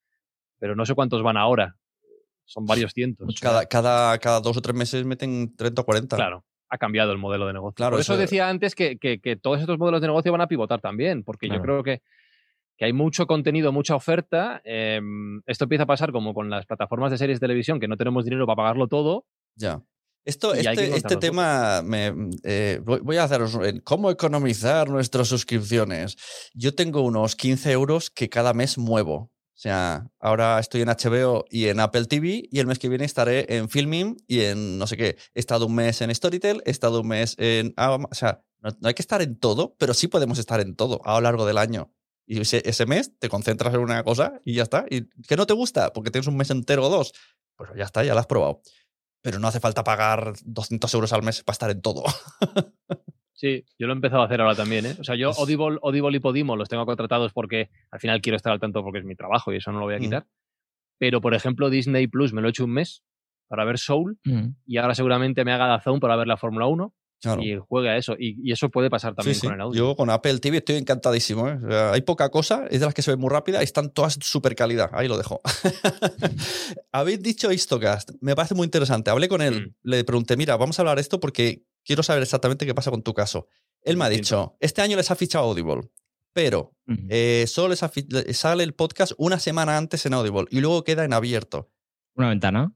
pero 0.59 0.75
no 0.75 0.85
sé 0.85 0.95
cuántos 0.95 1.21
van 1.21 1.37
ahora 1.37 1.75
son 2.45 2.65
varios 2.65 2.93
cientos. 2.93 3.39
Cada, 3.41 3.65
cada, 3.65 4.17
cada 4.19 4.39
dos 4.39 4.57
o 4.57 4.61
tres 4.61 4.75
meses 4.75 5.05
meten 5.05 5.55
30 5.55 5.81
o 5.81 5.85
40. 5.85 6.15
Claro, 6.15 6.45
ha 6.69 6.77
cambiado 6.77 7.11
el 7.11 7.17
modelo 7.17 7.47
de 7.47 7.53
negocio. 7.53 7.75
Claro, 7.75 7.93
Por 7.93 8.01
eso, 8.01 8.17
decía 8.17 8.49
antes 8.49 8.75
que, 8.75 8.97
que, 8.97 9.35
todos 9.35 9.59
estos 9.59 9.77
modelos 9.77 10.01
de 10.01 10.07
negocio 10.07 10.31
van 10.31 10.41
a 10.41 10.47
pivotar 10.47 10.81
también, 10.81 11.23
porque 11.23 11.49
yo 11.49 11.61
creo 11.61 11.83
que, 11.83 12.01
que, 12.77 12.85
hay 12.85 12.93
mucho 12.93 13.27
contenido, 13.27 13.71
mucha 13.71 13.95
oferta. 13.95 14.61
Em, 14.63 15.41
esto 15.45 15.65
empieza 15.65 15.83
a 15.83 15.87
pasar 15.87 16.11
como 16.11 16.33
con 16.33 16.49
las 16.49 16.65
plataformas 16.65 17.11
de 17.11 17.17
series 17.17 17.39
de 17.39 17.47
televisión, 17.47 17.79
que 17.79 17.87
no 17.87 17.97
tenemos 17.97 18.25
dinero 18.25 18.45
para 18.45 18.57
pagarlo 18.57 18.87
todo. 18.87 19.25
Ya. 19.55 19.81
Esto, 20.25 20.55
este, 20.55 20.95
este 20.97 21.17
tema, 21.17 21.83
me, 21.83 22.11
eh, 22.43 22.81
voy 22.83 23.17
a 23.17 23.25
haceros 23.25 23.59
cómo 23.83 24.09
economizar 24.09 24.89
nuestras 24.89 25.27
suscripciones. 25.27 26.17
Yo 26.55 26.73
tengo 26.73 27.01
unos 27.01 27.35
15 27.35 27.71
euros 27.71 28.09
que 28.09 28.27
cada 28.27 28.53
mes 28.53 28.79
muevo. 28.79 29.31
O 29.55 29.57
sea, 29.57 30.11
ahora 30.19 30.59
estoy 30.59 30.81
en 30.81 30.89
HBO 30.89 31.45
y 31.49 31.67
en 31.67 31.79
Apple 31.79 32.05
TV 32.07 32.43
y 32.51 32.59
el 32.59 32.67
mes 32.67 32.77
que 32.77 32.89
viene 32.89 33.05
estaré 33.05 33.55
en 33.55 33.69
Filming 33.69 34.17
y 34.27 34.41
en 34.41 34.77
no 34.77 34.85
sé 34.85 34.97
qué. 34.97 35.15
He 35.33 35.39
estado 35.39 35.67
un 35.67 35.75
mes 35.75 36.01
en 36.01 36.13
Storytel, 36.13 36.61
he 36.65 36.71
estado 36.71 36.99
un 36.99 37.07
mes 37.07 37.35
en... 37.37 37.73
O 37.77 38.09
sea, 38.11 38.43
no, 38.61 38.75
hay 38.83 38.93
que 38.93 39.01
estar 39.01 39.21
en 39.21 39.39
todo, 39.39 39.73
pero 39.77 39.93
sí 39.93 40.09
podemos 40.09 40.39
estar 40.39 40.59
en 40.59 40.75
todo 40.75 40.99
a 41.05 41.13
lo 41.13 41.21
largo 41.21 41.45
del 41.45 41.57
año. 41.57 41.89
Y 42.27 42.41
ese, 42.41 42.85
mes 42.85 43.17
te 43.17 43.29
concentras 43.29 43.73
en 43.73 43.79
una 43.79 44.03
cosa 44.03 44.41
y 44.43 44.55
ya 44.55 44.63
está. 44.63 44.85
¿Y 44.89 45.05
que 45.25 45.37
no 45.37 45.47
te 45.47 45.53
gusta? 45.53 45.93
Porque 45.93 46.11
tienes 46.11 46.27
un 46.27 46.35
mes 46.35 46.49
entero 46.49 46.85
o 46.85 46.89
dos. 46.89 47.13
Pues 47.55 47.69
ya 47.77 47.85
está, 47.85 48.03
ya 48.03 48.13
lo 48.13 48.19
has 48.19 48.27
probado. 48.27 48.61
Pero 49.21 49.39
no 49.39 49.47
hace 49.47 49.61
falta 49.61 49.85
pagar 49.85 50.33
200 50.43 50.93
euros 50.95 51.13
al 51.13 51.23
mes 51.23 51.43
para 51.43 51.53
estar 51.53 51.71
en 51.71 51.81
todo. 51.81 52.03
Sí, 53.35 53.65
yo 53.77 53.87
lo 53.87 53.93
he 53.93 53.95
empezado 53.97 54.21
a 54.21 54.25
hacer 54.25 54.39
ahora 54.39 54.55
también. 54.55 54.85
¿eh? 54.85 54.95
O 54.97 55.03
sea, 55.03 55.15
yo 55.15 55.31
Audible, 55.37 55.77
Audible 55.83 56.15
y 56.15 56.19
Podimo 56.19 56.55
los 56.55 56.69
tengo 56.69 56.85
contratados 56.85 57.33
porque 57.33 57.69
al 57.91 57.99
final 57.99 58.21
quiero 58.21 58.37
estar 58.37 58.53
al 58.53 58.61
tanto 58.61 58.81
porque 58.81 58.99
es 58.99 59.05
mi 59.05 59.15
trabajo 59.15 59.51
y 59.53 59.57
eso 59.57 59.71
no 59.73 59.79
lo 59.79 59.85
voy 59.85 59.95
a 59.95 59.97
mm. 59.97 60.01
quitar. 60.01 60.25
Pero, 60.97 61.19
por 61.19 61.33
ejemplo, 61.33 61.69
Disney 61.69 62.07
Plus 62.07 62.31
me 62.31 62.41
lo 62.41 62.47
he 62.47 62.51
hecho 62.51 62.63
un 62.63 62.71
mes 62.71 63.03
para 63.49 63.65
ver 63.65 63.77
Soul 63.77 64.17
mm. 64.23 64.47
y 64.65 64.77
ahora 64.77 64.95
seguramente 64.95 65.43
me 65.43 65.51
haga 65.51 65.67
Dazón 65.67 65.99
para 65.99 66.15
ver 66.15 66.27
la 66.27 66.37
Fórmula 66.37 66.67
1 66.67 66.93
y 67.41 67.57
juegue 67.57 67.89
a 67.89 67.97
eso. 67.97 68.15
Y, 68.17 68.51
eso 68.51 68.69
puede 68.69 68.89
pasar 68.89 69.15
también 69.15 69.37
con 69.39 69.53
el 69.53 69.61
audio. 69.61 69.77
Yo 69.77 69.95
con 69.95 70.09
Apple 70.09 70.39
TV 70.39 70.57
estoy 70.57 70.77
encantadísimo. 70.77 71.49
¿eh? 71.49 71.59
hay 71.91 72.01
poca 72.01 72.29
cosa, 72.29 72.65
es 72.69 72.79
de 72.79 72.85
las 72.85 72.93
que 72.93 73.01
se 73.01 73.11
ve 73.11 73.17
muy 73.17 73.29
rápida 73.29 73.61
y 73.61 73.63
están 73.63 73.91
todas 73.91 74.17
súper 74.21 74.55
calidad. 74.55 74.89
Ahí 74.93 75.07
lo 75.07 75.17
dejo. 75.17 75.41
Habéis 76.91 77.21
dicho 77.21 77.51
Histocast, 77.51 78.11
me 78.21 78.35
parece 78.35 78.55
muy 78.55 78.65
interesante. 78.65 79.09
Hablé 79.11 79.27
con 79.27 79.41
él, 79.41 79.67
mm. 79.67 79.89
le 79.89 80.03
pregunté, 80.03 80.37
mira, 80.37 80.55
vamos 80.55 80.79
a 80.79 80.83
hablar 80.83 80.99
esto 80.99 81.19
porque 81.19 81.63
quiero 81.85 82.03
saber 82.03 82.23
exactamente 82.23 82.65
qué 82.65 82.73
pasa 82.73 82.91
con 82.91 83.03
tu 83.03 83.13
caso. 83.13 83.47
Él 83.81 83.97
me 83.97 84.05
ha 84.05 84.09
dicho, 84.09 84.57
este 84.59 84.81
año 84.81 84.97
les 84.97 85.11
ha 85.11 85.15
fichado 85.15 85.45
Audible, 85.45 85.89
pero 86.33 86.75
eh, 87.09 87.45
solo 87.47 87.69
les 87.69 88.37
sale 88.37 88.63
el 88.63 88.73
podcast 88.73 89.13
una 89.17 89.39
semana 89.39 89.77
antes 89.77 90.05
en 90.05 90.15
Audible 90.15 90.45
y 90.49 90.59
luego 90.59 90.83
queda 90.83 91.05
en 91.05 91.13
abierto. 91.13 91.71
Una 92.15 92.29
ventana. 92.29 92.75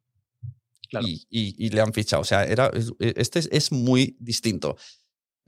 Y, 1.02 1.70
le 1.70 1.82
han 1.82 1.94
fichado. 1.94 2.22
O 2.22 2.26
sea, 2.26 2.46
era, 2.46 2.72
este 3.00 3.42
es 3.52 3.72
muy 3.72 4.18
distinto. 4.20 4.78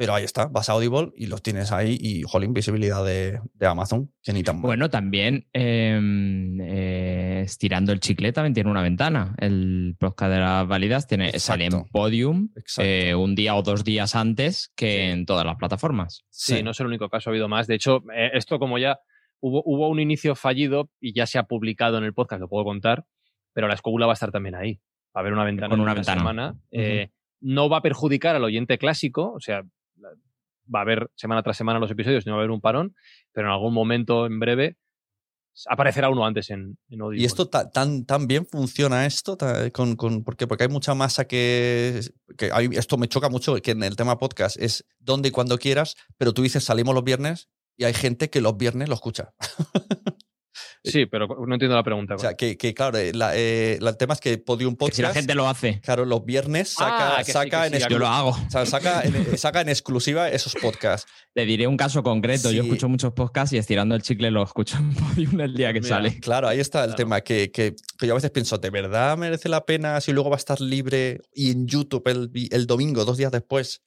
Pero 0.02 0.16
ahí 0.16 0.24
está, 0.24 0.48
vas 0.48 0.68
a 0.68 0.74
Audible 0.74 1.12
y 1.16 1.28
los 1.28 1.44
tienes 1.44 1.72
ahí 1.72 1.96
y, 2.02 2.24
jolín, 2.24 2.56
visibilidad 2.56 3.06
de, 3.06 3.40
Amazon, 3.60 4.12
que 4.24 4.34
ni 4.34 4.42
tan 4.42 4.60
Bueno, 4.60 4.90
también 4.90 5.48
em, 5.54 6.60
eh, 6.60 7.44
estirando 7.46 7.92
el 7.92 8.00
chicle 8.00 8.34
también 8.34 8.56
tiene 8.56 8.72
una 8.72 8.82
ventana. 8.82 9.36
El 9.38 9.96
podcast 10.00 10.32
de 10.32 10.40
las 10.40 10.68
válidas 10.68 11.06
tiene, 11.06 11.38
sale 11.38 11.66
en 11.66 11.84
Podium 11.92 12.50
eh, 12.80 13.14
un 13.14 13.36
día 13.36 13.56
o 13.56 13.62
dos 13.62 13.84
días 13.84 14.16
antes 14.16 14.74
que 14.76 15.12
en 15.12 15.28
todas 15.28 15.46
las 15.46 15.58
plataformas. 15.58 16.26
Sí, 16.32 16.64
no 16.64 16.72
es 16.72 16.80
el 16.80 16.88
único 16.88 17.08
caso, 17.08 17.30
ha 17.30 17.34
habido 17.34 17.48
más. 17.48 17.68
De 17.68 17.76
hecho, 17.76 17.98
eh, 18.12 18.32
esto 18.34 18.58
como 18.58 18.80
ya 18.80 18.98
hubo, 19.40 19.62
hubo 19.68 19.88
un 19.88 20.00
inicio 20.00 20.34
fallido 20.34 20.90
y 21.00 21.14
ya 21.14 21.28
se 21.28 21.38
ha 21.38 21.44
publicado 21.44 22.00
en 22.00 22.06
el 22.06 22.16
podcast, 22.16 22.42
lo 22.42 22.50
puedo 22.50 22.64
contar, 22.64 23.06
pero 23.54 23.68
la 23.68 23.76
escóbula 23.76 24.08
va 24.08 24.14
a 24.14 24.16
estar 24.16 24.32
también 24.32 24.56
ahí. 24.56 24.82
Va 25.16 25.20
a 25.20 25.20
haber 25.20 25.34
una 25.34 25.44
ventana 25.44 25.70
Con 25.70 25.80
una, 25.80 25.94
ventana. 25.94 26.20
semana. 26.20 26.56
no 27.40 27.70
va 27.70 27.78
a 27.78 27.82
perjudicar 27.84 28.36
al 28.36 28.44
oyente 28.44 28.80
clásico, 28.80 29.32
o 29.34 29.40
sea, 29.40 29.62
va 30.74 30.80
a 30.80 30.82
haber 30.84 31.10
semana 31.16 31.44
tras 31.44 31.58
semana 31.58 31.80
los 31.80 31.92
episodios, 31.92 32.26
no 32.26 32.34
va 32.34 32.40
a 32.40 32.42
haber 32.42 32.52
un 32.52 32.62
parón, 32.62 32.96
pero 33.32 33.48
en 33.48 33.54
algún 33.54 33.74
momento 33.74 34.26
en 34.26 34.40
breve 34.40 34.78
aparecerá 35.68 36.10
uno 36.10 36.26
antes 36.26 36.50
en, 36.50 36.78
en 36.90 37.00
¿Y 37.14 37.26
esto 37.26 37.48
tan, 37.48 38.06
tan 38.06 38.28
bien 38.28 38.46
funciona 38.46 39.06
esto? 39.06 39.38
Con, 39.74 39.96
con, 39.96 40.24
¿por 40.24 40.36
Porque 40.36 40.64
hay 40.64 40.70
mucha 40.70 40.94
masa 40.96 41.26
que, 41.26 42.02
que 42.38 42.52
esto 42.72 42.98
me 42.98 43.08
choca 43.08 43.30
mucho, 43.30 43.56
que 43.56 43.72
en 43.72 43.84
el 43.84 43.96
tema 43.96 44.18
podcast 44.18 44.58
es 44.58 44.86
donde 45.00 45.30
y 45.30 45.32
cuando 45.32 45.58
quieras, 45.58 45.96
pero 46.18 46.34
tú 46.34 46.42
dices 46.42 46.64
salimos 46.64 46.96
los 46.96 47.04
viernes 47.04 47.50
y 47.78 47.84
hay 47.84 47.94
gente 47.94 48.30
que 48.30 48.42
los 48.42 48.58
viernes 48.58 48.90
lo 48.90 48.96
escucha. 48.96 49.34
Sí, 50.84 51.06
pero 51.06 51.28
no 51.28 51.54
entiendo 51.54 51.76
la 51.76 51.84
pregunta. 51.84 52.16
O 52.16 52.18
sea, 52.18 52.34
que, 52.34 52.56
claro, 52.74 52.98
eh, 52.98 53.12
eh, 53.36 53.80
el 53.80 53.98
tema 53.98 54.16
es 54.16 54.20
que 54.20 54.38
Podium 54.40 54.76
Podcast. 54.76 54.96
si 54.96 55.02
la 55.04 55.14
gente 55.14 55.36
lo 55.36 55.48
hace. 55.48 55.80
Claro, 55.82 56.06
los 56.06 56.26
viernes 56.26 56.70
saca, 56.70 57.18
ah, 57.18 57.24
saca 57.24 57.68
en 57.68 57.78
Yo 57.88 58.00
lo 58.00 58.08
hago. 58.08 58.36
saca, 58.50 59.04
en, 59.04 59.38
saca 59.38 59.62
en 59.62 59.70
exclusiva 59.70 60.30
esos 60.30 60.56
podcasts. 60.56 61.12
Le 61.36 61.46
diré 61.46 61.68
un 61.68 61.78
caso 61.78 62.02
concreto. 62.02 62.52
Yo 62.52 62.64
escucho 62.64 62.90
muchos 62.90 63.14
podcasts 63.14 63.54
y 63.54 63.58
estirando 63.58 63.94
el 63.94 64.02
chicle 64.02 64.32
lo 64.32 64.44
escucho 64.44 64.78
en 64.78 64.94
Podium 64.94 65.40
el 65.42 65.54
día 65.54 65.72
que 65.72 65.84
sale. 65.84 66.20
Claro, 66.20 66.48
ahí 66.48 66.60
está 66.60 66.84
el 66.84 66.96
tema. 66.96 67.22
Que, 67.22 67.52
que, 67.52 67.76
yo 68.02 68.14
a 68.14 68.16
veces 68.16 68.32
pienso, 68.32 68.58
¿de 68.58 68.70
verdad 68.72 69.18
merece 69.18 69.50
la 69.50 69.66
pena 69.66 70.02
si 70.02 70.12
luego 70.14 70.30
va 70.30 70.36
a 70.36 70.40
estar 70.40 70.60
libre 70.60 71.22
y 71.34 71.52
en 71.52 71.68
YouTube 71.68 72.08
el, 72.08 72.32
el 72.52 72.66
domingo, 72.66 73.06
dos 73.06 73.18
días 73.18 73.32
después? 73.32 73.84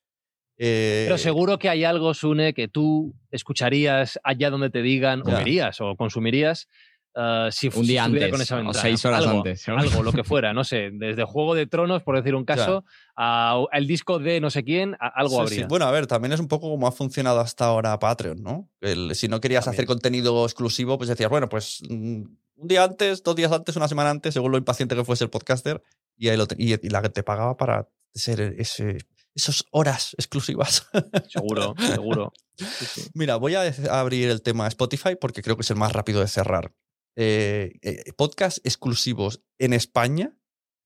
Pero 0.57 1.15
eh, 1.17 1.19
seguro 1.19 1.59
que 1.59 1.69
hay 1.69 1.85
algo, 1.85 2.15
Sune, 2.15 2.55
que 2.55 2.69
tú 2.69 3.15
escucharías 3.31 4.21
allá 4.23 4.51
donde 4.51 4.71
te 4.71 4.83
digan, 4.83 5.23
o 5.23 5.25
verías 5.25 5.81
o 5.81 5.97
consumirías. 5.97 6.69
Uh, 7.17 7.49
si 7.53 7.71
un 7.73 7.87
día 7.87 8.03
antes 8.03 8.29
con 8.29 8.41
esa 8.41 8.59
o 8.59 8.75
seis 8.75 9.05
horas 9.05 9.25
antes 9.25 9.69
algo 9.69 10.03
lo 10.03 10.13
que 10.13 10.25
fuera 10.25 10.53
no 10.53 10.65
sé 10.65 10.91
desde 10.93 11.23
Juego 11.23 11.55
de 11.55 11.69
Tronos 11.69 12.03
por 12.03 12.17
decir 12.17 12.35
un 12.35 12.45
caso 12.45 12.85
al 13.15 13.87
disco 13.87 14.19
de 14.19 14.41
no 14.41 14.51
sé 14.51 14.65
quién 14.65 14.97
algo 14.99 15.41
habría. 15.41 15.69
bueno 15.69 15.85
a 15.85 15.93
ver 15.93 16.09
también 16.09 16.33
es 16.33 16.41
un 16.41 16.49
poco 16.49 16.69
como 16.69 16.89
ha 16.89 16.91
funcionado 16.91 17.39
hasta 17.39 17.67
ahora 17.67 17.97
Patreon 18.01 18.43
no 18.43 18.69
si 19.13 19.29
no 19.29 19.41
querías 19.41 19.69
hacer 19.69 19.87
contenido 19.87 20.45
exclusivo 20.45 20.99
pues 20.99 21.09
decías 21.09 21.31
bueno 21.31 21.49
pues 21.49 21.83
mm, 21.89 22.23
un 22.57 22.69
día 22.69 22.83
antes 22.83 23.23
dos 23.23 23.37
días 23.37 23.53
antes 23.53 23.77
una 23.77 23.87
semana 23.87 24.11
antes 24.11 24.35
según 24.35 24.51
lo 24.51 24.59
impaciente 24.59 24.97
que 24.97 25.05
fuese 25.05 25.23
el 25.23 25.31
podcaster 25.31 25.85
y, 26.17 26.31
ahí 26.31 26.37
lo 26.37 26.49
y, 26.59 26.77
la 26.89 27.01
que 27.01 27.11
te 27.11 27.23
pagaba 27.23 27.57
para 27.57 27.89
ser 28.13 28.57
ese 28.59 28.99
esas 29.35 29.64
horas 29.70 30.14
exclusivas. 30.18 30.87
Seguro, 31.28 31.74
seguro. 31.78 32.32
Mira, 33.14 33.37
voy 33.37 33.55
a 33.55 33.74
abrir 33.91 34.30
el 34.30 34.43
tema 34.43 34.68
Spotify 34.68 35.16
porque 35.20 35.43
creo 35.43 35.57
que 35.57 35.62
es 35.62 35.70
el 35.70 35.76
más 35.76 35.93
rápido 35.93 36.20
de 36.20 36.28
cerrar. 36.28 36.72
Eh, 37.16 37.78
eh, 37.82 38.12
podcast 38.16 38.59
exclusivos 38.64 39.43
en 39.59 39.72
España 39.72 40.37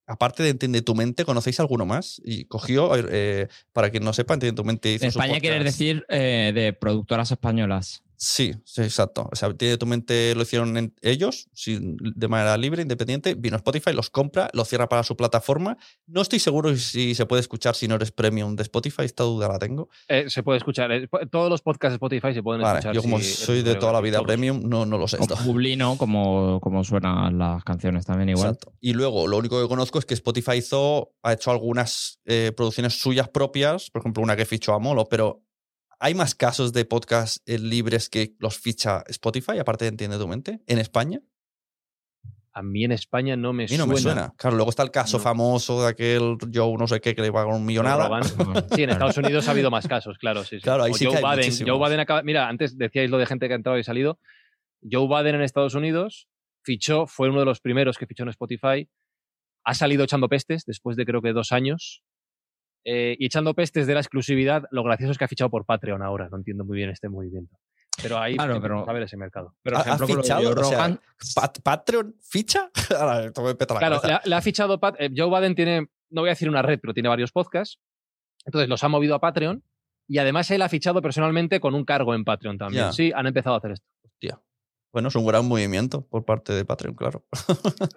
aparte 0.09 0.42
de 0.42 0.49
Entiende 0.49 0.82
tu 0.82 0.94
mente, 0.94 1.24
¿conocéis 1.24 1.61
alguno 1.61 1.86
más? 1.86 2.20
Y 2.24 2.46
cogió, 2.46 2.90
eh, 2.96 3.49
para 3.72 3.90
quien 3.90 4.03
no 4.03 4.12
sepa, 4.12 4.34
Entiende 4.34 4.57
tu 4.57 4.64
mente 4.64 4.92
hizo 4.92 5.05
En 5.05 5.12
su 5.12 5.20
España 5.20 5.38
quieres 5.38 5.62
decir 5.62 6.05
eh, 6.09 6.51
de 6.55 6.72
productoras 6.72 7.30
españolas. 7.30 8.03
Sí, 8.21 8.53
sí, 8.64 8.83
exacto. 8.83 9.29
O 9.31 9.37
sea, 9.37 9.55
tu 9.55 9.87
mente 9.87 10.35
lo 10.35 10.43
hicieron 10.43 10.77
en- 10.77 10.93
ellos, 11.03 11.49
sin- 11.53 11.97
de 12.01 12.27
manera 12.27 12.57
libre, 12.57 12.83
independiente. 12.83 13.35
Vino 13.35 13.57
Spotify, 13.57 13.93
los 13.93 14.11
compra, 14.11 14.51
los 14.53 14.66
cierra 14.69 14.89
para 14.89 15.05
su 15.05 15.16
plataforma. 15.16 15.77
No 16.09 16.21
estoy 16.21 16.41
seguro 16.41 16.75
si 16.77 17.14
se 17.14 17.27
puede 17.27 17.41
escuchar 17.41 17.77
si 17.77 17.87
no 17.87 17.95
eres 17.95 18.11
premium 18.11 18.57
de 18.57 18.64
Spotify, 18.64 19.03
esta 19.05 19.23
duda 19.23 19.47
la 19.47 19.61
tengo. 19.61 19.89
Eh, 20.09 20.25
se 20.29 20.43
puede 20.43 20.59
escuchar. 20.59 20.91
eh, 20.91 21.09
todos 21.31 21.49
los 21.49 21.62
podcasts 21.62 21.93
de 21.93 21.95
Spotify 21.95 22.35
se 22.35 22.43
pueden 22.43 22.61
Vale, 22.62 22.81
escuchar. 22.81 22.95
yo 22.97 23.03
como 23.03 23.19
si 23.21 23.25
soy 23.33 23.62
de 23.62 23.77
toda 23.77 23.93
la 23.93 24.01
vida 24.01 24.16
todos. 24.16 24.27
premium, 24.27 24.62
no, 24.69 24.85
no 24.85 24.99
lo 24.99 25.07
sé. 25.07 25.19
O 25.19 25.21
esto. 25.21 25.37
Publino, 25.37 25.97
como, 25.97 26.59
como 26.61 26.83
suenan 26.83 27.39
las 27.39 27.62
canciones 27.62 28.05
también 28.05 28.31
igual. 28.31 28.49
Exacto. 28.49 28.73
Y 28.81 28.95
luego, 28.95 29.29
lo 29.29 29.37
único 29.37 29.62
que 29.62 29.69
conozco 29.69 30.01
es 30.01 30.05
que 30.05 30.14
Spotify 30.14 30.57
hizo, 30.57 31.12
ha 31.23 31.35
hecho 31.35 31.53
algunas 31.53 32.19
eh, 32.25 32.51
producciones 32.57 33.01
suyas 33.01 33.29
propias, 33.29 33.91
por 33.91 34.01
ejemplo, 34.01 34.25
una 34.25 34.35
que 34.35 34.45
fichó 34.45 34.75
a 34.75 34.81
Molo, 34.81 35.07
pero 35.09 35.45
¿hay 36.01 36.14
más 36.14 36.34
casos 36.34 36.72
de 36.72 36.84
podcast 36.84 37.38
eh, 37.49 37.59
libres 37.59 38.09
que 38.09 38.34
los 38.38 38.59
ficha 38.59 39.05
Spotify, 39.09 39.59
aparte 39.59 39.84
de 39.84 39.90
Entiende 39.90 40.18
tu 40.18 40.28
mente, 40.28 40.61
en 40.66 40.78
España? 40.78 41.20
A 42.53 42.62
mí 42.62 42.82
en 42.84 42.90
España 42.92 43.36
no 43.36 43.53
me 43.53 43.64
A 43.64 43.66
mí 43.68 43.76
no 43.76 43.84
suena. 43.84 43.94
me 43.94 44.01
suena. 44.01 44.34
Claro, 44.36 44.57
luego 44.57 44.70
está 44.70 44.82
el 44.82 44.90
caso 44.90 45.18
No. 45.18 45.22
famoso 45.22 45.82
de 45.82 45.88
aquel 45.90 46.36
Joe 46.53 46.76
no 46.76 46.88
sé 46.88 47.01
qué 47.01 47.14
que 47.14 47.22
le 47.22 47.30
pagó 47.30 47.55
un 47.55 47.64
millonada. 47.64 48.09
Sí, 48.74 48.82
en 48.82 48.90
Estados 48.90 49.16
Unidos 49.18 49.46
ha 49.46 49.53
habido 49.53 49.70
más 49.70 49.86
casos, 49.86 50.18
claro. 50.18 50.42
Sí, 50.42 50.57
sí. 50.57 50.62
Claro, 50.62 50.82
ahí 50.82 50.90
O 50.90 50.94
sí 50.94 51.05
Joe 51.05 51.20
que 51.20 51.24
hay 51.26 51.36
muchísimos. 51.36 51.70
Joe 51.78 51.86
Biden 51.88 52.01
acaba. 52.01 52.22
Mira, 52.22 52.49
antes 52.49 52.76
decíais 52.76 53.11
lo 53.11 53.18
de 53.18 53.26
gente 53.26 53.46
que 53.46 53.53
ha 53.53 53.57
entrado 53.57 53.78
y 53.78 53.84
salido. 53.84 54.18
Joe 54.90 55.07
Biden 55.07 55.36
en 55.36 55.42
Estados 55.42 55.74
Unidos 55.74 56.26
fichó, 56.64 57.07
fue 57.07 57.28
uno 57.28 57.38
de 57.40 57.44
los 57.46 57.61
primeros 57.61 57.96
que 57.96 58.07
fichó 58.07 58.24
en 58.24 58.30
Spotify. 58.30 58.88
Ha 59.64 59.74
salido 59.74 60.03
echando 60.05 60.28
pestes 60.28 60.64
después 60.66 60.96
de 60.96 61.05
creo 61.05 61.22
que 61.22 61.32
dos 61.32 61.53
años. 61.53 62.03
Eh, 62.85 63.16
y 63.18 63.26
echando 63.26 63.55
pestes 63.55 63.87
de 63.87 63.95
la 63.95 64.01
exclusividad, 64.01 64.64
lo 64.70 64.83
gracioso 64.83 65.12
es 65.12 65.18
que 65.18 65.24
ha 65.24 65.29
fichado 65.29 65.51
por 65.51 65.66
Patreon 65.66 66.03
ahora. 66.03 66.29
No 66.31 66.37
entiendo 66.39 66.64
muy 66.64 66.76
bien 66.79 66.91
este 66.91 67.09
movimiento. 67.09 67.57
Pero 68.01 68.18
ahí 68.18 68.35
Claro, 68.37 68.61
pero- 68.62 68.89
a 68.89 68.93
ver 68.93 69.03
ese 69.03 69.16
mercado. 69.16 69.55
Pero, 69.62 69.79
¿Ha- 69.79 69.83
por 69.85 69.93
ejemplo, 69.95 70.22
fichado? 70.22 70.51
O 70.51 70.64
sea, 70.64 70.99
Pat- 71.35 71.59
¿Patreon 71.62 72.14
ficha? 72.22 72.70
Ahora, 72.99 73.33
Claro, 73.33 74.01
le 74.05 74.12
ha, 74.12 74.22
le 74.24 74.35
ha 74.37 74.41
fichado 74.41 74.79
Pat- 74.79 74.97
eh, 75.01 75.11
Joe 75.14 75.29
Biden 75.29 75.55
tiene, 75.57 75.89
no 76.11 76.22
voy 76.22 76.29
a 76.29 76.33
decir 76.33 76.49
una 76.49 76.62
red, 76.62 76.79
pero 76.81 76.95
tiene 76.95 77.09
varios 77.09 77.33
podcasts. 77.33 77.81
Entonces 78.47 78.68
los 78.68 78.83
ha 78.85 78.89
movido 78.89 79.14
a 79.16 79.20
Patreon 79.20 79.62
y 80.07 80.18
además 80.18 80.51
él 80.53 80.62
ha 80.62 80.68
fichado 80.68 81.03
personalmente 81.03 81.59
con 81.61 81.74
un 81.74 81.85
cargo 81.85 82.14
en 82.14 82.24
Patreon 82.24 82.57
también. 82.57 82.85
Sí, 82.93 83.12
han 83.14 83.26
empezado 83.26 83.57
a 83.57 83.59
hacer 83.59 83.72
esto. 83.72 83.87
Hostia. 84.05 84.41
Bueno, 84.93 85.09
es 85.09 85.14
un 85.16 85.26
gran 85.26 85.47
movimiento 85.47 86.07
por 86.07 86.24
parte 86.24 86.55
de 86.55 86.64
Patreon, 86.64 86.95
claro. 86.95 87.24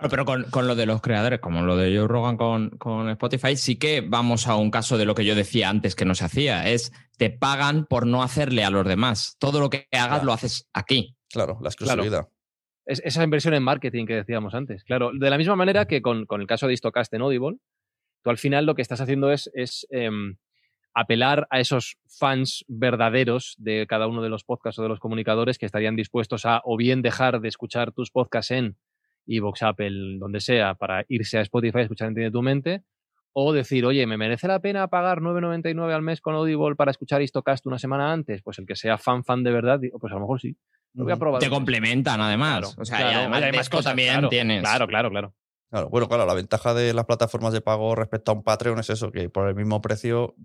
Pero 0.10 0.26
con, 0.26 0.44
con 0.52 0.68
lo 0.68 0.76
de 0.76 0.86
los 0.86 1.02
creadores, 1.02 1.40
como 1.40 1.62
lo 1.62 1.78
de 1.78 1.96
Joe 1.98 2.08
Rogan 2.08 2.36
con, 2.38 2.72
con 2.72 3.10
Spotify, 3.10 3.56
sí 3.56 3.78
que 3.78 4.02
vamos 4.02 4.48
a 4.48 4.56
un 4.58 4.72
caso 4.72 4.98
de 4.98 5.06
lo 5.06 5.16
que 5.16 5.24
yo 5.26 5.34
decía 5.34 5.70
antes 5.70 5.96
que 5.96 6.04
no 6.06 6.16
se 6.16 6.26
hacía. 6.26 6.68
Es 6.70 6.92
te 7.18 7.30
pagan 7.30 7.86
por 7.86 8.06
no 8.06 8.24
hacerle 8.24 8.64
a 8.66 8.70
los 8.70 8.86
demás. 8.86 9.38
Todo 9.40 9.60
lo 9.60 9.70
que 9.70 9.88
hagas 9.92 10.08
Claro. 10.10 10.26
lo 10.26 10.34
haces 10.34 10.68
aquí. 10.74 11.16
Claro, 11.32 11.60
la 11.62 11.70
exclusividad. 11.70 12.28
Es, 12.86 13.02
esa 13.06 13.24
inversión 13.24 13.54
en 13.54 13.64
marketing 13.64 14.06
que 14.06 14.16
decíamos 14.16 14.54
antes. 14.54 14.84
Claro, 14.84 15.12
de 15.14 15.30
la 15.30 15.38
misma 15.38 15.56
manera 15.56 15.86
que 15.86 16.02
con, 16.02 16.26
con 16.26 16.42
el 16.42 16.48
caso 16.48 16.68
de 16.68 16.74
Histocast 16.74 17.14
en 17.14 17.22
Audible, 17.22 17.58
tú 18.24 18.30
al 18.30 18.38
final 18.38 18.66
lo 18.66 18.76
que 18.76 18.82
estás 18.82 19.00
haciendo 19.00 19.32
es, 19.32 19.50
es 19.54 19.88
em, 19.92 20.36
apelar 20.94 21.48
a 21.50 21.60
esos 21.60 21.98
fans 22.08 22.66
verdaderos 22.68 23.56
de 23.58 23.88
cada 23.88 24.08
uno 24.08 24.22
de 24.22 24.30
los 24.30 24.44
podcasts 24.44 24.80
o 24.80 24.84
de 24.84 24.90
los 24.90 25.00
comunicadores 25.00 25.58
que 25.58 25.66
estarían 25.66 25.96
dispuestos 25.96 26.46
a 26.46 26.62
o 26.64 26.78
bien 26.78 27.02
dejar 27.02 27.40
de 27.42 27.48
escuchar 27.48 27.92
tus 27.92 28.12
podcasts 28.12 28.52
en 28.52 28.78
iVoox, 29.26 29.64
Apple, 29.64 30.18
donde 30.20 30.40
sea, 30.40 30.76
para 30.76 31.06
irse 31.08 31.38
a 31.38 31.42
Spotify 31.42 31.80
a 31.80 31.82
escuchar 31.82 32.08
Entiende 32.10 32.32
tu 32.32 32.42
mente, 32.42 32.84
o 33.34 33.54
decir, 33.54 33.86
oye, 33.86 34.06
¿me 34.08 34.18
merece 34.18 34.48
la 34.48 34.60
pena 34.60 34.88
pagar 34.88 35.20
9,99 35.20 35.94
al 35.94 36.02
mes 36.02 36.20
con 36.20 36.36
Audible 36.36 36.76
para 36.76 36.92
escuchar 36.92 37.22
Histocast 37.22 37.66
una 37.66 37.80
semana 37.80 38.12
antes? 38.12 38.42
Pues 38.42 38.60
el 38.60 38.66
que 38.66 38.76
sea 38.76 38.98
fan, 38.98 39.24
fan 39.24 39.44
de 39.44 39.52
verdad, 39.52 39.80
pues 40.00 40.12
a 40.12 40.16
lo 40.16 40.22
mejor 40.22 40.42
sí. 40.42 40.58
Lo 40.94 41.06
voy 41.06 41.14
a 41.14 41.18
probar. 41.18 41.40
Te 41.40 41.50
complementan 41.50 42.20
además. 42.20 42.60
Claro, 42.60 42.82
o 42.82 42.86
sea, 42.86 42.98
claro, 42.98 43.12
y 43.12 43.16
además 43.16 43.44
hay 43.44 43.52
de 43.52 43.58
más 43.58 43.70
cosas, 43.70 43.86
también 43.86 44.14
claro, 44.14 44.30
tienes. 44.30 44.62
Claro, 44.62 44.88
claro, 44.88 45.10
claro. 45.10 45.34
Claro, 45.70 45.90
bueno, 45.90 46.10
claro, 46.10 46.26
la 46.26 46.34
ventaja 46.34 46.74
de 46.74 46.94
las 46.94 47.06
plataformas 47.06 47.54
de 47.54 47.62
pago 47.62 47.96
respecto 47.96 48.32
a 48.32 48.36
un 48.36 48.44
Patreon 48.44 48.80
es 48.80 48.90
eso, 48.90 49.10
que 49.10 49.30
por 49.30 49.48
el 49.48 49.56
mismo 49.56 49.82
precio 49.82 50.36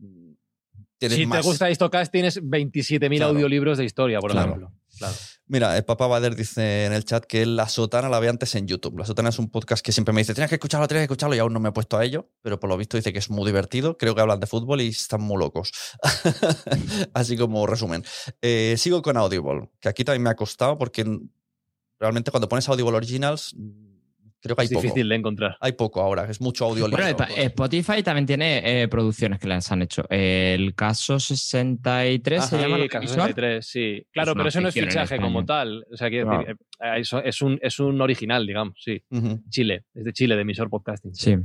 tienes 0.99 1.19
si 1.19 1.27
más. 1.27 1.41
te 1.43 1.47
gusta 1.49 1.71
Histocast, 1.71 2.11
tienes 2.13 2.41
27.000 2.43 3.19
Claro. 3.19 3.33
audiolibros 3.33 3.79
de 3.79 3.85
historia, 3.85 4.21
por 4.21 4.31
Claro. 4.33 4.49
ejemplo. 4.49 4.73
Claro. 4.99 5.15
Mira, 5.49 5.77
el 5.77 5.85
Papa 5.85 6.07
Bader 6.07 6.35
dice 6.35 6.87
en 6.87 6.93
el 6.95 7.05
chat 7.05 7.25
que 7.25 7.45
La 7.45 7.69
Sotana 7.69 8.09
la 8.09 8.19
ve 8.19 8.29
antes 8.31 8.55
en 8.55 8.67
YouTube. 8.67 8.99
La 8.99 9.05
Sotana 9.05 9.29
es 9.29 9.39
un 9.39 9.51
podcast 9.51 9.85
que 9.85 9.93
siempre 9.93 10.13
me 10.15 10.23
dice, 10.23 10.33
tienes 10.35 10.49
que 10.49 10.55
escucharlo, 10.57 10.89
tienes 10.89 11.03
que 11.03 11.13
escucharlo, 11.13 11.37
y 11.37 11.39
aún 11.39 11.53
no 11.53 11.61
me 11.61 11.69
he 11.69 11.73
puesto 11.73 11.99
a 11.99 12.05
ello, 12.05 12.31
pero 12.41 12.59
por 12.59 12.71
lo 12.71 12.77
visto 12.79 12.97
dice 12.97 13.13
que 13.13 13.19
es 13.19 13.29
muy 13.31 13.45
divertido. 13.47 13.99
Creo 13.99 14.15
que 14.15 14.23
hablan 14.23 14.41
de 14.41 14.47
fútbol 14.47 14.81
y 14.81 14.89
están 14.89 15.21
muy 15.21 15.39
locos. 15.39 15.71
Así 17.15 17.37
como 17.37 17.67
resumen. 17.67 18.05
Eh, 18.43 18.75
sigo 18.79 19.03
con 19.03 19.17
Audible, 19.17 19.71
que 19.81 19.89
aquí 19.89 20.03
también 20.05 20.23
me 20.23 20.31
ha 20.31 20.35
costado 20.37 20.79
porque 20.79 21.05
realmente 22.01 22.31
cuando 22.31 22.49
pones 22.49 22.69
Audible 22.69 22.97
Originals, 22.97 23.55
creo 24.41 24.57
que 24.57 24.63
hay 24.63 24.67
Es 24.67 24.73
poco. 24.73 24.83
difícil 24.83 25.09
de 25.09 25.15
encontrar. 25.15 25.57
Hay 25.61 25.73
poco 25.73 26.01
ahora, 26.01 26.29
es 26.31 26.41
mucho 26.41 26.67
audio 26.67 26.89
Bueno, 26.89 27.07
Spotify 27.37 28.03
también 28.03 28.27
tiene 28.27 28.83
eh, 28.83 28.89
producciones 28.89 29.39
que 29.39 29.49
les 29.49 29.71
han 29.73 29.83
hecho. 29.83 30.05
El 30.09 30.75
caso 30.75 31.19
63 31.19 32.45
se 32.45 32.57
Sí, 32.57 32.63
llama 32.63 32.79
lo 32.79 32.89
Caso 32.89 33.01
visual. 33.03 33.29
63, 33.29 33.67
sí. 33.67 34.07
Claro, 34.13 34.35
pero 34.35 34.49
eso 34.49 34.61
no 34.61 34.69
es 34.69 34.75
fichaje 34.75 35.19
como 35.19 35.45
tal. 35.45 35.85
O 35.93 35.97
sea, 35.97 36.09
quiero 36.09 36.31
decir, 36.31 36.51
eh, 36.81 37.01
eso 37.01 37.23
es 37.23 37.41
un, 37.43 37.59
es 37.63 37.79
un 37.81 38.01
original, 38.01 38.47
digamos, 38.47 38.75
sí. 38.83 39.03
Chile, 39.49 39.85
es 39.95 40.05
de 40.05 40.13
Chile, 40.13 40.37
de 40.37 40.43
emisor 40.43 40.69
podcasting. 40.71 41.15
Sí. 41.15 41.37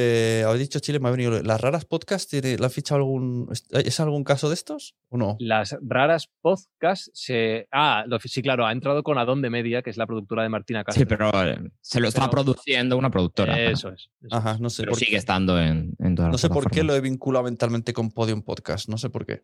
Eh, 0.00 0.44
Habéis 0.46 0.60
dicho 0.62 0.78
Chile, 0.78 1.00
me 1.00 1.08
ha 1.08 1.10
venido. 1.10 1.42
¿Las 1.42 1.60
raras 1.60 1.84
podcast 1.84 2.30
tiene, 2.30 2.56
¿la 2.56 2.68
ha 2.68 2.70
fichado 2.70 2.98
algún. 3.00 3.50
¿Es 3.70 3.98
algún 4.00 4.22
caso 4.22 4.48
de 4.48 4.54
estos? 4.54 4.94
¿O 5.08 5.18
no? 5.18 5.36
Las 5.40 5.76
raras 5.82 6.28
podcasts 6.40 7.10
se. 7.14 7.66
Ah, 7.72 8.04
lo- 8.06 8.18
sí, 8.20 8.40
claro, 8.42 8.64
ha 8.66 8.72
entrado 8.72 9.02
con 9.02 9.18
Adón 9.18 9.42
de 9.42 9.50
Media, 9.50 9.82
que 9.82 9.90
es 9.90 9.96
la 9.96 10.06
productora 10.06 10.44
de 10.44 10.48
Martina 10.50 10.84
Castro. 10.84 11.00
Sí, 11.00 11.06
pero 11.06 11.30
eh, 11.44 11.58
se 11.80 12.00
lo 12.00 12.08
está 12.08 12.22
Pero- 12.22 12.30
produciendo 12.30 12.96
una 12.96 13.10
productora. 13.10 13.60
Eso 13.60 13.88
es. 13.88 14.08
eso 14.22 14.36
Ajá, 14.36 14.56
no 14.60 14.70
sé 14.70 14.82
Pero 14.82 14.90
por 14.92 14.98
sigue 15.00 15.10
qué. 15.12 15.16
estando 15.16 15.60
en, 15.60 15.94
en 15.98 16.14
todas 16.14 16.28
No 16.28 16.32
las 16.32 16.40
sé 16.40 16.48
por 16.48 16.70
qué 16.70 16.84
lo 16.84 16.94
he 16.94 17.00
vinculado 17.00 17.44
mentalmente 17.44 17.92
con 17.92 18.10
Podium 18.12 18.42
Podcast. 18.42 18.88
No 18.88 18.98
sé 18.98 19.10
por 19.10 19.26
qué. 19.26 19.40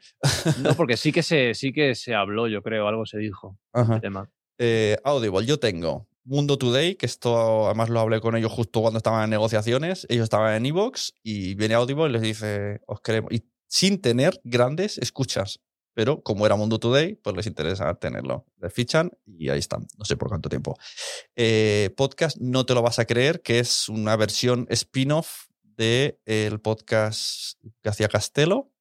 No, 0.62 0.74
porque 0.76 0.96
sí 0.96 1.10
que 1.10 1.22
se, 1.24 1.54
sí 1.54 1.72
que 1.72 1.94
se 1.96 2.14
habló, 2.14 2.46
yo 2.46 2.62
creo, 2.62 2.86
algo 2.86 3.06
se 3.06 3.18
dijo. 3.18 3.58
Ajá. 3.72 3.96
El 3.96 4.00
tema. 4.00 4.30
Eh, 4.58 4.96
Audible, 5.02 5.44
yo 5.44 5.58
tengo 5.58 6.06
Mundo 6.24 6.58
Today, 6.58 6.96
que 6.96 7.06
esto 7.06 7.66
además 7.66 7.90
lo 7.90 8.00
hablé 8.00 8.20
con 8.20 8.34
ellos 8.36 8.50
justo 8.50 8.80
cuando 8.80 8.98
estaban 8.98 9.24
en 9.24 9.30
negociaciones. 9.30 10.06
Ellos 10.08 10.24
estaban 10.24 10.54
en 10.54 10.66
Evox 10.66 11.14
y 11.22 11.54
viene 11.54 11.74
Audible 11.74 12.06
y 12.06 12.12
les 12.12 12.22
dice, 12.22 12.80
os 12.86 13.00
queremos. 13.00 13.32
Y 13.32 13.44
sin 13.68 14.00
tener 14.00 14.40
grandes 14.44 14.98
escuchas. 14.98 15.60
Pero 15.94 16.22
como 16.22 16.44
era 16.44 16.56
Mundo 16.56 16.80
Today, 16.80 17.14
pues 17.14 17.36
les 17.36 17.46
interesa 17.46 17.94
tenerlo. 17.94 18.46
Les 18.60 18.72
fichan 18.72 19.12
y 19.26 19.48
ahí 19.50 19.60
están. 19.60 19.86
No 19.96 20.04
sé 20.04 20.16
por 20.16 20.28
cuánto 20.28 20.48
tiempo. 20.48 20.76
Eh, 21.36 21.90
podcast, 21.96 22.36
no 22.38 22.66
te 22.66 22.74
lo 22.74 22.82
vas 22.82 22.98
a 22.98 23.04
creer, 23.04 23.42
que 23.42 23.60
es 23.60 23.88
una 23.88 24.16
versión 24.16 24.66
spin-off 24.70 25.46
del 25.62 26.60
podcast 26.60 27.58
que 27.80 27.88
hacía 27.88 28.08
Castelo 28.08 28.73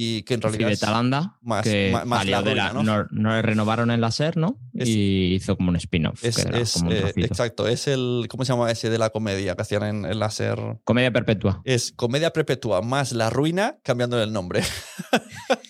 y 0.00 0.22
que 0.22 0.34
en 0.34 0.42
realidad 0.42 0.68
de 0.68 0.76
Talanda, 0.76 1.36
más- 1.42 1.64
que 1.64 1.90
más- 1.92 2.06
más 2.06 2.20
salió 2.20 2.36
la 2.36 2.42
de 2.42 2.54
la- 2.54 2.68
ruina, 2.70 2.82
¿no? 2.84 3.06
no, 3.10 3.42
renovaron 3.42 3.90
en 3.90 4.00
la 4.00 4.12
SER, 4.12 4.36
¿no? 4.36 4.56
Es- 4.74 4.88
y 4.88 5.34
hizo 5.34 5.56
como 5.56 5.70
un 5.70 5.76
spin-off. 5.76 6.24
Es, 6.24 6.38
es, 6.38 6.76
eh, 6.88 7.12
exacto, 7.16 7.66
es 7.66 7.88
el. 7.88 8.26
¿Cómo 8.28 8.44
se 8.44 8.52
llama 8.52 8.70
ese 8.70 8.90
de 8.90 8.98
la 8.98 9.10
comedia 9.10 9.56
que 9.56 9.62
hacían 9.62 9.82
en 9.82 10.04
el 10.04 10.20
láser? 10.20 10.58
Comedia 10.84 11.10
perpetua. 11.12 11.60
Es 11.64 11.92
Comedia 11.96 12.30
Perpetua 12.32 12.80
más 12.80 13.10
La 13.10 13.28
Ruina 13.28 13.78
cambiándole 13.82 14.22
el 14.22 14.32
nombre. 14.32 14.62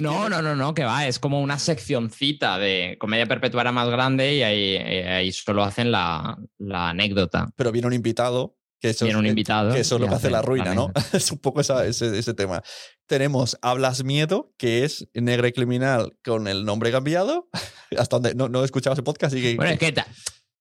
No, 0.00 0.28
no, 0.28 0.42
no, 0.42 0.56
no, 0.56 0.74
que 0.74 0.82
va, 0.84 1.06
es 1.06 1.20
como 1.20 1.40
una 1.40 1.56
seccioncita 1.58 2.58
de 2.58 2.96
comedia 2.98 3.26
perpetua 3.26 3.60
era 3.60 3.70
más 3.72 3.88
grande 3.88 4.34
y 4.34 4.42
ahí, 4.42 4.74
eh, 4.76 5.08
ahí 5.08 5.30
solo 5.32 5.62
hacen 5.62 5.92
la, 5.92 6.36
la 6.58 6.88
anécdota. 6.90 7.48
Pero 7.54 7.70
viene 7.70 7.86
un 7.86 7.92
invitado. 7.94 8.56
Que 8.80 8.90
eso, 8.90 9.04
Viene 9.06 9.18
un 9.18 9.26
es- 9.26 9.30
invitado 9.30 9.72
Que 9.74 9.80
eso 9.80 9.96
es 9.96 10.00
lo 10.00 10.06
que 10.06 10.14
hace 10.14 10.26
hace 10.28 10.30
la 10.30 10.42
ruina, 10.42 10.74
¿no? 10.74 10.92
es 11.12 11.32
un 11.32 11.38
poco 11.38 11.60
esa- 11.60 11.84
ese, 11.86 12.16
ese 12.18 12.34
tema. 12.34 12.62
Tenemos 13.06 13.58
Hablas 13.62 14.04
Miedo, 14.04 14.52
que 14.56 14.84
es 14.84 15.08
Negra 15.14 15.48
y 15.48 15.52
Criminal 15.52 16.16
con 16.24 16.46
el 16.46 16.64
nombre 16.64 16.90
cambiado. 16.92 17.48
Hasta 17.98 18.16
donde 18.16 18.34
no, 18.34 18.48
no 18.48 18.62
he 18.62 18.64
escuchado 18.64 18.94
ese 18.94 19.02
podcast. 19.02 19.34
Y 19.34 19.42
que, 19.42 19.56
Bueno, 19.56 19.72
es 19.72 19.78
que 19.78 19.94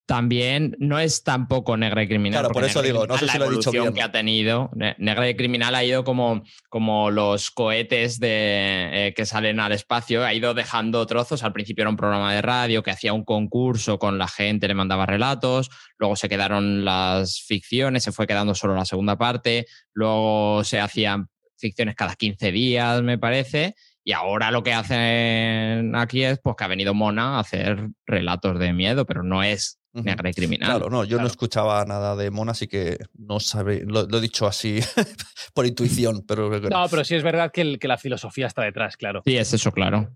también 0.07 0.77
no 0.79 0.99
es 0.99 1.23
tampoco 1.23 1.75
negra 1.75 2.01
y 2.01 2.07
criminal. 2.07 2.39
Claro, 2.39 2.53
por 2.53 2.63
eso 2.63 2.81
digo, 2.81 3.05
no 3.05 3.17
sé 3.17 3.27
si 3.27 3.37
la 3.37 3.45
lo 3.45 3.51
he 3.51 3.55
dicho 3.57 3.71
bien. 3.71 3.93
que 3.93 4.01
ha 4.01 4.11
tenido. 4.11 4.71
Ne- 4.73 4.95
Negra 4.99 5.29
y 5.29 5.35
criminal 5.35 5.75
ha 5.75 5.83
ido 5.83 6.05
como, 6.05 6.43
como 6.69 7.11
los 7.11 7.51
cohetes 7.51 8.17
de, 8.17 9.07
eh, 9.09 9.13
que 9.13 9.25
salen 9.25 9.59
al 9.59 9.73
espacio, 9.73 10.23
ha 10.23 10.33
ido 10.33 10.53
dejando 10.53 11.05
trozos. 11.05 11.43
Al 11.43 11.51
principio 11.51 11.81
era 11.81 11.89
un 11.89 11.97
programa 11.97 12.33
de 12.33 12.41
radio 12.41 12.83
que 12.83 12.91
hacía 12.91 13.11
un 13.11 13.25
concurso 13.25 13.99
con 13.99 14.17
la 14.17 14.29
gente, 14.29 14.69
le 14.69 14.75
mandaba 14.75 15.05
relatos. 15.05 15.69
Luego 15.97 16.15
se 16.15 16.29
quedaron 16.29 16.85
las 16.85 17.41
ficciones, 17.41 18.03
se 18.03 18.13
fue 18.13 18.27
quedando 18.27 18.55
solo 18.55 18.75
la 18.75 18.85
segunda 18.85 19.17
parte. 19.17 19.65
Luego 19.93 20.63
se 20.63 20.79
hacían 20.79 21.27
ficciones 21.57 21.95
cada 21.95 22.15
15 22.15 22.53
días, 22.53 23.01
me 23.03 23.17
parece. 23.17 23.75
Y 24.05 24.13
ahora 24.13 24.51
lo 24.51 24.63
que 24.63 24.71
hacen 24.71 25.93
aquí 25.97 26.23
es 26.23 26.39
pues, 26.41 26.55
que 26.57 26.63
ha 26.63 26.67
venido 26.67 26.93
Mona 26.93 27.35
a 27.35 27.39
hacer 27.41 27.89
relatos 28.05 28.57
de 28.57 28.71
miedo, 28.71 29.05
pero 29.05 29.21
no 29.21 29.43
es 29.43 29.81
negra 30.03 30.29
y 30.29 30.33
criminal. 30.33 30.69
Claro, 30.69 30.89
no, 30.89 31.03
yo 31.03 31.19
no 31.19 31.27
escuchaba 31.27 31.83
nada 31.85 32.15
de 32.15 32.31
Mona, 32.31 32.51
así 32.51 32.67
que 32.67 32.97
no 33.17 33.39
sabe, 33.39 33.83
lo, 33.85 34.07
lo 34.07 34.17
he 34.17 34.21
dicho 34.21 34.47
así 34.47 34.79
por 35.53 35.65
intuición, 35.65 36.23
pero... 36.27 36.49
No, 36.59 36.85
pero 36.89 37.03
sí 37.03 37.15
es 37.15 37.23
verdad 37.23 37.51
que, 37.51 37.61
el- 37.61 37.79
que 37.79 37.87
la 37.87 37.97
filosofía 37.97 38.47
está 38.47 38.63
detrás, 38.63 38.97
claro. 38.97 39.21
Sí, 39.25 39.37
es 39.37 39.53
eso, 39.53 39.71
claro. 39.71 40.09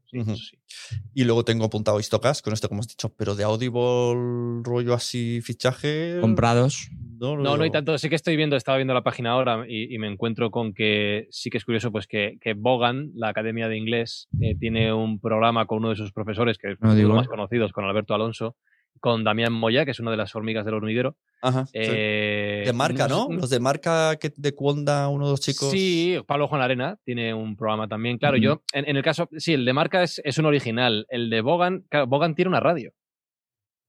Y 1.13 1.23
luego 1.23 1.43
tengo 1.43 1.65
apuntado 1.65 1.99
Histocast 1.99 2.43
con 2.43 2.53
esto 2.53 2.67
que 2.67 2.73
hemos 2.75 2.87
dicho, 2.87 3.13
pero 3.15 3.35
de 3.35 3.43
Audible 3.43 4.61
rollo 4.63 4.93
así 4.93 5.41
fichaje... 5.41 6.17
Comprados. 6.21 6.89
No, 7.19 7.35
No, 7.37 7.55
no 7.55 7.63
hay 7.63 7.69
tanto. 7.69 7.97
Sí 7.99 8.09
que 8.09 8.15
estoy 8.15 8.35
viendo, 8.35 8.55
estaba 8.55 8.77
viendo 8.77 8.93
la 8.95 9.03
página 9.03 9.31
ahora 9.31 9.65
y, 9.67 9.93
y 9.93 9.97
me 9.99 10.07
encuentro 10.07 10.49
con 10.49 10.73
que 10.73 11.27
sí 11.29 11.49
que 11.51 11.57
es 11.59 11.65
curioso, 11.65 11.91
pues 11.91 12.07
que, 12.07 12.37
que 12.41 12.53
Bogan, 12.53 13.11
la 13.13 13.29
Academia 13.29 13.67
de 13.67 13.77
Inglés, 13.77 14.27
eh, 14.41 14.55
tiene 14.59 14.91
un 14.91 15.19
programa 15.19 15.65
con 15.67 15.79
uno 15.79 15.89
de 15.89 15.97
sus 15.97 16.11
profesores, 16.13 16.57
que 16.57 16.71
es 16.71 16.81
No 16.81 16.87
uno 16.89 16.95
de 16.95 17.03
los 17.03 17.15
más 17.15 17.27
conocidos, 17.27 17.73
con 17.73 17.85
Alberto 17.85 18.15
Alonso, 18.15 18.55
con 19.01 19.25
Damián 19.25 19.51
Moya, 19.51 19.83
que 19.83 19.91
es 19.91 19.99
una 19.99 20.11
de 20.11 20.17
las 20.17 20.33
hormigas 20.35 20.63
del 20.63 20.75
hormiguero. 20.75 21.17
Ajá, 21.41 21.65
sí. 21.65 21.71
Eh, 21.73 22.63
De 22.65 22.71
marca, 22.71 23.07
¿no? 23.07 23.27
Los 23.29 23.49
de 23.49 23.59
marca 23.59 24.15
que 24.15 24.31
de 24.35 24.53
Cuonda, 24.53 25.09
uno 25.09 25.25
de 25.25 25.31
los 25.31 25.41
chicos. 25.41 25.71
Sí, 25.71 26.17
Pablo 26.27 26.47
Juan 26.47 26.61
Arena 26.61 26.97
tiene 27.03 27.33
un 27.33 27.57
programa 27.57 27.87
también. 27.87 28.17
Claro, 28.19 28.37
yo, 28.37 28.61
en, 28.73 28.87
en 28.87 28.95
el 28.95 29.03
caso, 29.03 29.27
sí, 29.37 29.53
el 29.53 29.65
de 29.65 29.73
marca 29.73 30.03
es, 30.03 30.21
es 30.23 30.37
un 30.37 30.45
original. 30.45 31.05
El 31.09 31.29
de 31.29 31.41
Bogan, 31.41 31.83
claro, 31.89 32.07
Bogan 32.07 32.35
tiene 32.35 32.49
una 32.49 32.59
radio. 32.59 32.93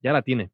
Ya 0.03 0.13
la 0.13 0.23
tiene. 0.23 0.51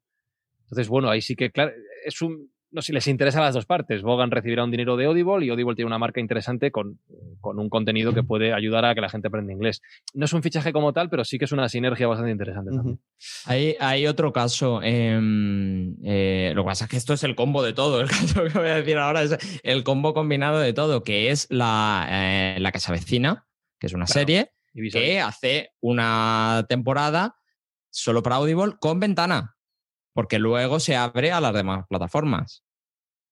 Entonces, 0.63 0.87
bueno, 0.89 1.09
ahí 1.09 1.21
sí 1.21 1.35
que, 1.35 1.51
claro, 1.51 1.71
es 2.05 2.21
un. 2.21 2.51
No 2.71 2.81
sé 2.81 2.87
si 2.87 2.93
les 2.93 3.07
interesa 3.07 3.39
a 3.39 3.43
las 3.43 3.55
dos 3.55 3.65
partes. 3.65 4.03
Bogan 4.03 4.29
recibirá 4.29 4.63
un 4.63 4.69
dinero 4.69 4.95
de 4.95 5.05
Audible 5.05 5.43
y 5.45 5.49
Audible 5.49 5.73
tiene 5.75 5.87
una 5.87 5.97
marca 5.97 6.19
interesante 6.19 6.71
con, 6.71 6.99
con 7.41 7.57
un 7.57 7.67
contenido 7.67 8.13
que 8.13 8.21
puede 8.21 8.53
ayudar 8.53 8.85
a 8.85 8.93
que 8.93 9.01
la 9.01 9.09
gente 9.09 9.27
aprenda 9.27 9.51
inglés. 9.51 9.81
No 10.13 10.25
es 10.25 10.33
un 10.33 10.43
fichaje 10.43 10.71
como 10.71 10.93
tal, 10.93 11.09
pero 11.09 11.25
sí 11.25 11.39
que 11.39 11.45
es 11.45 11.51
una 11.51 11.67
sinergia 11.67 12.05
bastante 12.07 12.31
interesante. 12.31 12.71
también. 12.75 12.99
Hay, 13.45 13.75
hay 13.79 14.05
otro 14.05 14.31
caso. 14.31 14.81
em, 14.83 15.95
eh, 16.03 16.51
lo 16.53 16.63
que 16.63 16.67
pasa 16.67 16.85
es 16.85 16.91
que 16.91 16.97
esto 16.97 17.13
es 17.13 17.23
el 17.23 17.35
combo 17.35 17.63
de 17.63 17.73
todo. 17.73 18.01
El 18.01 18.07
caso 18.09 18.43
que 18.43 18.59
voy 18.59 18.67
a 18.69 18.75
decir 18.75 18.97
ahora 18.97 19.23
es 19.23 19.35
el 19.63 19.83
combo 19.83 20.13
combinado 20.13 20.59
de 20.59 20.73
todo, 20.73 21.03
que 21.03 21.31
es 21.31 21.47
la, 21.49 22.07
eh, 22.09 22.57
la 22.59 22.71
que 22.71 22.79
se 22.79 22.91
avecina, 22.91 23.47
que 23.79 23.87
es 23.87 23.93
una 23.93 24.05
Claro. 24.05 24.19
serie 24.19 24.51
que 24.91 25.19
hace 25.19 25.71
una 25.81 26.65
temporada 26.69 27.35
solo 27.89 28.21
para 28.21 28.35
Audible 28.35 28.75
con 28.79 28.99
ventana, 28.99 29.55
porque 30.13 30.39
luego 30.39 30.79
se 30.79 30.95
abre 30.95 31.31
a 31.31 31.41
las 31.41 31.53
demás 31.53 31.85
plataformas. 31.87 32.63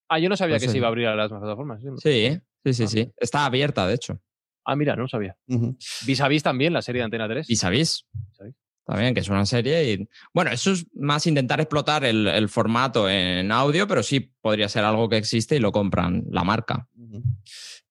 Ah, 0.10 0.20
yo 0.20 0.30
no 0.30 0.38
sabía 0.38 0.54
Pues 0.56 0.64
que 0.64 0.68
se 0.68 0.72
sí. 0.74 0.78
iba 0.78 0.88
a 0.88 0.90
abrir 0.90 1.08
a 1.08 1.16
las 1.16 1.30
plataformas. 1.30 1.82
Sí. 1.82 1.90
Sí, 2.02 2.40
sí, 2.64 2.74
sí, 2.74 2.84
Ah. 2.84 2.88
sí. 2.88 3.12
Está 3.18 3.46
abierta, 3.46 3.86
de 3.88 3.96
hecho. 3.96 4.20
Ah, 4.66 4.76
mira, 4.76 4.96
no 4.96 5.08
sabía. 5.08 5.38
Ujú. 5.48 5.78
Vis 6.06 6.22
a 6.22 6.28
vis 6.28 6.44
también, 6.44 6.74
la 6.74 6.82
serie 6.82 7.00
de 7.02 7.06
Antena 7.06 7.28
3. 7.28 7.50
Y 7.50 7.56
sabéis, 7.56 8.06
Vis 8.14 8.42
a 8.42 8.44
vis. 8.46 8.56
también 8.86 9.14
que 9.14 9.22
es 9.22 9.30
una 9.30 9.46
serie. 9.46 9.92
Y, 9.94 10.10
bueno, 10.34 10.52
eso 10.52 10.72
es 10.72 10.86
más 10.94 11.26
intentar 11.28 11.60
explotar 11.62 12.04
el, 12.06 12.28
el 12.28 12.50
formato 12.50 13.10
en 13.10 13.52
audio, 13.52 13.88
pero 13.88 14.04
sí 14.04 14.20
podría 14.42 14.68
ser 14.70 14.84
algo 14.84 15.08
que 15.10 15.18
existe 15.18 15.56
y 15.56 15.60
lo 15.60 15.72
compran 15.72 16.24
la 16.32 16.44
marca. 16.44 16.88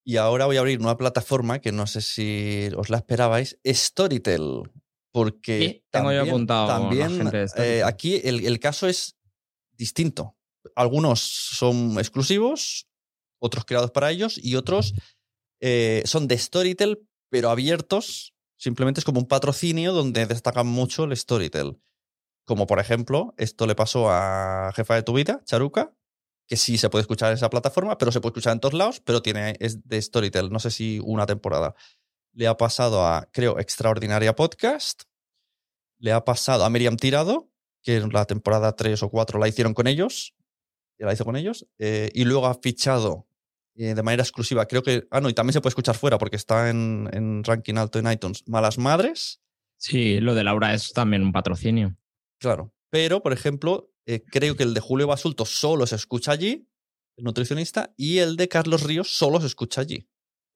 Y 0.05 0.19
ahora 0.19 0.47
voy 0.47 0.57
a 0.57 0.61
abrir 0.61 0.79
una 0.81 0.97
plataforma 0.97 1.59
que 1.61 1.73
no 1.73 1.87
sé 1.87 2.01
si 2.01 2.69
os 2.77 2.91
la 2.91 2.99
esperabais, 2.99 3.59
Storytel. 3.67 4.63
Porque 5.17 5.59
Sí, 5.59 5.85
tengo 5.91 6.13
yo 6.13 6.19
también, 6.19 6.29
apuntado 6.29 6.69
también, 6.69 7.17
gente 7.17 7.47
eh, 7.57 7.83
aquí 7.83 8.21
el, 8.23 8.45
el 8.45 8.61
caso 8.61 8.87
es 8.87 9.17
distinto. 9.73 10.37
Algunos 10.75 11.21
son 11.21 11.99
exclusivos, 11.99 12.87
otros 13.39 13.65
creados 13.65 13.93
para 13.93 14.11
ellos 14.11 14.37
y 14.37 14.57
otros 14.57 14.93
eh, 15.63 16.03
son 16.05 16.29
de 16.29 16.37
Storytel, 16.37 17.09
pero 17.31 17.49
abiertos. 17.49 18.35
Simplemente 18.59 19.01
es 19.01 19.07
como 19.07 19.19
un 19.19 19.27
patrocinio 19.27 19.95
donde 19.95 20.27
destacan 20.27 20.67
mucho 20.67 21.05
el 21.05 21.17
Storytel. 21.17 21.81
Como 22.45 22.67
por 22.67 22.79
ejemplo, 22.79 23.33
esto 23.39 23.67
le 23.67 23.75
pasó 23.75 24.11
a 24.11 24.71
Jefa 24.77 24.97
de 24.97 25.03
tu 25.03 25.15
vida, 25.15 25.41
Charuca, 25.47 25.95
que 26.47 26.59
sí 26.59 26.77
se 26.77 26.91
puede 26.91 27.01
escuchar 27.01 27.31
en 27.31 27.37
esa 27.37 27.49
plataforma, 27.49 27.97
pero 27.97 28.13
se 28.13 28.21
puede 28.21 28.33
escuchar 28.33 28.53
en 28.53 28.61
todos 28.61 28.75
lados, 28.75 29.01
pero 29.01 29.23
tiene, 29.23 29.57
es 29.61 29.89
de 29.89 30.03
Storytel, 30.03 30.51
no 30.51 30.59
sé 30.59 30.71
si 30.71 31.01
una 31.03 31.25
temporada. 31.25 31.75
Le 32.37 32.47
ha 32.47 32.57
pasado 32.59 33.07
a, 33.07 33.31
creo, 33.33 33.59
Extraordinaria 33.59 34.37
Podcast. 34.37 35.05
Le 35.99 36.13
ha 36.13 36.23
pasado 36.23 36.67
a 36.67 36.71
Miriam 36.71 36.99
Tirado, 36.99 37.51
que 37.83 37.97
en 37.97 38.11
la 38.11 38.27
temporada 38.27 38.77
3 38.77 39.03
o 39.05 39.09
4 39.09 39.39
la 39.39 39.49
hicieron 39.49 39.73
con 39.73 39.87
ellos. 39.87 40.35
La 40.99 41.15
hizo 41.15 41.25
con 41.25 41.37
ellos. 41.37 41.67
eh, 41.79 42.11
y 42.13 42.27
luego 42.27 42.47
ha 42.47 42.55
fichado 42.55 43.27
eh, 43.75 43.95
de 43.95 44.03
manera 44.03 44.23
exclusiva, 44.23 44.67
creo 44.67 44.83
que. 44.83 45.07
Ah, 45.11 45.23
no, 45.23 45.31
y 45.31 45.35
también 45.35 45.55
se 45.55 45.63
puede 45.63 45.71
escuchar 45.71 45.97
fuera 45.97 46.19
porque 46.19 46.37
está 46.37 46.69
en, 46.69 47.09
en 47.15 47.43
ranking 47.43 47.77
alto 47.77 47.99
en 47.99 48.13
iTunes. 48.13 48.45
Malas 48.47 48.77
Madres. 48.77 49.41
Sí, 49.79 50.21
lo 50.21 50.35
de 50.35 50.45
Laura 50.45 50.75
es 50.75 50.93
también 50.93 51.23
un 51.23 51.33
patrocinio. 51.33 51.97
Claro. 52.39 52.75
Pero, 52.91 53.23
por 53.23 53.33
ejemplo, 53.33 53.95
eh, 54.05 54.23
creo 54.27 54.57
que 54.57 54.63
el 54.63 54.75
de 54.75 54.81
Julio 54.81 55.07
Basulto 55.07 55.47
solo 55.47 55.87
se 55.87 55.97
escucha 55.97 56.33
allí, 56.33 56.69
el 57.17 57.25
nutricionista, 57.25 57.95
y 57.97 58.19
el 58.19 58.37
de 58.37 58.49
Carlos 58.49 58.83
Ríos 58.83 59.17
solo 59.17 59.41
se 59.41 59.47
escucha 59.47 59.81
allí. 59.81 60.07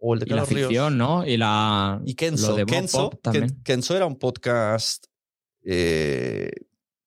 O 0.02 0.14
el 0.14 0.20
de 0.20 0.26
Y 0.26 0.30
la 0.30 0.44
Ríos. 0.44 0.48
ficción, 0.68 0.96
¿no? 0.98 1.26
Y 1.26 1.36
la. 1.36 2.00
Y 2.06 2.14
Kenzo. 2.14 2.50
lo 2.50 2.56
de 2.56 2.64
Bob 2.64 2.70
Kenzo, 2.72 3.10
Pop 3.10 3.20
también. 3.22 3.48
Ken- 3.48 3.62
Kenzo 3.62 3.96
era 3.96 4.06
un 4.06 4.18
podcast. 4.18 5.04
eh, 5.62 6.50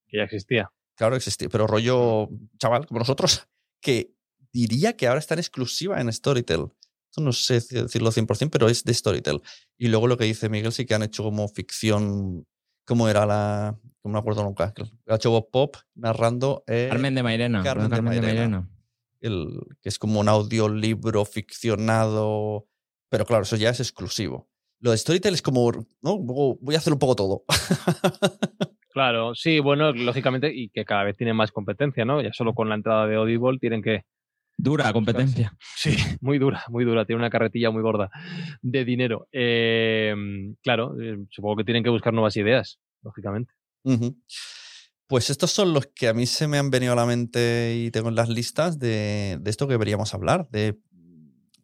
Que 0.07 0.17
ya 0.17 0.23
existía. 0.23 0.71
claro, 0.95 1.15
existía, 1.15 1.49
pero 1.49 1.65
rollo 1.67 2.29
chaval 2.59 2.85
como 2.85 2.99
nosotros, 2.99 3.47
que 3.81 4.13
diría 4.51 4.95
que 4.95 5.07
ahora 5.07 5.19
está 5.19 5.33
en 5.33 5.39
exclusiva 5.39 5.99
en 5.99 6.11
Storytel. 6.13 6.67
Esto 7.09 7.21
no 7.21 7.31
sé 7.31 7.55
decirlo 7.55 8.11
100%, 8.11 8.49
pero 8.51 8.69
es 8.69 8.83
de 8.83 8.93
Storytel. 8.93 9.41
Y 9.77 9.87
luego 9.87 10.07
lo 10.07 10.17
que 10.17 10.25
dice 10.25 10.49
Miguel, 10.49 10.71
sí 10.71 10.85
que 10.85 10.93
han 10.95 11.03
hecho 11.03 11.23
como 11.23 11.47
ficción. 11.47 12.45
¿Cómo 12.85 13.07
era 13.07 13.25
la.? 13.25 13.79
No 14.03 14.11
me 14.11 14.19
acuerdo 14.19 14.43
nunca. 14.43 14.73
Ha 15.07 15.15
hecho 15.15 15.31
Bob 15.31 15.49
Pop 15.51 15.77
narrando. 15.95 16.63
eh, 16.67 16.87
Carmen 16.89 17.15
de 17.15 17.23
Mairena. 17.23 17.59
de 17.59 17.63
Carmen 17.63 17.89
de 17.89 17.95
Carmen 17.95 18.13
de 18.13 18.21
Mairena. 18.21 18.59
Mairena. 18.59 18.69
el, 19.21 19.61
que 19.81 19.89
es 19.89 19.97
como 19.97 20.19
un 20.19 20.27
audiolibro 20.29 21.23
ficcionado. 21.25 22.67
Pero 23.14 23.26
claro, 23.26 23.43
eso 23.43 23.57
ya 23.57 23.70
es 23.70 23.80
exclusivo. 23.80 24.49
Lo 24.80 24.89
de 24.89 24.97
Storytel 24.97 25.36
es 25.36 25.43
como, 25.43 25.72
¿no? 26.01 26.18
Voy 26.18 26.74
a 26.74 26.80
hacer 26.80 26.91
un 26.93 26.97
poco 26.97 27.16
todo. 27.16 27.43
Claro, 28.91 29.34
sí, 29.34 29.59
bueno, 29.59 29.91
lógicamente, 29.91 30.53
y 30.53 30.70
que 30.70 30.86
cada 30.86 31.03
vez 31.03 31.18
tienen 31.18 31.36
más 31.36 31.51
competencia, 31.51 32.05
¿no? 32.05 32.22
Ya 32.22 32.32
solo 32.32 32.53
con 32.53 32.70
la 32.70 32.76
entrada 32.76 33.07
de 33.07 33.16
Audible 33.16 33.57
tienen 33.57 33.82
que. 33.82 34.03
Dura 34.55 34.93
competencia. 34.93 35.57
Sí, 35.76 35.95
muy 36.22 36.38
dura, 36.38 36.64
muy 36.70 36.86
dura. 36.86 37.03
Tiene 37.03 37.20
una 37.20 37.32
carretilla 37.32 37.72
muy 37.72 37.82
gorda 37.82 38.11
de 38.61 38.86
dinero. 38.86 39.28
Eh, 39.32 40.14
claro, 40.61 40.95
eh, 41.01 41.18
supongo 41.32 41.55
que 41.55 41.64
tienen 41.64 41.84
que 41.84 41.89
buscar 41.89 42.14
nuevas 42.14 42.38
ideas, 42.38 42.80
lógicamente. 43.01 43.51
Pues 45.07 45.32
estos 45.32 45.49
son 45.49 45.74
los 45.74 45.88
que 45.88 46.07
a 46.07 46.14
mí 46.14 46.28
se 46.28 46.47
me 46.47 46.59
han 46.59 46.70
venido 46.70 46.93
a 46.93 46.95
la 46.95 47.07
mente 47.07 47.76
y 47.76 47.89
tengo 47.89 48.09
en 48.09 48.16
las 48.16 48.30
listas 48.30 48.78
de, 48.78 49.39
de 49.41 49.49
esto 49.49 49.66
que 49.66 49.74
deberíamos 49.74 50.14
hablar. 50.14 50.47
De 50.51 50.78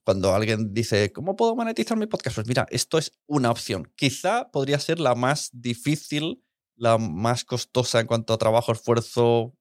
cuando 0.10 0.34
alguien 0.34 0.74
dice, 0.74 1.14
¿cómo 1.14 1.36
puedo 1.36 1.56
monetizar 1.56 1.96
mi 1.96 2.08
podcast? 2.08 2.34
Pues 2.34 2.48
mira, 2.48 2.66
esto 2.72 2.98
es 2.98 3.12
una 3.28 3.52
opción. 3.52 3.94
Quizá 3.96 4.50
podría 4.50 4.80
ser 4.80 5.00
la 5.00 5.14
más 5.14 5.52
difícil, 5.54 6.44
la 6.76 6.98
más 6.98 7.46
costosa 7.46 8.00
en 8.00 8.08
cuanto 8.08 8.34
a 8.34 8.40
trabajo, 8.40 8.72
esfuerzo, 8.72 9.54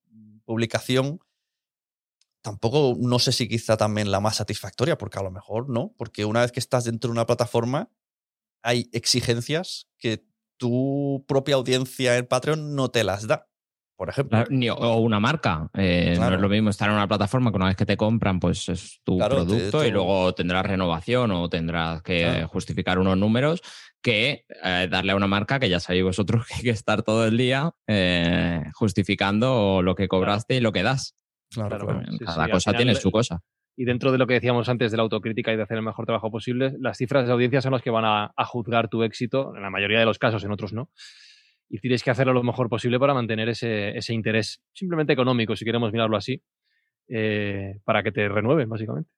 publicación. 0.46 1.20
Tampoco, 2.40 2.96
no 2.98 3.18
sé 3.18 3.32
si 3.32 3.46
quizá 3.46 3.76
también 3.76 4.10
la 4.10 4.20
más 4.20 4.36
satisfactoria, 4.36 4.96
porque 4.96 5.18
a 5.18 5.22
lo 5.22 5.30
mejor 5.30 5.68
no, 5.68 5.92
porque 5.98 6.24
una 6.24 6.40
vez 6.40 6.50
que 6.50 6.60
estás 6.60 6.84
dentro 6.84 7.08
de 7.08 7.12
una 7.12 7.26
plataforma, 7.26 7.92
hay 8.62 8.88
exigencias 8.92 9.86
que 9.98 10.24
tu 10.56 11.26
propia 11.28 11.56
audiencia 11.56 12.16
en 12.16 12.26
Patreon 12.26 12.74
no 12.74 12.90
te 12.90 13.04
las 13.04 13.26
da, 13.26 13.50
por 13.98 14.08
ejemplo. 14.08 14.44
Ni- 14.48 14.70
o 14.70 14.96
una 14.98 15.18
marca. 15.18 15.68
Eh, 15.74 16.14
No 16.18 16.32
es 16.32 16.40
lo 16.40 16.48
mismo 16.48 16.70
estar 16.70 16.88
en 16.88 16.94
una 16.94 17.08
plataforma 17.08 17.50
que 17.50 17.56
una 17.56 17.66
vez 17.66 17.76
que 17.76 17.84
te 17.84 17.96
compran, 17.96 18.38
pues 18.38 18.68
es 18.68 19.00
tu 19.04 19.18
Claro, 19.18 19.40
te- 19.40 19.44
producto 19.44 19.84
y 19.84 19.90
luego 19.90 20.32
tendrás 20.34 20.64
renovación 20.64 21.32
o 21.32 21.48
tendrás 21.50 22.00
que 22.02 22.22
Claro. 22.22 22.48
justificar 22.48 22.98
unos 23.00 23.16
números 23.18 23.60
que 24.00 24.44
eh, 24.64 24.86
darle 24.88 25.10
a 25.12 25.16
una 25.16 25.26
marca 25.26 25.58
que 25.58 25.68
ya 25.68 25.80
sabéis 25.80 26.04
vosotros 26.04 26.46
que 26.48 26.54
hay 26.54 26.62
que 26.62 26.70
estar 26.70 27.02
todo 27.02 27.26
el 27.26 27.36
día 27.36 27.72
eh, 27.88 28.62
justificando 28.74 29.82
lo 29.82 29.94
que 29.96 30.06
cobraste 30.06 30.54
y 30.54 30.60
lo 30.60 30.70
que 30.72 30.84
das. 30.84 31.16
Claro, 31.50 31.70
Claro, 31.70 31.86
claro. 31.86 32.12
sí, 32.12 32.18
Cada 32.24 32.44
sí, 32.44 32.50
cosa 32.52 32.70
final 32.70 32.76
tiene 32.78 32.92
le- 32.94 33.00
su 33.00 33.10
cosa. 33.10 33.40
Y 33.76 33.84
dentro 33.84 34.10
de 34.12 34.18
lo 34.18 34.26
que 34.26 34.34
decíamos 34.34 34.68
antes 34.68 34.90
de 34.90 34.96
la 34.96 35.04
autocrítica 35.04 35.52
y 35.52 35.56
de 35.56 35.62
hacer 35.62 35.76
el 35.76 35.84
mejor 35.84 36.04
trabajo 36.04 36.30
posible, 36.30 36.74
las 36.80 36.98
cifras 36.98 37.26
de 37.26 37.32
audiencia 37.32 37.60
son 37.62 37.72
las 37.72 37.82
que 37.82 37.90
van 37.90 38.04
a, 38.04 38.32
a 38.36 38.44
juzgar 38.44 38.88
tu 38.88 39.02
éxito, 39.04 39.54
en 39.56 39.62
la 39.62 39.70
mayoría 39.70 40.00
de 40.00 40.04
los 40.04 40.18
casos, 40.18 40.42
en 40.44 40.50
otros 40.50 40.72
no. 40.72 40.90
Y 41.70 41.78
tienes 41.80 42.02
que 42.02 42.10
hacerlo 42.10 42.32
lo 42.32 42.42
mejor 42.42 42.68
posible 42.68 42.98
para 42.98 43.12
mantener 43.14 43.48
ese, 43.50 43.96
ese 43.96 44.14
interés, 44.14 44.62
simplemente 44.72 45.12
económico, 45.12 45.54
si 45.56 45.64
queremos 45.64 45.92
mirarlo 45.92 46.16
así, 46.16 46.42
eh, 47.08 47.78
para 47.84 48.02
que 48.02 48.12
te 48.12 48.28
renueven, 48.28 48.68
básicamente. 48.68 49.10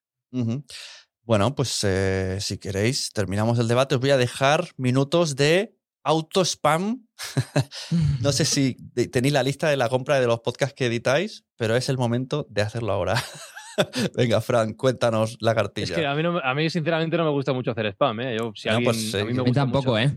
Bueno, 1.23 1.55
pues 1.55 1.83
eh, 1.83 2.37
si 2.39 2.57
queréis, 2.57 3.11
terminamos 3.13 3.59
el 3.59 3.67
debate. 3.67 3.95
Os 3.95 4.01
voy 4.01 4.09
a 4.09 4.17
dejar 4.17 4.69
minutos 4.77 5.35
de 5.35 5.75
auto 6.03 6.41
spam. 6.43 7.05
no 8.21 8.31
sé 8.31 8.45
si 8.45 8.75
tenéis 9.11 9.33
la 9.33 9.43
lista 9.43 9.69
de 9.69 9.77
la 9.77 9.87
compra 9.89 10.19
de 10.19 10.27
los 10.27 10.39
podcasts 10.41 10.73
que 10.75 10.87
editáis, 10.87 11.45
pero 11.57 11.75
es 11.75 11.89
el 11.89 11.97
momento 11.97 12.47
de 12.49 12.61
hacerlo 12.63 12.91
ahora. 12.91 13.15
Venga, 14.17 14.41
Fran, 14.41 14.73
cuéntanos 14.73 15.37
la 15.39 15.55
cartilla. 15.55 15.85
Es 15.85 15.91
que 15.91 16.05
a 16.05 16.13
mí, 16.15 16.23
no 16.23 16.33
me- 16.33 16.41
a 16.43 16.53
mí, 16.53 16.69
sinceramente, 16.69 17.15
no 17.17 17.23
me 17.23 17.31
gusta 17.31 17.53
mucho 17.53 17.71
hacer 17.71 17.85
spam. 17.87 18.19
¿eh? 18.21 18.37
Yo, 18.37 18.51
si 18.55 18.67
alguien- 18.67 18.85
pues, 18.85 19.15
a 19.15 19.17
mí 19.19 19.23
me 19.25 19.29
a 19.39 19.41
A 19.41 19.43
mí 19.43 19.49
gusta 19.49 19.61
tampoco, 19.61 19.91
mucho- 19.91 19.99
¿eh? 19.99 20.11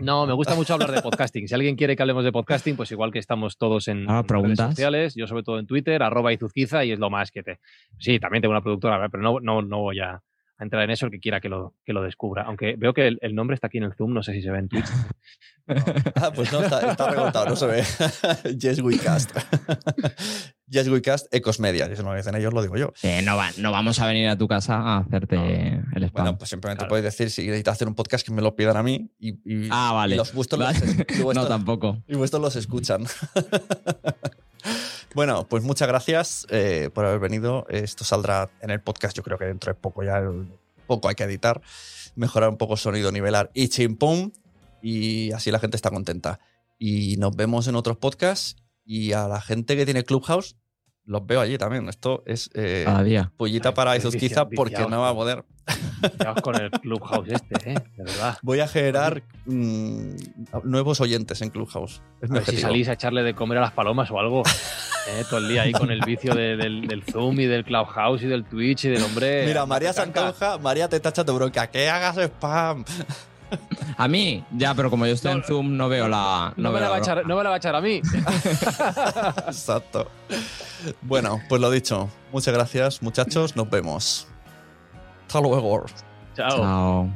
¿No? 0.00 0.26
me 0.26 0.32
gusta 0.32 0.54
mucho 0.54 0.74
hablar 0.74 0.90
de 0.90 1.02
podcasting. 1.02 1.48
Si 1.48 1.54
alguien 1.54 1.76
quiere 1.76 1.96
que 1.96 2.02
hablemos 2.02 2.24
de 2.24 2.32
podcasting, 2.32 2.76
pues 2.76 2.90
igual 2.92 3.12
que 3.12 3.18
estamos 3.18 3.56
todos 3.58 3.88
en, 3.88 4.08
Ah, 4.08 4.22
redes 4.26 4.58
sociales, 4.58 5.14
yo 5.14 5.26
sobre 5.26 5.42
todo 5.42 5.58
en 5.58 5.66
Twitter, 5.66 6.02
arroba 6.02 6.32
izuzquiza, 6.32 6.84
y 6.84 6.92
es 6.92 6.98
lo 6.98 7.10
más 7.10 7.30
que 7.30 7.42
te... 7.42 7.58
Sí, 7.98 8.18
también 8.18 8.42
tengo 8.42 8.52
una 8.52 8.62
productora, 8.62 9.08
pero 9.08 9.22
no, 9.22 9.40
no, 9.40 9.62
no 9.62 9.78
voy 9.80 10.00
a, 10.00 10.22
a 10.58 10.64
entrar 10.64 10.82
en 10.84 10.90
eso 10.90 11.06
el 11.06 11.12
que 11.12 11.20
quiera 11.20 11.40
que 11.40 11.48
lo, 11.48 11.74
que 11.84 11.92
lo 11.92 12.02
descubra. 12.02 12.42
Aunque 12.44 12.76
veo 12.76 12.94
que 12.94 13.06
el, 13.08 13.18
el 13.22 13.34
nombre 13.34 13.54
está 13.54 13.66
aquí 13.68 13.78
en 13.78 13.84
el 13.84 13.94
Zoom, 13.94 14.12
no 14.14 14.22
sé 14.22 14.32
si 14.32 14.42
se 14.42 14.50
ve 14.50 14.58
en 14.58 14.68
Twitch. 14.68 14.86
Ah, 16.16 16.32
pues 16.34 16.52
no, 16.52 16.60
está, 16.60 16.90
está 16.90 17.08
rebotado, 17.08 17.46
no 17.46 17.54
se 17.54 17.66
ve. 17.66 17.84
yes, 18.58 18.80
we 18.80 18.98
cast. 18.98 19.30
yes, 20.66 20.88
we 20.88 21.00
cast, 21.00 21.32
Ecos 21.32 21.60
Media. 21.60 21.86
Si 21.94 22.02
no 22.02 22.10
lo 22.10 22.16
dicen 22.16 22.34
ellos, 22.34 22.52
lo 22.52 22.62
digo 22.62 22.76
yo. 22.76 22.92
Eh, 23.04 23.22
no, 23.22 23.36
va- 23.36 23.52
no 23.58 23.70
vamos 23.70 24.00
a 24.00 24.06
venir 24.08 24.28
a 24.28 24.36
tu 24.36 24.48
casa 24.48 24.74
a 24.78 24.98
hacerte 24.98 25.36
el 25.94 26.02
spam. 26.02 26.24
Bueno, 26.24 26.36
pues 26.38 26.50
simplemente 26.50 26.84
podéis 26.86 27.04
decir 27.04 27.30
si 27.30 27.42
necesitas 27.46 27.74
hacer 27.74 27.86
un 27.86 27.94
podcast 27.94 28.26
que 28.26 28.32
me 28.34 28.42
lo 28.42 28.56
pidan 28.56 28.76
a 28.76 28.82
mí 28.82 29.12
y, 29.20 29.34
y- 29.44 29.68
ah, 29.70 29.92
vale. 29.94 30.16
y 30.16 30.18
los 30.18 30.34
vuestros 30.34 30.60
Vale. 30.60 30.80
los, 30.80 30.88
y 30.88 31.22
vuestros- 31.22 31.34
no, 31.36 31.46
tampoco. 31.46 32.02
y 32.08 32.16
vuestros 32.16 32.42
los 32.42 32.56
escuchan. 32.56 33.04
Bueno, 35.14 35.46
pues 35.48 35.62
muchas 35.62 35.88
gracias 35.88 36.46
eh, 36.50 36.90
por 36.92 37.04
haber 37.04 37.18
venido. 37.20 37.66
Esto 37.68 38.04
saldrá 38.04 38.50
en 38.60 38.70
el 38.70 38.80
podcast, 38.80 39.16
yo 39.16 39.22
creo 39.22 39.38
que 39.38 39.44
dentro 39.46 39.72
de 39.72 39.78
poco 39.78 40.02
ya, 40.02 40.18
el- 40.18 40.48
poco 40.86 41.08
hay 41.08 41.14
que 41.14 41.24
editar, 41.24 41.60
mejorar 42.16 42.50
un 42.50 42.56
poco 42.58 42.76
sonido, 42.76 43.12
nivelar 43.12 43.50
y 43.54 43.68
chimpum. 43.68 44.30
Y 44.82 45.30
así 45.32 45.50
la 45.50 45.58
gente 45.60 45.76
está 45.76 45.90
contenta. 45.90 46.40
Y 46.78 47.16
nos 47.18 47.34
vemos 47.36 47.68
en 47.68 47.76
otros 47.76 47.96
podcasts. 47.96 48.56
Y 48.84 49.12
a 49.12 49.28
la 49.28 49.40
gente 49.40 49.76
que 49.76 49.84
tiene 49.84 50.02
Clubhouse, 50.04 50.56
los 51.04 51.24
veo 51.24 51.40
allí 51.40 51.56
también. 51.56 51.88
Esto 51.88 52.22
es 52.26 52.50
eh, 52.54 52.84
pollita 53.36 53.72
para 53.74 53.96
Izuzquiza 53.96 54.48
porque 54.56 54.74
no 54.90 55.00
va 55.02 55.08
a 55.10 55.14
poder. 55.14 55.44
Con 56.42 56.56
el 56.60 56.70
Clubhouse 56.70 57.28
este, 57.28 57.70
¿eh? 57.70 57.74
De 57.96 58.04
verdad. 58.04 58.36
Voy 58.42 58.58
a 58.60 58.66
generar 58.66 59.22
mm, 59.46 60.14
nuevos 60.64 61.00
oyentes 61.00 61.40
en 61.42 61.50
Clubhouse. 61.50 62.02
Es 62.20 62.30
A 62.30 62.34
ver 62.34 62.44
si 62.44 62.56
salís 62.56 62.88
a 62.88 62.94
echarle 62.94 63.22
de 63.22 63.34
comer 63.34 63.58
a 63.58 63.60
las 63.60 63.72
palomas 63.72 64.10
o 64.10 64.18
algo. 64.18 64.42
¿eh? 65.08 65.24
Todo 65.30 65.38
el 65.38 65.48
día 65.48 65.62
ahí 65.62 65.72
con 65.72 65.90
el 65.92 66.00
vicio 66.00 66.34
de- 66.34 66.56
del, 66.56 66.88
del 66.88 67.04
Zoom 67.04 67.38
y 67.40 67.46
del 67.46 67.64
Clubhouse 67.64 68.22
y 68.22 68.26
del 68.26 68.44
Twitch 68.44 68.86
y 68.86 68.88
del 68.88 69.02
hombre. 69.04 69.46
Mira, 69.46 69.64
María 69.66 69.92
Santonja, 69.92 70.58
María 70.58 70.88
te 70.88 70.98
tacha 70.98 71.24
tu 71.24 71.32
bronca. 71.34 71.68
Que 71.68 71.88
hagas 71.88 72.16
spam. 72.18 72.84
A 73.98 74.08
mí, 74.08 74.42
ya, 74.56 74.74
pero 74.74 74.88
como 74.90 75.06
yo 75.06 75.12
estoy 75.12 75.30
en 75.32 75.44
Zoom, 75.44 75.76
no 75.76 75.88
veo 75.88 76.08
la. 76.08 76.54
No, 76.56 76.72
me 76.72 76.80
veo 76.80 76.88
la 76.90 76.98
echar, 76.98 77.26
no 77.26 77.36
me 77.36 77.42
la 77.44 77.50
va 77.50 77.56
a 77.56 77.58
echar 77.58 77.76
a 77.76 77.80
mí. 77.82 78.00
Exacto. 79.46 80.10
Bueno, 81.02 81.40
pues 81.48 81.60
lo 81.60 81.70
dicho. 81.70 82.08
Muchas 82.32 82.54
gracias, 82.54 83.02
muchachos. 83.02 83.54
Nos 83.54 83.68
vemos. 83.70 84.26
Hasta 85.32 85.48
luego. 85.48 85.86
Chao. 86.36 86.50
Chao. 86.50 87.10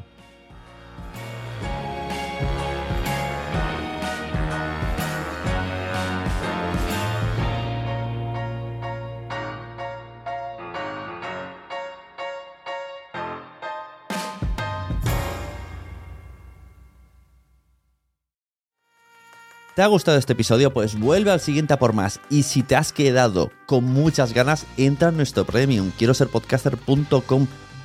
¿Te 19.74 19.82
ha 19.82 19.86
gustado 19.88 20.16
este 20.16 20.32
episodio? 20.32 20.72
Pues 20.72 20.98
vuelve 20.98 21.30
al 21.30 21.40
siguiente 21.40 21.74
a 21.74 21.78
por 21.78 21.92
más. 21.92 22.18
Y 22.30 22.44
si 22.44 22.62
te 22.62 22.76
has 22.76 22.94
quedado 22.94 23.50
con 23.66 23.84
muchas 23.84 24.32
ganas, 24.32 24.64
entra 24.78 25.10
en 25.10 25.18
nuestro 25.18 25.44
premium. 25.44 25.90
Quiero 25.98 26.14
ser 26.14 26.28
podcaster.com 26.28 27.46